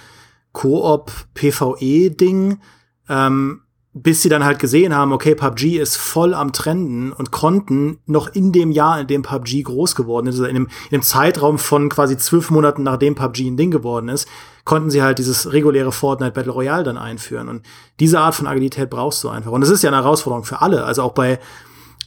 Koop, 0.53 1.11
PvE-Ding, 1.35 2.61
ähm, 3.09 3.61
bis 3.97 4.23
sie 4.23 4.29
dann 4.29 4.45
halt 4.45 4.59
gesehen 4.59 4.95
haben, 4.95 5.13
okay, 5.13 5.37
PUBG 5.37 5.79
ist 5.79 5.97
voll 5.97 6.35
am 6.35 6.53
Trenden 6.53 7.13
und 7.13 7.31
konnten 7.31 8.01
noch 8.07 8.27
in 8.27 8.51
dem 8.51 8.73
Jahr, 8.73 9.01
in 9.01 9.07
dem 9.07 9.23
PUBG 9.23 9.63
groß 9.63 9.95
geworden 9.95 10.27
ist, 10.27 10.35
also 10.35 10.47
in 10.47 10.55
dem, 10.55 10.65
in 10.91 10.99
dem 10.99 11.03
Zeitraum 11.03 11.59
von 11.59 11.89
quasi 11.89 12.19
zwölf 12.19 12.51
Monaten, 12.51 12.83
nachdem 12.83 13.15
PUBG 13.15 13.47
ein 13.47 13.57
Ding 13.57 13.71
geworden 13.71 14.09
ist, 14.09 14.29
konnten 14.65 14.91
sie 14.91 15.01
halt 15.01 15.19
dieses 15.19 15.53
reguläre 15.53 15.93
Fortnite 15.93 16.33
Battle 16.33 16.51
Royale 16.51 16.83
dann 16.83 16.99
einführen. 16.99 17.49
Und 17.49 17.65
diese 18.01 18.19
Art 18.19 18.35
von 18.35 18.49
Agilität 18.49 18.91
brauchst 18.91 19.23
du 19.23 19.29
einfach. 19.29 19.53
Und 19.53 19.63
es 19.63 19.71
ist 19.71 19.83
ja 19.83 19.91
eine 19.91 19.99
Herausforderung 19.99 20.45
für 20.45 20.61
alle. 20.61 20.85
Also 20.85 21.03
auch 21.03 21.13
bei, 21.13 21.39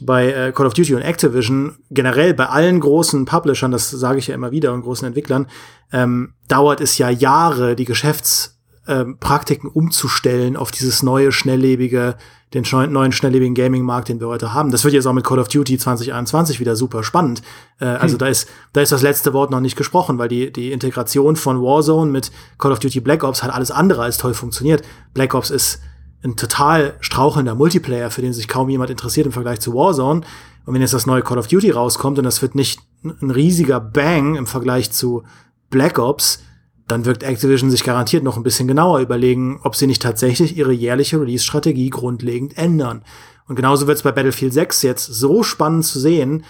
bei 0.02 0.32
äh, 0.32 0.52
Call 0.52 0.66
of 0.66 0.74
Duty 0.74 0.94
und 0.94 1.04
Activision, 1.04 1.78
generell 1.90 2.34
bei 2.34 2.48
allen 2.48 2.82
großen 2.82 3.24
Publishern, 3.24 3.72
das 3.72 3.90
sage 3.92 4.20
ich 4.20 4.28
ja 4.28 4.36
immer 4.36 4.52
wieder, 4.52 4.74
und 4.74 4.82
großen 4.82 5.08
Entwicklern, 5.08 5.48
ähm, 5.94 6.34
dauert 6.50 6.82
es 6.82 6.98
ja 6.98 7.10
Jahre, 7.10 7.78
die 7.78 7.86
Geschäftspraktiken 7.86 8.57
ähm, 8.88 9.18
Praktiken 9.20 9.68
umzustellen 9.68 10.56
auf 10.56 10.72
dieses 10.72 11.04
neue, 11.04 11.32
schnelllebige, 11.32 12.16
den 12.54 12.64
neuen, 12.92 13.12
schnelllebigen 13.12 13.56
Gaming-Markt, 13.56 14.08
den 14.08 14.20
wir 14.20 14.28
heute 14.28 14.54
haben. 14.54 14.72
Das 14.72 14.84
wird 14.84 14.94
jetzt 14.94 15.06
auch 15.06 15.14
mit 15.14 15.26
Call 15.26 15.40
of 15.40 15.50
Duty 15.50 15.78
2021 15.78 16.60
wieder 16.60 16.76
super 16.76 17.04
spannend. 17.04 17.42
Äh, 17.80 17.86
also 17.86 18.18
da 18.18 18.28
ist, 18.28 18.48
da 18.74 18.82
ist 18.82 18.92
das 18.92 19.02
letzte 19.02 19.34
Wort 19.34 19.52
noch 19.52 19.60
nicht 19.60 19.76
gesprochen, 19.76 20.18
weil 20.18 20.30
die, 20.30 20.52
die 20.52 20.72
Integration 20.72 21.36
von 21.36 21.62
Warzone 21.62 22.12
mit 22.12 22.32
Call 22.58 22.72
of 22.72 22.80
Duty 22.80 23.02
Black 23.02 23.24
Ops 23.24 23.44
hat 23.44 23.54
alles 23.54 23.72
andere 23.72 24.04
als 24.04 24.18
toll 24.18 24.34
funktioniert. 24.34 24.84
Black 25.14 25.34
Ops 25.34 25.50
ist 25.50 25.82
ein 26.24 26.36
total 26.36 26.96
strauchelnder 27.02 27.56
Multiplayer, 27.56 28.10
für 28.10 28.22
den 28.22 28.34
sich 28.34 28.48
kaum 28.48 28.70
jemand 28.70 28.90
interessiert 28.90 29.26
im 29.26 29.34
Vergleich 29.34 29.60
zu 29.60 29.74
Warzone. 29.74 30.22
Und 30.66 30.74
wenn 30.74 30.82
jetzt 30.82 30.94
das 30.94 31.06
neue 31.06 31.22
Call 31.22 31.38
of 31.38 31.48
Duty 31.48 31.72
rauskommt 31.72 32.18
und 32.18 32.24
das 32.24 32.42
wird 32.42 32.56
nicht 32.56 32.80
ein 33.04 33.32
riesiger 33.32 33.80
Bang 33.80 34.36
im 34.36 34.48
Vergleich 34.48 34.92
zu 34.92 35.24
Black 35.70 36.00
Ops, 36.00 36.44
dann 36.88 37.06
wirkt 37.06 37.24
Activision 37.24 37.70
sich 37.70 37.84
garantiert 37.84 38.24
noch 38.24 38.38
ein 38.38 38.44
bisschen 38.44 38.68
genauer 38.68 39.00
überlegen, 39.00 39.60
ob 39.64 39.76
sie 39.76 39.88
nicht 39.88 40.02
tatsächlich 40.02 40.56
ihre 40.58 40.72
jährliche 40.72 41.20
Release-Strategie 41.20 41.90
grundlegend 41.90 42.58
ändern. 42.58 43.04
Und 43.48 43.56
genauso 43.56 43.88
wird 43.88 43.98
es 43.98 44.04
bei 44.04 44.12
Battlefield 44.12 44.54
6 44.54 44.82
jetzt 44.84 45.06
so 45.06 45.44
spannend 45.44 45.86
zu 45.86 46.00
sehen, 46.00 46.46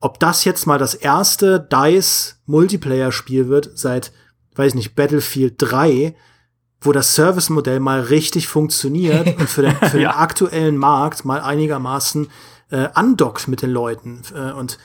ob 0.00 0.20
das 0.20 0.44
jetzt 0.44 0.66
mal 0.66 0.78
das 0.78 0.94
erste 0.94 1.60
DICE 1.60 2.36
Multiplayer-Spiel 2.46 3.48
wird 3.48 3.70
seit, 3.74 4.12
weiß 4.54 4.68
ich 4.68 4.74
nicht, 4.74 4.94
Battlefield 4.94 5.54
3, 5.58 6.14
wo 6.80 6.92
das 6.92 7.14
Service-Modell 7.14 7.80
mal 7.80 8.00
richtig 8.00 8.46
funktioniert 8.46 9.38
und 9.38 9.48
für 9.48 9.62
den, 9.62 9.76
für 9.76 9.90
den 9.96 10.02
Ja. 10.02 10.16
aktuellen 10.18 10.76
Markt 10.76 11.24
mal 11.24 11.40
einigermaßen 11.40 12.28
äh, 12.70 12.88
andockt 12.92 13.48
mit 13.48 13.62
den 13.62 13.70
Leuten. 13.70 14.20
Äh, 14.34 14.52
und, 14.52 14.78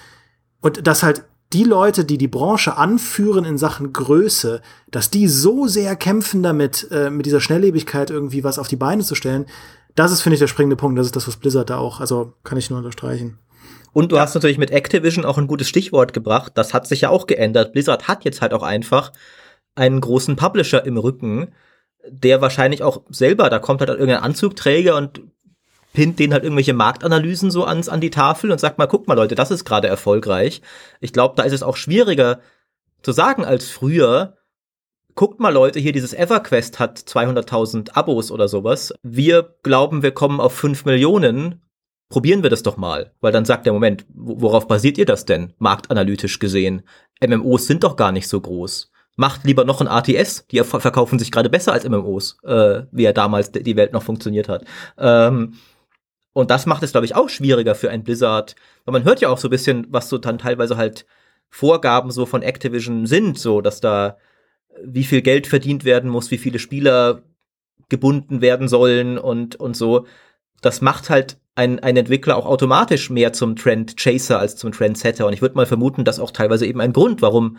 und 0.62 0.88
das 0.88 1.04
halt 1.04 1.26
die 1.54 1.64
Leute, 1.64 2.06
die 2.06 2.18
die 2.18 2.28
Branche 2.28 2.78
anführen 2.78 3.44
in 3.44 3.58
Sachen 3.58 3.92
Größe, 3.92 4.62
dass 4.92 5.10
die 5.10 5.28
so 5.28 5.68
sehr 5.68 5.96
kämpfen 5.96 6.44
damit, 6.44 6.88
äh, 6.92 7.10
mit 7.10 7.26
dieser 7.26 7.42
Schnelllebigkeit 7.42 8.12
irgendwie 8.12 8.44
was 8.44 8.60
auf 8.60 8.68
die 8.68 8.76
Beine 8.76 9.04
zu 9.04 9.16
stellen, 9.16 9.46
das 9.96 10.12
ist, 10.12 10.22
finde 10.22 10.36
ich, 10.36 10.40
der 10.40 10.48
springende 10.48 10.76
Punkt. 10.76 10.98
Das 10.98 11.08
ist 11.08 11.16
das, 11.16 11.28
was 11.28 11.38
Blizzard 11.38 11.70
da 11.70 11.78
auch, 11.78 12.00
also 12.00 12.34
kann 12.44 12.58
ich 12.58 12.70
nur 12.70 12.80
unterstreichen. 12.80 13.40
Und 13.92 14.12
du 14.12 14.18
ja. 14.18 14.22
hast 14.22 14.36
natürlich 14.36 14.60
mit 14.60 14.72
Activision 14.72 15.26
auch 15.26 15.38
ein 15.38 15.48
gutes 15.48 15.68
Stichwort 15.68 16.14
gebracht. 16.14 16.52
Das 16.56 16.74
hat 16.74 16.88
sich 16.88 17.02
ja 17.02 17.10
auch 17.10 17.26
geändert. 17.26 17.74
Blizzard 17.74 18.08
hat 18.08 18.24
jetzt 18.24 18.42
halt 18.42 18.54
auch 18.54 18.64
einfach 18.64 19.12
einen 19.76 20.00
großen 20.00 20.36
Publisher 20.36 20.86
im 20.86 20.98
Rücken, 20.98 21.52
der 22.08 22.42
wahrscheinlich 22.42 22.84
auch 22.84 23.02
selber, 23.10 23.50
da 23.50 23.60
kommt 23.60 23.82
halt 23.82 23.90
irgendein 23.90 24.24
Anzugträger 24.24 24.96
und 24.96 25.22
pinnt 25.94 26.20
denen 26.20 26.34
halt 26.34 26.44
irgendwelche 26.44 26.74
Marktanalysen 26.74 27.52
so 27.52 27.66
ans, 27.66 27.90
an 27.90 28.02
die 28.02 28.12
Tafel 28.12 28.52
und 28.52 28.60
sagt 28.60 28.78
mal, 28.78 28.88
guck 28.88 29.08
mal 29.08 29.16
Leute, 29.16 29.36
das 29.36 29.52
ist 29.52 29.66
gerade 29.66 29.88
erfolgreich. 29.88 30.62
Ich 31.00 31.14
glaube, 31.14 31.36
da 31.36 31.44
ist 31.44 31.54
es 31.54 31.64
auch 31.64 31.78
schwieriger 31.78 32.40
zu 33.02 33.12
sagen 33.12 33.46
als 33.46 33.70
früher. 33.70 34.38
Guckt 35.16 35.40
mal 35.40 35.54
Leute, 35.54 35.80
hier 35.80 35.92
dieses 35.92 36.14
EverQuest 36.14 36.80
hat 36.80 37.00
200.000 37.00 37.92
Abos 37.94 38.32
oder 38.32 38.48
sowas. 38.48 38.94
Wir 39.02 39.56
glauben, 39.64 40.04
wir 40.04 40.12
kommen 40.12 40.40
auf 40.40 40.54
5 40.54 40.86
Millionen. 40.86 41.62
Probieren 42.08 42.42
wir 42.44 42.50
das 42.50 42.64
doch 42.64 42.78
mal. 42.78 43.14
Weil 43.20 43.32
dann 43.32 43.46
sagt 43.46 43.66
der 43.66 43.74
Moment, 43.74 44.06
worauf 44.14 44.68
basiert 44.68 44.98
ihr 44.98 45.06
das 45.06 45.26
denn? 45.26 45.54
Marktanalytisch 45.58 46.40
gesehen. 46.40 46.84
MMOs 47.26 47.68
sind 47.68 47.84
doch 47.84 47.96
gar 47.96 48.12
nicht 48.12 48.28
so 48.28 48.40
groß 48.40 48.92
macht 49.20 49.44
lieber 49.44 49.66
noch 49.66 49.82
ein 49.82 49.88
RTS. 49.88 50.48
Die 50.48 50.64
verkaufen 50.64 51.20
sich 51.20 51.30
gerade 51.30 51.50
besser 51.50 51.74
als 51.74 51.88
MMOs, 51.88 52.38
äh, 52.46 52.84
wie 52.94 53.04
ja 53.04 53.12
damals 53.12 53.52
die 53.52 53.76
Welt 53.76 53.92
noch 53.92 54.02
funktioniert 54.02 54.48
hat. 54.48 54.64
Ähm, 54.98 55.56
und 56.34 56.52
das 56.52 56.66
macht 56.66 56.84
es, 56.84 56.92
glaube 56.92 57.06
ich, 57.06 57.16
auch 57.16 57.30
schwieriger 57.30 57.76
für 57.76 57.90
ein 57.90 58.04
Blizzard. 58.04 58.56
Weil 58.86 58.94
man 58.94 59.04
hört 59.04 59.22
ja 59.22 59.30
auch 59.30 59.38
so 59.38 59.48
ein 59.48 59.52
bisschen, 59.52 59.88
was 59.90 60.10
so 60.10 60.18
dann 60.18 60.38
teilweise 60.38 60.78
halt 60.78 61.06
Vorgaben 61.50 62.12
so 62.12 62.26
von 62.26 62.44
Activision 62.44 63.06
sind, 63.08 63.38
so 63.38 63.62
dass 63.62 63.82
da 63.82 64.18
wie 64.84 65.04
viel 65.04 65.22
Geld 65.22 65.48
verdient 65.48 65.84
werden 65.84 66.10
muss, 66.10 66.32
wie 66.32 66.38
viele 66.38 66.60
Spieler 66.60 67.24
gebunden 67.90 68.42
werden 68.42 68.68
sollen 68.68 69.18
und, 69.18 69.56
und 69.56 69.76
so. 69.76 70.06
Das 70.62 70.82
macht 70.82 71.10
halt 71.10 71.38
ein, 71.56 71.80
ein 71.80 71.98
Entwickler 71.98 72.38
auch 72.38 72.46
automatisch 72.46 73.10
mehr 73.10 73.34
zum 73.34 73.56
Trend 73.56 73.98
Chaser 73.98 74.40
als 74.40 74.56
zum 74.56 74.72
Trendsetter. 74.72 75.26
Und 75.26 75.34
ich 75.34 75.42
würde 75.42 75.56
mal 75.56 75.66
vermuten, 75.66 76.06
dass 76.06 76.20
auch 76.20 76.32
teilweise 76.32 76.66
eben 76.66 76.80
ein 76.80 76.94
Grund, 76.94 77.22
warum 77.22 77.58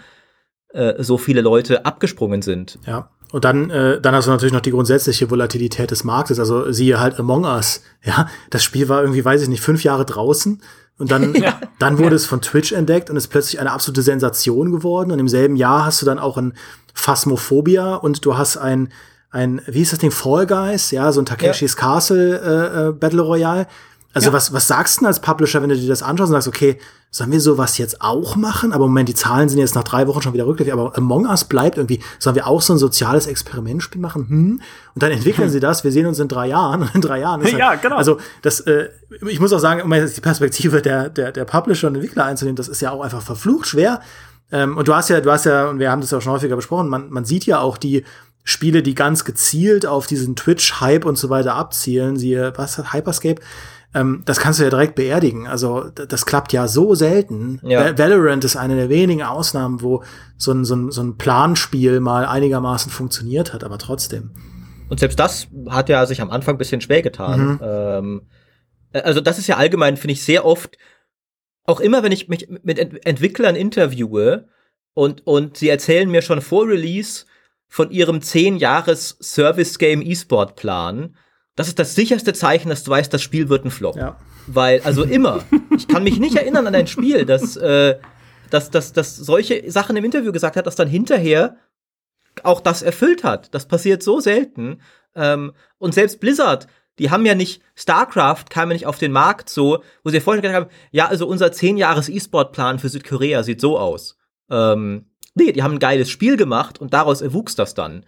äh, 0.72 1.02
so 1.02 1.18
viele 1.18 1.40
Leute 1.40 1.84
abgesprungen 1.84 2.42
sind. 2.42 2.78
Ja. 2.86 3.10
Und 3.32 3.44
dann, 3.44 3.70
äh, 3.70 4.00
dann 4.00 4.14
hast 4.14 4.26
du 4.26 4.30
natürlich 4.30 4.52
noch 4.52 4.60
die 4.60 4.72
grundsätzliche 4.72 5.30
Volatilität 5.30 5.90
des 5.90 6.04
Marktes. 6.04 6.38
Also 6.38 6.72
siehe 6.72 6.98
halt 6.98 7.18
Among 7.18 7.44
Us. 7.44 7.82
Ja, 8.02 8.28
das 8.48 8.64
Spiel 8.64 8.88
war 8.88 9.02
irgendwie, 9.02 9.22
weiß 9.22 9.42
ich 9.42 9.48
nicht, 9.48 9.60
fünf 9.60 9.84
Jahre 9.84 10.06
draußen. 10.06 10.62
Und 10.98 11.10
dann, 11.10 11.34
ja. 11.40 11.60
dann 11.78 11.98
wurde 11.98 12.10
ja. 12.10 12.16
es 12.16 12.26
von 12.26 12.40
Twitch 12.40 12.72
entdeckt 12.72 13.10
und 13.10 13.16
ist 13.16 13.28
plötzlich 13.28 13.60
eine 13.60 13.72
absolute 13.72 14.02
Sensation 14.02 14.72
geworden. 14.72 15.12
Und 15.12 15.18
im 15.18 15.28
selben 15.28 15.56
Jahr 15.56 15.84
hast 15.84 16.00
du 16.00 16.06
dann 16.06 16.18
auch 16.18 16.38
ein 16.38 16.54
Phasmophobia 16.94 17.94
und 17.96 18.24
du 18.24 18.36
hast 18.38 18.56
ein, 18.56 18.88
ein, 19.30 19.60
wie 19.66 19.78
hieß 19.78 19.90
das 19.90 19.98
Ding, 20.00 20.10
Fall 20.10 20.46
Guys, 20.46 20.90
ja, 20.90 21.12
so 21.12 21.20
ein 21.20 21.26
Takeshis 21.26 21.74
ja. 21.74 21.80
Castle 21.80 22.38
äh, 22.38 22.88
äh, 22.88 22.92
Battle 22.92 23.22
Royale. 23.22 23.66
Also 24.12 24.28
ja. 24.28 24.32
was, 24.32 24.52
was 24.52 24.66
sagst 24.66 24.96
du 24.96 25.00
denn 25.00 25.06
als 25.06 25.20
Publisher, 25.20 25.62
wenn 25.62 25.68
du 25.68 25.76
dir 25.76 25.88
das 25.88 26.02
anschaust 26.02 26.30
und 26.30 26.34
sagst, 26.34 26.48
okay, 26.48 26.78
sollen 27.12 27.30
wir 27.30 27.40
sowas 27.40 27.78
jetzt 27.78 28.00
auch 28.00 28.34
machen? 28.34 28.72
Aber 28.72 28.86
Moment, 28.86 29.08
die 29.08 29.14
Zahlen 29.14 29.48
sind 29.48 29.58
jetzt 29.58 29.74
nach 29.74 29.84
drei 29.84 30.08
Wochen 30.08 30.22
schon 30.22 30.32
wieder 30.32 30.46
rückläufig, 30.46 30.72
aber 30.72 30.96
Among 30.96 31.26
Us 31.26 31.44
bleibt 31.44 31.76
irgendwie, 31.76 32.00
sollen 32.18 32.34
wir 32.34 32.46
auch 32.46 32.60
so 32.60 32.72
ein 32.72 32.78
soziales 32.78 33.26
Experimentspiel 33.26 34.00
machen? 34.00 34.28
Hm? 34.28 34.60
Und 34.94 35.02
dann 35.02 35.12
entwickeln 35.12 35.46
hm. 35.46 35.52
sie 35.52 35.60
das, 35.60 35.84
wir 35.84 35.92
sehen 35.92 36.06
uns 36.06 36.18
in 36.18 36.26
drei 36.26 36.48
Jahren 36.48 36.82
und 36.82 36.90
in 36.94 37.00
drei 37.00 37.20
Jahren 37.20 37.40
ist 37.40 37.52
halt, 37.52 37.58
Ja, 37.58 37.74
genau. 37.76 37.96
Also 37.96 38.18
das, 38.42 38.60
äh, 38.60 38.88
ich 39.28 39.38
muss 39.38 39.52
auch 39.52 39.58
sagen, 39.58 39.82
um 39.82 39.92
jetzt 39.92 40.16
die 40.16 40.20
Perspektive 40.20 40.82
der, 40.82 41.08
der, 41.08 41.30
der 41.30 41.44
Publisher 41.44 41.86
und 41.86 41.94
Entwickler 41.94 42.24
einzunehmen, 42.24 42.56
das 42.56 42.68
ist 42.68 42.80
ja 42.80 42.90
auch 42.90 43.02
einfach 43.02 43.22
verflucht 43.22 43.68
schwer. 43.68 44.00
Ähm, 44.50 44.76
und 44.76 44.88
du 44.88 44.94
hast 44.94 45.08
ja, 45.08 45.20
du 45.20 45.30
hast 45.30 45.44
ja, 45.44 45.68
und 45.68 45.78
wir 45.78 45.90
haben 45.90 46.00
das 46.00 46.10
ja 46.10 46.18
auch 46.18 46.22
schon 46.22 46.32
häufiger 46.32 46.56
besprochen, 46.56 46.88
man, 46.88 47.10
man 47.10 47.24
sieht 47.24 47.46
ja 47.46 47.60
auch 47.60 47.78
die 47.78 48.04
Spiele, 48.42 48.82
die 48.82 48.94
ganz 48.94 49.24
gezielt 49.24 49.86
auf 49.86 50.06
diesen 50.06 50.34
Twitch-Hype 50.34 51.04
und 51.04 51.16
so 51.16 51.30
weiter 51.30 51.54
abzielen, 51.54 52.16
siehe, 52.16 52.52
was 52.56 52.78
hat 52.78 52.92
Hyperscape? 52.92 53.40
Ähm, 53.92 54.22
das 54.24 54.38
kannst 54.38 54.60
du 54.60 54.64
ja 54.64 54.70
direkt 54.70 54.94
beerdigen. 54.94 55.46
Also 55.46 55.90
das 55.90 56.26
klappt 56.26 56.52
ja 56.52 56.68
so 56.68 56.94
selten. 56.94 57.60
Ja. 57.62 57.98
Valorant 57.98 58.44
ist 58.44 58.56
eine 58.56 58.76
der 58.76 58.88
wenigen 58.88 59.22
Ausnahmen, 59.22 59.82
wo 59.82 60.04
so 60.36 60.52
ein, 60.52 60.64
so, 60.64 60.76
ein, 60.76 60.90
so 60.90 61.02
ein 61.02 61.16
Planspiel 61.16 62.00
mal 62.00 62.24
einigermaßen 62.26 62.92
funktioniert 62.92 63.52
hat, 63.52 63.64
aber 63.64 63.78
trotzdem. 63.78 64.30
Und 64.88 65.00
selbst 65.00 65.18
das 65.18 65.48
hat 65.68 65.88
ja 65.88 66.06
sich 66.06 66.20
am 66.20 66.30
Anfang 66.30 66.54
ein 66.54 66.58
bisschen 66.58 66.80
schwer 66.80 67.02
getan. 67.02 67.40
Mhm. 67.40 67.60
Ähm, 67.62 68.22
also 68.92 69.20
das 69.20 69.38
ist 69.38 69.46
ja 69.46 69.56
allgemein, 69.56 69.96
finde 69.96 70.12
ich, 70.12 70.24
sehr 70.24 70.44
oft, 70.44 70.78
auch 71.64 71.80
immer, 71.80 72.02
wenn 72.02 72.12
ich 72.12 72.28
mich 72.28 72.48
mit 72.62 72.78
Ent 72.78 73.06
Entwicklern 73.06 73.54
interviewe 73.54 74.48
und, 74.94 75.26
und 75.26 75.56
sie 75.56 75.68
erzählen 75.68 76.10
mir 76.10 76.22
schon 76.22 76.40
vor 76.40 76.66
Release 76.66 77.24
von 77.68 77.90
ihrem 77.90 78.20
10 78.20 78.56
Das 81.60 81.68
ist 81.68 81.78
das 81.78 81.94
sicherste 81.94 82.32
Zeichen, 82.32 82.70
dass 82.70 82.84
du 82.84 82.90
weißt, 82.90 83.12
das 83.12 83.20
Spiel 83.20 83.50
wird 83.50 83.66
ein 83.66 83.70
Flop. 83.70 83.94
Ja. 83.94 84.16
Weil, 84.46 84.80
also 84.80 85.04
immer. 85.04 85.44
ich 85.76 85.86
kann 85.88 86.04
mich 86.04 86.18
nicht 86.18 86.34
erinnern 86.34 86.66
an 86.66 86.74
ein 86.74 86.86
Spiel, 86.86 87.26
das, 87.26 87.54
äh, 87.58 87.98
das, 88.48 88.70
das, 88.70 88.94
das 88.94 89.14
solche 89.14 89.70
Sachen 89.70 89.94
im 89.94 90.06
Interview 90.06 90.32
gesagt 90.32 90.56
hat, 90.56 90.66
das 90.66 90.74
dann 90.74 90.88
hinterher 90.88 91.56
auch 92.44 92.62
das 92.62 92.80
erfüllt 92.80 93.24
hat. 93.24 93.54
Das 93.54 93.68
passiert 93.68 94.02
so 94.02 94.20
selten. 94.20 94.80
Ähm, 95.14 95.52
und 95.76 95.92
selbst 95.92 96.18
Blizzard, 96.18 96.66
die 96.98 97.10
haben 97.10 97.26
ja 97.26 97.34
nicht, 97.34 97.60
StarCraft 97.74 98.46
kam 98.48 98.70
ja 98.70 98.72
nicht 98.72 98.86
auf 98.86 98.96
den 98.96 99.12
Markt 99.12 99.50
so, 99.50 99.82
wo 100.02 100.08
sie 100.08 100.20
vorher 100.20 100.40
gesagt 100.40 100.64
haben, 100.64 100.70
ja, 100.92 101.08
also 101.08 101.26
unser 101.26 101.52
10 101.52 101.76
Jahres 101.76 102.08
E-Sport-Plan 102.08 102.78
für 102.78 102.88
Südkorea 102.88 103.42
sieht 103.42 103.60
so 103.60 103.78
aus. 103.78 104.16
Ähm, 104.48 105.10
nee, 105.34 105.52
die 105.52 105.62
haben 105.62 105.74
ein 105.74 105.78
geiles 105.78 106.08
Spiel 106.08 106.38
gemacht 106.38 106.80
und 106.80 106.94
daraus 106.94 107.20
erwuchs 107.20 107.54
das 107.54 107.74
dann. 107.74 108.06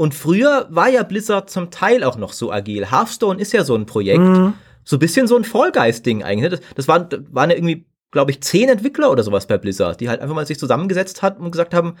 Und 0.00 0.14
früher 0.14 0.68
war 0.70 0.88
ja 0.88 1.02
Blizzard 1.02 1.50
zum 1.50 1.72
Teil 1.72 2.04
auch 2.04 2.16
noch 2.16 2.32
so 2.32 2.52
agil. 2.52 2.88
Hearthstone 2.88 3.40
ist 3.40 3.52
ja 3.52 3.64
so 3.64 3.74
ein 3.74 3.84
Projekt. 3.84 4.20
Mhm. 4.20 4.54
So 4.84 4.94
ein 4.94 5.00
bisschen 5.00 5.26
so 5.26 5.36
ein 5.36 5.42
Fall 5.42 5.72
Guys-Ding 5.72 6.22
eigentlich. 6.22 6.52
Ne? 6.52 6.56
Das, 6.56 6.60
das 6.76 6.88
waren, 6.88 7.08
waren 7.32 7.50
ja 7.50 7.56
irgendwie, 7.56 7.84
glaube 8.12 8.30
ich, 8.30 8.40
zehn 8.40 8.68
Entwickler 8.68 9.10
oder 9.10 9.24
sowas 9.24 9.48
bei 9.48 9.58
Blizzard, 9.58 10.00
die 10.00 10.08
halt 10.08 10.20
einfach 10.20 10.36
mal 10.36 10.46
sich 10.46 10.60
zusammengesetzt 10.60 11.20
hatten 11.22 11.42
und 11.42 11.50
gesagt 11.50 11.74
haben, 11.74 11.96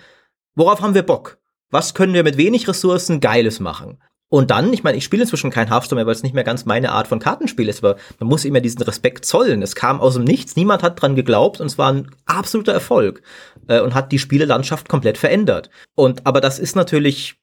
worauf 0.54 0.80
haben 0.80 0.94
wir 0.94 1.02
Bock? 1.02 1.38
Was 1.70 1.92
können 1.92 2.14
wir 2.14 2.22
mit 2.22 2.36
wenig 2.36 2.68
Ressourcen 2.68 3.18
Geiles 3.18 3.58
machen? 3.58 3.98
Und 4.28 4.52
dann, 4.52 4.72
ich 4.72 4.84
meine, 4.84 4.96
ich 4.96 5.02
spiele 5.02 5.22
inzwischen 5.22 5.50
kein 5.50 5.68
Hearthstone 5.68 5.98
mehr, 5.98 6.06
weil 6.06 6.14
es 6.14 6.22
nicht 6.22 6.36
mehr 6.36 6.44
ganz 6.44 6.66
meine 6.66 6.92
Art 6.92 7.08
von 7.08 7.18
Kartenspiel 7.18 7.68
ist, 7.68 7.82
aber 7.82 7.98
man 8.20 8.28
muss 8.28 8.44
immer 8.44 8.60
diesen 8.60 8.82
Respekt 8.82 9.24
zollen. 9.24 9.60
Es 9.60 9.74
kam 9.74 10.00
aus 10.00 10.14
dem 10.14 10.24
Nichts, 10.24 10.54
niemand 10.54 10.84
hat 10.84 11.02
dran 11.02 11.16
geglaubt 11.16 11.60
und 11.60 11.66
es 11.66 11.78
war 11.78 11.92
ein 11.92 12.10
absoluter 12.26 12.72
Erfolg 12.72 13.22
äh, 13.66 13.80
und 13.80 13.94
hat 13.94 14.12
die 14.12 14.20
Spielelandschaft 14.20 14.88
komplett 14.88 15.18
verändert. 15.18 15.70
Und 15.96 16.26
aber 16.28 16.40
das 16.40 16.60
ist 16.60 16.76
natürlich 16.76 17.40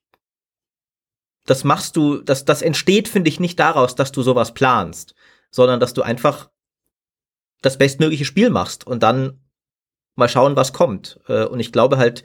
das 1.46 1.64
machst 1.64 1.96
du, 1.96 2.18
das, 2.22 2.46
das 2.46 2.62
entsteht, 2.62 3.08
finde 3.08 3.30
ich, 3.30 3.40
nicht 3.40 3.60
daraus, 3.60 3.96
dass 3.96 4.12
du 4.12 4.24
sowas 4.24 4.54
planst, 4.54 5.16
sondern 5.52 5.80
dass 5.80 5.94
du 5.94 6.02
einfach 6.02 6.50
das 7.62 7.78
bestmögliche 7.78 8.26
Spiel 8.26 8.50
machst 8.50 8.86
und 8.86 9.04
dann 9.04 9.40
mal 10.16 10.30
schauen, 10.30 10.56
was 10.56 10.74
kommt. 10.74 11.20
Äh, 11.28 11.46
und 11.46 11.60
ich 11.60 11.72
glaube 11.72 11.98
halt, 11.98 12.24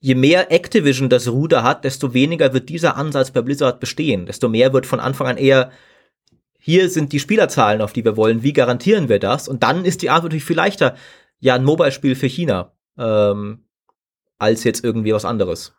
je 0.00 0.14
mehr 0.14 0.52
Activision 0.52 1.08
das 1.08 1.28
Ruder 1.28 1.62
hat, 1.62 1.84
desto 1.84 2.14
weniger 2.14 2.52
wird 2.52 2.68
dieser 2.68 2.96
Ansatz 2.96 3.30
bei 3.30 3.42
Blizzard 3.42 3.80
bestehen. 3.80 4.26
Desto 4.26 4.48
mehr 4.48 4.72
wird 4.72 4.86
von 4.86 5.00
Anfang 5.00 5.26
an 5.26 5.36
eher, 5.36 5.70
hier 6.58 6.90
sind 6.90 7.12
die 7.12 7.20
Spielerzahlen, 7.20 7.80
auf 7.80 7.92
die 7.92 8.04
wir 8.04 8.16
wollen, 8.16 8.42
wie 8.42 8.52
garantieren 8.52 9.08
wir 9.08 9.18
das? 9.18 9.48
Und 9.48 9.62
dann 9.62 9.84
ist 9.84 10.02
die 10.02 10.10
Art 10.10 10.22
natürlich 10.22 10.44
viel 10.44 10.56
leichter, 10.56 10.96
ja, 11.40 11.54
ein 11.54 11.64
Mobile-Spiel 11.64 12.14
für 12.14 12.26
China, 12.26 12.72
ähm, 12.96 13.64
als 14.38 14.64
jetzt 14.64 14.84
irgendwie 14.84 15.12
was 15.12 15.24
anderes. 15.24 15.74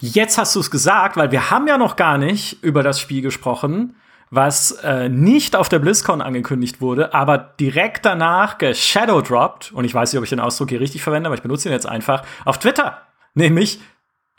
Jetzt 0.00 0.38
hast 0.38 0.56
du 0.56 0.60
es 0.60 0.70
gesagt, 0.70 1.16
weil 1.16 1.30
wir 1.30 1.50
haben 1.50 1.66
ja 1.66 1.78
noch 1.78 1.96
gar 1.96 2.18
nicht 2.18 2.62
über 2.62 2.82
das 2.82 3.00
Spiel 3.00 3.22
gesprochen, 3.22 3.94
was 4.30 4.72
äh, 4.82 5.08
nicht 5.08 5.56
auf 5.56 5.68
der 5.68 5.80
BlizzCon 5.80 6.22
angekündigt 6.22 6.80
wurde, 6.80 7.14
aber 7.14 7.36
direkt 7.38 8.06
danach 8.06 8.58
geshadowdropped, 8.58 9.72
und 9.72 9.84
ich 9.84 9.92
weiß 9.92 10.12
nicht, 10.12 10.18
ob 10.18 10.24
ich 10.24 10.30
den 10.30 10.40
Ausdruck 10.40 10.70
hier 10.70 10.80
richtig 10.80 11.02
verwende, 11.02 11.26
aber 11.26 11.34
ich 11.34 11.42
benutze 11.42 11.68
ihn 11.68 11.72
jetzt 11.72 11.86
einfach, 11.86 12.22
auf 12.44 12.58
Twitter, 12.58 12.98
nämlich 13.34 13.80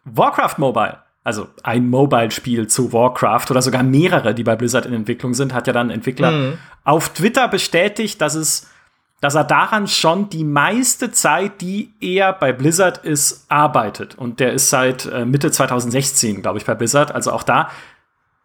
Warcraft 0.06 0.56
Mobile. 0.58 1.00
Also 1.24 1.50
ein 1.62 1.88
Mobile-Spiel 1.88 2.68
zu 2.68 2.94
Warcraft 2.94 3.52
oder 3.52 3.62
sogar 3.62 3.84
mehrere, 3.84 4.34
die 4.34 4.44
bei 4.44 4.56
Blizzard 4.56 4.88
in 4.88 4.94
Entwicklung 4.94 5.36
sind, 5.36 5.54
hat 5.54 5.68
ja 5.68 5.74
dann 5.74 5.88
ein 5.88 5.96
Entwickler 5.96 6.32
mhm. 6.32 6.58
auf 6.84 7.10
Twitter 7.10 7.48
bestätigt, 7.48 8.20
dass 8.22 8.34
es 8.34 8.71
dass 9.22 9.36
er 9.36 9.44
daran 9.44 9.88
schon 9.88 10.30
die 10.30 10.44
meiste 10.44 11.12
Zeit, 11.12 11.62
die 11.62 11.94
er 12.02 12.34
bei 12.34 12.52
Blizzard 12.52 13.06
ist, 13.06 13.46
arbeitet. 13.50 14.18
Und 14.18 14.40
der 14.40 14.52
ist 14.52 14.72
seit 14.72 15.06
äh, 15.06 15.26
Mitte 15.26 15.52
2016, 15.52 16.42
glaube 16.42 16.58
ich, 16.58 16.66
bei 16.66 16.74
Blizzard. 16.74 17.14
Also 17.14 17.32
auch 17.32 17.44
da 17.44 17.70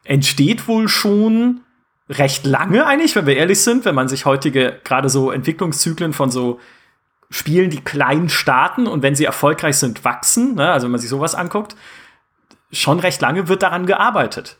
entsteht 0.05 0.69
wohl 0.69 0.89
schon 0.89 1.63
recht 2.11 2.45
lange 2.47 2.87
eigentlich, 2.87 3.17
wenn 3.17 3.27
wir 3.27 3.37
ehrlich 3.37 3.63
sind, 3.63 3.87
wenn 3.87 3.95
man 3.95 4.09
sich 4.09 4.27
heutige 4.27 4.79
gerade 4.85 5.09
so 5.09 5.31
Entwicklungszyklen 5.31 6.13
von 6.13 6.31
so 6.31 6.61
Spielen, 7.29 7.71
die 7.71 7.81
klein 7.81 8.29
starten 8.29 8.87
und 8.87 9.03
wenn 9.03 9.17
sie 9.17 9.25
erfolgreich 9.25 9.79
sind, 9.79 10.05
wachsen, 10.05 10.55
ne? 10.55 10.71
also 10.71 10.85
wenn 10.85 10.93
man 10.93 11.01
sich 11.01 11.11
sowas 11.11 11.35
anguckt, 11.35 11.75
schon 12.71 13.01
recht 13.01 13.21
lange 13.21 13.49
wird 13.49 13.65
daran 13.65 13.87
gearbeitet. 13.87 14.59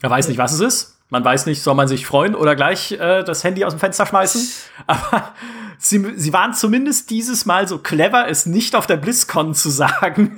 Er 0.00 0.10
weiß 0.10 0.28
nicht, 0.28 0.38
was 0.38 0.52
es 0.52 0.60
ist. 0.60 0.99
Man 1.10 1.24
weiß 1.24 1.46
nicht, 1.46 1.62
soll 1.62 1.74
man 1.74 1.88
sich 1.88 2.06
freuen 2.06 2.36
oder 2.36 2.54
gleich 2.54 2.92
äh, 2.92 3.24
das 3.24 3.42
Handy 3.42 3.64
aus 3.64 3.74
dem 3.74 3.80
Fenster 3.80 4.06
schmeißen. 4.06 4.48
Aber 4.86 5.34
sie, 5.78 6.04
sie 6.16 6.32
waren 6.32 6.54
zumindest 6.54 7.10
dieses 7.10 7.46
Mal 7.46 7.66
so 7.66 7.78
clever, 7.78 8.28
es 8.28 8.46
nicht 8.46 8.76
auf 8.76 8.86
der 8.86 8.96
BlizzCon 8.96 9.54
zu 9.54 9.70
sagen, 9.70 10.36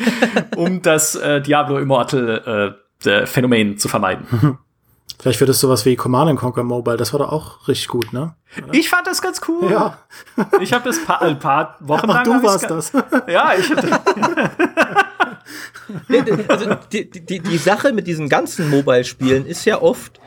um 0.56 0.82
das 0.82 1.14
äh, 1.14 1.40
Diablo 1.40 1.78
Immortal 1.78 2.76
äh, 3.04 3.26
Phänomen 3.26 3.78
zu 3.78 3.88
vermeiden. 3.88 4.26
Vielleicht 5.20 5.40
wird 5.40 5.50
es 5.50 5.58
sowas 5.60 5.84
wie 5.84 5.96
Command 5.96 6.38
Conquer 6.38 6.62
Mobile. 6.62 6.96
Das 6.96 7.12
war 7.12 7.18
doch 7.18 7.32
auch 7.32 7.66
richtig 7.66 7.88
gut, 7.88 8.12
ne? 8.12 8.34
Oder? 8.56 8.72
Ich 8.72 8.88
fand 8.88 9.06
das 9.06 9.20
ganz 9.20 9.40
cool. 9.48 9.70
Ja. 9.70 9.98
Ich 10.60 10.72
habe 10.72 10.84
das 10.84 11.04
paar, 11.04 11.22
ein 11.22 11.40
paar 11.40 11.76
Wochen 11.80 12.08
Ach, 12.08 12.14
lang. 12.14 12.24
du 12.24 12.42
warst 12.44 12.70
das. 12.70 12.92
Ja, 13.26 13.52
ich. 13.58 13.68
Also 16.48 16.74
die, 16.92 17.08
die, 17.10 17.40
die 17.40 17.58
Sache 17.58 17.92
mit 17.92 18.06
diesen 18.06 18.28
ganzen 18.28 18.68
Mobile-Spielen 18.70 19.46
ist 19.46 19.64
ja 19.64 19.80
oft, 19.80 20.20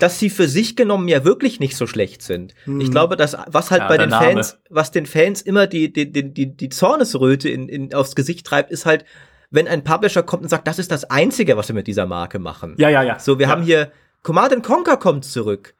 dass 0.00 0.18
sie 0.18 0.30
für 0.30 0.48
sich 0.48 0.76
genommen 0.76 1.08
ja 1.08 1.24
wirklich 1.24 1.60
nicht 1.60 1.76
so 1.76 1.86
schlecht 1.86 2.22
sind. 2.22 2.54
Hm. 2.64 2.80
Ich 2.80 2.90
glaube, 2.90 3.16
dass 3.16 3.36
was 3.46 3.70
halt 3.70 3.82
ja, 3.82 3.88
bei 3.88 3.98
den 3.98 4.10
Name. 4.10 4.32
Fans, 4.32 4.58
was 4.68 4.90
den 4.90 5.06
Fans 5.06 5.42
immer 5.42 5.66
die, 5.66 5.92
die, 5.92 6.10
die, 6.10 6.32
die, 6.32 6.56
die 6.56 6.68
Zornesröte 6.68 7.48
in, 7.48 7.68
in, 7.68 7.94
aufs 7.94 8.14
Gesicht 8.14 8.46
treibt, 8.46 8.70
ist 8.70 8.86
halt, 8.86 9.04
wenn 9.50 9.68
ein 9.68 9.84
Publisher 9.84 10.22
kommt 10.22 10.42
und 10.42 10.48
sagt, 10.48 10.66
das 10.66 10.78
ist 10.78 10.90
das 10.90 11.04
Einzige, 11.04 11.56
was 11.56 11.68
wir 11.68 11.74
mit 11.74 11.86
dieser 11.86 12.06
Marke 12.06 12.38
machen. 12.38 12.74
Ja, 12.78 12.88
ja, 12.88 13.02
ja. 13.02 13.18
So, 13.18 13.38
wir 13.38 13.46
ja. 13.46 13.52
haben 13.52 13.62
hier 13.62 13.92
Command 14.22 14.62
Conquer 14.62 14.96
kommt 14.96 15.24
zurück, 15.24 15.74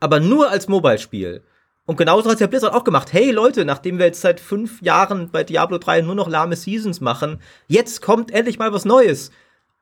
aber 0.00 0.20
nur 0.20 0.50
als 0.50 0.68
Mobile-Spiel. 0.68 1.42
Und 1.86 1.96
genauso 1.96 2.30
hat 2.30 2.40
ja 2.40 2.48
Blizzard 2.48 2.74
auch 2.74 2.84
gemacht. 2.84 3.12
Hey 3.12 3.30
Leute, 3.30 3.64
nachdem 3.64 3.98
wir 3.98 4.06
jetzt 4.06 4.20
seit 4.20 4.40
fünf 4.40 4.82
Jahren 4.82 5.30
bei 5.30 5.44
Diablo 5.44 5.78
3 5.78 6.02
nur 6.02 6.16
noch 6.16 6.28
lahme 6.28 6.56
Seasons 6.56 7.00
machen, 7.00 7.40
jetzt 7.68 8.02
kommt 8.02 8.32
endlich 8.32 8.58
mal 8.58 8.72
was 8.72 8.84
Neues. 8.84 9.30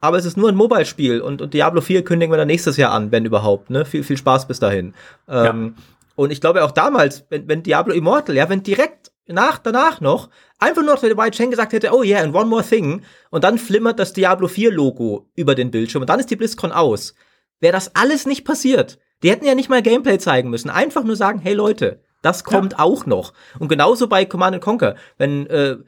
Aber 0.01 0.19
es 0.19 0.27
ist 0.27 0.37
nur 0.37 0.51
ein 0.51 0.55
Mobile-Spiel 0.55 1.23
und, 1.23 1.41
und 1.41 1.55
Diablo 1.55 1.81
4 1.81 2.05
kündigen 2.05 2.31
wir 2.31 2.37
dann 2.37 2.49
nächstes 2.49 2.77
Jahr 2.77 2.93
an, 2.93 3.11
wenn 3.11 3.25
überhaupt. 3.25 3.71
Ne? 3.71 3.87
Viel, 3.87 4.05
viel 4.05 4.19
Spaß 4.19 4.47
bis 4.47 4.61
dahin. 4.61 4.93
Ähm, 5.29 5.77
Und 6.15 6.31
ich 6.31 6.41
glaube 6.41 6.63
auch 6.63 6.71
damals, 6.73 7.25
wenn, 7.31 7.49
wenn 7.49 7.63
Diablo 7.63 7.95
Immortal, 7.95 8.37
ja, 8.37 8.49
wenn 8.49 8.63
direkt 8.63 9.11
nach, 9.27 9.59
danach 9.59 10.01
noch 10.01 10.29
einfach 10.59 10.83
nur 10.83 10.95
noch 10.95 11.01
der 11.01 11.17
White 11.17 11.37
Chain 11.37 11.51
gesagt 11.51 11.73
hätte, 11.73 11.93
oh 11.93 12.03
yeah, 12.03 12.23
and 12.23 12.35
one 12.35 12.47
more 12.47 12.63
thing, 12.63 13.03
und 13.31 13.45
dann 13.45 13.59
flimmert 13.59 13.99
das 13.99 14.13
Diablo 14.13 14.47
4 14.47 14.71
Logo 14.71 15.31
über 15.35 15.55
den 15.55 15.71
Bildschirm 15.71 16.03
und 16.03 16.11
dann 16.11 16.21
ist 16.21 16.31
die 16.31 16.37
BlizzCon 16.37 16.71
aus, 16.71 17.15
wäre 17.61 17.73
das 17.73 17.97
alles 17.97 18.27
nicht 18.27 18.45
passiert. 18.45 18.99
Die 19.25 19.31
hätten 19.31 19.47
ja 19.47 19.55
nicht 19.55 19.71
mal 19.71 19.83
Gameplay 19.83 20.19
zeigen 20.19 20.51
müssen. 20.51 20.69
Einfach 20.69 21.03
nur 21.03 21.17
sagen, 21.17 21.41
hey 21.41 21.55
Leute, 21.55 21.99
das 22.21 22.45
kommt 22.45 22.73
ja. 22.73 22.79
auch 22.79 23.07
noch. 23.07 23.33
Und 23.59 23.69
genauso 23.69 24.07
bei 24.07 24.27
Command 24.27 24.61
Conquer. 24.61 24.97
Wenn, 25.17 25.47
äh, 25.47 25.79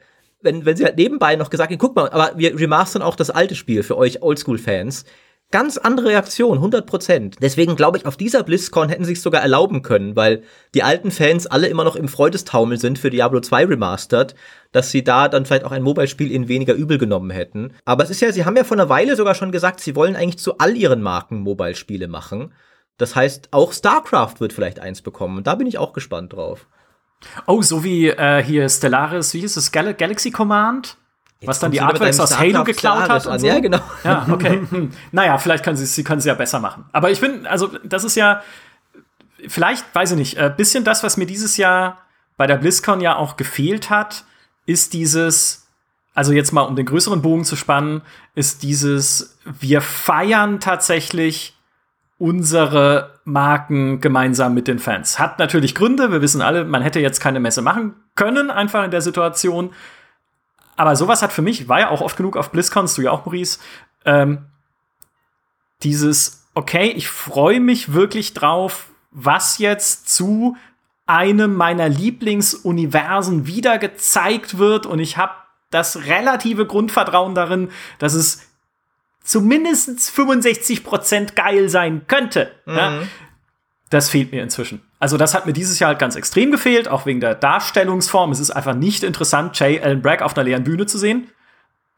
wenn, 0.41 0.65
wenn 0.65 0.75
sie 0.75 0.85
halt 0.85 0.97
nebenbei 0.97 1.35
noch 1.35 1.51
gesagt 1.51 1.69
hätten, 1.69 1.79
guck 1.79 1.95
mal, 1.95 2.09
aber 2.09 2.31
wir 2.35 2.59
remastern 2.59 3.03
auch 3.03 3.15
das 3.15 3.29
alte 3.29 3.53
Spiel 3.53 3.83
für 3.83 3.95
euch 3.95 4.23
Oldschool-Fans. 4.23 5.05
Ganz 5.51 5.77
andere 5.77 6.09
Reaktion, 6.09 6.59
100%. 6.59 7.35
Deswegen 7.39 7.75
glaube 7.75 7.99
ich, 7.99 8.05
auf 8.07 8.17
dieser 8.17 8.41
BlizzCon 8.41 8.89
hätten 8.89 9.05
sie 9.05 9.13
es 9.13 9.21
sogar 9.21 9.41
erlauben 9.43 9.81
können, 9.83 10.15
weil 10.15 10.41
die 10.73 10.83
alten 10.83 11.11
Fans 11.11 11.45
alle 11.45 11.67
immer 11.67 11.83
noch 11.83 11.95
im 11.95 12.09
Freudestaumel 12.09 12.79
sind 12.79 12.99
für 12.99 13.11
Diablo 13.11 13.39
2 13.39 13.65
Remastered, 13.65 14.35
dass 14.71 14.91
sie 14.91 15.03
da 15.03 15.29
dann 15.29 15.45
vielleicht 15.45 15.63
auch 15.63 15.71
ein 15.71 15.83
Mobile-Spiel 15.83 16.31
in 16.31 16.49
weniger 16.49 16.73
übel 16.73 16.97
genommen 16.97 17.29
hätten. 17.29 17.71
Aber 17.85 18.03
es 18.03 18.09
ist 18.09 18.19
ja, 18.19 18.31
sie 18.31 18.45
haben 18.45 18.57
ja 18.57 18.63
vor 18.63 18.77
einer 18.77 18.89
Weile 18.89 19.15
sogar 19.15 19.35
schon 19.35 19.51
gesagt, 19.51 19.79
sie 19.79 19.95
wollen 19.95 20.15
eigentlich 20.15 20.39
zu 20.39 20.57
all 20.57 20.75
ihren 20.75 21.01
Marken 21.01 21.39
Mobile-Spiele 21.41 22.07
machen. 22.07 22.51
Das 22.97 23.15
heißt, 23.15 23.49
auch 23.51 23.73
StarCraft 23.73 24.39
wird 24.39 24.53
vielleicht 24.53 24.79
eins 24.79 25.01
bekommen. 25.01 25.37
Und 25.37 25.47
da 25.47 25.55
bin 25.55 25.67
ich 25.67 25.77
auch 25.77 25.93
gespannt 25.93 26.33
drauf. 26.33 26.67
Oh, 27.45 27.61
so 27.61 27.83
wie 27.83 28.09
äh, 28.09 28.43
hier 28.43 28.67
Stellaris, 28.69 29.33
wie 29.33 29.39
hieß 29.41 29.57
es? 29.57 29.71
Gal 29.71 29.93
Galaxy 29.93 30.31
Command? 30.31 30.97
Jetzt 31.39 31.49
was 31.49 31.59
dann 31.59 31.71
die 31.71 31.81
Artworks 31.81 32.19
aus 32.19 32.37
Halo 32.37 32.63
geklaut 32.63 33.09
hat. 33.09 33.27
Und 33.27 33.39
so? 33.39 33.45
Ja, 33.47 33.59
genau. 33.59 33.79
Ja, 34.03 34.25
okay. 34.31 34.61
Naja, 35.11 35.37
vielleicht 35.37 35.63
können 35.63 35.77
sie 35.77 35.85
sie 35.85 36.03
können 36.03 36.21
sie 36.21 36.29
ja 36.29 36.33
besser 36.33 36.59
machen. 36.59 36.85
Aber 36.91 37.11
ich 37.11 37.21
bin, 37.21 37.45
also, 37.45 37.69
das 37.83 38.03
ist 38.03 38.15
ja, 38.15 38.41
vielleicht, 39.47 39.85
weiß 39.93 40.11
ich 40.11 40.17
nicht, 40.17 40.37
ein 40.39 40.51
äh, 40.51 40.53
bisschen 40.55 40.83
das, 40.83 41.03
was 41.03 41.17
mir 41.17 41.27
dieses 41.27 41.57
Jahr 41.57 41.99
bei 42.37 42.47
der 42.47 42.55
BlizzCon 42.55 43.01
ja 43.01 43.15
auch 43.15 43.37
gefehlt 43.37 43.89
hat, 43.89 44.25
ist 44.65 44.93
dieses, 44.93 45.67
also 46.15 46.31
jetzt 46.31 46.53
mal 46.53 46.61
um 46.61 46.75
den 46.75 46.85
größeren 46.85 47.21
Bogen 47.21 47.45
zu 47.45 47.55
spannen, 47.55 48.01
ist 48.33 48.63
dieses, 48.63 49.37
wir 49.45 49.81
feiern 49.81 50.59
tatsächlich 50.59 51.56
unsere 52.17 53.19
Marken 53.25 54.01
gemeinsam 54.01 54.53
mit 54.53 54.67
den 54.67 54.79
Fans. 54.79 55.19
Hat 55.19 55.39
natürlich 55.39 55.75
Gründe, 55.75 56.11
wir 56.11 56.21
wissen 56.21 56.41
alle, 56.41 56.65
man 56.65 56.81
hätte 56.81 56.99
jetzt 56.99 57.19
keine 57.19 57.39
Messe 57.39 57.61
machen 57.61 57.95
können, 58.15 58.49
einfach 58.49 58.83
in 58.83 58.91
der 58.91 59.01
Situation. 59.01 59.71
Aber 60.75 60.95
sowas 60.95 61.21
hat 61.21 61.31
für 61.31 61.41
mich, 61.41 61.69
war 61.69 61.79
ja 61.79 61.89
auch 61.89 62.01
oft 62.01 62.17
genug 62.17 62.37
auf 62.37 62.51
BlizzCons, 62.51 62.95
du 62.95 63.03
ja 63.03 63.11
auch, 63.11 63.25
Maurice, 63.25 63.59
ähm, 64.05 64.45
dieses, 65.83 66.47
okay, 66.55 66.91
ich 66.95 67.07
freue 67.07 67.59
mich 67.59 67.93
wirklich 67.93 68.33
drauf, 68.33 68.89
was 69.11 69.59
jetzt 69.59 70.09
zu 70.09 70.57
einem 71.05 71.55
meiner 71.55 71.87
Lieblingsuniversen 71.87 73.47
wieder 73.47 73.77
gezeigt 73.77 74.57
wird 74.57 74.85
und 74.85 74.99
ich 74.99 75.17
habe 75.17 75.33
das 75.69 76.05
relative 76.05 76.65
Grundvertrauen 76.65 77.35
darin, 77.35 77.69
dass 77.99 78.13
es 78.13 78.46
zumindest 79.27 79.99
65% 79.99 81.35
geil 81.35 81.69
sein 81.69 82.07
könnte. 82.07 82.51
Mhm. 82.65 82.75
Ja? 82.75 83.01
Das 83.89 84.09
fehlt 84.09 84.31
mir 84.31 84.41
inzwischen. 84.41 84.81
Also, 84.99 85.17
das 85.17 85.33
hat 85.33 85.45
mir 85.45 85.53
dieses 85.53 85.79
Jahr 85.79 85.89
halt 85.89 85.99
ganz 85.99 86.15
extrem 86.15 86.51
gefehlt, 86.51 86.87
auch 86.87 87.05
wegen 87.05 87.19
der 87.19 87.35
Darstellungsform. 87.35 88.31
Es 88.31 88.39
ist 88.39 88.51
einfach 88.51 88.73
nicht 88.73 89.03
interessant, 89.03 89.57
Jay 89.59 89.79
Allen 89.79 90.01
Bragg 90.01 90.23
auf 90.23 90.35
einer 90.35 90.43
leeren 90.43 90.63
Bühne 90.63 90.85
zu 90.85 90.97
sehen. 90.97 91.29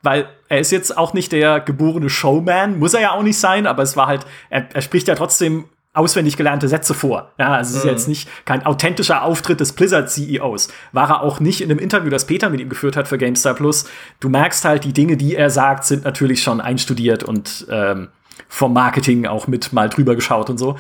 Weil 0.02 0.30
er 0.48 0.60
ist 0.60 0.72
jetzt 0.72 0.98
auch 0.98 1.14
nicht 1.14 1.32
der 1.32 1.60
geborene 1.60 2.10
Showman, 2.10 2.80
muss 2.80 2.94
er 2.94 3.02
ja 3.02 3.12
auch 3.12 3.24
nicht 3.24 3.38
sein, 3.38 3.68
aber 3.68 3.84
es 3.84 3.98
war 3.98 4.08
halt, 4.08 4.26
er, 4.50 4.68
er 4.74 4.82
spricht 4.82 5.08
ja 5.10 5.16
trotzdem 5.16 5.66
auswendig 5.94 6.38
gelernte 6.38 6.68
Sätze 6.68 6.94
vor. 6.94 7.32
Ja, 7.38 7.54
also 7.54 7.72
es 7.72 7.78
ist 7.78 7.84
mhm. 7.84 7.90
jetzt 7.90 8.08
nicht 8.08 8.30
kein 8.46 8.66
authentischer 8.66 9.24
Auftritt 9.24 9.60
des 9.60 9.74
Blizzard 9.74 10.10
CEOs. 10.10 10.70
War 10.92 11.10
er 11.10 11.22
auch 11.22 11.40
nicht 11.40 11.62
in 11.62 11.72
einem 11.72 11.80
Interview, 11.80 12.10
das 12.10 12.26
Peter 12.26 12.50
mit 12.50 12.62
ihm 12.62 12.70
geführt 12.70 12.96
hat 12.96 13.08
für 13.08 13.18
GameStar 13.18 13.56
Plus. 13.56 13.86
Du 14.20 14.30
merkst 14.30 14.64
halt, 14.66 14.84
die 14.84 14.94
Dinge, 14.94 15.18
die 15.18 15.36
er 15.36 15.50
sagt, 15.50 15.86
sind 15.86 16.06
natürlich 16.06 16.44
schon 16.44 16.62
einstudiert 16.62 17.24
und 17.24 17.66
ähm, 17.70 18.10
vom 18.48 18.74
Marketing 18.74 19.26
auch 19.26 19.48
mit 19.48 19.74
mal 19.74 19.90
drüber 19.90 20.16
geschaut 20.16 20.50
und 20.50 20.58
so. 20.58 20.78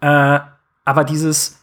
Äh, 0.00 0.40
aber 0.84 1.04
dieses 1.04 1.59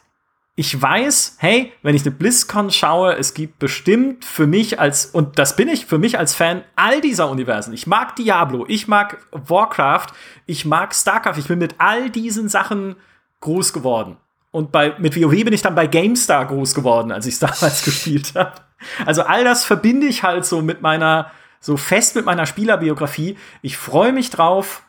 ich 0.60 0.82
weiß, 0.82 1.36
hey, 1.38 1.72
wenn 1.84 1.94
ich 1.94 2.02
eine 2.02 2.16
BlizzCon 2.16 2.72
schaue, 2.72 3.16
es 3.16 3.36
gibt 3.36 3.60
bestimmt 3.60 4.26
für 4.26 4.48
mich 4.48 4.80
als, 4.80 5.06
und 5.06 5.38
das 5.38 5.56
bin 5.56 5.68
ich 5.68 5.86
für 5.86 6.00
mich 6.00 6.18
als 6.18 6.34
Fan 6.34 6.64
all 6.76 7.00
dieser 7.00 7.30
Universen. 7.30 7.74
Ich 7.74 7.86
mag 7.86 8.16
Diablo, 8.16 8.66
ich 8.68 8.88
mag 8.88 9.20
Warcraft, 9.32 10.08
ich 10.48 10.66
mag 10.66 10.96
StarCraft, 10.96 11.38
ich 11.38 11.48
bin 11.48 11.60
mit 11.60 11.76
all 11.78 12.10
diesen 12.10 12.50
Sachen 12.50 12.96
groß 13.40 13.72
geworden. 13.72 14.18
Und 14.50 14.72
bei, 14.72 14.96
mit 14.98 15.16
WoW 15.16 15.44
bin 15.44 15.54
ich 15.54 15.62
dann 15.62 15.76
bei 15.76 15.86
GameStar 15.86 16.48
groß 16.48 16.74
geworden, 16.74 17.12
als 17.12 17.28
ich 17.28 17.36
es 17.36 17.40
damals 17.62 17.86
gespielt 17.86 18.34
habe. 18.34 18.54
Also 19.06 19.22
all 19.22 19.44
das 19.44 19.64
verbinde 19.64 20.08
ich 20.08 20.24
halt 20.24 20.44
so 20.44 20.64
mit 20.64 20.82
meiner, 20.82 21.30
so 21.60 21.78
fest 21.78 22.16
mit 22.16 22.26
meiner 22.26 22.48
Spielerbiografie. 22.48 23.38
Ich 23.62 23.78
freue 23.78 24.12
mich 24.12 24.32
drauf, 24.32 24.82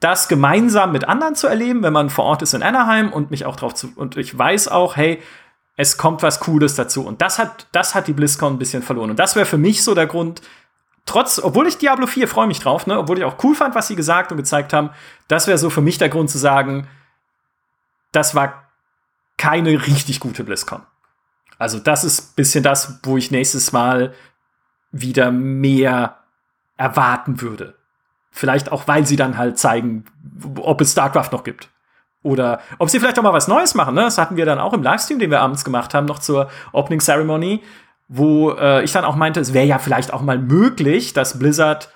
das 0.00 0.28
gemeinsam 0.28 0.92
mit 0.92 1.08
anderen 1.08 1.34
zu 1.34 1.46
erleben, 1.46 1.82
wenn 1.82 1.92
man 1.92 2.10
vor 2.10 2.24
Ort 2.24 2.42
ist 2.42 2.54
in 2.54 2.62
Anaheim 2.62 3.12
und 3.12 3.30
mich 3.30 3.44
auch 3.44 3.56
drauf 3.56 3.74
zu, 3.74 3.92
und 3.96 4.16
ich 4.16 4.36
weiß 4.36 4.68
auch, 4.68 4.96
hey, 4.96 5.20
es 5.76 5.96
kommt 5.96 6.22
was 6.22 6.40
Cooles 6.40 6.74
dazu. 6.74 7.06
Und 7.06 7.22
das 7.22 7.38
hat, 7.38 7.68
das 7.72 7.94
hat 7.94 8.08
die 8.08 8.12
BlizzCon 8.12 8.54
ein 8.54 8.58
bisschen 8.58 8.82
verloren. 8.82 9.10
Und 9.10 9.18
das 9.18 9.36
wäre 9.36 9.46
für 9.46 9.58
mich 9.58 9.84
so 9.84 9.94
der 9.94 10.06
Grund, 10.06 10.42
trotz, 11.06 11.38
obwohl 11.38 11.68
ich 11.68 11.78
Diablo 11.78 12.06
4 12.06 12.26
freue 12.28 12.48
mich 12.48 12.60
drauf, 12.60 12.86
ne, 12.86 12.98
obwohl 12.98 13.18
ich 13.18 13.24
auch 13.24 13.42
cool 13.44 13.54
fand, 13.54 13.74
was 13.74 13.86
sie 13.86 13.96
gesagt 13.96 14.30
und 14.32 14.36
gezeigt 14.36 14.72
haben, 14.72 14.90
das 15.28 15.46
wäre 15.46 15.56
so 15.56 15.70
für 15.70 15.80
mich 15.80 15.98
der 15.98 16.08
Grund 16.08 16.30
zu 16.30 16.38
sagen, 16.38 16.88
das 18.12 18.34
war 18.34 18.70
keine 19.36 19.86
richtig 19.86 20.20
gute 20.20 20.44
BlizzCon. 20.44 20.82
Also, 21.58 21.78
das 21.78 22.04
ist 22.04 22.20
ein 22.20 22.34
bisschen 22.36 22.62
das, 22.62 23.00
wo 23.02 23.16
ich 23.16 23.30
nächstes 23.30 23.72
Mal 23.72 24.14
wieder 24.90 25.30
mehr 25.30 26.18
erwarten 26.76 27.40
würde. 27.40 27.77
Vielleicht 28.30 28.70
auch, 28.70 28.86
weil 28.86 29.06
sie 29.06 29.16
dann 29.16 29.38
halt 29.38 29.58
zeigen, 29.58 30.04
ob 30.56 30.80
es 30.80 30.92
StarCraft 30.92 31.30
noch 31.32 31.44
gibt. 31.44 31.68
Oder 32.22 32.60
ob 32.78 32.90
sie 32.90 32.98
vielleicht 32.98 33.18
auch 33.18 33.22
mal 33.22 33.32
was 33.32 33.48
Neues 33.48 33.74
machen. 33.74 33.94
Ne? 33.94 34.02
Das 34.02 34.18
hatten 34.18 34.36
wir 34.36 34.44
dann 34.44 34.58
auch 34.58 34.72
im 34.72 34.82
Livestream, 34.82 35.18
den 35.18 35.30
wir 35.30 35.40
abends 35.40 35.64
gemacht 35.64 35.94
haben, 35.94 36.06
noch 36.06 36.18
zur 36.18 36.50
Opening 36.72 37.00
Ceremony, 37.00 37.62
wo 38.08 38.52
äh, 38.52 38.82
ich 38.82 38.92
dann 38.92 39.04
auch 39.04 39.16
meinte, 39.16 39.40
es 39.40 39.54
wäre 39.54 39.66
ja 39.66 39.78
vielleicht 39.78 40.12
auch 40.12 40.22
mal 40.22 40.38
möglich, 40.38 41.12
dass 41.12 41.38
Blizzard 41.38 41.90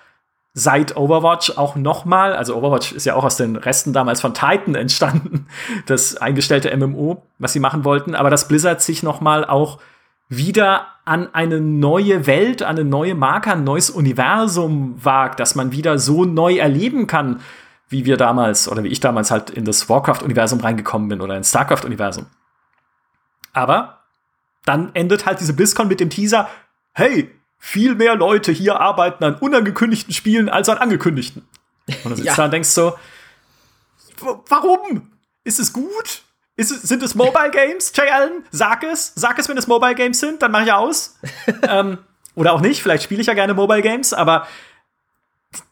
seit 0.54 0.96
Overwatch 0.96 1.56
auch 1.56 1.76
noch 1.76 2.04
mal, 2.04 2.34
also 2.34 2.54
Overwatch 2.54 2.92
ist 2.92 3.06
ja 3.06 3.14
auch 3.14 3.24
aus 3.24 3.36
den 3.36 3.56
Resten 3.56 3.92
damals 3.92 4.20
von 4.20 4.34
Titan 4.34 4.74
entstanden, 4.74 5.46
das 5.86 6.16
eingestellte 6.16 6.74
MMO, 6.76 7.22
was 7.38 7.52
sie 7.52 7.60
machen 7.60 7.84
wollten, 7.84 8.14
aber 8.14 8.30
dass 8.30 8.48
Blizzard 8.48 8.82
sich 8.82 9.02
noch 9.02 9.20
mal 9.20 9.44
auch 9.44 9.78
wieder 10.28 10.86
an 11.04 11.34
eine 11.34 11.60
neue 11.60 12.26
Welt, 12.26 12.62
an 12.62 12.76
eine 12.76 12.84
neue 12.84 13.14
Marke, 13.14 13.52
ein 13.52 13.64
neues 13.64 13.90
Universum 13.90 14.94
wagt, 15.02 15.40
dass 15.40 15.54
man 15.54 15.72
wieder 15.72 15.98
so 15.98 16.24
neu 16.24 16.56
erleben 16.56 17.06
kann, 17.06 17.40
wie 17.88 18.04
wir 18.04 18.16
damals 18.16 18.68
oder 18.68 18.84
wie 18.84 18.88
ich 18.88 19.00
damals 19.00 19.30
halt 19.30 19.50
in 19.50 19.64
das 19.64 19.88
Warcraft-Universum 19.88 20.60
reingekommen 20.60 21.08
bin 21.08 21.20
oder 21.20 21.36
ins 21.36 21.50
StarCraft-Universum. 21.50 22.26
Aber 23.52 23.98
dann 24.64 24.94
endet 24.94 25.26
halt 25.26 25.40
diese 25.40 25.52
BlizzCon 25.52 25.88
mit 25.88 26.00
dem 26.00 26.08
Teaser, 26.08 26.48
hey, 26.92 27.30
viel 27.58 27.94
mehr 27.94 28.16
Leute 28.16 28.50
hier 28.52 28.80
arbeiten 28.80 29.24
an 29.24 29.34
unangekündigten 29.34 30.14
Spielen 30.14 30.48
als 30.48 30.68
an 30.68 30.78
angekündigten. 30.78 31.46
Und 31.86 32.04
dann 32.04 32.16
sitzt 32.16 32.26
ja. 32.26 32.34
da 32.34 32.44
und 32.46 32.52
denkst 32.52 32.70
so, 32.70 32.94
warum? 34.48 35.12
Ist 35.44 35.58
es 35.58 35.72
gut? 35.72 36.22
Ist 36.62 36.86
sind 36.86 37.02
es 37.02 37.16
Mobile 37.16 37.50
Games, 37.50 37.92
Jay 37.94 38.08
Allen? 38.08 38.44
Sag 38.52 38.84
es. 38.84 39.12
Sag 39.16 39.38
es, 39.38 39.48
wenn 39.48 39.58
es 39.58 39.66
Mobile 39.66 39.96
Games 39.96 40.20
sind, 40.20 40.42
dann 40.42 40.52
mache 40.52 40.64
ich 40.64 40.72
aus. 40.72 41.18
ähm, 41.68 41.98
oder 42.36 42.52
auch 42.52 42.60
nicht, 42.60 42.82
vielleicht 42.82 43.02
spiele 43.02 43.20
ich 43.20 43.26
ja 43.26 43.34
gerne 43.34 43.52
Mobile 43.52 43.82
Games, 43.82 44.12
aber 44.12 44.46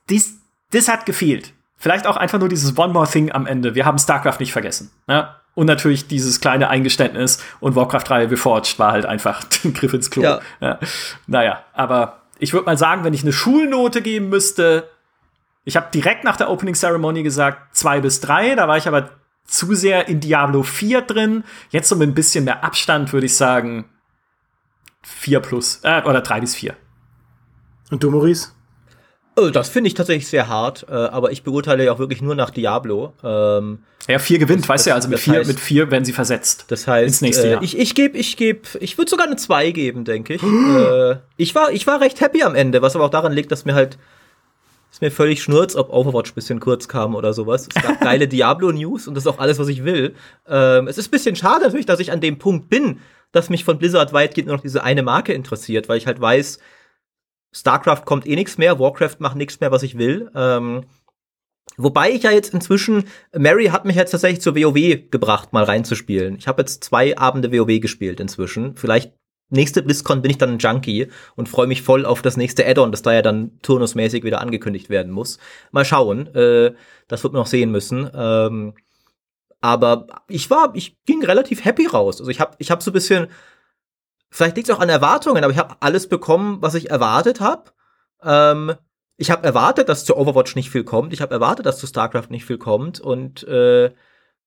dies, 0.08 0.34
das 0.72 0.88
hat 0.88 1.06
gefehlt. 1.06 1.54
Vielleicht 1.76 2.06
auch 2.06 2.16
einfach 2.16 2.38
nur 2.38 2.48
dieses 2.48 2.76
One 2.76 2.92
More 2.92 3.08
Thing 3.08 3.32
am 3.32 3.46
Ende. 3.46 3.74
Wir 3.74 3.86
haben 3.86 3.98
StarCraft 3.98 4.40
nicht 4.40 4.52
vergessen. 4.52 4.90
Ja? 5.08 5.36
Und 5.54 5.66
natürlich 5.66 6.08
dieses 6.08 6.40
kleine 6.40 6.68
Eingeständnis 6.68 7.42
und 7.60 7.76
Warcraft 7.76 8.04
3 8.04 8.26
Reforged 8.26 8.78
war 8.78 8.92
halt 8.92 9.06
einfach 9.06 9.44
ein 9.64 9.72
Griff 9.72 9.94
ins 9.94 10.10
Klo. 10.10 10.22
Ja. 10.22 10.40
Ja. 10.60 10.78
Naja, 11.26 11.64
aber 11.72 12.22
ich 12.38 12.52
würde 12.52 12.66
mal 12.66 12.76
sagen, 12.76 13.04
wenn 13.04 13.14
ich 13.14 13.22
eine 13.22 13.32
Schulnote 13.32 14.02
geben 14.02 14.28
müsste, 14.28 14.88
ich 15.64 15.76
habe 15.76 15.86
direkt 15.92 16.24
nach 16.24 16.36
der 16.36 16.50
Opening 16.50 16.74
Ceremony 16.74 17.22
gesagt 17.22 17.76
zwei 17.76 18.00
bis 18.00 18.20
drei. 18.20 18.54
Da 18.54 18.66
war 18.66 18.76
ich 18.76 18.88
aber 18.88 19.10
zu 19.50 19.74
sehr 19.74 20.08
in 20.08 20.20
Diablo 20.20 20.62
4 20.62 21.02
drin. 21.02 21.44
Jetzt 21.70 21.94
mit 21.94 22.08
ein 22.08 22.14
bisschen 22.14 22.44
mehr 22.44 22.64
Abstand 22.64 23.12
würde 23.12 23.26
ich 23.26 23.36
sagen 23.36 23.86
4 25.02 25.40
plus 25.40 25.80
äh, 25.82 26.02
oder 26.02 26.20
3 26.20 26.40
bis 26.40 26.54
4. 26.54 26.74
Und 27.90 28.02
du, 28.02 28.10
Maurice? 28.10 28.52
Oh, 29.36 29.48
das 29.48 29.68
finde 29.68 29.88
ich 29.88 29.94
tatsächlich 29.94 30.28
sehr 30.28 30.48
hart, 30.48 30.86
äh, 30.88 30.92
aber 30.92 31.32
ich 31.32 31.44
beurteile 31.44 31.84
ja 31.84 31.92
auch 31.92 31.98
wirklich 31.98 32.20
nur 32.20 32.34
nach 32.34 32.50
Diablo. 32.50 33.14
Ähm, 33.22 33.80
ja, 34.08 34.18
4 34.18 34.38
gewinnt, 34.38 34.68
weißt 34.68 34.86
du 34.86 34.90
ja, 34.90 34.96
also 34.96 35.08
mit 35.08 35.18
4 35.18 35.46
mit 35.46 35.60
vier 35.60 35.90
werden 35.90 36.04
sie 36.04 36.12
versetzt. 36.12 36.66
Das 36.68 36.86
heißt, 36.86 37.06
ins 37.06 37.20
nächste 37.20 37.46
äh, 37.46 37.50
Jahr. 37.52 37.62
ich 37.62 37.78
ich 37.78 37.94
gebe, 37.94 38.18
ich 38.18 38.36
gebe, 38.36 38.62
ich 38.80 38.98
würde 38.98 39.10
sogar 39.10 39.26
eine 39.26 39.36
2 39.36 39.70
geben, 39.70 40.04
denke 40.04 40.34
ich. 40.34 40.42
äh, 40.42 41.16
ich, 41.36 41.54
war, 41.54 41.70
ich 41.72 41.86
war 41.86 42.00
recht 42.00 42.20
happy 42.20 42.42
am 42.42 42.54
Ende, 42.54 42.82
was 42.82 42.96
aber 42.96 43.06
auch 43.06 43.10
daran 43.10 43.32
liegt, 43.32 43.52
dass 43.52 43.64
mir 43.64 43.74
halt 43.74 43.98
ist 44.90 45.02
mir 45.02 45.10
völlig 45.10 45.42
schnurz, 45.42 45.76
ob 45.76 45.90
Overwatch 45.90 46.32
ein 46.32 46.34
bisschen 46.34 46.60
kurz 46.60 46.88
kam 46.88 47.14
oder 47.14 47.32
sowas. 47.32 47.68
Es 47.74 47.82
gab 47.82 48.00
geile 48.00 48.26
Diablo-News 48.26 49.06
und 49.06 49.14
das 49.14 49.24
ist 49.24 49.28
auch 49.28 49.38
alles, 49.38 49.58
was 49.58 49.68
ich 49.68 49.84
will. 49.84 50.14
Ähm, 50.48 50.88
es 50.88 50.98
ist 50.98 51.08
ein 51.08 51.12
bisschen 51.12 51.36
schade 51.36 51.64
natürlich, 51.64 51.86
dass 51.86 52.00
ich 52.00 52.12
an 52.12 52.20
dem 52.20 52.38
Punkt 52.38 52.68
bin, 52.68 53.00
dass 53.32 53.50
mich 53.50 53.64
von 53.64 53.78
Blizzard 53.78 54.12
weitgehend 54.12 54.48
nur 54.48 54.56
noch 54.56 54.62
diese 54.62 54.82
eine 54.82 55.02
Marke 55.02 55.32
interessiert, 55.32 55.88
weil 55.88 55.98
ich 55.98 56.06
halt 56.06 56.20
weiß, 56.20 56.58
StarCraft 57.52 58.04
kommt 58.04 58.26
eh 58.26 58.34
nichts 58.34 58.58
mehr, 58.58 58.78
Warcraft 58.78 59.16
macht 59.18 59.36
nichts 59.36 59.60
mehr, 59.60 59.70
was 59.70 59.82
ich 59.84 59.96
will. 59.98 60.30
Ähm, 60.34 60.84
wobei 61.76 62.10
ich 62.10 62.24
ja 62.24 62.32
jetzt 62.32 62.52
inzwischen, 62.52 63.04
Mary 63.32 63.66
hat 63.66 63.84
mich 63.84 63.96
jetzt 63.96 64.10
tatsächlich 64.10 64.40
zur 64.40 64.56
WoW 64.56 65.10
gebracht, 65.10 65.52
mal 65.52 65.64
reinzuspielen. 65.64 66.36
Ich 66.36 66.48
habe 66.48 66.62
jetzt 66.62 66.82
zwei 66.82 67.16
Abende 67.16 67.52
WoW 67.52 67.80
gespielt 67.80 68.18
inzwischen. 68.18 68.76
Vielleicht 68.76 69.12
nächste 69.50 69.82
BlizzCon 69.82 70.22
bin 70.22 70.30
ich 70.30 70.38
dann 70.38 70.50
ein 70.50 70.58
Junkie 70.58 71.08
und 71.36 71.48
freue 71.48 71.66
mich 71.66 71.82
voll 71.82 72.06
auf 72.06 72.22
das 72.22 72.36
nächste 72.36 72.66
Add-on, 72.66 72.92
das 72.92 73.02
da 73.02 73.12
ja 73.12 73.22
dann 73.22 73.58
turnusmäßig 73.62 74.24
wieder 74.24 74.40
angekündigt 74.40 74.90
werden 74.90 75.12
muss. 75.12 75.38
Mal 75.72 75.84
schauen, 75.84 76.34
äh, 76.34 76.72
das 77.08 77.22
wird 77.22 77.32
man 77.32 77.40
noch 77.40 77.46
sehen 77.46 77.70
müssen. 77.70 78.10
Ähm, 78.14 78.74
aber 79.60 80.06
ich 80.28 80.48
war, 80.50 80.72
ich 80.74 81.02
ging 81.04 81.24
relativ 81.24 81.64
happy 81.64 81.86
raus. 81.86 82.20
Also 82.20 82.30
ich 82.30 82.40
habe, 82.40 82.54
ich 82.58 82.70
habe 82.70 82.82
so 82.82 82.90
ein 82.90 82.94
bisschen, 82.94 83.28
vielleicht 84.30 84.56
liegt 84.56 84.68
es 84.68 84.74
auch 84.74 84.80
an 84.80 84.88
Erwartungen, 84.88 85.44
aber 85.44 85.52
ich 85.52 85.58
habe 85.58 85.76
alles 85.80 86.08
bekommen, 86.08 86.62
was 86.62 86.74
ich 86.74 86.90
erwartet 86.90 87.40
habe. 87.40 87.70
Ähm, 88.22 88.74
ich 89.16 89.30
habe 89.30 89.46
erwartet, 89.46 89.90
dass 89.90 90.06
zu 90.06 90.16
Overwatch 90.16 90.56
nicht 90.56 90.70
viel 90.70 90.84
kommt. 90.84 91.12
Ich 91.12 91.20
habe 91.20 91.34
erwartet, 91.34 91.66
dass 91.66 91.78
zu 91.78 91.86
StarCraft 91.86 92.30
nicht 92.30 92.46
viel 92.46 92.56
kommt 92.56 93.00
und 93.00 93.46
äh, 93.46 93.92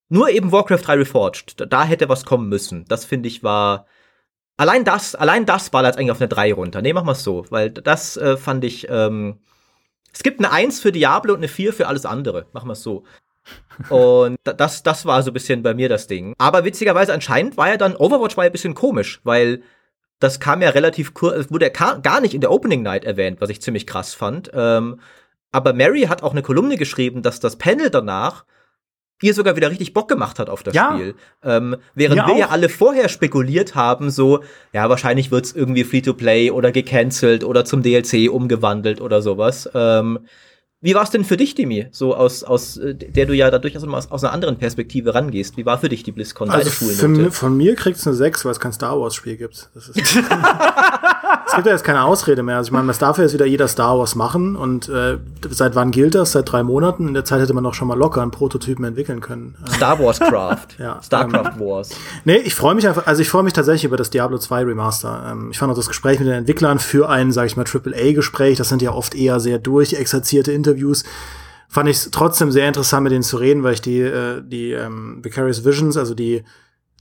nur 0.10 0.30
eben 0.30 0.52
Warcraft 0.52 0.82
3 0.84 0.96
Reforged. 0.96 1.60
Da, 1.60 1.66
da 1.66 1.84
hätte 1.84 2.10
was 2.10 2.26
kommen 2.26 2.50
müssen. 2.50 2.86
Das 2.88 3.06
finde 3.06 3.28
ich 3.28 3.44
war 3.44 3.86
allein 4.58 4.84
das, 4.84 5.16
allein 5.16 5.46
das 5.46 5.70
ballert 5.70 5.98
eigentlich 5.98 6.12
auf 6.12 6.22
eine 6.22 6.28
3 6.28 6.54
runter. 6.54 6.82
Nee, 6.82 6.94
mach 6.94 7.04
mal 7.04 7.16
so, 7.16 7.46
weil 7.50 7.72
das 7.72 8.18
äh, 8.18 8.38
fand 8.38 8.64
ich, 8.64 8.88
ähm, 8.90 9.40
es 10.14 10.24
gibt 10.24 10.40
eine 10.40 10.52
1 10.52 10.80
für 10.80 10.92
Diablo 10.92 11.34
und 11.34 11.40
eine 11.40 11.48
4 11.48 11.74
für 11.74 11.88
alles 11.88 12.06
andere. 12.06 12.46
Machen 12.54 12.68
wir 12.68 12.74
es 12.74 12.84
so. 12.84 13.04
Und 13.90 14.38
das, 14.44 14.84
das 14.84 15.06
war 15.06 15.22
so 15.22 15.32
ein 15.32 15.34
bisschen 15.34 15.64
bei 15.64 15.74
mir 15.74 15.90
das 15.90 16.08
Ding. 16.08 16.34
Aber 16.38 16.64
witzigerweise 16.64 17.14
anscheinend 17.14 17.58
war 17.58 17.68
ja 17.68 17.76
dann, 17.76 17.94
Overwatch 17.94 18.38
war 18.38 18.46
ja 18.46 18.50
ein 18.50 18.54
bisschen 18.54 18.74
komisch, 18.74 19.20
weil 19.26 19.64
das 20.20 20.40
kam 20.40 20.62
ja 20.62 20.70
relativ 20.70 21.14
kurz, 21.14 21.52
wurde 21.52 21.66
ja 21.66 21.96
gar 21.96 22.22
nicht 22.22 22.34
in 22.34 22.40
der 22.40 22.52
Opening 22.52 22.84
Night 22.84 23.04
erwähnt, 23.04 23.42
was 23.42 23.50
ich 23.50 23.62
ziemlich 23.62 23.86
krass 23.86 24.14
fand. 24.14 24.50
Ähm, 24.54 25.02
aber 25.52 25.74
Mary 25.74 26.04
hat 26.04 26.24
auch 26.24 26.32
eine 26.32 26.42
Kolumne 26.42 26.78
geschrieben, 26.78 27.22
dass 27.22 27.42
das 27.42 27.58
Panel 27.58 27.90
danach 27.90 28.46
ihr 29.24 29.34
sogar 29.34 29.56
wieder 29.56 29.72
richtig 29.72 29.94
Bock 29.94 30.08
gemacht 30.08 30.38
hat 30.38 30.50
auf 30.50 30.64
das 30.64 30.76
ja. 30.76 30.94
Spiel. 30.94 31.16
Ähm, 31.44 31.78
während 31.96 32.28
wir 32.28 32.34
auch. 32.34 32.38
ja 32.38 32.50
alle 32.50 32.70
vorher 32.70 33.10
spekuliert 33.10 33.74
haben, 33.74 34.12
so, 34.12 34.44
ja, 34.74 34.90
wahrscheinlich 34.90 35.32
wird's 35.32 35.54
irgendwie 35.54 35.84
Free-to-Play 35.84 36.52
oder 36.52 36.72
gecancelt 36.72 37.44
oder 37.44 37.66
zum 37.66 37.82
DLC 37.82 38.30
umgewandelt 38.30 39.02
oder 39.02 39.22
sowas. 39.22 39.70
Ähm, 39.74 40.20
wie 40.84 40.96
war 40.96 41.04
es 41.04 41.12
denn 41.12 41.24
für 41.24 41.38
dich, 41.38 41.56
Demi? 41.56 41.88
So 41.92 42.14
aus, 42.14 42.44
aus 42.44 42.76
äh, 42.76 42.94
der 42.94 43.26
du 43.26 43.34
ja 43.34 43.50
da 43.50 43.58
durchaus 43.58 43.86
aus, 43.86 44.12
aus 44.12 44.24
einer 44.26 44.34
anderen 44.34 44.58
Perspektive 44.58 45.16
rangehst. 45.16 45.56
Wie 45.56 45.66
war 45.66 45.78
für 45.78 45.88
dich 45.88 46.04
die 46.04 46.12
BlizzCon, 46.12 46.50
also 46.50 46.70
deine 46.98 47.32
Von 47.32 47.56
mir 47.56 47.76
kriegt 47.76 47.98
es 47.98 48.06
eine 48.06 48.18
6, 48.18 48.44
weil 48.44 48.52
es 48.52 48.60
kein 48.60 48.74
Star 48.74 49.00
Wars-Spiel 49.00 49.38
gibt. 49.38 49.70
Es 51.46 51.56
gibt 51.58 51.68
ja 51.68 51.74
jetzt 51.74 51.84
keine 51.84 52.04
Ausrede 52.04 52.42
mehr. 52.42 52.58
Also 52.58 52.70
ich 52.70 52.72
meine, 52.72 52.88
das 52.88 52.98
darf 52.98 53.18
ja 53.18 53.26
jetzt 53.26 53.34
wieder 53.34 53.46
jeder 53.46 53.68
Star 53.68 54.00
Wars 54.00 54.16
machen 54.16 54.56
und 54.56 54.90
äh, 54.90 55.20
seit 55.52 55.76
wann 55.76 55.92
gilt 55.92 56.16
das? 56.16 56.32
Seit 56.32 56.52
drei 56.52 56.64
Monaten. 56.64 57.08
In 57.08 57.14
der 57.14 57.26
Zeit 57.26 57.42
hätte 57.42 57.54
man 57.54 57.64
auch 57.66 57.76
schon 57.76 57.88
mal 57.88 57.98
locker 57.98 58.24
einen 58.24 58.32
Prototypen 58.32 58.84
entwickeln 58.86 59.22
können. 59.22 59.56
Star 59.76 60.00
Wars 60.00 60.20
Craft. 60.20 60.68
ja. 60.80 61.00
Starcraft 61.04 61.60
ähm, 61.60 61.60
Wars. 61.60 61.90
Nee, 62.26 62.38
ich 62.38 62.56
freue 62.56 62.74
mich 62.74 62.88
einfach, 62.88 63.06
also 63.06 63.22
ich 63.22 63.30
freue 63.30 63.44
mich 63.44 63.54
tatsächlich 63.54 63.84
über 63.84 63.98
das 63.98 64.10
Diablo 64.10 64.40
2 64.40 64.64
Remaster. 64.64 65.32
Ähm, 65.32 65.50
ich 65.52 65.60
fand 65.60 65.72
auch 65.72 65.76
das 65.76 65.88
Gespräch 65.88 66.18
mit 66.18 66.28
den 66.28 66.36
Entwicklern 66.36 66.80
für 66.80 67.08
ein, 67.08 67.32
sag 67.32 67.46
ich 67.46 67.56
mal, 67.56 67.66
AAA-Gespräch, 67.66 68.58
das 68.58 68.70
sind 68.70 68.82
ja 68.82 68.92
oft 68.92 69.14
eher 69.14 69.40
sehr 69.40 69.60
durchexerzierte 69.60 70.52
Interviews 70.52 70.73
fand 71.68 71.90
ich 71.90 71.98
es 71.98 72.12
trotzdem 72.12 72.52
sehr 72.52 72.68
interessant, 72.68 73.04
mit 73.04 73.12
denen 73.12 73.24
zu 73.24 73.38
reden, 73.38 73.64
weil 73.64 73.74
ich 73.74 73.82
die, 73.82 74.00
äh, 74.00 74.44
die 74.46 74.72
ähm, 74.72 75.24
Vicarious 75.24 75.66
Visions, 75.66 75.98
also 75.98 76.14
die 76.14 76.44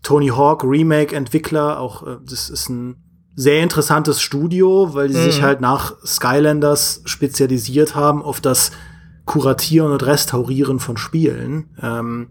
Tony 0.03 0.29
Hawk 0.29 0.65
Remake-Entwickler, 0.65 1.79
auch 1.79 2.07
äh, 2.07 2.17
das 2.25 2.49
ist 2.49 2.71
ein 2.71 2.97
sehr 3.35 3.63
interessantes 3.63 4.21
Studio, 4.21 4.95
weil 4.95 5.09
die 5.09 5.17
mhm. 5.17 5.25
sich 5.25 5.43
halt 5.43 5.61
nach 5.61 5.95
Skylanders 6.05 7.03
spezialisiert 7.05 7.95
haben 7.95 8.23
auf 8.23 8.41
das 8.41 8.73
Kuratieren 9.25 9.93
und 9.93 10.05
Restaurieren 10.05 10.81
von 10.81 10.97
Spielen. 10.97 11.71
Ähm, 11.81 12.29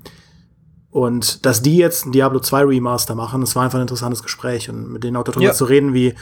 und 0.89 1.45
dass 1.45 1.61
die 1.61 1.77
jetzt 1.77 2.05
ein 2.05 2.11
Diablo 2.11 2.39
2 2.39 2.65
Remaster 2.65 3.15
machen, 3.15 3.41
das 3.41 3.55
war 3.55 3.63
einfach 3.63 3.77
ein 3.77 3.83
interessantes 3.83 4.23
Gespräch 4.23 4.69
und 4.69 4.91
mit 4.91 5.03
denen 5.03 5.15
auch 5.15 5.23
darüber 5.23 5.45
ja. 5.45 5.53
zu 5.53 5.65
reden, 5.65 5.93
wie, 5.93 6.15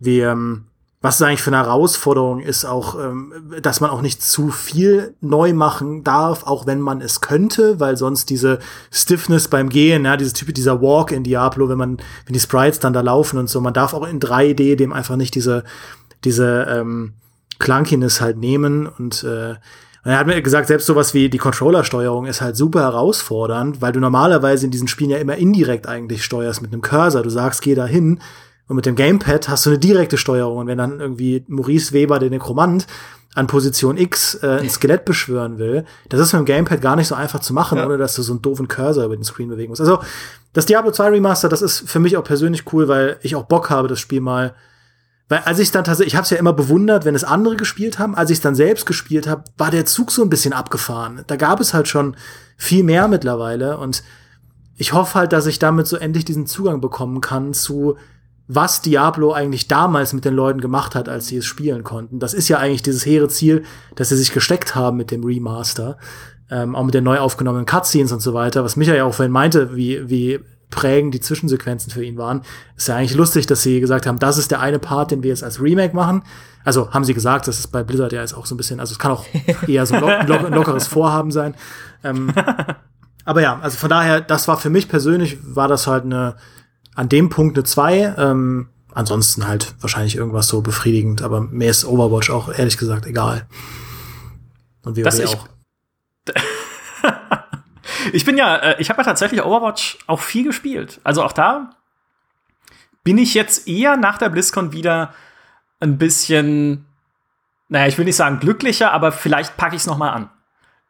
wie 0.00 0.20
ähm, 0.20 0.66
was 1.04 1.20
eigentlich 1.20 1.42
für 1.42 1.50
eine 1.50 1.58
Herausforderung 1.58 2.40
ist, 2.40 2.64
auch, 2.64 2.98
ähm, 2.98 3.34
dass 3.60 3.82
man 3.82 3.90
auch 3.90 4.00
nicht 4.00 4.22
zu 4.22 4.48
viel 4.48 5.14
neu 5.20 5.52
machen 5.52 6.02
darf, 6.02 6.46
auch 6.46 6.66
wenn 6.66 6.80
man 6.80 7.02
es 7.02 7.20
könnte, 7.20 7.78
weil 7.78 7.98
sonst 7.98 8.30
diese 8.30 8.58
Stiffness 8.90 9.48
beim 9.48 9.68
Gehen, 9.68 10.06
ja, 10.06 10.16
dieses 10.16 10.32
Typ, 10.32 10.54
dieser 10.54 10.80
Walk 10.80 11.12
in 11.12 11.22
Diablo, 11.22 11.68
wenn 11.68 11.76
man, 11.76 11.98
wenn 12.24 12.32
die 12.32 12.40
Sprites 12.40 12.80
dann 12.80 12.94
da 12.94 13.02
laufen 13.02 13.38
und 13.38 13.50
so, 13.50 13.60
man 13.60 13.74
darf 13.74 13.92
auch 13.92 14.08
in 14.08 14.18
3D 14.18 14.76
dem 14.76 14.94
einfach 14.94 15.16
nicht 15.16 15.34
diese, 15.34 15.64
diese 16.24 16.66
ähm, 16.70 17.12
Clunkiness 17.58 18.22
halt 18.22 18.38
nehmen 18.38 18.86
und 18.86 19.24
äh, 19.24 19.56
er 20.06 20.18
hat 20.18 20.26
mir 20.26 20.40
gesagt, 20.40 20.68
selbst 20.68 20.86
sowas 20.86 21.12
wie 21.12 21.28
die 21.28 21.38
Controllersteuerung 21.38 22.24
ist 22.24 22.40
halt 22.40 22.56
super 22.56 22.80
herausfordernd, 22.80 23.82
weil 23.82 23.92
du 23.92 24.00
normalerweise 24.00 24.64
in 24.64 24.70
diesen 24.70 24.88
Spielen 24.88 25.10
ja 25.10 25.18
immer 25.18 25.36
indirekt 25.36 25.86
eigentlich 25.86 26.24
steuerst 26.24 26.62
mit 26.62 26.72
einem 26.72 26.82
Cursor. 26.82 27.22
Du 27.22 27.30
sagst, 27.30 27.62
geh 27.62 27.74
da 27.74 27.86
hin 27.86 28.20
und 28.66 28.76
mit 28.76 28.86
dem 28.86 28.96
Gamepad 28.96 29.48
hast 29.48 29.66
du 29.66 29.70
eine 29.70 29.78
direkte 29.78 30.16
Steuerung. 30.16 30.58
Und 30.58 30.66
wenn 30.66 30.78
dann 30.78 31.00
irgendwie 31.00 31.44
Maurice 31.48 31.92
Weber, 31.92 32.18
der 32.18 32.30
Nekromant, 32.30 32.86
an 33.34 33.48
Position 33.48 33.96
X 33.96 34.36
äh, 34.42 34.60
ein 34.60 34.70
Skelett 34.70 35.04
beschwören 35.04 35.58
will, 35.58 35.84
das 36.08 36.20
ist 36.20 36.32
mit 36.32 36.40
dem 36.40 36.46
Gamepad 36.46 36.80
gar 36.80 36.94
nicht 36.94 37.08
so 37.08 37.16
einfach 37.16 37.40
zu 37.40 37.52
machen, 37.52 37.78
ja. 37.78 37.84
ohne 37.84 37.98
dass 37.98 38.14
du 38.14 38.22
so 38.22 38.32
einen 38.32 38.42
doofen 38.42 38.68
Cursor 38.68 39.04
über 39.04 39.16
den 39.16 39.24
Screen 39.24 39.48
bewegen 39.48 39.70
musst. 39.70 39.80
Also, 39.80 39.98
das 40.52 40.66
Diablo 40.66 40.92
2 40.92 41.08
Remaster, 41.08 41.48
das 41.48 41.60
ist 41.60 41.88
für 41.90 41.98
mich 41.98 42.16
auch 42.16 42.22
persönlich 42.22 42.72
cool, 42.72 42.86
weil 42.86 43.18
ich 43.22 43.34
auch 43.34 43.44
Bock 43.44 43.70
habe, 43.70 43.88
das 43.88 43.98
Spiel 43.98 44.20
mal 44.20 44.54
weil 45.28 45.38
als 45.40 45.58
ich 45.58 45.70
dann 45.70 45.84
tatsächlich, 45.84 46.12
ich 46.12 46.16
habe 46.16 46.24
es 46.24 46.30
ja 46.30 46.36
immer 46.36 46.52
bewundert, 46.52 47.04
wenn 47.04 47.14
es 47.14 47.24
andere 47.24 47.56
gespielt 47.56 47.98
haben, 47.98 48.14
als 48.14 48.30
ich 48.30 48.38
es 48.38 48.42
dann 48.42 48.54
selbst 48.54 48.84
gespielt 48.84 49.26
habe, 49.26 49.44
war 49.56 49.70
der 49.70 49.86
Zug 49.86 50.12
so 50.12 50.22
ein 50.22 50.28
bisschen 50.28 50.52
abgefahren. 50.52 51.24
Da 51.26 51.36
gab 51.36 51.60
es 51.60 51.72
halt 51.72 51.88
schon 51.88 52.16
viel 52.56 52.84
mehr 52.84 53.08
mittlerweile 53.08 53.78
und 53.78 54.02
ich 54.76 54.92
hoffe 54.92 55.14
halt, 55.14 55.32
dass 55.32 55.46
ich 55.46 55.58
damit 55.58 55.86
so 55.86 55.96
endlich 55.96 56.24
diesen 56.24 56.46
Zugang 56.46 56.80
bekommen 56.80 57.20
kann 57.20 57.54
zu 57.54 57.96
was 58.46 58.82
Diablo 58.82 59.32
eigentlich 59.32 59.68
damals 59.68 60.12
mit 60.12 60.24
den 60.24 60.34
Leuten 60.34 60.60
gemacht 60.60 60.94
hat, 60.94 61.08
als 61.08 61.28
sie 61.28 61.38
es 61.38 61.46
spielen 61.46 61.82
konnten. 61.82 62.18
Das 62.18 62.34
ist 62.34 62.48
ja 62.48 62.58
eigentlich 62.58 62.82
dieses 62.82 63.06
hehre 63.06 63.28
Ziel, 63.28 63.64
dass 63.94 64.10
sie 64.10 64.16
sich 64.16 64.32
gesteckt 64.32 64.74
haben 64.74 64.96
mit 64.96 65.10
dem 65.10 65.24
Remaster, 65.24 65.96
ähm, 66.50 66.76
auch 66.76 66.84
mit 66.84 66.94
den 66.94 67.04
neu 67.04 67.18
aufgenommenen 67.18 67.66
Cutscenes 67.66 68.12
und 68.12 68.20
so 68.20 68.34
weiter, 68.34 68.62
was 68.62 68.76
Michael 68.76 68.98
ja 68.98 69.04
auch 69.04 69.14
vorhin 69.14 69.32
meinte, 69.32 69.74
wie, 69.74 70.10
wie 70.10 70.40
prägend 70.70 71.14
die 71.14 71.20
Zwischensequenzen 71.20 71.90
für 71.90 72.04
ihn 72.04 72.18
waren. 72.18 72.42
Ist 72.76 72.88
ja 72.88 72.96
eigentlich 72.96 73.14
lustig, 73.14 73.46
dass 73.46 73.62
sie 73.62 73.80
gesagt 73.80 74.06
haben, 74.06 74.18
das 74.18 74.38
ist 74.38 74.50
der 74.50 74.60
eine 74.60 74.78
Part, 74.78 75.10
den 75.10 75.22
wir 75.22 75.30
jetzt 75.30 75.44
als 75.44 75.62
Remake 75.62 75.94
machen. 75.94 76.22
Also 76.64 76.92
haben 76.92 77.04
sie 77.04 77.14
gesagt, 77.14 77.46
das 77.46 77.58
ist 77.58 77.68
bei 77.68 77.82
Blizzard 77.82 78.12
ja 78.12 78.20
jetzt 78.20 78.34
auch 78.34 78.46
so 78.46 78.54
ein 78.54 78.58
bisschen, 78.58 78.80
also 78.80 78.92
es 78.92 78.98
kann 78.98 79.12
auch 79.12 79.24
eher 79.66 79.86
so 79.86 79.94
ein, 79.94 80.26
lo 80.26 80.36
lo 80.36 80.48
lockeres 80.48 80.86
Vorhaben 80.86 81.30
sein. 81.30 81.54
Ähm, 82.02 82.32
aber 83.24 83.40
ja, 83.40 83.58
also 83.60 83.78
von 83.78 83.88
daher, 83.88 84.20
das 84.20 84.48
war 84.48 84.58
für 84.58 84.70
mich 84.70 84.88
persönlich, 84.88 85.38
war 85.42 85.68
das 85.68 85.86
halt 85.86 86.04
eine, 86.04 86.36
an 86.94 87.08
dem 87.08 87.28
Punkt 87.28 87.56
eine 87.56 87.64
2. 87.64 88.14
Ähm, 88.16 88.68
ansonsten 88.92 89.46
halt 89.46 89.74
wahrscheinlich 89.80 90.16
irgendwas 90.16 90.48
so 90.48 90.60
befriedigend, 90.62 91.22
aber 91.22 91.40
mir 91.40 91.70
ist 91.70 91.84
Overwatch 91.84 92.30
auch 92.30 92.52
ehrlich 92.52 92.78
gesagt 92.78 93.06
egal. 93.06 93.46
Und 94.84 94.96
wir 94.96 95.06
auch. 95.06 95.48
ich 98.12 98.24
bin 98.24 98.36
ja, 98.36 98.56
äh, 98.56 98.76
ich 98.80 98.90
habe 98.90 99.00
ja 99.00 99.04
tatsächlich 99.04 99.42
Overwatch 99.42 99.98
auch 100.06 100.20
viel 100.20 100.44
gespielt. 100.44 101.00
Also 101.04 101.22
auch 101.22 101.32
da 101.32 101.70
bin 103.02 103.18
ich 103.18 103.34
jetzt 103.34 103.68
eher 103.68 103.96
nach 103.96 104.18
der 104.18 104.30
BlizzCon 104.30 104.72
wieder 104.72 105.12
ein 105.80 105.98
bisschen, 105.98 106.86
naja, 107.68 107.86
ich 107.86 107.98
will 107.98 108.06
nicht 108.06 108.16
sagen 108.16 108.40
glücklicher, 108.40 108.92
aber 108.92 109.12
vielleicht 109.12 109.56
packe 109.56 109.76
ich 109.76 109.82
es 109.82 109.86
noch 109.86 109.98
mal 109.98 110.10
an. 110.10 110.30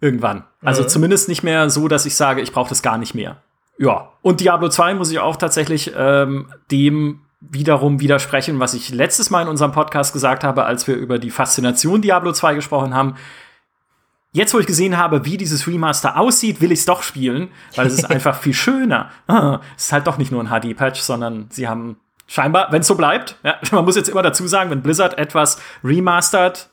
Irgendwann. 0.01 0.45
Also 0.63 0.83
mhm. 0.83 0.89
zumindest 0.89 1.29
nicht 1.29 1.43
mehr 1.43 1.71
so, 1.71 1.89
dass 1.89 2.07
ich 2.07 2.15
sage, 2.15 2.41
ich 2.41 2.53
brauche 2.53 2.69
das 2.69 2.83
gar 2.83 2.99
nicht 2.99 3.15
mehr. 3.15 3.43
Ja. 3.79 4.13
Und 4.23 4.41
Diablo 4.41 4.69
2 4.69 4.95
muss 4.95 5.11
ich 5.11 5.19
auch 5.19 5.37
tatsächlich 5.37 5.93
ähm, 5.97 6.53
dem 6.71 7.21
wiederum 7.41 8.01
widersprechen, 8.01 8.59
was 8.61 8.75
ich 8.75 8.91
letztes 8.91 9.31
Mal 9.31 9.43
in 9.43 9.49
unserem 9.49 9.73
Podcast 9.73 10.13
gesagt 10.13 10.45
habe, 10.45 10.65
als 10.65 10.87
wir 10.87 10.97
über 10.97 11.19
die 11.19 11.31
Faszination 11.31 12.01
Diablo 12.01 12.33
2 12.33 12.55
gesprochen 12.55 12.95
haben. 12.95 13.17
Jetzt, 14.33 14.53
wo 14.55 14.59
ich 14.59 14.67
gesehen 14.67 14.97
habe, 14.97 15.25
wie 15.25 15.37
dieses 15.37 15.67
Remaster 15.67 16.19
aussieht, 16.19 16.61
will 16.61 16.73
ich 16.73 16.81
es 16.81 16.85
doch 16.87 17.03
spielen, 17.03 17.49
weil 17.77 17.87
es 17.87 17.95
ist 17.95 18.05
einfach 18.11 18.37
viel 18.37 18.55
schöner. 18.55 19.11
Ah, 19.27 19.61
es 19.77 19.87
ist 19.87 19.93
halt 19.93 20.07
doch 20.07 20.19
nicht 20.19 20.33
nur 20.33 20.43
ein 20.43 20.49
HD-Patch, 20.49 21.01
sondern 21.01 21.47
sie 21.51 21.69
haben 21.69 21.99
scheinbar, 22.27 22.73
wenn 22.73 22.81
es 22.81 22.87
so 22.87 22.95
bleibt, 22.95 23.39
ja, 23.45 23.59
man 23.73 23.85
muss 23.85 23.97
jetzt 23.97 24.09
immer 24.09 24.23
dazu 24.23 24.47
sagen, 24.47 24.71
wenn 24.71 24.83
Blizzard 24.83 25.19
etwas 25.19 25.61
remastert, 25.85 26.71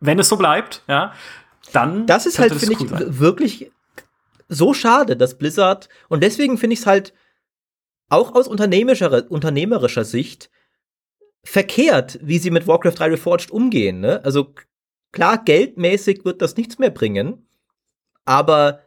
wenn 0.00 0.18
es 0.18 0.28
so 0.28 0.36
bleibt, 0.36 0.82
ja, 0.88 1.12
dann. 1.72 2.06
Das 2.06 2.26
ist 2.26 2.38
halt, 2.38 2.54
finde 2.54 2.76
cool 2.80 3.08
ich, 3.08 3.20
wirklich 3.20 3.70
so 4.50 4.74
schade, 4.74 5.16
dass 5.16 5.38
Blizzard, 5.38 5.88
und 6.08 6.22
deswegen 6.22 6.58
finde 6.58 6.74
ich 6.74 6.80
es 6.80 6.86
halt 6.86 7.14
auch 8.08 8.34
aus 8.34 8.48
unternehmerischer, 8.48 9.30
unternehmerischer 9.30 10.04
Sicht 10.04 10.50
verkehrt, 11.42 12.18
wie 12.22 12.38
sie 12.38 12.50
mit 12.50 12.66
Warcraft 12.66 12.94
3 12.96 13.06
Reforged 13.10 13.50
umgehen. 13.50 14.00
Ne? 14.00 14.22
Also 14.24 14.54
klar, 15.12 15.42
geldmäßig 15.42 16.24
wird 16.24 16.42
das 16.42 16.56
nichts 16.56 16.78
mehr 16.78 16.90
bringen, 16.90 17.46
aber 18.24 18.80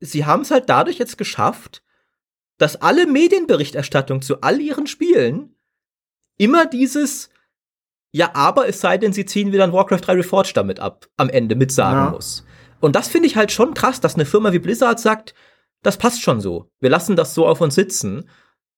sie 0.00 0.26
haben 0.26 0.42
es 0.42 0.50
halt 0.50 0.68
dadurch 0.68 0.98
jetzt 0.98 1.18
geschafft, 1.18 1.82
dass 2.58 2.76
alle 2.76 3.06
Medienberichterstattung 3.06 4.22
zu 4.22 4.42
all 4.42 4.60
ihren 4.60 4.86
Spielen 4.86 5.56
immer 6.36 6.66
dieses 6.66 7.30
ja, 8.16 8.30
aber 8.34 8.68
es 8.68 8.80
sei 8.80 8.96
denn, 8.96 9.12
sie 9.12 9.24
ziehen 9.26 9.50
wieder 9.50 9.64
ein 9.64 9.72
Warcraft 9.72 10.02
3 10.02 10.12
Reforged 10.12 10.56
damit 10.56 10.78
ab, 10.78 11.08
am 11.16 11.28
Ende 11.28 11.56
mitsagen 11.56 12.04
ja. 12.04 12.10
muss. 12.10 12.44
Und 12.84 12.94
das 12.94 13.08
finde 13.08 13.26
ich 13.26 13.36
halt 13.36 13.50
schon 13.50 13.72
krass, 13.72 14.02
dass 14.02 14.14
eine 14.14 14.26
Firma 14.26 14.52
wie 14.52 14.58
Blizzard 14.58 15.00
sagt, 15.00 15.34
das 15.82 15.96
passt 15.96 16.20
schon 16.20 16.42
so. 16.42 16.70
Wir 16.80 16.90
lassen 16.90 17.16
das 17.16 17.32
so 17.34 17.46
auf 17.46 17.62
uns 17.62 17.74
sitzen, 17.74 18.28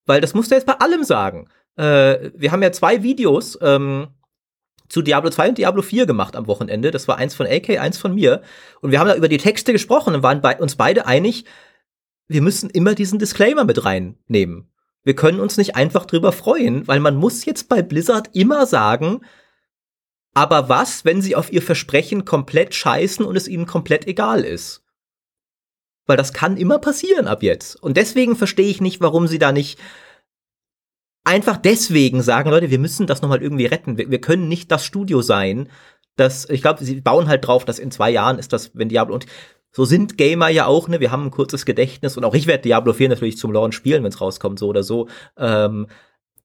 weil 0.06 0.20
das 0.20 0.32
musst 0.32 0.52
du 0.52 0.54
jetzt 0.54 0.66
bei 0.66 0.74
allem 0.74 1.02
sagen. 1.02 1.48
Äh, 1.74 2.30
wir 2.34 2.52
haben 2.52 2.62
ja 2.62 2.70
zwei 2.70 3.02
Videos 3.02 3.58
ähm, 3.60 4.06
zu 4.88 5.02
Diablo 5.02 5.30
2 5.30 5.48
und 5.48 5.58
Diablo 5.58 5.82
4 5.82 6.06
gemacht 6.06 6.36
am 6.36 6.46
Wochenende. 6.46 6.92
Das 6.92 7.08
war 7.08 7.16
eins 7.16 7.34
von 7.34 7.48
AK, 7.48 7.80
eins 7.80 7.98
von 7.98 8.14
mir. 8.14 8.42
Und 8.80 8.92
wir 8.92 9.00
haben 9.00 9.08
da 9.08 9.16
über 9.16 9.26
die 9.26 9.38
Texte 9.38 9.72
gesprochen 9.72 10.14
und 10.14 10.22
waren 10.22 10.40
bei 10.40 10.56
uns 10.56 10.76
beide 10.76 11.06
einig, 11.06 11.44
wir 12.28 12.42
müssen 12.42 12.70
immer 12.70 12.94
diesen 12.94 13.18
Disclaimer 13.18 13.64
mit 13.64 13.84
reinnehmen. 13.84 14.70
Wir 15.02 15.16
können 15.16 15.40
uns 15.40 15.56
nicht 15.56 15.74
einfach 15.74 16.06
drüber 16.06 16.30
freuen, 16.30 16.86
weil 16.86 17.00
man 17.00 17.16
muss 17.16 17.44
jetzt 17.44 17.68
bei 17.68 17.82
Blizzard 17.82 18.30
immer 18.34 18.66
sagen, 18.66 19.22
aber 20.36 20.68
was, 20.68 21.06
wenn 21.06 21.22
sie 21.22 21.34
auf 21.34 21.50
ihr 21.50 21.62
Versprechen 21.62 22.26
komplett 22.26 22.74
scheißen 22.74 23.24
und 23.24 23.36
es 23.36 23.48
ihnen 23.48 23.64
komplett 23.64 24.06
egal 24.06 24.44
ist? 24.44 24.84
Weil 26.04 26.18
das 26.18 26.34
kann 26.34 26.58
immer 26.58 26.78
passieren 26.78 27.26
ab 27.26 27.42
jetzt. 27.42 27.82
Und 27.82 27.96
deswegen 27.96 28.36
verstehe 28.36 28.68
ich 28.68 28.82
nicht, 28.82 29.00
warum 29.00 29.28
sie 29.28 29.38
da 29.38 29.50
nicht 29.50 29.78
einfach 31.24 31.56
deswegen 31.56 32.20
sagen, 32.20 32.50
Leute, 32.50 32.70
wir 32.70 32.78
müssen 32.78 33.06
das 33.06 33.22
nochmal 33.22 33.42
irgendwie 33.42 33.64
retten. 33.64 33.96
Wir, 33.96 34.10
wir, 34.10 34.20
können 34.20 34.46
nicht 34.46 34.70
das 34.70 34.84
Studio 34.84 35.22
sein, 35.22 35.70
das, 36.16 36.46
ich 36.50 36.60
glaube, 36.60 36.84
sie 36.84 37.00
bauen 37.00 37.28
halt 37.28 37.46
drauf, 37.46 37.64
dass 37.64 37.78
in 37.78 37.90
zwei 37.90 38.10
Jahren 38.10 38.38
ist 38.38 38.52
das, 38.52 38.72
wenn 38.74 38.90
Diablo 38.90 39.14
und 39.14 39.24
so 39.72 39.86
sind 39.86 40.18
Gamer 40.18 40.50
ja 40.50 40.66
auch, 40.66 40.86
ne? 40.86 41.00
Wir 41.00 41.12
haben 41.12 41.24
ein 41.24 41.30
kurzes 41.30 41.64
Gedächtnis 41.64 42.18
und 42.18 42.24
auch 42.26 42.34
ich 42.34 42.46
werde 42.46 42.62
Diablo 42.62 42.92
4 42.92 43.08
natürlich 43.08 43.38
zum 43.38 43.52
Launch 43.52 43.74
spielen, 43.74 44.02
wenn 44.02 44.12
es 44.12 44.20
rauskommt, 44.20 44.58
so 44.58 44.68
oder 44.68 44.82
so. 44.82 45.08
Ähm, 45.38 45.86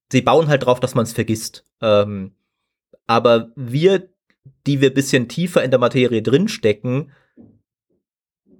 sie 0.09 0.21
bauen 0.21 0.47
halt 0.47 0.65
drauf, 0.65 0.79
dass 0.79 0.95
man 0.95 1.03
es 1.03 1.11
vergisst. 1.11 1.65
Ähm, 1.81 2.35
aber 3.11 3.51
wir, 3.57 4.07
die 4.65 4.79
wir 4.79 4.93
bisschen 4.93 5.27
tiefer 5.27 5.61
in 5.63 5.69
der 5.69 5.81
Materie 5.81 6.21
drinstecken, 6.21 7.11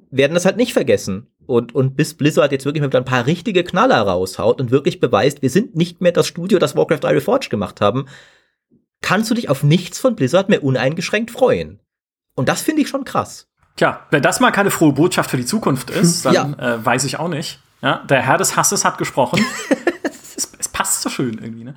werden 0.10 0.34
das 0.34 0.44
halt 0.44 0.58
nicht 0.58 0.74
vergessen. 0.74 1.28
Und, 1.48 1.74
und 1.74 1.96
bis 1.96 2.16
Blizzard 2.16 2.52
jetzt 2.52 2.66
wirklich 2.66 2.82
mal 2.82 2.94
ein 2.94 3.06
paar 3.06 3.26
richtige 3.26 3.64
Knaller 3.64 4.02
raushaut 4.02 4.60
und 4.60 4.70
wirklich 4.70 5.00
beweist, 5.00 5.42
wir 5.42 5.50
sind 5.50 5.76
nicht 5.76 6.02
mehr 6.02 6.12
das 6.12 6.28
Studio, 6.28 6.60
das 6.60 6.76
Warcraft 6.76 7.00
3 7.00 7.14
Reforged 7.14 7.50
gemacht 7.50 7.80
haben, 7.80 8.08
kannst 9.02 9.32
du 9.32 9.36
dich 9.36 9.48
auf 9.48 9.64
nichts 9.64 10.00
von 10.00 10.18
Blizzard 10.18 10.50
mehr 10.50 10.64
uneingeschränkt 10.64 11.32
freuen. 11.32 11.80
Und 12.36 12.50
das 12.50 12.62
finde 12.62 12.82
ich 12.82 12.90
schon 12.90 13.06
krass. 13.06 13.48
Tja, 13.78 14.06
wenn 14.12 14.22
das 14.22 14.42
mal 14.42 14.52
keine 14.52 14.70
frohe 14.70 14.92
Botschaft 14.92 15.32
für 15.32 15.38
die 15.38 15.46
Zukunft 15.46 15.90
ist, 15.90 16.26
dann 16.26 16.34
ja. 16.34 16.76
äh, 16.76 16.86
weiß 16.86 17.06
ich 17.06 17.20
auch 17.20 17.30
nicht. 17.30 17.62
Ja, 17.82 18.04
der 18.04 18.22
Herr 18.22 18.38
des 18.38 18.58
Hasses 18.58 18.84
hat 18.84 18.98
gesprochen. 18.98 19.44
es, 20.04 20.36
es, 20.60 20.70
passt 20.70 21.02
so 21.02 21.10
schön 21.10 21.40
irgendwie, 21.40 21.64
ne? 21.64 21.76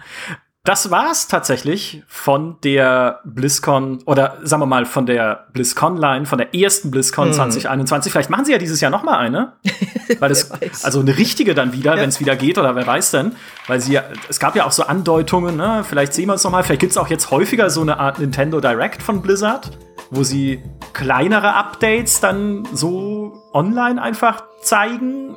Das 0.66 0.90
war's 0.90 1.28
tatsächlich 1.28 2.02
von 2.08 2.56
der 2.64 3.20
BlizzCon 3.24 3.98
oder 4.06 4.38
sagen 4.44 4.62
wir 4.62 4.66
mal 4.66 4.86
von 4.86 5.04
der 5.04 5.46
BlizzCon-Line, 5.52 6.24
von 6.24 6.38
der 6.38 6.54
ersten 6.54 6.90
BlizzCon 6.90 7.26
hm. 7.26 7.32
2021. 7.34 8.10
Vielleicht 8.10 8.30
machen 8.30 8.46
sie 8.46 8.52
ja 8.52 8.56
dieses 8.56 8.80
Jahr 8.80 8.90
noch 8.90 9.02
mal 9.02 9.18
eine, 9.18 9.52
weil 10.20 10.30
es 10.30 10.50
also 10.82 11.00
eine 11.00 11.18
richtige 11.18 11.54
dann 11.54 11.74
wieder, 11.74 11.96
ja. 11.96 12.00
wenn 12.00 12.08
es 12.08 12.18
wieder 12.18 12.34
geht 12.34 12.56
oder 12.56 12.74
wer 12.76 12.86
weiß 12.86 13.10
denn, 13.10 13.32
weil 13.66 13.82
sie 13.82 13.92
ja, 13.92 14.04
es 14.30 14.40
gab 14.40 14.56
ja 14.56 14.64
auch 14.64 14.72
so 14.72 14.84
Andeutungen, 14.84 15.54
ne? 15.54 15.84
Vielleicht 15.86 16.14
sehen 16.14 16.28
wir 16.28 16.32
uns 16.32 16.44
noch 16.44 16.50
mal. 16.50 16.62
Vielleicht 16.62 16.80
gibt's 16.80 16.96
auch 16.96 17.08
jetzt 17.08 17.30
häufiger 17.30 17.68
so 17.68 17.82
eine 17.82 17.98
Art 17.98 18.18
Nintendo 18.18 18.58
Direct 18.58 19.02
von 19.02 19.20
Blizzard, 19.20 19.70
wo 20.10 20.22
sie 20.22 20.62
kleinere 20.94 21.52
Updates 21.56 22.20
dann 22.20 22.66
so 22.72 23.50
online 23.52 24.00
einfach 24.00 24.44
zeigen. 24.62 25.36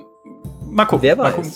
Mal 0.77 0.85
gucken. 0.85 1.01
Wer 1.03 1.17
weiß. 1.17 1.23
Mal 1.23 1.31
gucken 1.43 1.51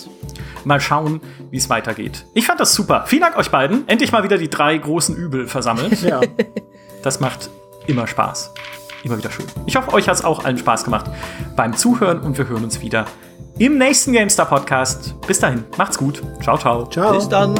mal 0.64 0.80
schauen, 0.80 1.20
wie 1.50 1.56
es 1.56 1.68
weitergeht. 1.70 2.26
Ich 2.34 2.46
fand 2.46 2.60
das 2.60 2.74
super. 2.74 3.04
Vielen 3.06 3.22
Dank 3.22 3.36
euch 3.36 3.50
beiden. 3.50 3.88
Endlich 3.88 4.12
mal 4.12 4.22
wieder 4.24 4.38
die 4.38 4.50
drei 4.50 4.76
großen 4.76 5.16
Übel 5.16 5.46
versammelt. 5.46 6.02
Ja. 6.02 6.20
Das 7.02 7.20
macht 7.20 7.48
immer 7.86 8.06
Spaß. 8.06 8.52
Immer 9.04 9.16
wieder 9.16 9.30
schön. 9.30 9.46
Ich 9.66 9.76
hoffe, 9.76 9.92
euch 9.92 10.08
hat 10.08 10.16
es 10.16 10.24
auch 10.24 10.44
allen 10.44 10.58
Spaß 10.58 10.84
gemacht 10.84 11.06
beim 11.56 11.76
Zuhören 11.76 12.20
und 12.20 12.36
wir 12.36 12.48
hören 12.48 12.64
uns 12.64 12.80
wieder 12.80 13.06
im 13.58 13.78
nächsten 13.78 14.12
GameStar 14.12 14.46
Podcast. 14.46 15.14
Bis 15.26 15.38
dahin, 15.38 15.64
macht's 15.78 15.96
gut. 15.96 16.22
Ciao, 16.42 16.58
ciao. 16.58 16.86
Ciao. 16.86 17.14
Bis 17.14 17.28
dann. 17.28 17.54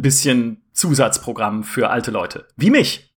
Ein 0.00 0.02
bisschen 0.02 0.62
Zusatzprogramm 0.72 1.62
für 1.62 1.90
alte 1.90 2.10
Leute. 2.10 2.48
Wie 2.56 2.70
mich. 2.70 3.06